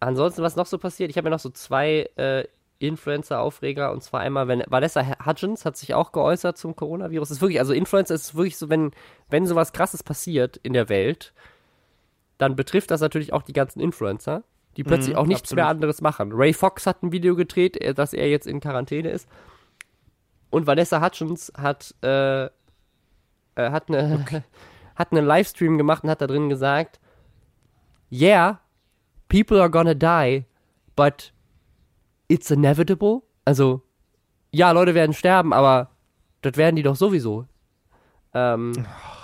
Ansonsten, 0.00 0.42
was 0.42 0.54
noch 0.54 0.66
so 0.66 0.78
passiert? 0.78 1.10
Ich 1.10 1.16
habe 1.16 1.26
ja 1.26 1.30
noch 1.30 1.40
so 1.40 1.50
zwei 1.50 2.08
äh, 2.16 2.44
Influencer-Aufreger 2.78 3.92
und 3.92 4.02
zwar 4.02 4.20
einmal, 4.20 4.48
wenn 4.48 4.62
Vanessa 4.66 5.04
Hudgens 5.24 5.64
hat 5.64 5.76
sich 5.76 5.94
auch 5.94 6.12
geäußert 6.12 6.56
zum 6.56 6.76
Coronavirus. 6.76 7.28
Das 7.28 7.36
ist 7.38 7.42
wirklich, 7.42 7.58
also 7.58 7.72
Influencer 7.72 8.14
ist 8.14 8.34
wirklich 8.34 8.56
so, 8.56 8.68
wenn, 8.68 8.92
wenn 9.28 9.46
sowas 9.46 9.72
krasses 9.72 10.02
passiert 10.02 10.56
in 10.58 10.72
der 10.72 10.88
Welt, 10.88 11.32
dann 12.38 12.54
betrifft 12.54 12.90
das 12.90 13.00
natürlich 13.00 13.32
auch 13.32 13.42
die 13.42 13.52
ganzen 13.52 13.80
Influencer, 13.80 14.44
die 14.76 14.84
plötzlich 14.84 15.14
Mhm, 15.14 15.20
auch 15.20 15.26
nichts 15.26 15.42
absolut. 15.42 15.56
mehr 15.56 15.68
anderes 15.68 16.00
machen. 16.00 16.30
Ray 16.32 16.52
Fox 16.52 16.86
hat 16.86 17.02
ein 17.02 17.10
Video 17.10 17.34
gedreht, 17.34 17.80
äh, 17.80 17.94
dass 17.94 18.12
er 18.12 18.28
jetzt 18.28 18.46
in 18.46 18.60
Quarantäne 18.60 19.10
ist. 19.10 19.28
Und 20.50 20.66
Vanessa 20.66 21.02
Hutchins 21.04 21.52
hat, 21.56 21.94
äh, 22.02 22.44
äh, 22.44 22.48
hat, 23.56 23.88
eine, 23.88 24.24
hat 24.94 25.12
einen 25.12 25.26
Livestream 25.26 25.78
gemacht 25.78 26.04
und 26.04 26.10
hat 26.10 26.20
da 26.20 26.28
drin 26.28 26.48
gesagt, 26.48 27.00
yeah, 28.10 28.60
people 29.28 29.60
are 29.60 29.70
gonna 29.70 29.94
die, 29.94 30.44
but 30.94 31.32
it's 32.28 32.50
inevitable. 32.50 33.22
Also, 33.44 33.82
ja, 34.50 34.70
Leute 34.70 34.94
werden 34.94 35.12
sterben, 35.12 35.52
aber 35.52 35.90
das 36.42 36.56
werden 36.56 36.76
die 36.76 36.82
doch 36.82 36.96
sowieso. 36.96 37.46
Ähm, 38.34 38.72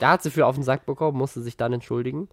da 0.00 0.12
hat 0.12 0.22
sie 0.22 0.30
für 0.30 0.46
auf 0.46 0.54
den 0.54 0.64
Sack 0.64 0.86
bekommen, 0.86 1.18
musste 1.18 1.42
sich 1.42 1.56
dann 1.56 1.72
entschuldigen. 1.72 2.28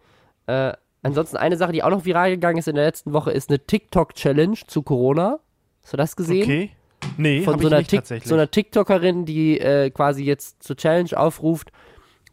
Äh, 0.47 0.73
ansonsten 1.03 1.37
eine 1.37 1.57
Sache, 1.57 1.73
die 1.73 1.83
auch 1.83 1.89
noch 1.89 2.05
viral 2.05 2.31
gegangen 2.31 2.57
ist 2.57 2.67
in 2.67 2.75
der 2.75 2.85
letzten 2.85 3.13
Woche, 3.13 3.31
ist 3.31 3.49
eine 3.49 3.59
TikTok-Challenge 3.59 4.57
zu 4.67 4.81
Corona. 4.81 5.39
Hast 5.83 5.93
du 5.93 5.97
das 5.97 6.15
gesehen? 6.15 6.43
Okay. 6.43 6.71
Nee, 7.17 7.41
Von 7.41 7.59
so 7.59 7.67
ich 7.67 7.73
einer, 7.73 7.81
nicht 7.81 8.27
so 8.27 8.35
einer 8.35 8.49
TikTokerin, 8.49 9.25
die 9.25 9.59
äh, 9.59 9.89
quasi 9.89 10.23
jetzt 10.23 10.63
zur 10.63 10.77
Challenge 10.77 11.09
aufruft 11.17 11.71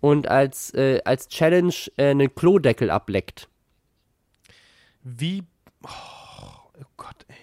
und 0.01 0.29
als, 0.29 0.73
äh, 0.75 1.01
als 1.05 1.29
Challenge 1.29 1.75
äh, 1.97 2.11
einen 2.11 2.35
Klodeckel 2.35 2.91
ableckt. 2.91 3.49
Wie. 5.03 5.43
Oh, 5.83 5.89
oh 6.79 6.85
Gott, 6.97 7.25
ey. 7.29 7.37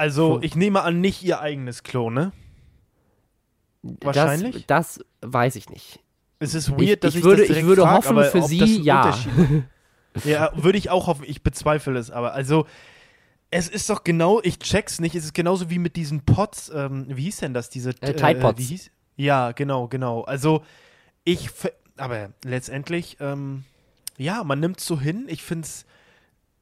Also, 0.00 0.38
ich 0.42 0.56
nehme 0.56 0.82
an, 0.82 1.00
nicht 1.00 1.22
ihr 1.22 1.40
eigenes 1.40 1.82
Klo, 1.82 2.08
ne? 2.10 2.32
Wahrscheinlich? 3.82 4.66
Das, 4.66 5.00
das 5.20 5.32
weiß 5.32 5.56
ich 5.56 5.68
nicht. 5.70 6.00
Es 6.38 6.54
ist 6.54 6.68
Ich- 6.68 6.74
weird, 6.88 7.04
dass 7.04 7.14
ich 7.14 7.20
ich, 7.20 7.24
würde- 7.24 7.46
das 7.46 7.56
ich 7.56 7.64
würde 7.64 7.82
frag, 7.82 7.96
hoffen, 8.04 8.24
für 8.24 8.42
sie, 8.42 8.80
ja. 8.82 9.16
Ja, 10.24 10.50
würde 10.56 10.76
ich 10.76 10.90
auch 10.90 11.06
hoffen. 11.06 11.24
Ich 11.28 11.42
bezweifle 11.44 11.96
es, 11.98 12.10
aber 12.10 12.32
also 12.32 12.66
es 13.52 13.68
ist 13.68 13.88
doch 13.90 14.02
genau, 14.02 14.40
ich 14.42 14.58
check's 14.58 15.00
nicht. 15.00 15.14
Es 15.14 15.24
ist 15.24 15.34
genauso 15.34 15.70
wie 15.70 15.78
mit 15.78 15.94
diesen 15.94 16.24
Pots. 16.24 16.68
Ähm, 16.74 17.06
wie 17.08 17.22
hieß 17.24 17.36
denn 17.38 17.54
das? 17.54 17.70
Diese 17.70 17.90
Äh, 18.00 18.14
Tide 18.14 18.40
Pods. 18.40 18.58
Wie 18.58 18.64
hieß? 18.64 18.90
Ja, 19.16 19.52
genau, 19.52 19.86
genau. 19.86 20.22
Also 20.22 20.62
ich, 21.22 21.50
aber 21.96 22.30
letztendlich, 22.44 23.18
ähm, 23.20 23.64
ja, 24.18 24.42
man 24.42 24.58
nimmt 24.58 24.80
so 24.80 24.98
hin. 24.98 25.26
Ich 25.28 25.42
finde 25.44 25.66
es, 25.66 25.84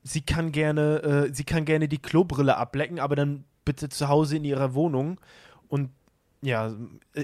sie 0.09 0.23
kann 0.23 0.53
gerne, 0.53 1.03
äh, 1.29 1.35
sie 1.35 1.45
kann 1.45 1.65
gerne 1.65 1.89
die 1.89 1.99
Klobrille 1.99 2.57
ablecken, 2.57 2.99
aber 2.99 3.17
dann 3.17 3.45
bitte 3.65 3.89
zu 3.89 4.09
Hause 4.09 4.37
in 4.37 4.45
ihrer 4.45 4.75
Wohnung. 4.75 5.21
Und 5.69 5.91
ja, 6.41 6.73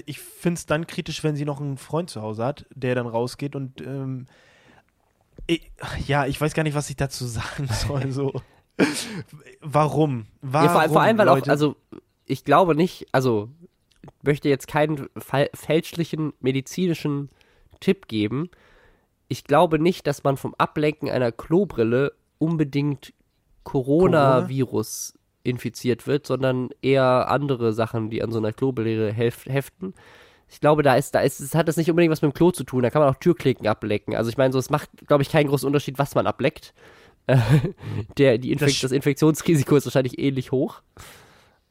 ich 0.05 0.19
finde 0.19 0.59
es 0.59 0.65
dann 0.65 0.87
kritisch, 0.87 1.23
wenn 1.23 1.35
sie 1.35 1.45
noch 1.45 1.61
einen 1.61 1.77
Freund 1.77 2.09
zu 2.09 2.21
Hause 2.21 2.45
hat, 2.45 2.65
der 2.73 2.95
dann 2.95 3.07
rausgeht 3.07 3.55
und 3.55 3.81
ähm, 3.81 4.27
ich, 5.47 5.71
ja, 6.07 6.25
ich 6.25 6.39
weiß 6.39 6.53
gar 6.53 6.63
nicht, 6.63 6.75
was 6.75 6.89
ich 6.89 6.95
dazu 6.95 7.25
sagen 7.25 7.67
soll. 7.67 8.11
So. 8.11 8.33
Warum? 9.61 10.25
Warum? 10.41 10.67
Ja, 10.67 10.73
vor, 10.73 10.89
vor 10.89 11.01
allem, 11.01 11.17
weil 11.17 11.27
Leute? 11.27 11.43
auch, 11.43 11.49
also 11.49 11.75
ich 12.25 12.43
glaube 12.43 12.75
nicht, 12.75 13.07
also 13.11 13.49
möchte 14.21 14.49
jetzt 14.49 14.67
keinen 14.67 15.07
fälschlichen 15.53 16.33
medizinischen 16.39 17.29
Tipp 17.79 18.07
geben. 18.07 18.49
Ich 19.27 19.43
glaube 19.43 19.79
nicht, 19.79 20.05
dass 20.07 20.23
man 20.23 20.37
vom 20.37 20.53
Ablenken 20.57 21.09
einer 21.09 21.31
Klobrille 21.31 22.13
unbedingt 22.45 23.13
Coronavirus 23.63 25.13
Corona? 25.13 25.25
infiziert 25.43 26.07
wird, 26.07 26.25
sondern 26.25 26.69
eher 26.81 27.29
andere 27.29 27.73
Sachen, 27.73 28.09
die 28.09 28.23
an 28.23 28.31
so 28.31 28.39
einer 28.39 28.51
Klobrille 28.51 29.11
heften. 29.11 29.93
Ich 30.47 30.59
glaube, 30.59 30.83
da 30.83 30.95
ist, 30.95 31.15
da 31.15 31.21
ist, 31.21 31.39
es 31.39 31.55
hat 31.55 31.67
das 31.67 31.77
nicht 31.77 31.89
unbedingt 31.89 32.11
was 32.11 32.21
mit 32.21 32.31
dem 32.31 32.35
Klo 32.35 32.51
zu 32.51 32.63
tun. 32.63 32.83
Da 32.83 32.89
kann 32.89 33.01
man 33.01 33.09
auch 33.09 33.19
Türklicken 33.19 33.67
ablecken. 33.67 34.15
Also 34.15 34.29
ich 34.29 34.37
meine, 34.37 34.53
so 34.53 34.59
es 34.59 34.69
macht, 34.69 34.89
glaube 35.07 35.23
ich, 35.23 35.29
keinen 35.29 35.47
großen 35.47 35.67
Unterschied, 35.67 35.97
was 35.97 36.15
man 36.15 36.27
ableckt. 36.27 36.73
der, 38.17 38.37
die 38.37 38.51
Infek 38.51 38.69
das, 38.69 38.81
das 38.81 38.91
Infektionsrisiko 38.91 39.75
ist 39.75 39.85
wahrscheinlich 39.85 40.19
ähnlich 40.19 40.51
hoch. 40.51 40.81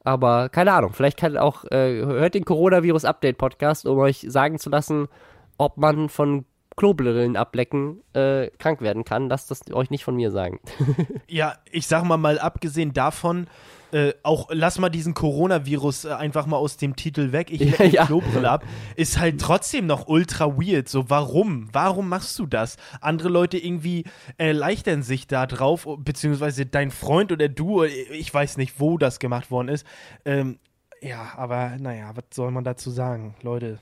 Aber 0.03 0.49
keine 0.51 0.73
Ahnung, 0.73 0.93
vielleicht 0.93 1.19
kann 1.19 1.37
auch, 1.37 1.65
äh, 1.67 2.05
hört 2.05 2.35
den 2.35 2.45
Coronavirus-Update-Podcast, 2.45 3.87
um 3.87 3.99
euch 3.99 4.27
sagen 4.29 4.59
zu 4.59 4.69
lassen, 4.69 5.09
ob 5.57 5.79
man 5.79 6.09
von 6.09 6.45
Klobrillen 6.77 7.37
ablecken 7.37 8.03
äh, 8.15 8.49
krank 8.59 8.81
werden 8.81 9.05
kann. 9.05 9.29
Lasst 9.29 9.51
das 9.51 9.61
euch 9.73 9.91
nicht 9.91 10.05
von 10.05 10.17
mir 10.17 10.31
sagen. 10.31 10.61
ja, 11.29 11.57
ich 11.71 11.87
sag 11.87 12.05
mal, 12.05 12.17
mal 12.17 12.39
abgesehen 12.39 12.93
davon, 12.93 13.47
äh, 13.93 14.13
auch 14.25 14.49
lass 14.51 14.81
mal 14.81 14.89
diesen 14.89 15.15
Coronavirus 15.15 16.07
äh, 16.07 16.09
einfach 16.15 16.47
mal 16.47 16.57
aus 16.57 16.77
dem 16.77 16.97
Titel 16.97 17.31
weg. 17.31 17.53
Ich 17.53 17.61
lecke 17.79 17.87
ja, 17.87 18.03
die 18.03 18.07
Klobrille 18.09 18.51
ab. 18.51 18.65
Ist 18.97 19.21
halt 19.21 19.41
trotzdem 19.41 19.87
noch 19.87 20.09
ultra 20.09 20.59
weird. 20.59 20.89
So, 20.89 21.09
warum? 21.11 21.69
Warum 21.73 22.09
machst 22.09 22.37
du 22.41 22.47
das? 22.47 22.77
Andere 23.01 23.29
Leute 23.29 23.57
irgendwie 23.57 24.05
erleichtern 24.37 25.05
sich 25.05 25.29
da 25.29 25.47
drauf, 25.47 25.87
beziehungsweise 25.99 26.67
dein 26.67 26.91
Freund 26.91 27.31
oder 27.31 27.49
du, 27.49 27.85
ich 27.85 28.35
weiß 28.35 28.57
nicht, 28.57 28.81
wo 28.81 28.99
das 28.99 29.21
gemacht 29.21 29.53
worden 29.53 29.69
ist. 29.69 29.87
Ähm, 30.25 30.59
ja, 31.01 31.33
aber 31.37 31.77
naja, 31.79 32.11
was 32.15 32.25
soll 32.33 32.51
man 32.51 32.65
dazu 32.65 32.91
sagen? 32.91 33.37
Leute, 33.43 33.79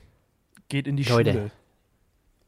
geht 0.69 0.87
in 0.87 0.95
die 0.95 1.03
Leute. 1.03 1.31
Schule. 1.31 1.51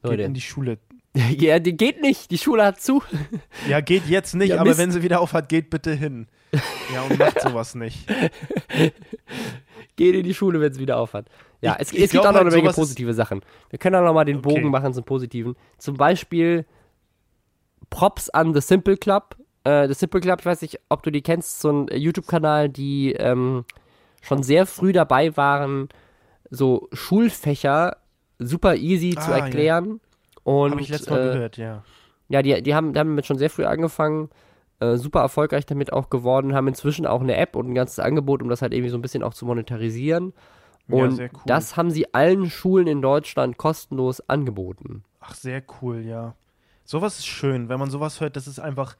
Leute. 0.05 0.17
Geht 0.17 0.25
in 0.27 0.33
die 0.33 0.41
Schule. 0.41 0.77
Ja, 1.37 1.59
die 1.59 1.77
geht 1.77 2.01
nicht. 2.01 2.29
Die 2.31 2.37
Schule 2.37 2.65
hat 2.65 2.81
zu. 2.81 3.01
Ja, 3.69 3.79
geht 3.79 4.07
jetzt 4.07 4.35
nicht, 4.35 4.49
ja, 4.49 4.59
aber 4.59 4.77
wenn 4.77 4.91
sie 4.91 5.01
wieder 5.01 5.21
aufhat, 5.21 5.47
geht 5.49 5.69
bitte 5.69 5.93
hin. 5.93 6.27
Ja, 6.93 7.03
und 7.03 7.17
macht 7.17 7.41
sowas 7.41 7.73
nicht. 7.73 8.05
geht 9.95 10.15
in 10.15 10.23
die 10.23 10.33
Schule, 10.33 10.59
wenn 10.59 10.73
sie 10.73 10.79
wieder 10.81 10.97
aufhat. 10.97 11.27
Ja, 11.61 11.75
ich, 11.75 11.87
es, 11.87 11.93
ich 11.93 12.03
es 12.03 12.11
gibt 12.11 12.25
auch 12.25 12.31
noch 12.31 12.41
halt 12.41 12.47
eine 12.47 12.55
Menge 12.55 12.73
positive 12.73 13.13
Sachen. 13.13 13.41
Wir 13.69 13.79
können 13.79 13.95
auch 13.95 14.03
noch 14.03 14.13
mal 14.13 14.25
den 14.25 14.37
okay. 14.37 14.55
Bogen 14.55 14.69
machen 14.69 14.93
zum 14.93 15.03
Positiven. 15.03 15.55
Zum 15.77 15.95
Beispiel 15.95 16.65
Props 17.89 18.29
an 18.29 18.53
The 18.53 18.61
Simple 18.61 18.97
Club. 18.97 19.37
Äh, 19.63 19.87
The 19.87 19.93
Simple 19.93 20.21
Club, 20.21 20.39
ich 20.41 20.45
weiß 20.45 20.61
nicht, 20.61 20.79
ob 20.89 21.01
du 21.03 21.11
die 21.11 21.21
kennst, 21.21 21.61
so 21.61 21.71
ein 21.71 21.87
YouTube-Kanal, 21.91 22.69
die 22.69 23.13
ähm, 23.13 23.65
schon 24.21 24.43
sehr 24.43 24.65
früh 24.65 24.91
dabei 24.91 25.35
waren, 25.37 25.89
so 26.49 26.87
Schulfächer 26.93 27.97
super 28.39 28.75
easy 28.75 29.15
ah, 29.17 29.21
zu 29.21 29.31
erklären. 29.31 29.85
Ja. 29.87 30.41
Und, 30.43 30.71
Habe 30.71 30.81
ich 30.81 30.89
letztes 30.89 31.09
Mal 31.09 31.29
äh, 31.29 31.33
gehört, 31.33 31.57
ja. 31.57 31.83
Ja, 32.29 32.41
die, 32.41 32.61
die 32.61 32.75
haben 32.75 32.93
damit 32.93 33.25
schon 33.25 33.37
sehr 33.37 33.49
früh 33.49 33.65
angefangen, 33.65 34.29
äh, 34.79 34.97
super 34.97 35.21
erfolgreich 35.21 35.65
damit 35.65 35.93
auch 35.93 36.09
geworden, 36.09 36.53
haben 36.53 36.67
inzwischen 36.67 37.05
auch 37.05 37.21
eine 37.21 37.35
App 37.37 37.55
und 37.55 37.69
ein 37.69 37.75
ganzes 37.75 37.99
Angebot, 37.99 38.41
um 38.41 38.49
das 38.49 38.61
halt 38.61 38.73
irgendwie 38.73 38.89
so 38.89 38.97
ein 38.97 39.01
bisschen 39.01 39.23
auch 39.23 39.33
zu 39.33 39.45
monetarisieren. 39.45 40.33
Und 40.87 41.17
ja, 41.17 41.25
cool. 41.25 41.41
das 41.45 41.77
haben 41.77 41.89
sie 41.89 42.13
allen 42.13 42.49
Schulen 42.49 42.87
in 42.87 43.01
Deutschland 43.01 43.57
kostenlos 43.57 44.21
angeboten. 44.29 45.03
Ach, 45.19 45.33
sehr 45.33 45.63
cool, 45.81 46.01
ja. 46.01 46.35
Sowas 46.83 47.17
ist 47.17 47.25
schön, 47.25 47.69
wenn 47.69 47.79
man 47.79 47.89
sowas 47.89 48.21
hört, 48.21 48.35
das 48.35 48.47
ist 48.47 48.59
einfach 48.59 48.95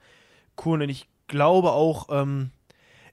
cool. 0.66 0.82
Und 0.82 0.90
ich 0.90 1.08
glaube 1.28 1.72
auch, 1.72 2.08
ähm, 2.10 2.50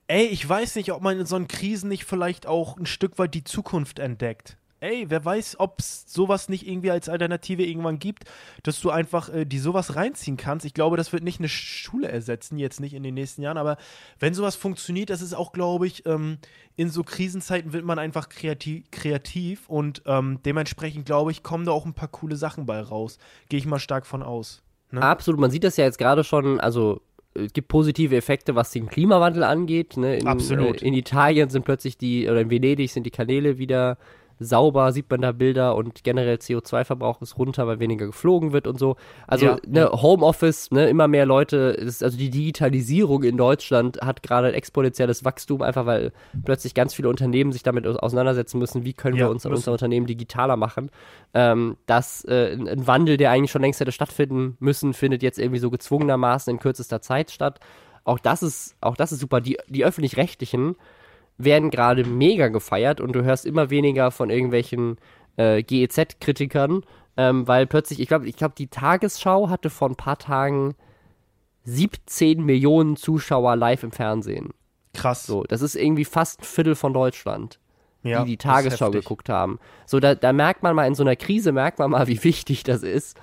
ey, 0.07 0.25
ich 0.25 0.49
weiß 0.49 0.77
nicht, 0.77 0.93
ob 0.93 1.03
man 1.03 1.19
in 1.19 1.27
so 1.27 1.37
einen 1.37 1.49
Krisen 1.49 1.91
nicht 1.91 2.05
vielleicht 2.05 2.47
auch 2.47 2.79
ein 2.79 2.87
Stück 2.87 3.19
weit 3.19 3.35
die 3.35 3.45
Zukunft 3.45 3.99
entdeckt 3.99 4.57
ey, 4.83 5.07
wer 5.09 5.25
weiß, 5.25 5.61
ob 5.61 5.79
es 5.79 6.05
sowas 6.07 6.49
nicht 6.49 6.67
irgendwie 6.67 6.91
als 6.91 7.09
Alternative 7.09 7.65
irgendwann 7.65 7.99
gibt, 7.99 8.25
dass 8.63 8.81
du 8.81 8.91
einfach 8.91 9.33
äh, 9.33 9.45
die 9.45 9.59
sowas 9.59 9.97
reinziehen 9.97 10.37
kannst. 10.37 10.67
Ich 10.67 10.75
glaube, 10.75 10.97
das 10.97 11.13
wird 11.13 11.23
nicht 11.23 11.39
eine 11.39 11.49
Schule 11.49 12.09
ersetzen, 12.09 12.59
jetzt 12.59 12.81
nicht 12.81 12.95
in 12.95 13.03
den 13.03 13.15
nächsten 13.15 13.43
Jahren, 13.43 13.59
aber 13.59 13.77
wenn 14.19 14.35
sowas 14.35 14.57
funktioniert, 14.57 15.11
das 15.11 15.23
ist 15.23 15.35
auch, 15.35 15.53
glaube 15.53 15.87
ich, 15.87 16.05
ähm, 16.07 16.39
in 16.77 16.89
so 16.89 17.03
Krisenzeiten 17.05 17.73
wird 17.73 17.85
man 17.85 17.99
einfach 17.99 18.29
kreativ, 18.29 18.91
kreativ 18.91 19.69
und 19.69 20.03
ähm, 20.07 20.41
dementsprechend, 20.45 21.07
glaube 21.07 21.31
ich, 21.31 21.43
kommen 21.43 21.65
da 21.65 21.73
auch 21.73 21.87
ein 21.87 21.95
paar 21.95 22.09
coole 22.09 22.37
Sachen 22.37 22.67
bei 22.67 22.81
raus. 22.81 23.19
Gehe 23.49 23.59
ich 23.59 23.67
mal 23.67 23.79
stark 23.79 24.07
von 24.07 24.23
aus. 24.23 24.63
Ne? 24.91 25.03
Absolut, 25.03 25.41
man 25.41 25.51
sieht 25.51 25.65
das 25.65 25.77
ja 25.77 25.85
jetzt 25.85 25.99
gerade 25.99 26.25
schon, 26.25 26.61
also 26.61 27.01
es 27.35 27.53
gibt 27.53 27.69
positive 27.69 28.17
Effekte, 28.17 28.55
was 28.55 28.71
den 28.73 28.89
Klimawandel 28.89 29.43
angeht. 29.43 29.97
Ne? 29.97 30.17
In, 30.17 30.27
Absolut. 30.27 30.83
Äh, 30.83 30.87
in 30.87 30.95
Italien 30.95 31.49
sind 31.49 31.65
plötzlich 31.65 31.97
die, 31.97 32.29
oder 32.29 32.41
in 32.41 32.51
Venedig 32.51 32.91
sind 32.91 33.05
die 33.05 33.11
Kanäle 33.11 33.59
wieder 33.59 33.97
sauber, 34.45 34.93
sieht 34.93 35.11
man 35.11 35.21
da 35.21 35.33
Bilder 35.33 35.75
und 35.77 36.05
generell 36.05 36.37
CO2-Verbrauch 36.37 37.21
ist 37.23 37.39
runter, 37.39 37.67
weil 37.67 37.81
weniger 37.81 38.07
geflogen 38.07 38.53
wird 38.53 38.67
und 38.67 38.79
so. 38.79 38.97
Also 39.27 39.47
ja, 39.47 39.57
ne. 39.67 39.91
Homeoffice, 39.91 40.71
ne, 40.71 40.89
immer 40.89 41.09
mehr 41.09 41.27
Leute, 41.27 41.57
ist, 41.57 42.03
also 42.03 42.17
die 42.17 42.31
Digitalisierung 42.31 43.23
in 43.23 43.37
Deutschland 43.37 44.01
hat 44.01 44.23
gerade 44.23 44.49
ein 44.49 44.55
exponentielles 44.55 45.25
Wachstum, 45.25 45.63
einfach 45.63 45.87
weil 45.87 46.13
plötzlich 46.45 46.75
ganz 46.75 46.95
viele 46.95 47.09
Unternehmen 47.09 47.53
sich 47.53 47.63
damit 47.63 47.87
auseinandersetzen 47.87 48.59
müssen, 48.59 48.85
wie 48.85 48.93
können 48.93 49.17
ja, 49.17 49.27
wir 49.27 49.31
uns, 49.31 49.47
unser 49.47 49.73
Unternehmen 49.73 50.07
digitaler 50.07 50.57
machen. 50.57 50.91
Ähm, 51.35 51.77
dass 51.87 52.25
äh, 52.25 52.53
ein 52.53 52.87
Wandel, 52.87 53.17
der 53.17 53.31
eigentlich 53.31 53.51
schon 53.51 53.63
längst 53.63 53.81
hätte 53.81 53.93
stattfinden 53.93 54.57
müssen, 54.61 54.95
findet 54.95 55.23
jetzt 55.23 55.39
irgendwie 55.39 55.59
so 55.59 55.71
gezwungenermaßen 55.71 56.53
in 56.53 56.59
kürzester 56.59 57.01
Zeit 57.01 57.31
statt. 57.31 57.61
Auch 58.05 58.19
das 58.19 58.43
ist, 58.43 58.77
auch 58.81 58.97
das 58.97 59.13
ist 59.13 59.21
super. 59.21 59.41
Die, 59.41 59.59
die 59.69 59.85
öffentlich-rechtlichen 59.85 60.77
werden 61.39 61.71
gerade 61.71 62.05
mega 62.05 62.49
gefeiert 62.49 63.01
und 63.01 63.13
du 63.13 63.25
hörst 63.25 63.47
immer 63.47 63.71
weniger 63.71 64.11
von 64.11 64.31
irgendwelchen 64.31 64.97
äh, 65.37 65.63
GEZ-Kritikern, 65.63 66.83
ähm, 67.17 67.49
weil 67.49 67.67
plötzlich, 67.67 68.01
ich 68.01 68.09
glaube, 68.09 68.29
ich 68.29 68.37
glaube, 68.37 68.55
die 68.57 68.69
Tagesschau 68.69 69.49
hatte 69.49 69.71
vor 69.71 69.89
ein 69.89 69.97
paar 69.97 70.19
Tagen 70.19 70.75
17 71.65 72.45
Millionen 72.45 72.97
Zuschauer 72.97 73.57
live 73.57 73.83
im 73.83 73.93
Fernsehen. 73.93 74.51
Krass. 74.95 75.27
So, 75.27 75.45
das 75.45 75.63
ist 75.63 75.75
irgendwie 75.75 76.05
fast 76.05 76.41
ein 76.41 76.45
Viertel 76.45 76.75
von 76.75 76.93
Deutschland, 76.93 77.61
ja, 78.03 78.25
die 78.25 78.33
die 78.33 78.37
Tagesschau 78.37 78.91
geguckt 78.91 79.29
haben. 79.29 79.59
So, 79.87 80.01
da, 80.01 80.15
da 80.15 80.33
merkt 80.33 80.63
man 80.63 80.75
mal 80.75 80.87
in 80.87 80.95
so 80.95 81.03
einer 81.03 81.17
Krise, 81.17 81.53
merkt 81.53 81.79
man 81.79 81.91
mal, 81.91 82.07
wie 82.09 82.23
wichtig 82.25 82.63
das 82.63 82.83
ist, 82.83 83.17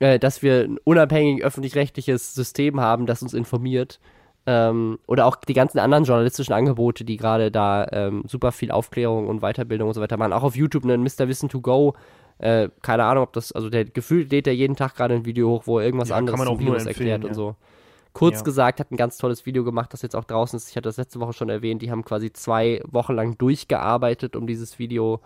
äh, 0.00 0.18
dass 0.18 0.42
wir 0.42 0.64
ein 0.64 0.78
unabhängig 0.84 1.42
öffentlich-rechtliches 1.42 2.34
System 2.34 2.80
haben, 2.80 3.06
das 3.06 3.22
uns 3.22 3.34
informiert 3.34 4.00
ähm, 4.46 4.98
oder 5.06 5.26
auch 5.26 5.36
die 5.36 5.54
ganzen 5.54 5.78
anderen 5.78 6.04
journalistischen 6.04 6.54
Angebote, 6.54 7.04
die 7.04 7.16
gerade 7.16 7.50
da 7.50 7.86
ähm, 7.90 8.22
super 8.26 8.52
viel 8.52 8.70
Aufklärung 8.70 9.26
und 9.28 9.40
Weiterbildung 9.40 9.88
und 9.88 9.94
so 9.94 10.00
weiter 10.00 10.16
machen. 10.16 10.32
Auch 10.32 10.44
auf 10.44 10.56
YouTube 10.56 10.84
einen 10.84 11.02
Mr. 11.02 11.28
Wissen 11.28 11.48
to 11.48 11.60
Go. 11.60 11.94
Äh, 12.38 12.68
keine 12.82 13.04
Ahnung, 13.04 13.24
ob 13.24 13.32
das, 13.32 13.52
also 13.52 13.70
der 13.70 13.84
Gefühl 13.84 14.26
lädt 14.30 14.46
er 14.46 14.54
jeden 14.54 14.76
Tag 14.76 14.94
gerade 14.94 15.14
ein 15.14 15.24
Video 15.24 15.48
hoch, 15.50 15.62
wo 15.66 15.78
er 15.78 15.86
irgendwas 15.86 16.10
ja, 16.10 16.16
anderes 16.16 16.40
zum 16.40 16.60
Virus 16.60 16.86
erklärt 16.86 17.22
ja. 17.22 17.28
und 17.28 17.34
so. 17.34 17.56
Kurz 18.12 18.38
ja. 18.38 18.42
gesagt, 18.44 18.80
hat 18.80 18.90
ein 18.90 18.96
ganz 18.96 19.18
tolles 19.18 19.44
Video 19.44 19.64
gemacht, 19.64 19.92
das 19.92 20.00
jetzt 20.00 20.16
auch 20.16 20.24
draußen 20.24 20.56
ist. 20.56 20.70
Ich 20.70 20.76
hatte 20.76 20.88
das 20.88 20.96
letzte 20.96 21.20
Woche 21.20 21.32
schon 21.32 21.48
erwähnt. 21.48 21.82
Die 21.82 21.90
haben 21.90 22.04
quasi 22.04 22.32
zwei 22.32 22.80
Wochen 22.86 23.14
lang 23.14 23.36
durchgearbeitet, 23.36 24.36
um 24.36 24.46
dieses 24.46 24.78
Video 24.78 25.20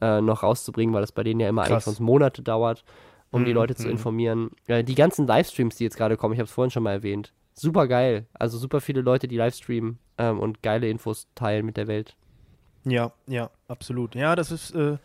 äh, 0.00 0.20
noch 0.20 0.42
rauszubringen, 0.42 0.94
weil 0.94 1.00
das 1.00 1.10
bei 1.10 1.24
denen 1.24 1.40
ja 1.40 1.48
immer 1.48 1.62
Krass. 1.62 1.72
eigentlich 1.72 1.84
sonst 1.84 2.00
Monate 2.00 2.42
dauert, 2.42 2.84
um 3.30 3.40
mhm. 3.40 3.46
die 3.46 3.52
Leute 3.52 3.74
zu 3.74 3.86
mhm. 3.86 3.92
informieren. 3.92 4.50
Äh, 4.66 4.84
die 4.84 4.94
ganzen 4.94 5.26
Livestreams, 5.26 5.76
die 5.76 5.84
jetzt 5.84 5.96
gerade 5.96 6.16
kommen, 6.16 6.34
ich 6.34 6.38
habe 6.38 6.46
es 6.46 6.52
vorhin 6.52 6.70
schon 6.70 6.84
mal 6.84 6.92
erwähnt, 6.92 7.32
super 7.60 7.86
geil. 7.86 8.26
Also 8.32 8.58
super 8.58 8.80
viele 8.80 9.00
Leute, 9.00 9.28
die 9.28 9.36
Livestreamen 9.36 9.98
ähm, 10.18 10.38
und 10.40 10.62
geile 10.62 10.88
Infos 10.88 11.28
teilen 11.34 11.66
mit 11.66 11.76
der 11.76 11.86
Welt. 11.86 12.16
Ja, 12.84 13.12
ja, 13.26 13.50
absolut. 13.66 14.14
Ja, 14.14 14.36
das 14.36 14.50
ist, 14.50 14.74
äh, 14.74 14.98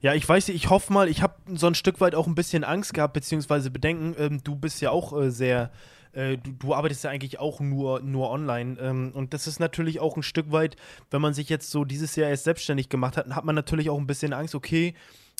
ja, 0.00 0.14
ich 0.14 0.28
weiß 0.28 0.50
ich 0.50 0.70
hoffe 0.70 0.92
mal, 0.92 1.08
ich 1.08 1.22
habe 1.22 1.34
so 1.54 1.66
ein 1.66 1.74
Stück 1.74 2.00
weit 2.00 2.14
auch 2.14 2.26
ein 2.26 2.34
bisschen 2.34 2.64
Angst 2.64 2.94
gehabt, 2.94 3.14
beziehungsweise 3.14 3.70
Bedenken. 3.70 4.14
Ähm, 4.18 4.40
du 4.44 4.56
bist 4.56 4.80
ja 4.80 4.90
auch 4.90 5.18
äh, 5.18 5.30
sehr, 5.30 5.70
äh, 6.12 6.36
du, 6.36 6.52
du, 6.52 6.74
arbeitest 6.74 7.04
ja 7.04 7.10
eigentlich 7.10 7.38
auch 7.38 7.60
nur, 7.60 8.00
nur 8.00 8.30
online. 8.30 8.78
Ähm, 8.80 9.12
und 9.14 9.32
das 9.32 9.46
ist 9.46 9.60
natürlich 9.60 10.00
auch 10.00 10.16
ein 10.16 10.22
Stück 10.22 10.52
weit, 10.52 10.76
wenn 11.10 11.22
man 11.22 11.34
sich 11.34 11.48
jetzt 11.48 11.70
so 11.70 11.84
dieses 11.84 12.16
Jahr 12.16 12.28
erst 12.28 12.44
selbstständig 12.44 12.88
gemacht 12.88 13.16
hat, 13.16 13.34
hat 13.34 13.44
man 13.44 13.54
natürlich 13.54 13.88
auch 13.88 13.98
ein 13.98 14.06
bisschen 14.06 14.32
Angst, 14.32 14.54
okay, 14.54 14.94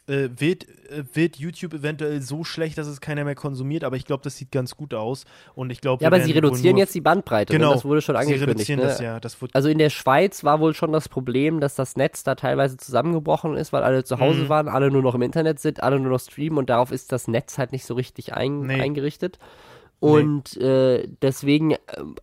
äh, 0.07 0.28
wird, 0.36 0.68
äh, 0.90 1.05
wird 1.14 1.36
YouTube 1.36 1.74
eventuell 1.74 2.20
so 2.20 2.44
schlecht, 2.44 2.76
dass 2.78 2.86
es 2.86 3.00
keiner 3.00 3.24
mehr 3.24 3.34
konsumiert, 3.34 3.84
aber 3.84 3.96
ich 3.96 4.05
glaube, 4.05 4.22
das 4.22 4.36
sieht 4.36 4.50
ganz 4.52 4.76
gut 4.76 4.92
aus. 4.92 5.24
Und 5.55 5.70
ich 5.70 5.80
glaube, 5.80 6.02
ja, 6.02 6.09
aber 6.09 6.20
sie 6.20 6.32
reduzieren 6.32 6.76
jetzt 6.76 6.94
die 6.94 7.00
Bandbreite. 7.00 7.52
Genau, 7.52 7.68
ne? 7.68 7.74
das 7.74 7.84
wurde 7.84 8.02
schon 8.02 8.16
angekündigt. 8.16 8.66
Sie 8.66 8.74
reduzieren 8.74 8.80
ne? 8.80 8.86
das, 8.86 9.00
ja. 9.00 9.20
Das 9.20 9.36
also 9.52 9.68
in 9.68 9.78
der 9.78 9.90
Schweiz 9.90 10.44
war 10.44 10.61
wohl 10.61 10.74
schon 10.74 10.92
das 10.92 11.09
Problem, 11.09 11.61
dass 11.61 11.74
das 11.74 11.96
Netz 11.96 12.22
da 12.22 12.34
teilweise 12.34 12.76
zusammengebrochen 12.76 13.57
ist, 13.57 13.72
weil 13.72 13.82
alle 13.82 14.05
zu 14.05 14.18
Hause 14.20 14.42
Mhm. 14.44 14.48
waren, 14.48 14.68
alle 14.68 14.90
nur 14.90 15.02
noch 15.02 15.14
im 15.14 15.22
Internet 15.22 15.59
sind, 15.61 15.82
alle 15.82 15.98
nur 15.98 16.11
noch 16.11 16.20
streamen 16.20 16.59
und 16.59 16.68
darauf 16.70 16.92
ist 16.92 17.11
das 17.12 17.28
Netz 17.28 17.59
halt 17.59 17.72
nicht 17.72 17.84
so 17.86 17.94
richtig 17.94 18.34
ein, 18.34 18.61
Nee. 18.61 18.80
eingerichtet. 18.80 19.38
Und 20.01 20.57
äh, 20.59 21.09
deswegen, 21.22 21.72
äh, 21.72 21.78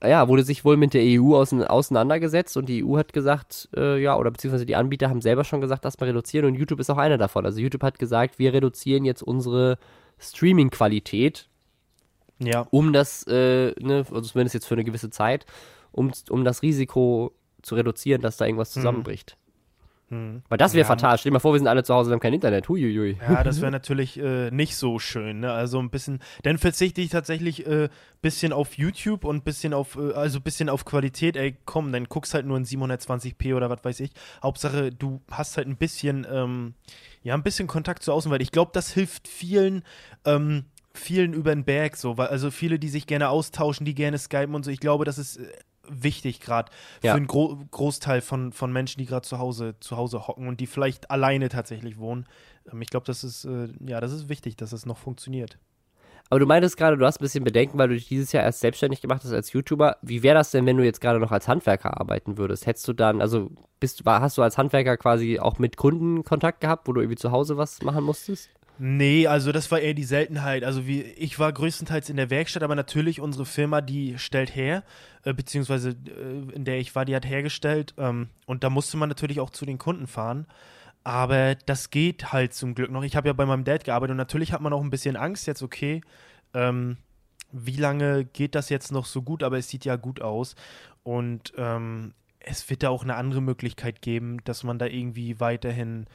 ja, 0.09 0.27
wurde 0.27 0.43
sich 0.43 0.63
wohl 0.63 0.77
mit 0.77 0.93
der 0.93 1.01
EU 1.03 1.35
ausein- 1.35 1.63
auseinandergesetzt 1.63 2.55
und 2.55 2.69
die 2.69 2.83
EU 2.85 2.97
hat 2.97 3.11
gesagt, 3.11 3.69
äh, 3.75 3.99
ja, 3.99 4.17
oder 4.17 4.29
beziehungsweise 4.29 4.67
die 4.67 4.75
Anbieter 4.75 5.09
haben 5.09 5.21
selber 5.21 5.43
schon 5.43 5.61
gesagt, 5.61 5.83
dass 5.85 5.99
wir 5.99 6.07
reduzieren 6.07 6.45
und 6.45 6.55
YouTube 6.55 6.79
ist 6.79 6.91
auch 6.91 6.97
einer 6.97 7.17
davon. 7.17 7.45
Also 7.45 7.59
YouTube 7.59 7.83
hat 7.83 7.97
gesagt, 7.97 8.37
wir 8.37 8.53
reduzieren 8.53 9.03
jetzt 9.03 9.23
unsere 9.23 9.79
Streaming-Qualität, 10.19 11.47
ja. 12.39 12.67
um 12.69 12.93
das, 12.93 13.25
äh, 13.27 13.73
ne, 13.79 14.05
also 14.11 14.21
zumindest 14.21 14.53
jetzt 14.53 14.67
für 14.67 14.75
eine 14.75 14.83
gewisse 14.83 15.09
Zeit, 15.09 15.47
um, 15.91 16.11
um 16.29 16.45
das 16.45 16.61
Risiko 16.61 17.33
zu 17.63 17.75
reduzieren, 17.75 18.21
dass 18.21 18.37
da 18.37 18.45
irgendwas 18.45 18.71
zusammenbricht. 18.71 19.37
Hm. 20.11 20.43
Weil 20.49 20.57
das 20.57 20.73
wäre 20.73 20.81
Ja. 20.83 20.87
fatal. 20.87 21.17
Stell 21.17 21.29
dir 21.29 21.33
mal 21.35 21.39
vor, 21.39 21.53
wir 21.53 21.59
sind 21.59 21.67
alle 21.67 21.83
zu 21.83 21.93
Hause, 21.93 22.09
wir 22.09 22.13
haben 22.13 22.19
kein 22.19 22.33
Internet. 22.33 22.67
Huiuiui. 22.67 23.17
Ja, 23.21 23.43
das 23.43 23.61
wäre 23.61 23.71
natürlich 23.71 24.19
äh, 24.19 24.51
nicht 24.51 24.75
so 24.75 24.99
schön. 24.99 25.39
Ne? 25.39 25.51
Also 25.51 25.79
ein 25.79 25.89
bisschen, 25.89 26.19
dann 26.43 26.57
verzichte 26.57 26.99
ich 27.01 27.09
tatsächlich 27.09 27.65
ein 27.65 27.83
äh, 27.85 27.89
bisschen 28.21 28.51
auf 28.53 28.77
YouTube 28.77 29.23
und 29.23 29.37
ein 29.37 29.41
bisschen 29.41 29.73
auf, 29.73 29.95
äh, 29.95 30.11
also 30.13 30.39
ein 30.39 30.43
bisschen 30.43 30.67
auf 30.69 30.83
Qualität. 30.85 31.37
Ey, 31.37 31.55
komm, 31.65 31.91
dann 31.93 32.05
guckst 32.05 32.33
halt 32.33 32.45
nur 32.45 32.57
in 32.57 32.65
720p 32.65 33.55
oder 33.55 33.69
was 33.69 33.83
weiß 33.83 34.01
ich. 34.01 34.11
Hauptsache, 34.43 34.91
du 34.91 35.21
hast 35.31 35.55
halt 35.57 35.67
ein 35.67 35.77
bisschen, 35.77 36.27
ähm, 36.29 36.73
ja, 37.23 37.33
ein 37.33 37.43
bisschen 37.43 37.67
Kontakt 37.67 38.03
zur 38.03 38.13
Außenwelt. 38.13 38.41
Ich 38.41 38.51
glaube, 38.51 38.71
das 38.73 38.91
hilft 38.91 39.27
vielen, 39.29 39.83
ähm, 40.25 40.65
vielen 40.93 41.33
über 41.33 41.55
den 41.55 41.63
Berg 41.63 41.95
so, 41.95 42.17
weil 42.17 42.27
also 42.27 42.51
viele, 42.51 42.77
die 42.79 42.89
sich 42.89 43.07
gerne 43.07 43.29
austauschen, 43.29 43.85
die 43.85 43.95
gerne 43.95 44.17
skypen 44.17 44.55
und 44.55 44.65
so. 44.65 44.71
Ich 44.71 44.81
glaube, 44.81 45.05
das 45.05 45.17
ist 45.17 45.37
äh, 45.37 45.47
wichtig 45.89 46.39
gerade 46.39 46.71
für 47.01 47.07
Ja. 47.07 47.15
einen 47.15 47.27
Gro 47.27 47.57
Großteil 47.71 48.21
von, 48.21 48.51
von 48.51 48.71
Menschen, 48.71 48.99
die 48.99 49.05
gerade 49.05 49.25
zu 49.27 49.39
Hause 49.39 49.75
zu 49.79 49.97
Hause 49.97 50.27
hocken 50.27 50.47
und 50.47 50.59
die 50.59 50.67
vielleicht 50.67 51.11
alleine 51.11 51.49
tatsächlich 51.49 51.97
wohnen. 51.97 52.25
Ähm, 52.71 52.81
ich 52.81 52.89
glaube, 52.89 53.05
das 53.05 53.23
ist 53.23 53.45
äh, 53.45 53.67
ja, 53.85 53.99
das 54.01 54.11
ist 54.11 54.29
wichtig, 54.29 54.55
dass 54.57 54.71
es 54.73 54.85
noch 54.85 54.97
funktioniert. 54.97 55.57
Aber 56.29 56.39
du 56.39 56.45
meintest 56.45 56.77
gerade, 56.77 56.95
du 56.95 57.05
hast 57.05 57.19
ein 57.19 57.23
bisschen 57.25 57.43
Bedenken, 57.43 57.77
weil 57.77 57.89
du 57.89 57.93
dich 57.95 58.07
dieses 58.07 58.31
Jahr 58.31 58.43
erst 58.43 58.61
selbstständig 58.61 59.01
gemacht 59.01 59.21
hast 59.25 59.33
als 59.33 59.51
YouTuber. 59.51 59.97
Wie 60.01 60.23
wäre 60.23 60.35
das 60.35 60.51
denn, 60.51 60.65
wenn 60.65 60.77
du 60.77 60.83
jetzt 60.85 61.01
gerade 61.01 61.19
noch 61.19 61.31
als 61.33 61.49
Handwerker 61.49 61.99
arbeiten 61.99 62.37
würdest? 62.37 62.67
Hättest 62.67 62.87
du 62.87 62.93
dann, 62.93 63.19
also 63.19 63.51
bist, 63.81 64.03
hast 64.05 64.37
du 64.37 64.41
als 64.41 64.57
Handwerker 64.57 64.95
quasi 64.95 65.39
auch 65.39 65.59
mit 65.59 65.75
Kunden 65.75 66.23
Kontakt 66.23 66.61
gehabt, 66.61 66.87
wo 66.87 66.93
du 66.93 67.01
irgendwie 67.01 67.17
zu 67.17 67.31
Hause 67.31 67.57
was 67.57 67.81
machen 67.81 68.05
musstest? 68.05 68.49
Nee, 68.83 69.27
also 69.27 69.51
das 69.51 69.69
war 69.69 69.79
eher 69.79 69.93
die 69.93 70.03
Seltenheit. 70.03 70.63
Also 70.63 70.87
wie, 70.87 71.03
ich 71.03 71.37
war 71.37 71.53
größtenteils 71.53 72.09
in 72.09 72.17
der 72.17 72.31
Werkstatt, 72.31 72.63
aber 72.63 72.73
natürlich 72.73 73.21
unsere 73.21 73.45
Firma, 73.45 73.79
die 73.79 74.17
stellt 74.17 74.55
her, 74.55 74.83
äh, 75.23 75.35
beziehungsweise 75.35 75.91
äh, 75.91 76.51
in 76.55 76.65
der 76.65 76.79
ich 76.79 76.95
war, 76.95 77.05
die 77.05 77.15
hat 77.15 77.23
hergestellt. 77.23 77.93
Ähm, 77.99 78.29
und 78.47 78.63
da 78.63 78.71
musste 78.71 78.97
man 78.97 79.07
natürlich 79.07 79.39
auch 79.39 79.51
zu 79.51 79.67
den 79.67 79.77
Kunden 79.77 80.07
fahren. 80.07 80.47
Aber 81.03 81.53
das 81.53 81.91
geht 81.91 82.33
halt 82.33 82.55
zum 82.55 82.73
Glück 82.73 82.89
noch. 82.89 83.03
Ich 83.03 83.15
habe 83.15 83.27
ja 83.27 83.33
bei 83.33 83.45
meinem 83.45 83.65
Dad 83.65 83.83
gearbeitet 83.83 84.13
und 84.13 84.17
natürlich 84.17 84.51
hat 84.51 84.61
man 84.61 84.73
auch 84.73 84.81
ein 84.81 84.89
bisschen 84.89 85.15
Angst 85.15 85.45
jetzt, 85.45 85.61
okay, 85.61 86.01
ähm, 86.55 86.97
wie 87.51 87.77
lange 87.77 88.25
geht 88.25 88.55
das 88.55 88.69
jetzt 88.69 88.91
noch 88.91 89.05
so 89.05 89.21
gut, 89.21 89.43
aber 89.43 89.59
es 89.59 89.69
sieht 89.69 89.85
ja 89.85 89.95
gut 89.95 90.23
aus. 90.23 90.55
Und 91.03 91.53
ähm, 91.55 92.15
es 92.39 92.67
wird 92.67 92.81
da 92.81 92.89
auch 92.89 93.03
eine 93.03 93.13
andere 93.13 93.43
Möglichkeit 93.43 94.01
geben, 94.01 94.43
dass 94.43 94.63
man 94.63 94.79
da 94.79 94.87
irgendwie 94.87 95.39
weiterhin 95.39 96.07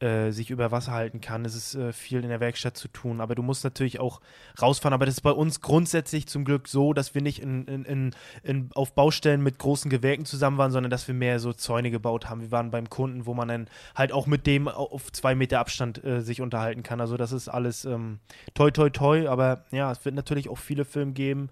äh, 0.00 0.30
sich 0.30 0.50
über 0.50 0.70
Wasser 0.70 0.92
halten 0.92 1.20
kann. 1.20 1.44
Es 1.44 1.54
ist 1.54 1.74
äh, 1.74 1.92
viel 1.92 2.22
in 2.22 2.28
der 2.28 2.40
Werkstatt 2.40 2.76
zu 2.76 2.88
tun, 2.88 3.20
aber 3.20 3.34
du 3.34 3.42
musst 3.42 3.64
natürlich 3.64 3.98
auch 3.98 4.20
rausfahren. 4.60 4.92
Aber 4.94 5.06
das 5.06 5.16
ist 5.16 5.20
bei 5.22 5.32
uns 5.32 5.60
grundsätzlich 5.60 6.28
zum 6.28 6.44
Glück 6.44 6.68
so, 6.68 6.92
dass 6.92 7.14
wir 7.14 7.22
nicht 7.22 7.42
in, 7.42 7.64
in, 7.66 7.84
in, 7.84 8.14
in, 8.42 8.70
auf 8.74 8.94
Baustellen 8.94 9.42
mit 9.42 9.58
großen 9.58 9.90
Gewerken 9.90 10.24
zusammen 10.24 10.58
waren, 10.58 10.70
sondern 10.70 10.90
dass 10.90 11.08
wir 11.08 11.14
mehr 11.14 11.40
so 11.40 11.52
Zäune 11.52 11.90
gebaut 11.90 12.30
haben. 12.30 12.40
Wir 12.40 12.52
waren 12.52 12.70
beim 12.70 12.88
Kunden, 12.88 13.26
wo 13.26 13.34
man 13.34 13.48
dann 13.48 13.68
halt 13.94 14.12
auch 14.12 14.26
mit 14.26 14.46
dem 14.46 14.68
auf 14.68 15.10
zwei 15.12 15.34
Meter 15.34 15.58
Abstand 15.58 16.04
äh, 16.04 16.20
sich 16.20 16.40
unterhalten 16.40 16.82
kann. 16.82 17.00
Also 17.00 17.16
das 17.16 17.32
ist 17.32 17.48
alles 17.48 17.84
ähm, 17.84 18.20
toi 18.54 18.70
toi 18.70 18.90
toi, 18.90 19.28
aber 19.28 19.64
ja, 19.72 19.90
es 19.90 20.04
wird 20.04 20.14
natürlich 20.14 20.48
auch 20.48 20.58
viele 20.58 20.84
Filme 20.84 21.12
geben. 21.12 21.50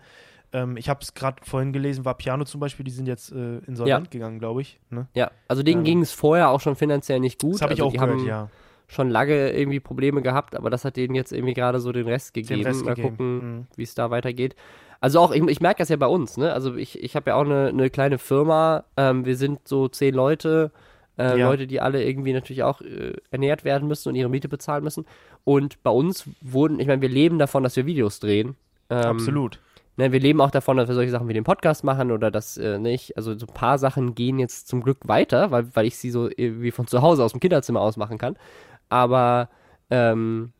Ähm, 0.52 0.76
ich 0.76 0.88
habe 0.88 1.00
es 1.02 1.14
gerade 1.14 1.36
vorhin 1.44 1.72
gelesen, 1.72 2.04
war 2.04 2.14
Piano 2.14 2.44
zum 2.44 2.60
Beispiel, 2.60 2.84
die 2.84 2.90
sind 2.90 3.06
jetzt 3.06 3.32
äh, 3.32 3.58
insolvent 3.66 4.10
gegangen, 4.10 4.38
glaube 4.38 4.62
ich. 4.62 4.78
Ne? 4.90 5.06
Ja, 5.14 5.30
also 5.48 5.62
denen 5.62 5.80
Ähm, 5.80 5.84
ging 5.84 6.00
es 6.02 6.12
vorher 6.12 6.50
auch 6.50 6.60
schon 6.60 6.76
finanziell 6.76 7.20
nicht 7.20 7.40
gut. 7.40 7.54
Das 7.54 7.62
habe 7.62 7.72
ich 7.74 7.80
also 7.80 7.88
auch 7.88 7.92
die 7.92 7.98
gehört, 7.98 8.18
haben 8.20 8.26
ja. 8.26 8.48
schon 8.88 9.10
lange 9.10 9.50
irgendwie 9.50 9.80
Probleme 9.80 10.22
gehabt, 10.22 10.54
aber 10.54 10.70
das 10.70 10.84
hat 10.84 10.96
denen 10.96 11.14
jetzt 11.14 11.32
irgendwie 11.32 11.54
gerade 11.54 11.80
so 11.80 11.90
den 11.92 12.06
Rest 12.06 12.32
gegeben. 12.34 12.60
Den 12.60 12.66
Rest 12.66 12.84
Mal 12.84 12.94
gegeben. 12.94 13.10
gucken, 13.16 13.36
Mhm. 13.56 13.66
wie 13.76 13.82
es 13.82 13.94
da 13.94 14.10
weitergeht. 14.10 14.54
Also 15.00 15.20
auch, 15.20 15.32
ich, 15.32 15.42
ich 15.42 15.60
merke 15.60 15.78
das 15.78 15.88
ja 15.90 15.96
bei 15.96 16.06
uns, 16.06 16.36
ne? 16.38 16.52
Also 16.52 16.74
ich, 16.76 17.02
ich 17.02 17.16
habe 17.16 17.30
ja 17.30 17.36
auch 17.36 17.44
eine, 17.44 17.68
eine 17.68 17.90
kleine 17.90 18.18
Firma, 18.18 18.84
ähm, 18.96 19.26
wir 19.26 19.36
sind 19.36 19.66
so 19.68 19.88
zehn 19.88 20.14
Leute, 20.14 20.70
äh, 21.18 21.38
Ja. 21.38 21.48
Leute, 21.50 21.66
die 21.66 21.80
alle 21.80 22.02
irgendwie 22.04 22.32
natürlich 22.32 22.62
auch 22.62 22.80
äh, 22.80 23.12
ernährt 23.30 23.64
werden 23.64 23.88
müssen 23.88 24.08
und 24.08 24.14
ihre 24.14 24.30
Miete 24.30 24.48
bezahlen 24.48 24.84
müssen. 24.84 25.04
Und 25.44 25.82
bei 25.82 25.90
uns 25.90 26.24
wurden, 26.40 26.80
ich 26.80 26.86
meine, 26.86 27.02
wir 27.02 27.08
leben 27.10 27.38
davon, 27.38 27.62
dass 27.62 27.76
wir 27.76 27.84
Videos 27.86 28.20
drehen. 28.20 28.54
Ähm, 28.88 29.02
Absolut. 29.04 29.58
Ne, 29.98 30.12
wir 30.12 30.20
leben 30.20 30.42
auch 30.42 30.50
davon, 30.50 30.76
dass 30.76 30.88
wir 30.88 30.94
solche 30.94 31.10
Sachen 31.10 31.28
wie 31.28 31.32
den 31.32 31.44
Podcast 31.44 31.82
machen 31.82 32.12
oder 32.12 32.30
das 32.30 32.58
äh, 32.58 32.78
nicht. 32.78 33.16
Also 33.16 33.36
so 33.38 33.46
ein 33.46 33.54
paar 33.54 33.78
Sachen 33.78 34.14
gehen 34.14 34.38
jetzt 34.38 34.68
zum 34.68 34.82
Glück 34.82 35.08
weiter, 35.08 35.50
weil, 35.50 35.74
weil 35.74 35.86
ich 35.86 35.96
sie 35.96 36.10
so 36.10 36.28
irgendwie 36.28 36.70
von 36.70 36.86
zu 36.86 37.00
Hause 37.00 37.24
aus 37.24 37.32
dem 37.32 37.40
Kinderzimmer 37.40 37.80
aus 37.80 37.96
machen 37.96 38.18
kann. 38.18 38.36
Aber 38.90 39.48
ähm, 39.90 40.52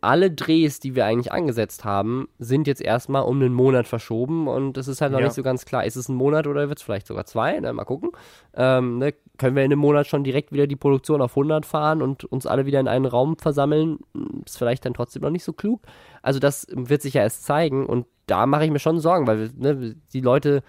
alle 0.00 0.30
Drehs, 0.30 0.80
die 0.80 0.94
wir 0.94 1.04
eigentlich 1.06 1.32
angesetzt 1.32 1.84
haben, 1.84 2.28
sind 2.38 2.66
jetzt 2.66 2.80
erstmal 2.82 3.22
um 3.22 3.40
einen 3.40 3.54
Monat 3.54 3.86
verschoben 3.86 4.48
und 4.48 4.76
es 4.76 4.88
ist 4.88 5.00
halt 5.00 5.12
noch 5.12 5.20
Ja. 5.20 5.26
nicht 5.26 5.34
so 5.34 5.42
ganz 5.42 5.64
klar, 5.64 5.84
ist 5.84 5.96
es 5.96 6.08
ein 6.08 6.16
Monat 6.16 6.46
oder 6.46 6.68
wird 6.68 6.78
es 6.78 6.84
vielleicht 6.84 7.06
sogar 7.06 7.26
zwei? 7.26 7.58
Ne, 7.60 7.72
mal 7.72 7.84
gucken. 7.84 8.10
Ähm, 8.54 8.98
ne, 8.98 9.14
können 9.38 9.54
wir 9.54 9.62
in 9.64 9.72
einem 9.72 9.80
Monat 9.80 10.06
schon 10.06 10.24
direkt 10.24 10.52
wieder 10.52 10.66
die 10.66 10.76
Produktion 10.76 11.22
auf 11.22 11.32
100 11.32 11.64
fahren 11.66 12.02
und 12.02 12.24
uns 12.24 12.46
alle 12.46 12.66
wieder 12.66 12.80
in 12.80 12.88
einen 12.88 13.06
Raum 13.06 13.36
versammeln? 13.38 13.98
Ist 14.44 14.58
vielleicht 14.58 14.84
dann 14.84 14.94
trotzdem 14.94 15.22
noch 15.22 15.30
nicht 15.30 15.44
so 15.44 15.52
klug. 15.52 15.82
Also 16.22 16.40
das 16.40 16.66
wird 16.70 17.02
sich 17.02 17.14
ja 17.14 17.22
erst 17.22 17.44
zeigen 17.44 17.86
und 17.86 18.06
da 18.26 18.46
mache 18.46 18.64
ich 18.64 18.70
mir 18.70 18.78
schon 18.80 18.98
Sorgen, 18.98 19.26
weil 19.26 19.50
ne, 19.56 19.94
die 20.12 20.20
Leute 20.20 20.62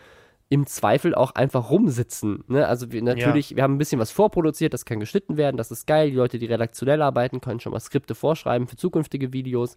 im 0.50 0.66
Zweifel 0.66 1.14
auch 1.14 1.32
einfach 1.32 1.70
rumsitzen. 1.70 2.43
Ne? 2.48 2.66
Also 2.68 2.91
wir, 2.91 3.02
natürlich, 3.02 3.56
wir 3.56 3.64
haben 3.64 3.76
ein 3.76 3.78
bisschen 3.78 4.00
was 4.00 4.12
vorproduziert, 4.12 4.74
das 4.74 4.86
kann 4.86 5.00
geschnitten 5.00 5.36
werden, 5.36 5.58
das 5.58 5.72
ist 5.72 5.88
geil. 5.88 6.10
Die 6.10 6.16
Leute, 6.16 6.39
die 6.39 6.45
redaktionell 6.45 7.02
arbeiten, 7.02 7.41
können 7.41 7.60
schon 7.60 7.74
mal 7.74 7.80
Skripte 7.80 8.16
vorschreiben 8.16 8.68
für 8.68 8.78
zukünftige 8.78 9.34
Videos. 9.34 9.76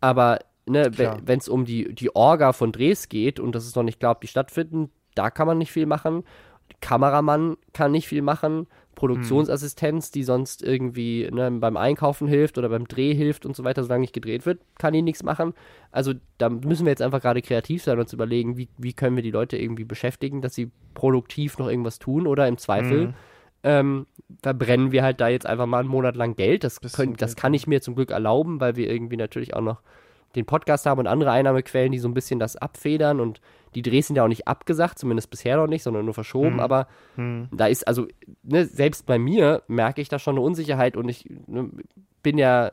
Aber 0.00 0.38
ne, 0.66 0.90
wenn 0.96 1.38
es 1.38 1.48
um 1.48 1.64
die, 1.66 1.94
die 1.94 2.14
Orga 2.14 2.52
von 2.52 2.72
Drehs 2.72 3.08
geht 3.08 3.38
und 3.38 3.54
das 3.54 3.66
ist 3.66 3.76
noch 3.76 3.82
nicht 3.82 4.00
klar, 4.00 4.12
ob 4.12 4.20
die 4.22 4.26
stattfinden, 4.26 4.90
da 5.14 5.30
kann 5.30 5.46
man 5.46 5.58
nicht 5.58 5.72
viel 5.72 5.86
machen. 5.86 6.24
Kameramann 6.80 7.56
kann 7.72 7.92
nicht 7.92 8.08
viel 8.08 8.22
machen. 8.22 8.66
Produktionsassistenz, 8.96 10.10
die 10.10 10.24
sonst 10.24 10.62
irgendwie 10.62 11.28
ne, 11.30 11.50
beim 11.52 11.76
Einkaufen 11.76 12.26
hilft 12.26 12.58
oder 12.58 12.68
beim 12.68 12.88
Dreh 12.88 13.14
hilft 13.14 13.46
und 13.46 13.54
so 13.54 13.62
weiter, 13.62 13.82
solange 13.84 14.00
nicht 14.00 14.12
gedreht 14.12 14.46
wird, 14.46 14.60
kann 14.78 14.92
die 14.92 15.02
nichts 15.02 15.22
machen. 15.22 15.54
Also 15.92 16.14
da 16.38 16.48
müssen 16.48 16.86
wir 16.86 16.90
jetzt 16.90 17.02
einfach 17.02 17.20
gerade 17.20 17.42
kreativ 17.42 17.84
sein 17.84 17.94
und 17.94 18.00
uns 18.00 18.12
überlegen, 18.12 18.56
wie, 18.56 18.68
wie 18.78 18.92
können 18.94 19.14
wir 19.14 19.22
die 19.22 19.30
Leute 19.30 19.56
irgendwie 19.56 19.84
beschäftigen, 19.84 20.40
dass 20.42 20.54
sie 20.54 20.70
produktiv 20.94 21.58
noch 21.58 21.68
irgendwas 21.68 21.98
tun 21.98 22.26
oder 22.26 22.48
im 22.48 22.58
Zweifel 22.58 23.06
Mhm. 23.08 23.14
ähm, 23.62 24.06
verbrennen 24.42 24.92
wir 24.92 25.02
halt 25.02 25.20
da 25.20 25.28
jetzt 25.28 25.46
einfach 25.46 25.66
mal 25.66 25.80
einen 25.80 25.88
Monat 25.88 26.16
lang 26.16 26.34
Geld. 26.36 26.64
Das, 26.64 26.80
können, 26.80 27.14
das 27.16 27.36
kann 27.36 27.54
ich 27.54 27.66
mir 27.66 27.80
zum 27.80 27.94
Glück 27.94 28.10
erlauben, 28.10 28.60
weil 28.60 28.76
wir 28.76 28.90
irgendwie 28.90 29.16
natürlich 29.16 29.54
auch 29.54 29.60
noch 29.60 29.82
den 30.34 30.46
Podcast 30.46 30.86
haben 30.86 30.98
und 31.00 31.06
andere 31.06 31.30
Einnahmequellen, 31.30 31.92
die 31.92 31.98
so 31.98 32.08
ein 32.08 32.14
bisschen 32.14 32.38
das 32.38 32.56
abfedern 32.56 33.20
und 33.20 33.40
die 33.76 33.82
Drehs 33.82 34.06
sind 34.08 34.16
ja 34.16 34.24
auch 34.24 34.28
nicht 34.28 34.48
abgesagt, 34.48 34.98
zumindest 34.98 35.30
bisher 35.30 35.56
noch 35.58 35.66
nicht, 35.68 35.82
sondern 35.84 36.04
nur 36.06 36.14
verschoben, 36.14 36.54
Mhm. 36.54 36.60
aber 36.60 36.88
Hm. 37.14 37.48
da 37.52 37.66
ist 37.66 37.86
also, 37.86 38.06
ne, 38.42 38.64
selbst 38.64 39.06
bei 39.06 39.18
mir 39.18 39.62
merke 39.68 40.00
ich 40.00 40.08
da 40.08 40.18
schon 40.18 40.34
eine 40.36 40.40
Unsicherheit 40.44 40.96
und 40.96 41.08
ich 41.08 41.28
ne, 41.46 41.70
bin 42.22 42.38
ja 42.38 42.72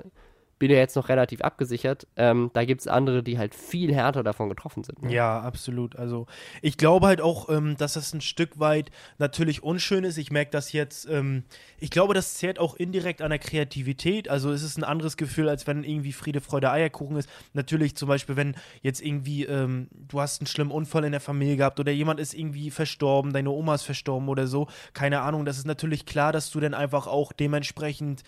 bin 0.64 0.72
ja 0.72 0.78
jetzt 0.78 0.96
noch 0.96 1.10
relativ 1.10 1.42
abgesichert. 1.42 2.08
Ähm, 2.16 2.50
da 2.54 2.64
gibt 2.64 2.80
es 2.80 2.88
andere, 2.88 3.22
die 3.22 3.38
halt 3.38 3.54
viel 3.54 3.94
härter 3.94 4.24
davon 4.24 4.48
getroffen 4.48 4.86
sind. 4.86 5.04
Ne? 5.04 5.12
Ja, 5.12 5.42
absolut. 5.42 5.98
Also 5.98 6.26
ich 6.62 6.78
glaube 6.78 7.08
halt 7.08 7.20
auch, 7.20 7.50
ähm, 7.50 7.76
dass 7.76 7.96
das 7.96 8.14
ein 8.14 8.22
Stück 8.22 8.62
weit 8.62 8.90
natürlich 9.18 9.62
unschön 9.62 10.06
ist. 10.06 10.18
Ich 10.18 10.32
merke 10.32 10.52
das 10.52 10.72
jetzt, 10.72 11.06
ähm, 11.10 11.44
ich 11.80 11.90
glaube, 11.90 12.14
das 12.14 12.36
zehrt 12.36 12.60
auch 12.60 12.76
indirekt 12.76 13.22
an 13.22 13.32
der 13.32 13.40
Kreativität. 13.40 14.30
Also 14.30 14.54
es 14.54 14.64
ist 14.64 14.78
ein 14.78 14.86
anderes 14.86 15.18
Gefühl, 15.18 15.50
als 15.50 15.68
wenn 15.68 15.84
irgendwie 15.84 16.14
Friede, 16.14 16.40
Freude, 16.40 16.72
Eierkuchen 16.72 17.18
ist. 17.18 17.28
Natürlich 17.52 17.98
zum 17.98 18.08
Beispiel, 18.08 18.38
wenn 18.38 18.56
jetzt 18.82 19.02
irgendwie, 19.02 19.44
ähm, 19.44 19.90
du 19.92 20.22
hast 20.22 20.40
einen 20.40 20.48
schlimmen 20.48 20.72
Unfall 20.72 21.04
in 21.04 21.12
der 21.12 21.20
Familie 21.20 21.58
gehabt 21.58 21.82
oder 21.82 21.92
jemand 21.92 22.22
ist 22.22 22.34
irgendwie 22.34 22.72
verstorben, 22.72 23.34
deine 23.34 23.50
Oma 23.50 23.76
ist 23.76 23.84
verstorben 23.84 24.30
oder 24.30 24.48
so. 24.48 24.70
Keine 24.94 25.24
Ahnung, 25.24 25.44
das 25.44 25.58
ist 25.58 25.68
natürlich 25.68 26.06
klar, 26.06 26.32
dass 26.32 26.52
du 26.52 26.62
dann 26.62 26.74
einfach 26.74 27.06
auch 27.06 27.34
dementsprechend 27.34 28.24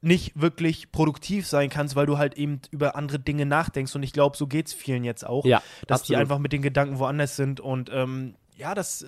nicht 0.00 0.40
wirklich 0.40 0.92
produktiv 0.92 1.46
sein 1.46 1.70
kannst, 1.70 1.96
weil 1.96 2.06
du 2.06 2.18
halt 2.18 2.34
eben 2.34 2.60
über 2.70 2.96
andere 2.96 3.18
Dinge 3.18 3.46
nachdenkst. 3.46 3.94
Und 3.94 4.02
ich 4.02 4.12
glaube, 4.12 4.36
so 4.36 4.46
geht 4.46 4.68
es 4.68 4.74
vielen 4.74 5.04
jetzt 5.04 5.26
auch 5.26 5.44
Ja, 5.44 5.62
dass 5.86 6.02
die 6.02 6.14
absolut. 6.14 6.20
einfach 6.20 6.38
mit 6.38 6.52
den 6.52 6.62
Gedanken 6.62 6.98
woanders 6.98 7.36
sind 7.36 7.60
und 7.60 7.90
ähm, 7.92 8.34
ja, 8.56 8.74
das, 8.74 9.02
äh, 9.02 9.06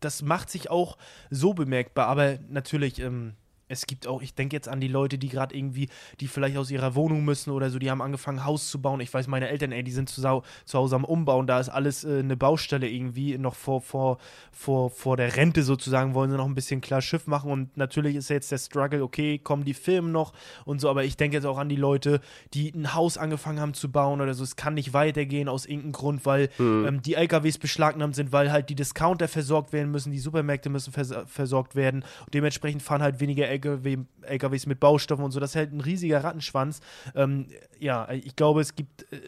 das 0.00 0.22
macht 0.22 0.50
sich 0.50 0.70
auch 0.70 0.98
so 1.30 1.54
bemerkbar, 1.54 2.06
aber 2.06 2.38
natürlich, 2.48 3.00
ähm, 3.00 3.34
es 3.68 3.86
gibt 3.86 4.06
auch, 4.06 4.22
ich 4.22 4.34
denke 4.34 4.56
jetzt 4.56 4.68
an 4.68 4.80
die 4.80 4.88
Leute, 4.88 5.18
die 5.18 5.28
gerade 5.28 5.56
irgendwie, 5.56 5.88
die 6.20 6.26
vielleicht 6.26 6.56
aus 6.56 6.70
ihrer 6.70 6.94
Wohnung 6.94 7.24
müssen 7.24 7.50
oder 7.50 7.70
so, 7.70 7.78
die 7.78 7.90
haben 7.90 8.02
angefangen, 8.02 8.44
Haus 8.44 8.70
zu 8.70 8.80
bauen. 8.80 9.00
Ich 9.00 9.12
weiß, 9.12 9.26
meine 9.26 9.48
Eltern, 9.48 9.72
ey, 9.72 9.82
die 9.82 9.92
sind 9.92 10.08
zu, 10.08 10.20
zu 10.20 10.78
Hause 10.78 10.96
am 10.96 11.04
Umbauen, 11.04 11.46
da 11.46 11.60
ist 11.60 11.68
alles 11.68 12.04
äh, 12.04 12.20
eine 12.20 12.36
Baustelle 12.36 12.88
irgendwie, 12.88 13.36
noch 13.38 13.54
vor, 13.54 13.80
vor, 13.80 14.18
vor, 14.50 14.90
vor 14.90 15.16
der 15.16 15.36
Rente 15.36 15.62
sozusagen, 15.62 16.14
wollen 16.14 16.30
sie 16.30 16.36
noch 16.36 16.46
ein 16.46 16.54
bisschen 16.54 16.80
klar 16.80 17.02
Schiff 17.02 17.26
machen. 17.26 17.50
Und 17.50 17.76
natürlich 17.76 18.16
ist 18.16 18.30
jetzt 18.30 18.50
der 18.50 18.58
Struggle, 18.58 19.02
okay, 19.02 19.38
kommen 19.38 19.64
die 19.64 19.74
Filme 19.74 20.08
noch 20.08 20.32
und 20.64 20.80
so, 20.80 20.88
aber 20.88 21.04
ich 21.04 21.16
denke 21.16 21.36
jetzt 21.36 21.44
auch 21.44 21.58
an 21.58 21.68
die 21.68 21.76
Leute, 21.76 22.20
die 22.54 22.70
ein 22.70 22.94
Haus 22.94 23.18
angefangen 23.18 23.60
haben 23.60 23.74
zu 23.74 23.90
bauen 23.90 24.20
oder 24.20 24.34
so, 24.34 24.44
es 24.44 24.56
kann 24.56 24.74
nicht 24.74 24.92
weitergehen 24.92 25.48
aus 25.48 25.66
irgendeinem 25.66 25.92
Grund, 25.92 26.26
weil 26.26 26.48
mhm. 26.58 26.86
ähm, 26.86 27.02
die 27.02 27.14
LKWs 27.14 27.58
beschlagnahmt 27.58 28.14
sind, 28.14 28.32
weil 28.32 28.50
halt 28.50 28.70
die 28.70 28.74
Discounter 28.74 29.28
versorgt 29.28 29.72
werden 29.72 29.90
müssen, 29.90 30.10
die 30.10 30.18
Supermärkte 30.18 30.70
müssen 30.70 30.92
vers 30.92 31.14
versorgt 31.26 31.74
werden. 31.74 32.04
Und 32.24 32.34
dementsprechend 32.34 32.82
fahren 32.82 33.02
halt 33.02 33.20
weniger 33.20 33.48
LKW, 33.64 33.98
LKWs 34.22 34.66
mit 34.66 34.80
Baustoffen 34.80 35.24
und 35.24 35.30
so. 35.30 35.40
Das 35.40 35.50
ist 35.50 35.56
halt 35.56 35.72
ein 35.72 35.80
riesiger 35.80 36.22
Rattenschwanz. 36.24 36.80
Ähm, 37.14 37.46
ja, 37.78 38.08
ich 38.10 38.36
glaube, 38.36 38.60
es 38.60 38.74
gibt, 38.74 39.10
äh, 39.12 39.20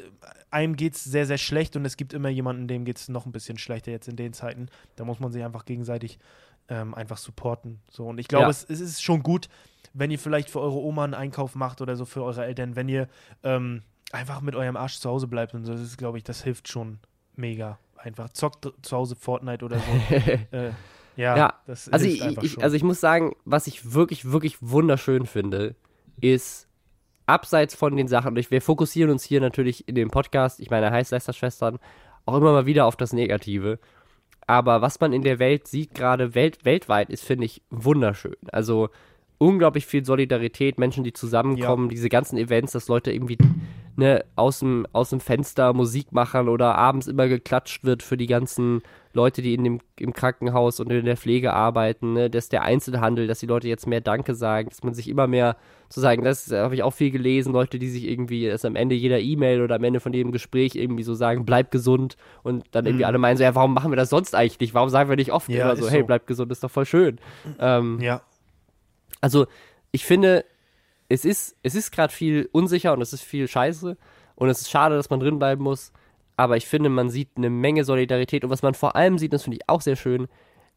einem 0.50 0.76
geht 0.76 0.94
es 0.94 1.04
sehr, 1.04 1.26
sehr 1.26 1.38
schlecht 1.38 1.76
und 1.76 1.84
es 1.84 1.96
gibt 1.96 2.12
immer 2.12 2.28
jemanden, 2.28 2.68
dem 2.68 2.84
geht 2.84 2.98
es 2.98 3.08
noch 3.08 3.26
ein 3.26 3.32
bisschen 3.32 3.58
schlechter 3.58 3.90
jetzt 3.90 4.08
in 4.08 4.16
den 4.16 4.32
Zeiten. 4.32 4.68
Da 4.96 5.04
muss 5.04 5.20
man 5.20 5.32
sich 5.32 5.44
einfach 5.44 5.64
gegenseitig 5.64 6.18
ähm, 6.68 6.94
einfach 6.94 7.18
supporten. 7.18 7.80
So, 7.90 8.06
und 8.06 8.18
ich 8.18 8.28
glaube, 8.28 8.44
ja. 8.44 8.50
es, 8.50 8.64
es, 8.64 8.80
ist 8.80 9.02
schon 9.02 9.22
gut, 9.22 9.48
wenn 9.92 10.10
ihr 10.10 10.18
vielleicht 10.18 10.50
für 10.50 10.60
eure 10.60 10.78
Oma 10.78 11.04
einen 11.04 11.14
Einkauf 11.14 11.54
macht 11.54 11.80
oder 11.80 11.96
so 11.96 12.04
für 12.04 12.22
eure 12.22 12.44
Eltern, 12.44 12.76
wenn 12.76 12.88
ihr 12.88 13.08
ähm, 13.42 13.82
einfach 14.12 14.40
mit 14.40 14.54
eurem 14.54 14.76
Arsch 14.76 14.98
zu 14.98 15.08
Hause 15.10 15.26
bleibt 15.26 15.54
und 15.54 15.64
so. 15.64 15.72
Das 15.72 15.82
ist, 15.82 15.98
glaube 15.98 16.18
ich, 16.18 16.24
das 16.24 16.42
hilft 16.42 16.68
schon 16.68 16.98
mega. 17.36 17.78
Einfach 17.96 18.30
zockt 18.30 18.72
zu 18.82 18.96
Hause 18.96 19.16
Fortnite 19.16 19.64
oder 19.64 19.78
so. 19.78 20.14
äh, 20.56 20.70
ja, 21.20 21.36
ja. 21.36 21.54
also 21.66 22.06
ich, 22.06 22.24
ich, 22.42 22.62
also 22.62 22.76
ich 22.76 22.82
muss 22.82 23.00
sagen, 23.00 23.36
was 23.44 23.66
ich 23.66 23.92
wirklich, 23.92 24.32
wirklich 24.32 24.56
wunderschön 24.60 25.26
finde, 25.26 25.76
ist 26.20 26.66
abseits 27.26 27.74
von 27.74 27.96
den 27.96 28.08
Sachen, 28.08 28.34
wir 28.36 28.62
fokussieren 28.62 29.10
uns 29.10 29.22
hier 29.22 29.40
natürlich 29.40 29.86
in 29.86 29.94
dem 29.94 30.10
Podcast, 30.10 30.60
ich 30.60 30.70
meine, 30.70 30.90
heißt 30.90 31.14
Schwestern, 31.36 31.78
auch 32.26 32.36
immer 32.36 32.52
mal 32.52 32.66
wieder 32.66 32.86
auf 32.86 32.96
das 32.96 33.12
Negative. 33.12 33.78
Aber 34.46 34.82
was 34.82 34.98
man 34.98 35.12
in 35.12 35.22
der 35.22 35.38
Welt 35.38 35.68
sieht, 35.68 35.94
gerade 35.94 36.34
welt, 36.34 36.64
weltweit, 36.64 37.10
ist, 37.10 37.24
finde 37.24 37.44
ich, 37.44 37.62
wunderschön. 37.70 38.34
Also 38.50 38.88
unglaublich 39.38 39.86
viel 39.86 40.04
Solidarität, 40.04 40.78
Menschen, 40.78 41.04
die 41.04 41.12
zusammenkommen, 41.12 41.84
ja. 41.84 41.90
diese 41.90 42.08
ganzen 42.08 42.36
Events, 42.36 42.72
dass 42.72 42.88
Leute 42.88 43.12
irgendwie 43.12 43.38
ne, 44.00 44.24
aus, 44.34 44.60
dem, 44.60 44.86
aus 44.92 45.10
dem 45.10 45.20
Fenster 45.20 45.74
Musik 45.74 46.10
machen 46.10 46.48
oder 46.48 46.74
abends 46.74 47.06
immer 47.06 47.28
geklatscht 47.28 47.84
wird 47.84 48.02
für 48.02 48.16
die 48.16 48.26
ganzen 48.26 48.80
Leute, 49.12 49.42
die 49.42 49.54
in 49.54 49.62
dem, 49.62 49.80
im 49.98 50.14
Krankenhaus 50.14 50.80
und 50.80 50.90
in 50.90 51.04
der 51.04 51.18
Pflege 51.18 51.52
arbeiten, 51.52 52.14
ne, 52.14 52.30
dass 52.30 52.48
der 52.48 52.62
Einzelhandel, 52.62 53.26
dass 53.26 53.40
die 53.40 53.46
Leute 53.46 53.68
jetzt 53.68 53.86
mehr 53.86 54.00
Danke 54.00 54.34
sagen, 54.34 54.70
dass 54.70 54.82
man 54.82 54.94
sich 54.94 55.08
immer 55.08 55.26
mehr 55.26 55.56
zu 55.90 56.00
sagen, 56.00 56.24
das 56.24 56.50
habe 56.50 56.74
ich 56.74 56.82
auch 56.82 56.92
viel 56.92 57.10
gelesen, 57.10 57.52
Leute, 57.52 57.78
die 57.78 57.88
sich 57.88 58.08
irgendwie, 58.08 58.48
dass 58.48 58.64
am 58.64 58.74
Ende 58.74 58.94
jeder 58.94 59.20
E-Mail 59.20 59.60
oder 59.60 59.74
am 59.74 59.84
Ende 59.84 60.00
von 60.00 60.14
jedem 60.14 60.32
Gespräch 60.32 60.76
irgendwie 60.76 61.02
so 61.02 61.14
sagen, 61.14 61.44
bleib 61.44 61.70
gesund 61.70 62.16
und 62.42 62.64
dann 62.70 62.86
irgendwie 62.86 63.04
mhm. 63.04 63.08
alle 63.08 63.18
meinen 63.18 63.36
so, 63.36 63.42
ja, 63.42 63.54
warum 63.54 63.74
machen 63.74 63.92
wir 63.92 63.96
das 63.96 64.08
sonst 64.08 64.34
eigentlich 64.34 64.60
nicht? 64.60 64.72
Warum 64.72 64.88
sagen 64.88 65.10
wir 65.10 65.16
nicht 65.16 65.32
oft 65.32 65.50
ja, 65.50 65.64
immer 65.64 65.76
so, 65.76 65.90
hey, 65.90 66.02
bleib 66.02 66.26
gesund, 66.26 66.50
ist 66.50 66.64
doch 66.64 66.70
voll 66.70 66.86
schön. 66.86 67.18
Ähm, 67.58 67.98
ja. 68.00 68.22
Also, 69.20 69.46
ich 69.92 70.06
finde, 70.06 70.44
es 71.10 71.26
ist, 71.26 71.56
es 71.62 71.74
ist 71.74 71.90
gerade 71.90 72.12
viel 72.12 72.48
unsicher 72.52 72.94
und 72.94 73.02
es 73.02 73.12
ist 73.12 73.22
viel 73.22 73.46
Scheiße 73.46 73.98
und 74.36 74.48
es 74.48 74.62
ist 74.62 74.70
schade, 74.70 74.96
dass 74.96 75.10
man 75.10 75.20
drin 75.20 75.38
bleiben 75.38 75.62
muss 75.62 75.92
aber 76.40 76.56
ich 76.56 76.66
finde, 76.66 76.88
man 76.88 77.10
sieht 77.10 77.36
eine 77.36 77.50
Menge 77.50 77.84
Solidarität 77.84 78.44
und 78.44 78.50
was 78.50 78.62
man 78.62 78.72
vor 78.72 78.96
allem 78.96 79.18
sieht, 79.18 79.34
das 79.34 79.42
finde 79.42 79.58
ich 79.58 79.68
auch 79.68 79.82
sehr 79.82 79.94
schön, 79.94 80.26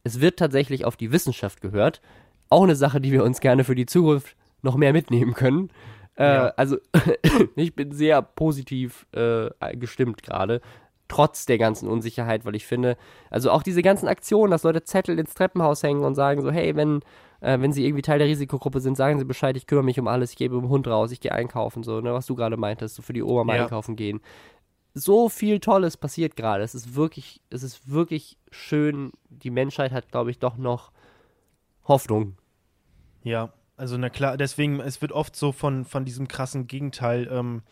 es 0.02 0.20
wird 0.20 0.38
tatsächlich 0.38 0.84
auf 0.84 0.94
die 0.94 1.10
Wissenschaft 1.10 1.62
gehört. 1.62 2.02
Auch 2.50 2.64
eine 2.64 2.76
Sache, 2.76 3.00
die 3.00 3.12
wir 3.12 3.24
uns 3.24 3.40
gerne 3.40 3.64
für 3.64 3.74
die 3.74 3.86
Zukunft 3.86 4.36
noch 4.60 4.76
mehr 4.76 4.92
mitnehmen 4.92 5.32
können. 5.32 5.70
Äh, 6.16 6.24
ja. 6.24 6.46
Also 6.58 6.76
ich 7.56 7.74
bin 7.74 7.92
sehr 7.92 8.20
positiv 8.20 9.06
äh, 9.12 9.48
gestimmt 9.72 10.22
gerade, 10.22 10.60
trotz 11.08 11.46
der 11.46 11.58
ganzen 11.58 11.88
Unsicherheit, 11.88 12.44
weil 12.44 12.54
ich 12.54 12.66
finde, 12.66 12.96
also 13.30 13.50
auch 13.50 13.62
diese 13.62 13.82
ganzen 13.82 14.08
Aktionen, 14.08 14.50
dass 14.50 14.62
Leute 14.62 14.84
Zettel 14.84 15.18
ins 15.18 15.34
Treppenhaus 15.34 15.82
hängen 15.82 16.04
und 16.04 16.14
sagen 16.14 16.42
so, 16.42 16.50
hey, 16.50 16.74
wenn, 16.76 17.00
äh, 17.40 17.60
wenn 17.60 17.72
sie 17.72 17.84
irgendwie 17.84 18.02
Teil 18.02 18.18
der 18.18 18.28
Risikogruppe 18.28 18.80
sind, 18.80 18.96
sagen 18.96 19.18
sie 19.18 19.24
Bescheid, 19.24 19.56
ich 19.56 19.66
kümmere 19.66 19.84
mich 19.84 20.00
um 20.00 20.08
alles, 20.08 20.30
ich 20.30 20.36
gebe 20.36 20.58
dem 20.58 20.68
Hund 20.68 20.88
raus, 20.88 21.12
ich 21.12 21.20
gehe 21.20 21.32
einkaufen, 21.32 21.82
so, 21.82 22.00
ne, 22.00 22.14
was 22.14 22.26
du 22.26 22.34
gerade 22.34 22.56
meintest, 22.56 22.94
so 22.94 23.02
für 23.02 23.12
die 23.12 23.22
Oma 23.22 23.44
mal 23.44 23.56
ja. 23.56 23.62
einkaufen 23.64 23.96
gehen 23.96 24.20
so 24.94 25.28
viel 25.28 25.58
Tolles 25.58 25.96
passiert 25.96 26.36
gerade. 26.36 26.62
Es 26.62 26.74
ist 26.74 26.94
wirklich, 26.94 27.40
es 27.50 27.62
ist 27.64 27.90
wirklich 27.90 28.38
schön. 28.50 29.10
Die 29.28 29.50
Menschheit 29.50 29.92
hat, 29.92 30.10
glaube 30.10 30.30
ich, 30.30 30.38
doch 30.38 30.56
noch 30.56 30.92
Hoffnung. 31.86 32.36
Ja, 33.24 33.52
also 33.76 33.98
na 33.98 34.08
klar, 34.08 34.36
deswegen, 34.36 34.78
es 34.80 35.02
wird 35.02 35.10
oft 35.10 35.34
so 35.34 35.50
von, 35.50 35.84
von 35.84 36.04
diesem 36.04 36.28
krassen 36.28 36.68
Gegenteil 36.68 37.28
ähm, 37.30 37.62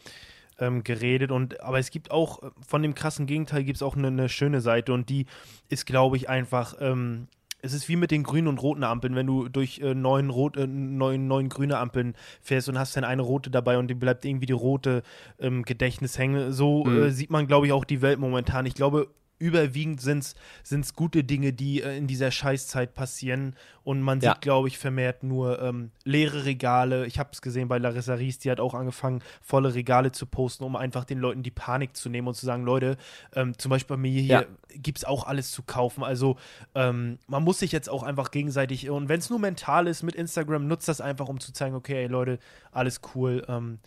ähm, 0.59 0.85
geredet. 0.85 1.31
Und, 1.31 1.61
aber 1.61 1.79
es 1.79 1.91
gibt 1.91 2.11
auch, 2.11 2.53
von 2.67 2.83
dem 2.83 2.95
krassen 2.95 3.27
Gegenteil 3.27 3.65
gibt 3.65 3.77
es 3.77 3.83
auch 3.83 3.97
eine, 3.97 4.09
eine, 4.09 4.29
schöne 4.29 4.61
Seite 4.61 4.93
und 4.93 5.09
die 5.09 5.27
ist, 5.69 5.87
glaube 5.87 6.17
ich, 6.17 6.29
einfach 6.29 6.75
ähm, 6.81 7.29
es 7.63 7.73
ist 7.73 7.89
wie 7.89 7.97
mit 7.97 8.11
den 8.11 8.25
grünen 8.25 8.49
und 8.49 8.61
roten 8.61 8.83
Ampeln, 8.83 9.15
wenn 9.15 9.27
du 9.27 9.49
durch 9.49 9.79
äh, 9.79 9.95
neun, 9.95 10.31
rot, 10.31 10.57
äh, 10.57 10.67
neun, 10.67 11.29
neun 11.29 11.49
grüne 11.49 11.79
Ampeln 11.79 12.15
fährst 12.41 12.69
und 12.69 12.79
hast 12.79 12.97
dann 12.97 13.05
eine 13.05 13.23
rote 13.23 13.51
dabei 13.51 13.79
und 13.79 13.87
die 13.87 13.95
bleibt 13.95 14.25
irgendwie 14.25 14.47
die 14.47 14.53
rote 14.53 15.03
im 15.39 15.59
ähm, 15.59 15.63
Gedächtnis 15.63 16.19
hängen. 16.19 16.53
So 16.53 16.85
mhm. 16.85 17.05
äh, 17.05 17.11
sieht 17.11 17.31
man, 17.31 17.47
glaube 17.47 17.67
ich, 17.67 17.73
auch 17.73 17.85
die 17.85 18.03
Welt 18.03 18.19
momentan. 18.19 18.67
Ich 18.67 18.75
glaube, 18.75 19.09
überwiegend 19.43 20.01
sind 20.01 20.37
es 20.71 20.95
gute 20.95 21.25
Dinge, 21.25 21.53
die 21.53 21.83
äh, 21.83 21.97
in 21.97 22.07
dieser 22.07 22.31
Scheißzeit 22.31 22.95
passieren. 22.95 23.57
Und 23.83 24.01
man 24.01 24.21
sieht, 24.21 24.29
ja. 24.29 24.37
glaube 24.41 24.69
ich, 24.69 24.79
vermehrt 24.79 25.25
nur 25.25 25.61
ähm, 25.61 25.91
leere 26.05 26.45
Regale. 26.45 27.07
Ich 27.07 27.19
habe 27.19 27.31
es 27.33 27.43
gesehen 27.43 27.67
bei 27.67 27.79
Larissa 27.79 28.15
Ries, 28.15 28.39
die 28.39 28.53
hat 28.53 28.61
auch 28.61 28.75
angefangen, 28.75 29.21
volle 29.41 29.75
Regale 29.75 30.13
zu 30.13 30.27
posten, 30.27 30.63
um 30.63 30.77
einfach 30.77 31.05
den 31.05 31.19
Leuten 31.19 31.43
die 31.43 31.51
Panik 31.51 31.97
zu 31.97 32.09
nehmen 32.09 32.29
und 32.29 32.35
zu 32.35 32.47
sagen, 32.47 32.63
Leute, 32.63 32.97
ähm, 33.35 33.59
zum 33.59 33.71
Beispiel 33.71 33.97
bei 33.97 34.01
mir 34.01 34.21
hier 34.21 34.43
ja. 34.43 34.45
gibt 34.77 34.99
es 34.99 35.05
auch 35.05 35.27
alles 35.27 35.51
zu 35.51 35.65
kaufen. 35.65 36.05
Also 36.05 36.37
ähm, 36.77 37.19
man 37.27 37.43
muss 37.43 37.59
sich 37.59 37.73
jetzt 37.73 37.91
auch 37.91 38.05
einfach 38.05 38.31
gegenseitig, 38.31 38.89
und 38.89 39.09
wenn 39.09 39.19
es 39.19 39.29
nur 39.29 39.41
mental 39.41 39.89
ist 39.89 40.05
mit 40.05 40.15
Instagram, 40.15 40.69
nutzt 40.69 40.87
das 40.87 41.01
einfach, 41.01 41.29
um 41.29 41.41
zu 41.41 41.53
zeigen, 41.53 41.75
okay, 41.75 42.03
ey, 42.03 42.07
Leute, 42.07 42.39
alles 42.71 43.01
cool. 43.17 43.45
Ähm, 43.49 43.81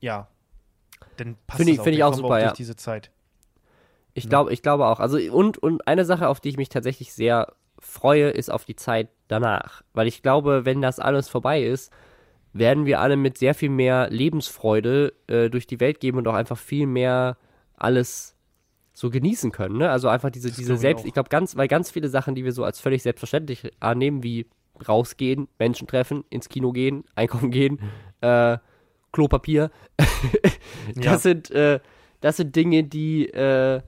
ja, 0.00 0.28
dann 1.18 1.36
passt 1.46 1.58
Finde 1.58 1.72
ich, 1.72 1.80
find 1.80 1.96
ich 1.96 2.02
auch 2.02 2.14
super, 2.14 2.38
ja. 2.38 2.46
durch 2.46 2.56
diese 2.56 2.76
Zeit. 2.76 3.10
Ich 4.14 4.28
glaube, 4.28 4.52
ich 4.52 4.62
glaube 4.62 4.86
auch. 4.86 5.00
Also 5.00 5.18
und 5.32 5.58
und 5.58 5.86
eine 5.86 6.04
Sache, 6.04 6.28
auf 6.28 6.40
die 6.40 6.50
ich 6.50 6.56
mich 6.56 6.68
tatsächlich 6.68 7.12
sehr 7.12 7.54
freue, 7.78 8.30
ist 8.30 8.50
auf 8.50 8.64
die 8.64 8.76
Zeit 8.76 9.08
danach, 9.28 9.82
weil 9.92 10.06
ich 10.06 10.22
glaube, 10.22 10.64
wenn 10.64 10.82
das 10.82 10.98
alles 10.98 11.28
vorbei 11.28 11.62
ist, 11.62 11.92
werden 12.52 12.86
wir 12.86 13.00
alle 13.00 13.16
mit 13.16 13.38
sehr 13.38 13.54
viel 13.54 13.70
mehr 13.70 14.10
Lebensfreude 14.10 15.14
äh, 15.26 15.48
durch 15.48 15.66
die 15.66 15.80
Welt 15.80 16.00
gehen 16.00 16.16
und 16.16 16.28
auch 16.28 16.34
einfach 16.34 16.58
viel 16.58 16.86
mehr 16.86 17.36
alles 17.76 18.36
so 18.92 19.10
genießen 19.10 19.52
können. 19.52 19.78
Ne? 19.78 19.90
Also 19.90 20.08
einfach 20.08 20.30
diese, 20.30 20.50
diese 20.50 20.76
selbst, 20.76 21.06
ich 21.06 21.14
glaube 21.14 21.30
ganz, 21.30 21.56
weil 21.56 21.66
ganz 21.66 21.90
viele 21.90 22.08
Sachen, 22.08 22.34
die 22.34 22.44
wir 22.44 22.52
so 22.52 22.62
als 22.62 22.78
völlig 22.78 23.02
selbstverständlich 23.02 23.70
annehmen, 23.80 24.22
wie 24.22 24.46
rausgehen, 24.86 25.48
Menschen 25.58 25.86
treffen, 25.86 26.24
ins 26.30 26.48
Kino 26.48 26.72
gehen, 26.72 27.04
einkaufen 27.14 27.50
gehen, 27.50 27.78
äh, 28.20 28.58
Klopapier, 29.12 29.70
das 30.94 31.04
ja. 31.04 31.18
sind, 31.18 31.50
äh, 31.50 31.80
das 32.20 32.36
sind 32.36 32.54
Dinge, 32.54 32.84
die, 32.84 33.28
äh, 33.28 33.80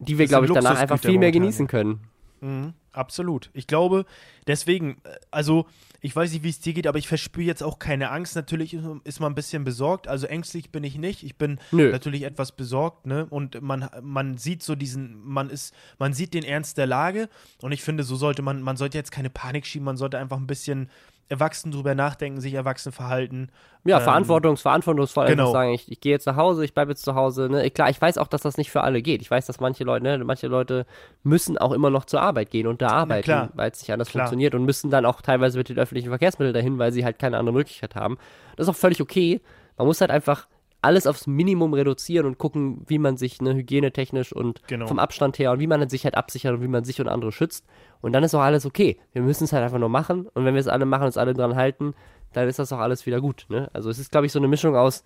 die 0.00 0.18
wir, 0.18 0.26
glaube 0.26 0.46
ich, 0.46 0.52
danach 0.52 0.78
einfach 0.78 0.98
viel 0.98 1.18
mehr 1.18 1.32
genießen 1.32 1.66
können. 1.66 2.00
Mhm, 2.40 2.72
absolut. 2.92 3.50
Ich 3.52 3.66
glaube, 3.66 4.06
deswegen, 4.46 4.96
äh, 5.04 5.16
also 5.30 5.66
ich 6.00 6.16
weiß 6.16 6.32
nicht, 6.32 6.42
wie 6.42 6.48
es 6.48 6.60
dir 6.60 6.72
geht, 6.72 6.86
aber 6.86 6.98
ich 6.98 7.06
verspüre 7.06 7.44
jetzt 7.44 7.62
auch 7.62 7.78
keine 7.78 8.10
Angst. 8.10 8.34
Natürlich 8.34 8.74
ist 9.04 9.20
man 9.20 9.32
ein 9.32 9.34
bisschen 9.34 9.64
besorgt. 9.64 10.08
Also 10.08 10.26
ängstlich 10.26 10.70
bin 10.70 10.82
ich 10.82 10.96
nicht. 10.96 11.22
Ich 11.22 11.36
bin 11.36 11.58
Nö. 11.72 11.92
natürlich 11.92 12.22
etwas 12.22 12.52
besorgt, 12.52 13.06
ne? 13.06 13.26
Und 13.28 13.60
man, 13.60 13.88
man 14.00 14.38
sieht 14.38 14.62
so 14.62 14.74
diesen, 14.74 15.20
man 15.22 15.50
ist, 15.50 15.74
man 15.98 16.14
sieht 16.14 16.32
den 16.32 16.42
Ernst 16.42 16.78
der 16.78 16.86
Lage. 16.86 17.28
Und 17.60 17.72
ich 17.72 17.82
finde, 17.82 18.02
so 18.02 18.16
sollte 18.16 18.40
man, 18.40 18.62
man 18.62 18.78
sollte 18.78 18.96
jetzt 18.96 19.12
keine 19.12 19.28
Panik 19.28 19.66
schieben, 19.66 19.84
man 19.84 19.98
sollte 19.98 20.18
einfach 20.18 20.38
ein 20.38 20.46
bisschen 20.46 20.88
erwachsen 21.30 21.70
drüber 21.70 21.94
nachdenken, 21.94 22.40
sich 22.40 22.54
erwachsen 22.54 22.90
verhalten. 22.90 23.50
Ja, 23.84 23.98
ähm, 23.98 24.02
verantwortungs 24.02 24.60
verantwortungsvoll 24.60 25.26
genau. 25.26 25.52
sagen, 25.52 25.72
ich, 25.72 25.90
ich 25.90 26.00
gehe 26.00 26.12
jetzt 26.12 26.26
nach 26.26 26.36
Hause, 26.36 26.64
ich 26.64 26.74
bleibe 26.74 26.90
jetzt 26.90 27.04
zu 27.04 27.14
Hause. 27.14 27.48
Ne? 27.48 27.70
Klar, 27.70 27.88
ich 27.88 28.00
weiß 28.00 28.18
auch, 28.18 28.26
dass 28.26 28.42
das 28.42 28.58
nicht 28.58 28.70
für 28.70 28.82
alle 28.82 29.00
geht. 29.00 29.22
Ich 29.22 29.30
weiß, 29.30 29.46
dass 29.46 29.60
manche 29.60 29.84
Leute, 29.84 30.02
ne, 30.02 30.18
manche 30.24 30.48
Leute 30.48 30.86
müssen 31.22 31.56
auch 31.56 31.72
immer 31.72 31.88
noch 31.88 32.04
zur 32.04 32.20
Arbeit 32.20 32.50
gehen 32.50 32.66
und 32.66 32.82
da 32.82 32.88
arbeiten, 32.88 33.50
weil 33.54 33.70
es 33.70 33.80
nicht 33.80 33.92
anders 33.92 34.08
klar. 34.08 34.24
funktioniert 34.24 34.54
und 34.56 34.64
müssen 34.64 34.90
dann 34.90 35.06
auch 35.06 35.22
teilweise 35.22 35.56
mit 35.56 35.68
den 35.68 35.78
öffentlichen 35.78 36.08
Verkehrsmitteln 36.08 36.52
dahin, 36.52 36.78
weil 36.78 36.92
sie 36.92 37.04
halt 37.04 37.18
keine 37.20 37.38
andere 37.38 37.54
Möglichkeit 37.54 37.94
haben. 37.94 38.18
Das 38.56 38.66
ist 38.66 38.74
auch 38.74 38.78
völlig 38.78 39.00
okay. 39.00 39.40
Man 39.78 39.86
muss 39.86 40.00
halt 40.00 40.10
einfach 40.10 40.48
alles 40.82 41.06
aufs 41.06 41.26
Minimum 41.26 41.74
reduzieren 41.74 42.26
und 42.26 42.38
gucken, 42.38 42.82
wie 42.86 42.98
man 42.98 43.16
sich 43.16 43.42
ne, 43.42 43.54
hygienetechnisch 43.54 44.32
und 44.32 44.66
genau. 44.66 44.86
vom 44.86 44.98
Abstand 44.98 45.38
her 45.38 45.52
und 45.52 45.60
wie 45.60 45.66
man 45.66 45.88
sich 45.88 46.04
halt 46.04 46.14
absichert 46.14 46.54
und 46.54 46.62
wie 46.62 46.68
man 46.68 46.84
sich 46.84 47.00
und 47.00 47.08
andere 47.08 47.32
schützt. 47.32 47.66
Und 48.00 48.12
dann 48.12 48.24
ist 48.24 48.34
auch 48.34 48.40
alles 48.40 48.64
okay. 48.64 48.98
Wir 49.12 49.22
müssen 49.22 49.44
es 49.44 49.52
halt 49.52 49.62
einfach 49.62 49.78
nur 49.78 49.90
machen. 49.90 50.26
Und 50.28 50.44
wenn 50.44 50.54
wir 50.54 50.60
es 50.60 50.68
alle 50.68 50.86
machen 50.86 51.02
und 51.02 51.08
uns 51.08 51.18
alle 51.18 51.34
dran 51.34 51.54
halten, 51.56 51.94
dann 52.32 52.48
ist 52.48 52.58
das 52.58 52.72
auch 52.72 52.78
alles 52.78 53.04
wieder 53.06 53.20
gut. 53.20 53.46
Ne? 53.48 53.68
Also 53.72 53.90
es 53.90 53.98
ist, 53.98 54.10
glaube 54.10 54.26
ich, 54.26 54.32
so 54.32 54.38
eine 54.38 54.48
Mischung 54.48 54.76
aus 54.76 55.04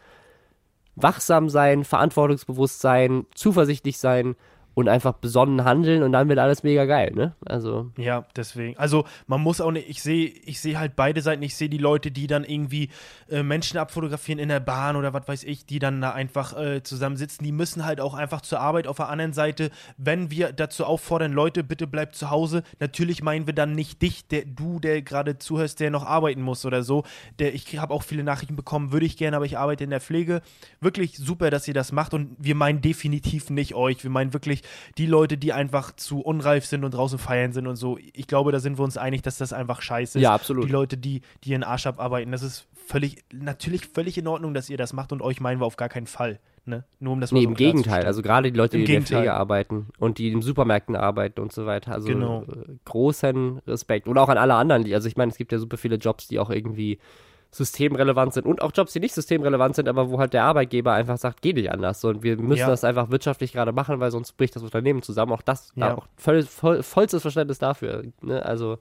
wachsam 0.96 1.48
sein, 1.48 1.84
verantwortungsbewusst 1.84 2.80
sein, 2.80 3.26
zuversichtlich 3.34 3.98
sein 3.98 4.36
und 4.74 4.88
einfach 4.88 5.14
besonnen 5.14 5.64
handeln 5.64 6.02
und 6.02 6.12
dann 6.12 6.28
wird 6.28 6.40
alles 6.40 6.64
mega 6.64 6.84
geil, 6.84 7.12
ne? 7.14 7.34
Also. 7.46 7.90
Ja, 7.96 8.26
deswegen. 8.34 8.76
Also 8.76 9.04
man 9.28 9.40
muss 9.40 9.60
auch 9.60 9.70
nicht, 9.70 9.88
ich 9.88 10.02
sehe, 10.02 10.26
ich 10.26 10.60
sehe 10.60 10.78
halt 10.78 10.96
beide 10.96 11.22
Seiten. 11.22 11.42
Ich 11.42 11.54
sehe 11.54 11.68
die 11.68 11.78
Leute, 11.78 12.10
die 12.10 12.26
dann 12.26 12.44
irgendwie 12.44 12.90
äh, 13.30 13.44
Menschen 13.44 13.78
abfotografieren 13.78 14.40
in 14.40 14.48
der 14.48 14.60
Bahn 14.60 14.96
oder 14.96 15.12
was 15.12 15.28
weiß 15.28 15.44
ich, 15.44 15.64
die 15.64 15.78
dann 15.78 16.00
da 16.00 16.10
einfach 16.10 16.58
äh, 16.58 16.82
zusammensitzen. 16.82 17.44
Die 17.44 17.52
müssen 17.52 17.84
halt 17.84 18.00
auch 18.00 18.14
einfach 18.14 18.40
zur 18.40 18.60
Arbeit. 18.60 18.88
Auf 18.88 18.96
der 18.96 19.08
anderen 19.08 19.32
Seite, 19.32 19.70
wenn 19.96 20.32
wir 20.32 20.52
dazu 20.52 20.84
auffordern, 20.84 21.32
Leute, 21.32 21.62
bitte 21.62 21.86
bleibt 21.86 22.16
zu 22.16 22.30
Hause, 22.30 22.64
natürlich 22.80 23.22
meinen 23.22 23.46
wir 23.46 23.54
dann 23.54 23.72
nicht 23.72 24.02
dich, 24.02 24.26
der 24.26 24.44
du, 24.44 24.80
der 24.80 25.02
gerade 25.02 25.38
zuhörst, 25.38 25.78
der 25.78 25.90
noch 25.90 26.04
arbeiten 26.04 26.42
muss 26.42 26.66
oder 26.66 26.82
so. 26.82 27.04
Der, 27.38 27.54
ich 27.54 27.78
habe 27.78 27.94
auch 27.94 28.02
viele 28.02 28.24
Nachrichten 28.24 28.56
bekommen, 28.56 28.90
würde 28.90 29.06
ich 29.06 29.16
gerne, 29.16 29.36
aber 29.36 29.46
ich 29.46 29.56
arbeite 29.56 29.84
in 29.84 29.90
der 29.90 30.00
Pflege. 30.00 30.42
Wirklich 30.80 31.16
super, 31.16 31.50
dass 31.50 31.68
ihr 31.68 31.74
das 31.74 31.92
macht 31.92 32.12
und 32.12 32.36
wir 32.40 32.56
meinen 32.56 32.80
definitiv 32.80 33.50
nicht 33.50 33.74
euch. 33.74 34.02
Wir 34.02 34.10
meinen 34.10 34.32
wirklich 34.32 34.63
die 34.98 35.06
Leute, 35.06 35.36
die 35.36 35.52
einfach 35.52 35.94
zu 35.96 36.20
unreif 36.20 36.66
sind 36.66 36.84
und 36.84 36.94
draußen 36.94 37.18
feiern 37.18 37.52
sind 37.52 37.66
und 37.66 37.76
so. 37.76 37.98
Ich 38.12 38.26
glaube, 38.26 38.52
da 38.52 38.60
sind 38.60 38.78
wir 38.78 38.84
uns 38.84 38.96
einig, 38.96 39.22
dass 39.22 39.38
das 39.38 39.52
einfach 39.52 39.82
scheiße 39.82 40.18
ist. 40.18 40.22
Ja, 40.22 40.34
absolut. 40.34 40.64
Die 40.64 40.72
Leute, 40.72 40.96
die, 40.96 41.22
die 41.44 41.50
ihren 41.50 41.62
Arsch 41.62 41.86
abarbeiten, 41.86 42.32
das 42.32 42.42
ist 42.42 42.66
völlig, 42.86 43.24
natürlich 43.32 43.86
völlig 43.86 44.18
in 44.18 44.26
Ordnung, 44.26 44.54
dass 44.54 44.70
ihr 44.70 44.76
das 44.76 44.92
macht 44.92 45.12
und 45.12 45.22
euch 45.22 45.40
meinen 45.40 45.60
wir 45.60 45.66
auf 45.66 45.76
gar 45.76 45.88
keinen 45.88 46.06
Fall. 46.06 46.38
Ne? 46.66 46.84
Nur 46.98 47.12
um 47.12 47.20
das 47.20 47.30
nee, 47.30 47.40
mal 47.40 47.42
so 47.44 47.48
im 47.50 47.54
Gegenteil. 47.56 48.06
Also 48.06 48.22
gerade 48.22 48.50
die 48.50 48.56
Leute, 48.56 48.78
Im 48.78 48.86
die 48.86 48.94
in 48.94 49.04
der. 49.04 49.06
Pflege 49.06 49.34
arbeiten 49.34 49.88
und 49.98 50.16
die 50.16 50.32
in 50.32 50.40
Supermärkten 50.40 50.96
arbeiten 50.96 51.40
und 51.40 51.52
so 51.52 51.66
weiter. 51.66 51.92
Also 51.92 52.08
Genau. 52.08 52.42
äh, 52.44 52.76
großen 52.86 53.58
Respekt. 53.66 54.08
Und 54.08 54.16
auch 54.16 54.30
an 54.30 54.38
alle 54.38 54.54
anderen. 54.54 54.90
Also 54.94 55.06
ich 55.06 55.16
meine, 55.16 55.30
es 55.30 55.36
gibt 55.36 55.52
ja 55.52 55.58
super 55.58 55.76
viele 55.76 55.96
Jobs, 55.96 56.26
die 56.26 56.38
auch 56.38 56.48
irgendwie 56.48 56.98
systemrelevant 57.54 58.34
sind 58.34 58.46
und 58.46 58.60
auch 58.62 58.72
Jobs, 58.74 58.92
die 58.92 59.00
nicht 59.00 59.14
systemrelevant 59.14 59.76
sind, 59.76 59.88
aber 59.88 60.10
wo 60.10 60.18
halt 60.18 60.32
der 60.32 60.44
Arbeitgeber 60.44 60.92
einfach 60.92 61.16
sagt, 61.18 61.42
geht 61.42 61.56
nicht 61.56 61.70
anders. 61.70 62.00
So, 62.00 62.08
und 62.08 62.22
wir 62.22 62.36
müssen 62.36 62.60
Ja. 62.60 62.66
das 62.68 62.84
einfach 62.84 63.10
wirtschaftlich 63.10 63.52
gerade 63.52 63.72
machen, 63.72 64.00
weil 64.00 64.10
sonst 64.10 64.32
bricht 64.36 64.56
das 64.56 64.62
Unternehmen 64.62 65.02
zusammen. 65.02 65.32
Auch 65.32 65.42
das, 65.42 65.72
da 65.76 65.88
Ja. 65.88 65.94
auch 65.96 66.06
voll, 66.16 66.42
voll, 66.42 66.82
vollstes 66.82 67.22
Verständnis 67.22 67.58
dafür. 67.58 68.04
Ne? 68.20 68.44
Also 68.44 68.78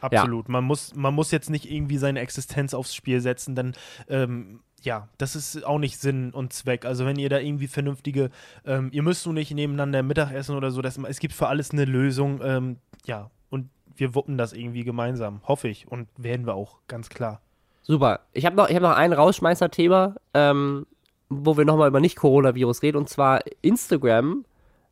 Absolut. 0.00 0.48
Man, 0.50 0.64
muss, 0.64 0.94
man 0.94 1.14
muss 1.14 1.30
jetzt 1.30 1.48
nicht 1.48 1.70
irgendwie 1.70 1.96
seine 1.96 2.20
Existenz 2.20 2.74
aufs 2.74 2.94
Spiel 2.94 3.20
setzen, 3.22 3.54
dann 3.54 3.72
ähm, 4.08 4.60
ja, 4.82 5.08
das 5.16 5.34
ist 5.34 5.64
auch 5.64 5.78
nicht 5.78 5.98
Sinn 5.98 6.30
und 6.30 6.52
Zweck. 6.52 6.84
Also 6.84 7.06
wenn 7.06 7.18
ihr 7.18 7.30
da 7.30 7.38
irgendwie 7.38 7.68
vernünftige, 7.68 8.28
ähm, 8.66 8.90
ihr 8.92 9.02
müsst 9.02 9.24
nur 9.24 9.32
nicht 9.32 9.50
nebeneinander 9.50 10.02
Mittagessen 10.02 10.56
oder 10.56 10.70
so, 10.70 10.82
das, 10.82 10.98
es 10.98 11.20
gibt 11.20 11.32
für 11.32 11.48
alles 11.48 11.70
eine 11.70 11.86
Lösung, 11.86 12.40
ähm, 12.44 12.76
ja, 13.06 13.30
und 13.48 13.70
wir 13.96 14.14
wuppen 14.14 14.36
das 14.36 14.52
irgendwie 14.52 14.84
gemeinsam, 14.84 15.40
hoffe 15.48 15.68
ich 15.68 15.88
und 15.88 16.06
werden 16.18 16.46
wir 16.46 16.54
auch, 16.54 16.80
ganz 16.86 17.08
klar. 17.08 17.40
Super. 17.86 18.20
Ich 18.32 18.46
habe 18.46 18.56
noch, 18.56 18.68
hab 18.70 18.82
noch 18.82 18.96
ein 18.96 19.12
Rausschmeißer-Thema, 19.12 20.16
ähm, 20.32 20.86
wo 21.28 21.56
wir 21.58 21.66
nochmal 21.66 21.88
über 21.88 22.00
nicht-Coronavirus 22.00 22.82
reden. 22.82 22.96
Und 22.96 23.10
zwar 23.10 23.40
Instagram 23.60 24.46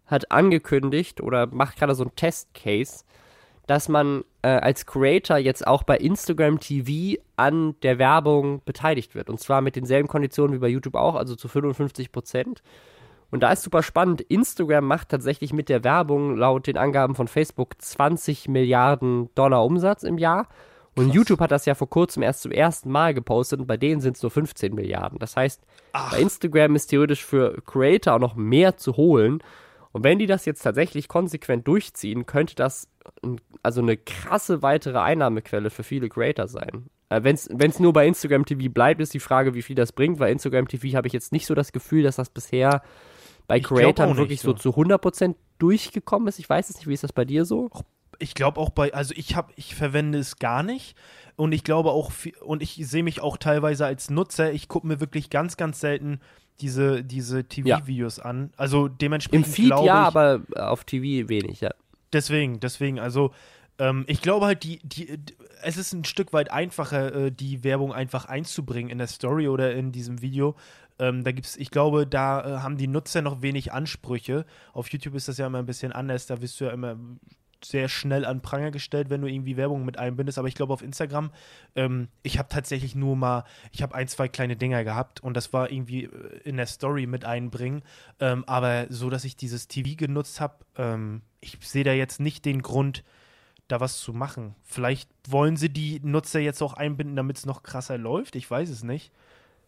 hat 0.06 0.30
angekündigt 0.30 1.22
oder 1.22 1.46
macht 1.46 1.78
gerade 1.78 1.94
so 1.94 2.04
einen 2.04 2.14
Testcase, 2.16 3.04
dass 3.66 3.88
man 3.88 4.24
äh, 4.42 4.48
als 4.48 4.84
Creator 4.84 5.38
jetzt 5.38 5.66
auch 5.66 5.84
bei 5.84 5.96
Instagram 5.96 6.60
TV 6.60 7.18
an 7.36 7.76
der 7.82 7.98
Werbung 7.98 8.60
beteiligt 8.66 9.14
wird. 9.14 9.30
Und 9.30 9.40
zwar 9.40 9.62
mit 9.62 9.74
denselben 9.74 10.08
Konditionen 10.08 10.54
wie 10.54 10.60
bei 10.60 10.68
YouTube 10.68 10.96
auch, 10.96 11.14
also 11.14 11.34
zu 11.34 11.48
55 11.48 12.12
Prozent. 12.12 12.62
Und 13.30 13.42
da 13.42 13.52
ist 13.52 13.62
super 13.62 13.82
spannend. 13.82 14.20
Instagram 14.20 14.84
macht 14.84 15.08
tatsächlich 15.08 15.54
mit 15.54 15.70
der 15.70 15.82
Werbung 15.82 16.36
laut 16.36 16.66
den 16.66 16.76
Angaben 16.76 17.14
von 17.14 17.26
Facebook 17.26 17.80
20 17.80 18.48
Milliarden 18.48 19.34
Dollar 19.34 19.64
Umsatz 19.64 20.02
im 20.02 20.18
Jahr. 20.18 20.48
Und 20.94 21.14
YouTube 21.14 21.40
hat 21.40 21.50
das 21.50 21.64
ja 21.64 21.74
vor 21.74 21.88
kurzem 21.88 22.22
erst 22.22 22.42
zum 22.42 22.52
ersten 22.52 22.90
Mal 22.90 23.14
gepostet 23.14 23.60
und 23.60 23.66
bei 23.66 23.78
denen 23.78 24.00
sind 24.00 24.16
es 24.16 24.22
nur 24.22 24.30
15 24.30 24.74
Milliarden. 24.74 25.18
Das 25.18 25.36
heißt, 25.36 25.62
bei 26.10 26.20
Instagram 26.20 26.76
ist 26.76 26.88
theoretisch 26.88 27.24
für 27.24 27.62
Creator 27.64 28.14
auch 28.14 28.18
noch 28.18 28.34
mehr 28.34 28.76
zu 28.76 28.96
holen. 28.96 29.42
Und 29.92 30.04
wenn 30.04 30.18
die 30.18 30.26
das 30.26 30.44
jetzt 30.44 30.62
tatsächlich 30.62 31.08
konsequent 31.08 31.66
durchziehen, 31.66 32.26
könnte 32.26 32.54
das 32.54 32.88
also 33.62 33.80
eine 33.80 33.96
krasse 33.96 34.62
weitere 34.62 34.98
Einnahmequelle 34.98 35.70
für 35.70 35.82
viele 35.82 36.08
Creator 36.08 36.48
sein. 36.48 36.86
Äh, 37.08 37.22
Wenn 37.24 37.36
es 37.36 37.80
nur 37.80 37.92
bei 37.92 38.06
Instagram 38.06 38.44
TV 38.44 38.70
bleibt, 38.70 39.00
ist 39.00 39.14
die 39.14 39.20
Frage, 39.20 39.54
wie 39.54 39.62
viel 39.62 39.76
das 39.76 39.92
bringt, 39.92 40.18
weil 40.18 40.32
Instagram 40.32 40.68
TV 40.68 40.96
habe 40.96 41.06
ich 41.06 41.12
jetzt 41.12 41.32
nicht 41.32 41.46
so 41.46 41.54
das 41.54 41.72
Gefühl, 41.72 42.02
dass 42.02 42.16
das 42.16 42.30
bisher 42.30 42.82
bei 43.48 43.60
auch 44.00 44.06
nicht 44.06 44.16
wirklich 44.16 44.40
so 44.40 44.56
so. 44.56 44.72
zu 44.72 44.80
100% 44.80 45.34
durchgekommen 45.58 46.28
ist. 46.28 46.38
Ich 46.38 46.48
weiß 46.48 46.70
es 46.70 46.76
nicht, 46.76 46.86
wie 46.86 46.94
ist 46.94 47.04
das 47.04 47.12
bei 47.12 47.24
dir 47.24 47.44
so? 47.44 47.70
Ich 48.22 48.34
glaube 48.34 48.60
auch 48.60 48.70
bei, 48.70 48.94
also 48.94 49.12
ich 49.16 49.36
habe, 49.36 49.52
ich 49.56 49.74
verwende 49.74 50.18
es 50.18 50.36
gar 50.36 50.62
nicht 50.62 50.96
und 51.36 51.52
ich 51.52 51.64
glaube 51.64 51.90
auch, 51.90 52.12
und 52.40 52.62
ich 52.62 52.74
sehe 52.86 53.02
mich 53.02 53.20
auch 53.20 53.36
teilweise 53.36 53.86
als 53.86 54.10
Nutzer, 54.10 54.52
ich 54.52 54.68
gucke 54.68 54.86
mir 54.86 55.00
wirklich 55.00 55.30
ganz, 55.30 55.56
ganz 55.56 55.80
selten 55.80 56.20
diese, 56.60 57.02
diese 57.02 57.44
TV-Videos 57.44 58.18
an. 58.18 58.52
Also 58.56 58.86
Im 58.86 58.98
dementsprechend 58.98 59.48
Feed 59.48 59.66
glaube 59.66 59.86
ja, 59.86 60.02
ich, 60.02 60.06
aber 60.06 60.42
auf 60.56 60.84
TV 60.84 61.28
wenig, 61.28 61.60
ja. 61.60 61.70
Deswegen, 62.12 62.60
deswegen, 62.60 63.00
also 63.00 63.32
ähm, 63.78 64.04
ich 64.06 64.20
glaube 64.20 64.46
halt, 64.46 64.62
die, 64.64 64.80
die, 64.84 65.18
es 65.62 65.76
ist 65.76 65.92
ein 65.92 66.04
Stück 66.04 66.32
weit 66.32 66.50
einfacher, 66.50 67.14
äh, 67.14 67.32
die 67.32 67.64
Werbung 67.64 67.92
einfach 67.92 68.26
einzubringen 68.26 68.90
in 68.90 68.98
der 68.98 69.06
Story 69.06 69.48
oder 69.48 69.74
in 69.74 69.92
diesem 69.92 70.20
Video. 70.20 70.54
Ähm, 70.98 71.24
da 71.24 71.32
gibt's, 71.32 71.56
ich 71.56 71.70
glaube, 71.70 72.06
da 72.06 72.40
äh, 72.40 72.58
haben 72.60 72.76
die 72.76 72.86
Nutzer 72.86 73.22
noch 73.22 73.42
wenig 73.42 73.72
Ansprüche. 73.72 74.44
Auf 74.72 74.88
YouTube 74.90 75.14
ist 75.14 75.28
das 75.28 75.38
ja 75.38 75.46
immer 75.46 75.58
ein 75.58 75.66
bisschen 75.66 75.92
anders, 75.92 76.26
da 76.26 76.40
wirst 76.42 76.60
du 76.60 76.66
ja 76.66 76.70
immer 76.70 76.96
sehr 77.64 77.88
schnell 77.88 78.24
an 78.24 78.40
Pranger 78.40 78.70
gestellt, 78.70 79.10
wenn 79.10 79.20
du 79.20 79.26
irgendwie 79.26 79.56
Werbung 79.56 79.84
mit 79.84 79.98
einbindest. 79.98 80.38
Aber 80.38 80.48
ich 80.48 80.54
glaube 80.54 80.72
auf 80.72 80.82
Instagram, 80.82 81.30
ähm, 81.74 82.08
ich 82.22 82.38
habe 82.38 82.48
tatsächlich 82.48 82.94
nur 82.94 83.16
mal, 83.16 83.44
ich 83.72 83.82
habe 83.82 83.94
ein, 83.94 84.08
zwei 84.08 84.28
kleine 84.28 84.56
Dinger 84.56 84.84
gehabt 84.84 85.22
und 85.22 85.36
das 85.36 85.52
war 85.52 85.70
irgendwie 85.70 86.04
äh, 86.04 86.08
in 86.44 86.56
der 86.56 86.66
Story 86.66 87.06
mit 87.06 87.24
einbringen. 87.24 87.82
Ähm, 88.20 88.44
aber 88.46 88.86
so, 88.88 89.10
dass 89.10 89.24
ich 89.24 89.36
dieses 89.36 89.68
TV 89.68 89.96
genutzt 89.96 90.40
habe, 90.40 90.56
ähm, 90.76 91.22
ich 91.40 91.58
sehe 91.60 91.84
da 91.84 91.92
jetzt 91.92 92.20
nicht 92.20 92.44
den 92.44 92.62
Grund, 92.62 93.04
da 93.68 93.80
was 93.80 93.98
zu 93.98 94.12
machen. 94.12 94.54
Vielleicht 94.62 95.08
wollen 95.28 95.56
sie 95.56 95.70
die 95.70 96.00
Nutzer 96.02 96.40
jetzt 96.40 96.62
auch 96.62 96.74
einbinden, 96.74 97.16
damit 97.16 97.38
es 97.38 97.46
noch 97.46 97.62
krasser 97.62 97.98
läuft. 97.98 98.36
Ich 98.36 98.50
weiß 98.50 98.68
es 98.68 98.82
nicht. 98.82 99.12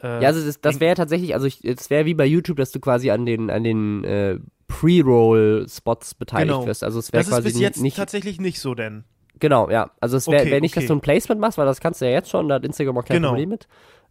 Ja, 0.02 0.18
also 0.18 0.44
das, 0.44 0.60
das 0.60 0.80
wäre 0.80 0.96
tatsächlich, 0.96 1.32
also 1.32 1.46
es 1.46 1.88
wäre 1.88 2.04
wie 2.04 2.12
bei 2.12 2.26
YouTube, 2.26 2.58
dass 2.58 2.72
du 2.72 2.78
quasi 2.78 3.10
an 3.10 3.24
den, 3.24 3.48
an 3.48 3.64
den 3.64 4.04
äh, 4.04 4.38
Pre-Roll-Spots 4.80 6.14
beteiligt 6.14 6.52
Genau. 6.54 6.66
wirst. 6.66 6.84
Also 6.84 6.98
es 6.98 7.12
wäre 7.12 7.20
das 7.22 7.28
ist 7.28 7.34
quasi 7.34 7.48
bis 7.48 7.60
jetzt 7.60 7.80
nicht. 7.82 7.96
tatsächlich 7.96 8.40
nicht 8.40 8.60
so, 8.60 8.74
denn. 8.74 9.04
Genau, 9.40 9.68
ja. 9.70 9.90
Also 10.00 10.16
es 10.16 10.26
wäre 10.28 10.42
Okay, 10.42 10.50
wär 10.52 10.60
nicht, 10.60 10.76
dass 10.76 10.84
okay. 10.84 10.88
du 10.88 10.94
ein 10.94 11.00
Placement 11.00 11.40
machst, 11.40 11.58
weil 11.58 11.66
das 11.66 11.80
kannst 11.80 12.00
du 12.00 12.04
ja 12.06 12.12
jetzt 12.12 12.30
schon, 12.30 12.48
da 12.48 12.56
hat 12.56 12.64
Instagram 12.64 12.98
auch 12.98 13.04
kein 13.04 13.16
Genau. 13.16 13.30
Problem 13.30 13.48
mit. 13.48 13.66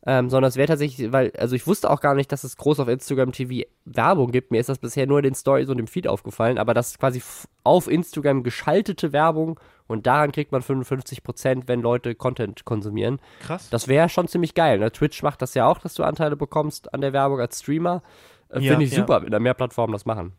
Ähm, 0.05 0.29
sondern 0.29 0.49
es 0.49 0.57
wäre 0.57 0.67
tatsächlich, 0.67 1.13
weil, 1.13 1.31
also 1.37 1.55
ich 1.55 1.65
wusste 1.65 1.89
auch 1.89 2.01
gar 2.01 2.13
nicht, 2.13 2.29
dass 2.33 2.43
es 2.43 2.57
groß 2.57 2.81
auf 2.81 2.89
Instagram 2.89 3.31
TV 3.31 3.65
Werbung 3.85 4.31
gibt. 4.31 4.51
Mir 4.51 4.59
ist 4.59 4.67
das 4.67 4.77
bisher 4.77 5.07
nur 5.07 5.19
in 5.19 5.23
den 5.23 5.33
Stories 5.35 5.69
und 5.69 5.79
im 5.79 5.87
Feed 5.87 6.09
aufgefallen, 6.09 6.57
aber 6.57 6.73
das 6.73 6.89
ist 6.89 6.99
quasi 6.99 7.21
auf 7.63 7.87
Instagram 7.89 8.43
geschaltete 8.43 9.13
Werbung 9.13 9.57
und 9.87 10.05
daran 10.05 10.33
kriegt 10.33 10.51
man 10.51 10.61
55%, 10.61 11.63
wenn 11.67 11.79
Leute 11.81 12.15
Content 12.15 12.65
konsumieren. 12.65 13.19
Krass. 13.39 13.69
Das 13.69 13.87
wäre 13.87 14.09
schon 14.09 14.27
ziemlich 14.27 14.55
geil. 14.55 14.77
Ne? 14.79 14.91
Twitch 14.91 15.23
macht 15.23 15.41
das 15.41 15.53
ja 15.53 15.67
auch, 15.67 15.77
dass 15.79 15.93
du 15.93 16.03
Anteile 16.03 16.35
bekommst 16.35 16.93
an 16.93 16.99
der 16.99 17.13
Werbung 17.13 17.39
als 17.39 17.59
Streamer. 17.61 18.03
Äh, 18.49 18.59
Ja, 18.59 18.71
Finde 18.71 18.85
ich 18.85 18.91
ja. 18.91 18.97
super, 18.99 19.21
wenn 19.23 19.31
da 19.31 19.39
mehr 19.39 19.53
Plattformen 19.53 19.93
das 19.93 20.05
machen. 20.05 20.33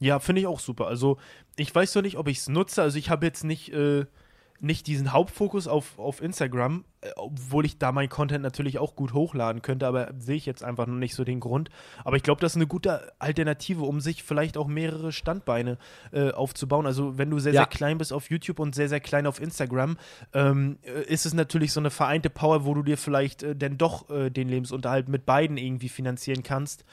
Ja, 0.00 0.18
finde 0.18 0.40
ich 0.40 0.46
auch 0.46 0.60
super. 0.60 0.86
Also, 0.86 1.18
ich 1.56 1.74
weiß 1.74 1.92
doch 1.92 2.02
nicht, 2.02 2.16
ob 2.16 2.26
ich 2.28 2.38
es 2.38 2.48
nutze. 2.48 2.82
Also, 2.82 2.98
ich 2.98 3.10
habe 3.10 3.26
jetzt 3.26 3.44
nicht, 3.44 3.72
äh, 3.72 4.06
nicht 4.62 4.86
diesen 4.86 5.12
Hauptfokus 5.14 5.66
auf, 5.66 5.98
auf 5.98 6.20
Instagram, 6.20 6.84
äh, 7.00 7.10
obwohl 7.16 7.64
ich 7.64 7.78
da 7.78 7.92
mein 7.92 8.08
Content 8.10 8.42
natürlich 8.42 8.78
auch 8.78 8.94
gut 8.94 9.14
hochladen 9.14 9.62
könnte, 9.62 9.86
aber 9.86 10.12
sehe 10.18 10.36
ich 10.36 10.44
jetzt 10.44 10.62
einfach 10.62 10.86
noch 10.86 10.96
nicht 10.96 11.14
so 11.14 11.24
den 11.24 11.40
Grund. 11.40 11.70
Aber 12.04 12.16
ich 12.16 12.22
glaube, 12.22 12.40
das 12.42 12.52
ist 12.52 12.56
eine 12.56 12.66
gute 12.66 13.12
Alternative, 13.18 13.82
um 13.82 14.00
sich 14.00 14.22
vielleicht 14.22 14.56
auch 14.58 14.66
mehrere 14.66 15.12
Standbeine 15.12 15.78
äh, 16.12 16.30
aufzubauen. 16.30 16.86
Also, 16.86 17.16
wenn 17.18 17.30
du 17.30 17.38
sehr, 17.38 17.52
Ja. 17.54 17.60
sehr 17.62 17.68
klein 17.68 17.98
bist 17.98 18.12
auf 18.12 18.30
YouTube 18.30 18.58
und 18.58 18.74
sehr, 18.74 18.88
sehr 18.88 19.00
klein 19.00 19.26
auf 19.26 19.40
Instagram, 19.40 19.98
ähm, 20.32 20.78
äh, 20.82 21.02
ist 21.12 21.26
es 21.26 21.34
natürlich 21.34 21.72
so 21.72 21.80
eine 21.80 21.90
vereinte 21.90 22.30
Power, 22.30 22.64
wo 22.64 22.72
du 22.74 22.82
dir 22.82 22.96
vielleicht 22.98 23.42
äh, 23.42 23.54
denn 23.56 23.76
doch 23.78 24.08
äh, 24.10 24.30
den 24.30 24.48
Lebensunterhalt 24.48 25.08
mit 25.10 25.26
beiden 25.26 25.56
irgendwie 25.58 25.90
finanzieren 25.90 26.42
kannst. 26.42 26.84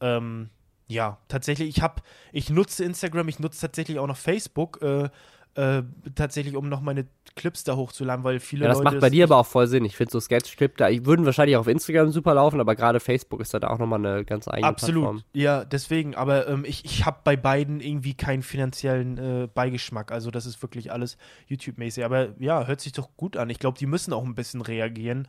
Ähm, 0.00 0.50
ja, 0.88 1.18
tatsächlich, 1.28 1.68
ich 1.68 1.82
habe, 1.82 2.02
ich 2.32 2.50
nutze 2.50 2.84
Instagram, 2.84 3.28
ich 3.28 3.38
nutze 3.38 3.60
tatsächlich 3.60 3.98
auch 3.98 4.06
noch 4.06 4.16
Facebook, 4.16 4.80
äh, 4.82 5.08
äh, 5.56 5.82
tatsächlich, 6.14 6.54
um 6.54 6.68
noch 6.68 6.82
meine 6.82 7.06
Clips 7.34 7.64
da 7.64 7.76
hochzuladen, 7.76 8.24
weil 8.24 8.40
viele 8.40 8.64
Ja, 8.64 8.68
das 8.68 8.78
Leute 8.78 8.90
macht 8.90 9.00
bei 9.00 9.10
dir 9.10 9.24
aber 9.24 9.38
auch 9.38 9.46
voll 9.46 9.66
Sinn. 9.66 9.86
Ich 9.86 9.96
finde 9.96 10.12
so 10.12 10.20
Sketch-Clip, 10.20 10.76
da 10.76 10.88
würden 11.06 11.24
wahrscheinlich 11.24 11.56
auch 11.56 11.60
auf 11.60 11.66
Instagram 11.66 12.10
super 12.10 12.34
laufen, 12.34 12.60
aber 12.60 12.76
gerade 12.76 13.00
Facebook 13.00 13.40
ist 13.40 13.54
da 13.54 13.58
auch 13.66 13.78
nochmal 13.78 14.04
eine 14.04 14.24
ganz 14.24 14.48
eigene 14.48 14.68
Absolut, 14.68 15.02
Plattform. 15.02 15.22
ja, 15.32 15.64
deswegen, 15.64 16.14
aber 16.14 16.46
ähm, 16.46 16.64
ich, 16.66 16.84
ich 16.84 17.06
habe 17.06 17.20
bei 17.24 17.36
beiden 17.36 17.80
irgendwie 17.80 18.14
keinen 18.14 18.42
finanziellen 18.42 19.16
äh, 19.16 19.48
Beigeschmack, 19.52 20.12
also 20.12 20.30
das 20.30 20.44
ist 20.44 20.60
wirklich 20.60 20.92
alles 20.92 21.16
YouTube-mäßig, 21.46 22.04
aber 22.04 22.34
ja, 22.38 22.66
hört 22.66 22.82
sich 22.82 22.92
doch 22.92 23.08
gut 23.16 23.38
an. 23.38 23.48
Ich 23.48 23.58
glaube, 23.58 23.78
die 23.78 23.86
müssen 23.86 24.12
auch 24.12 24.24
ein 24.24 24.34
bisschen 24.34 24.60
reagieren. 24.60 25.26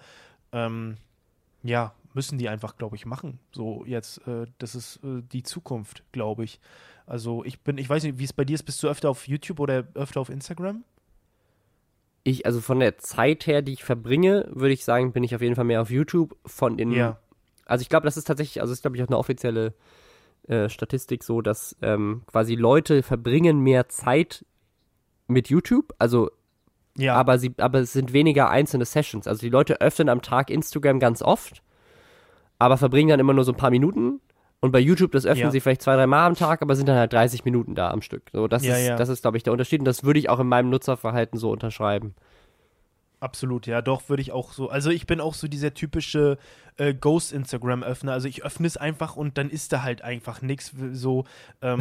Ähm, 0.51 0.97
ja, 1.63 1.93
müssen 2.17 2.37
die 2.37 2.49
einfach, 2.49 2.75
glaube 2.75 2.95
ich, 2.97 3.05
machen. 3.05 3.39
So 3.53 3.85
jetzt, 3.85 4.27
äh, 4.27 4.45
das 4.57 4.75
ist 4.75 4.97
äh, 5.03 5.21
die 5.31 5.43
Zukunft, 5.43 6.03
glaube 6.11 6.43
ich. 6.43 6.59
Also 7.05 7.45
ich 7.45 7.61
bin, 7.61 7.77
ich 7.77 7.89
weiß 7.89 8.03
nicht, 8.03 8.19
wie 8.19 8.25
es 8.25 8.33
bei 8.33 8.43
dir 8.43 8.55
ist, 8.55 8.63
bist 8.63 8.83
du 8.83 8.89
öfter 8.89 9.09
auf 9.09 9.27
YouTube 9.27 9.59
oder 9.61 9.87
öfter 9.93 10.19
auf 10.19 10.29
Instagram? 10.29 10.83
Ich, 12.23 12.45
also 12.45 12.59
von 12.59 12.79
der 12.81 12.97
Zeit 12.97 13.47
her, 13.47 13.61
die 13.61 13.71
ich 13.73 13.83
verbringe, 13.85 14.47
würde 14.49 14.73
ich 14.73 14.83
sagen, 14.83 15.13
bin 15.13 15.23
ich 15.23 15.33
auf 15.33 15.41
jeden 15.41 15.55
Fall 15.55 15.63
mehr 15.63 15.81
auf 15.81 15.89
YouTube. 15.89 16.35
Von 16.45 16.75
den, 16.75 16.91
Ja. 16.91 17.17
also 17.65 17.81
ich 17.81 17.89
glaube, 17.89 18.03
das 18.05 18.17
ist 18.17 18.25
tatsächlich, 18.25 18.59
also 18.59 18.73
ist 18.73 18.81
glaube 18.81 18.97
ich 18.97 19.03
auch 19.03 19.07
eine 19.07 19.17
offizielle 19.17 19.73
äh, 20.47 20.67
Statistik 20.67 21.23
so, 21.23 21.41
dass 21.41 21.77
ähm, 21.81 22.23
quasi 22.27 22.55
Leute 22.55 23.03
verbringen 23.03 23.59
mehr 23.59 23.87
Zeit 23.87 24.45
mit 25.27 25.49
YouTube, 25.49 25.93
also 25.99 26.29
Ja, 26.97 27.15
aber 27.15 27.37
sie, 27.39 27.53
aber 27.57 27.79
es 27.79 27.93
sind 27.93 28.11
weniger 28.11 28.49
einzelne 28.49 28.85
Sessions. 28.85 29.27
Also 29.27 29.41
die 29.41 29.49
Leute 29.49 29.79
öffnen 29.79 30.09
am 30.09 30.21
Tag 30.21 30.49
Instagram 30.49 30.99
ganz 30.99 31.21
oft, 31.21 31.61
aber 32.59 32.77
verbringen 32.77 33.09
dann 33.09 33.19
immer 33.19 33.33
nur 33.33 33.43
so 33.43 33.51
ein 33.51 33.57
paar 33.57 33.69
Minuten. 33.71 34.19
Und 34.59 34.71
bei 34.71 34.79
YouTube, 34.79 35.11
das 35.11 35.25
öffnen 35.27 35.45
Ja. 35.45 35.51
sie 35.51 35.59
vielleicht 35.59 35.83
zwei, 35.83 35.95
drei 35.95 36.07
Mal 36.07 36.25
am 36.25 36.33
Tag, 36.35 36.63
aber 36.63 36.75
sind 36.75 36.89
dann 36.89 36.97
halt 36.97 37.13
30 37.13 37.45
Minuten 37.45 37.75
da 37.75 37.91
am 37.91 38.01
Stück. 38.01 38.23
So, 38.33 38.47
das 38.47 38.65
Ja, 38.65 38.75
ist, 38.75 38.87
ja. 38.87 38.95
das 38.95 39.09
ist, 39.09 39.21
glaube 39.21 39.37
ich, 39.37 39.43
der 39.43 39.53
Unterschied. 39.53 39.79
Und 39.81 39.85
das 39.85 40.03
würde 40.03 40.19
ich 40.19 40.29
auch 40.29 40.39
in 40.39 40.47
meinem 40.47 40.69
Nutzerverhalten 40.71 41.37
so 41.39 41.51
unterschreiben. 41.51 42.15
Absolut, 43.19 43.65
ja, 43.65 43.81
doch, 43.81 44.09
würde 44.09 44.21
ich 44.21 44.31
auch 44.31 44.53
so. 44.53 44.69
Also 44.69 44.91
ich 44.91 45.07
bin 45.07 45.19
auch 45.19 45.33
so 45.33 45.47
dieser 45.47 45.73
typische 45.73 46.37
äh, 46.77 46.93
Ghost-Instagram-Öffner. 46.93 48.11
Also 48.13 48.27
ich 48.27 48.43
öffne 48.45 48.67
es 48.67 48.77
einfach 48.77 49.15
und 49.15 49.39
dann 49.39 49.49
ist 49.49 49.73
da 49.73 49.81
halt 49.81 50.03
einfach 50.03 50.43
nichts. 50.43 50.71
So, 50.91 51.25
ähm, 51.63 51.79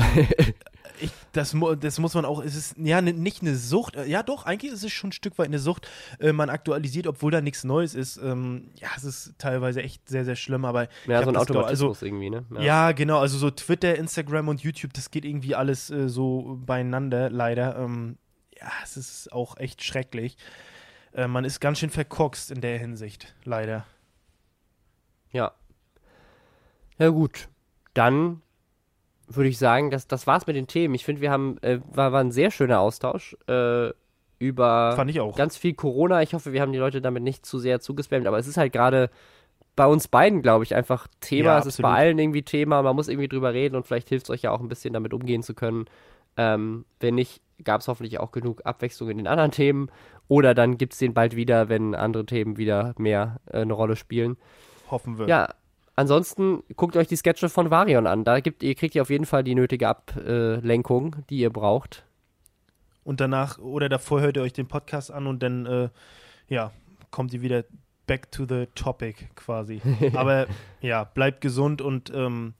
ich, 1.00 1.10
das, 1.32 1.54
das 1.80 1.98
muss 1.98 2.14
man 2.14 2.24
auch, 2.24 2.42
es 2.42 2.56
ist 2.56 2.76
ja 2.78 3.02
ne, 3.02 3.12
nicht 3.12 3.42
eine 3.42 3.54
Sucht. 3.54 3.96
Äh, 3.96 4.06
Ja, 4.06 4.22
doch, 4.22 4.46
eigentlich 4.46 4.72
ist 4.72 4.82
es 4.82 4.92
schon 4.92 5.08
ein 5.10 5.12
Stück 5.12 5.36
weit 5.38 5.48
eine 5.48 5.58
Sucht. 5.58 5.86
Äh, 6.20 6.32
man 6.32 6.48
aktualisiert, 6.48 7.06
obwohl 7.06 7.30
da 7.30 7.42
nichts 7.42 7.64
Neues 7.64 7.94
ist. 7.94 8.16
Ähm, 8.16 8.70
ja, 8.76 8.88
es 8.96 9.04
ist 9.04 9.34
teilweise 9.36 9.82
echt 9.82 10.08
sehr, 10.08 10.24
sehr 10.24 10.36
schlimm, 10.36 10.64
aber 10.64 10.88
Ja, 11.06 11.22
so 11.22 11.28
ein 11.28 11.34
glaub- 11.34 11.42
Automatismus 11.50 11.98
also, 11.98 12.06
irgendwie, 12.06 12.30
ne? 12.30 12.44
ja. 12.60 12.92
genau. 12.92 13.18
Also 13.18 13.36
so 13.36 13.50
Twitter, 13.50 13.94
Instagram 13.96 14.48
und 14.48 14.62
YouTube, 14.62 14.94
das 14.94 15.10
geht 15.10 15.26
irgendwie 15.26 15.54
alles 15.54 15.90
äh, 15.90 16.08
so 16.08 16.58
beieinander, 16.64 17.28
leider. 17.28 17.76
Ähm, 17.78 18.16
ja, 18.58 18.70
es 18.82 18.96
ist 18.96 19.32
auch 19.34 19.58
echt 19.58 19.84
schrecklich. 19.84 20.38
Äh, 21.16 21.28
man 21.28 21.44
ist 21.44 21.60
ganz 21.60 21.78
schön 21.78 21.90
verkorkst 21.90 22.50
in 22.50 22.60
der 22.60 22.78
Hinsicht, 22.78 23.34
leider. 23.44 23.86
Ja. 25.32 25.52
Ja, 26.98 27.08
gut. 27.08 27.48
Dann 27.94 28.42
würde 29.26 29.48
ich 29.48 29.58
sagen, 29.58 29.90
das, 29.90 30.06
das 30.06 30.26
war's 30.26 30.46
mit 30.46 30.56
den 30.56 30.66
Themen. 30.66 30.94
Ich 30.94 31.04
finde, 31.04 31.22
wir 31.22 31.30
haben, 31.30 31.58
äh, 31.62 31.80
war, 31.90 32.12
war 32.12 32.20
ein 32.20 32.30
sehr 32.30 32.50
schöner 32.50 32.80
Austausch 32.80 33.36
äh, 33.48 33.90
über 34.38 34.92
Fand 34.94 35.10
ich 35.10 35.18
auch. 35.20 35.34
ganz 35.36 35.56
viel 35.56 35.74
Corona. 35.74 36.22
Ich 36.22 36.34
hoffe, 36.34 36.52
wir 36.52 36.60
haben 36.60 36.72
die 36.72 36.78
Leute 36.78 37.00
damit 37.00 37.22
nicht 37.22 37.46
zu 37.46 37.58
sehr 37.58 37.80
zugespammt, 37.80 38.26
aber 38.26 38.38
es 38.38 38.46
ist 38.46 38.58
halt 38.58 38.74
gerade 38.74 39.10
bei 39.74 39.86
uns 39.86 40.08
beiden, 40.08 40.42
glaube 40.42 40.64
ich, 40.64 40.74
einfach 40.74 41.06
Thema. 41.20 41.50
Ja, 41.50 41.58
es 41.58 41.66
ist 41.66 41.80
bei 41.80 41.92
allen 41.92 42.18
irgendwie 42.18 42.42
Thema. 42.42 42.82
Man 42.82 42.94
muss 42.94 43.08
irgendwie 43.08 43.28
drüber 43.28 43.54
reden 43.54 43.74
und 43.74 43.86
vielleicht 43.86 44.10
hilft 44.10 44.26
es 44.26 44.30
euch 44.30 44.42
ja 44.42 44.50
auch 44.50 44.60
ein 44.60 44.68
bisschen 44.68 44.92
damit 44.92 45.14
umgehen 45.14 45.42
zu 45.42 45.54
können. 45.54 45.86
Ähm, 46.36 46.84
wenn 47.00 47.14
nicht, 47.14 47.40
gab 47.64 47.80
es 47.80 47.88
hoffentlich 47.88 48.20
auch 48.20 48.32
genug 48.32 48.62
Abwechslung 48.64 49.10
in 49.10 49.18
den 49.18 49.26
anderen 49.26 49.50
Themen. 49.50 49.90
Oder 50.28 50.54
dann 50.54 50.78
gibt 50.78 50.92
es 50.92 50.98
den 50.98 51.14
bald 51.14 51.36
wieder, 51.36 51.68
wenn 51.68 51.94
andere 51.94 52.26
Themen 52.26 52.56
wieder 52.56 52.94
mehr 52.98 53.40
äh, 53.46 53.60
eine 53.60 53.72
Rolle 53.72 53.96
spielen. 53.96 54.36
Hoffen 54.90 55.18
wir. 55.18 55.28
Ja, 55.28 55.48
ansonsten 55.94 56.62
guckt 56.76 56.96
euch 56.96 57.08
die 57.08 57.16
Sketche 57.16 57.48
von 57.48 57.70
Varion 57.70 58.06
an. 58.06 58.24
Da 58.24 58.40
gibt, 58.40 58.62
ihr 58.62 58.74
kriegt 58.74 58.94
ihr 58.94 59.02
auf 59.02 59.10
jeden 59.10 59.26
Fall 59.26 59.44
die 59.44 59.54
nötige 59.54 59.88
Ablenkung, 59.88 61.16
die 61.30 61.38
ihr 61.38 61.50
braucht. 61.50 62.04
Und 63.04 63.20
danach 63.20 63.58
oder 63.58 63.88
davor 63.88 64.20
hört 64.20 64.36
ihr 64.36 64.42
euch 64.42 64.52
den 64.52 64.66
Podcast 64.66 65.12
an 65.12 65.26
und 65.28 65.42
dann, 65.42 65.66
äh, 65.66 65.88
ja, 66.48 66.72
kommt 67.10 67.32
ihr 67.32 67.40
wieder 67.40 67.64
back 68.06 68.30
to 68.32 68.44
the 68.48 68.66
topic 68.74 69.28
quasi. 69.36 69.80
Aber 70.14 70.46
ja, 70.80 71.04
bleibt 71.04 71.40
gesund 71.40 71.80
und 71.80 72.12
ähm, 72.14 72.54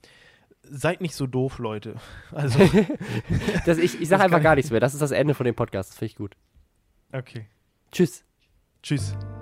seid 0.69 1.01
nicht 1.01 1.15
so 1.15 1.27
doof, 1.27 1.59
Leute. 1.59 1.95
Also, 2.31 2.59
Das, 3.65 3.77
ich 3.77 3.99
ich 4.01 4.09
sage 4.09 4.23
einfach 4.23 4.41
gar 4.41 4.55
nichts 4.55 4.71
mehr. 4.71 4.79
Das 4.79 4.93
ist 4.93 5.01
das 5.01 5.11
Ende 5.11 5.33
von 5.33 5.45
dem 5.45 5.55
Podcast. 5.55 5.91
Das 5.91 5.97
finde 5.97 6.11
ich 6.11 6.15
gut. 6.17 6.35
okay. 7.11 7.47
Tschüss. 7.91 8.23
Tschüss. 8.83 9.15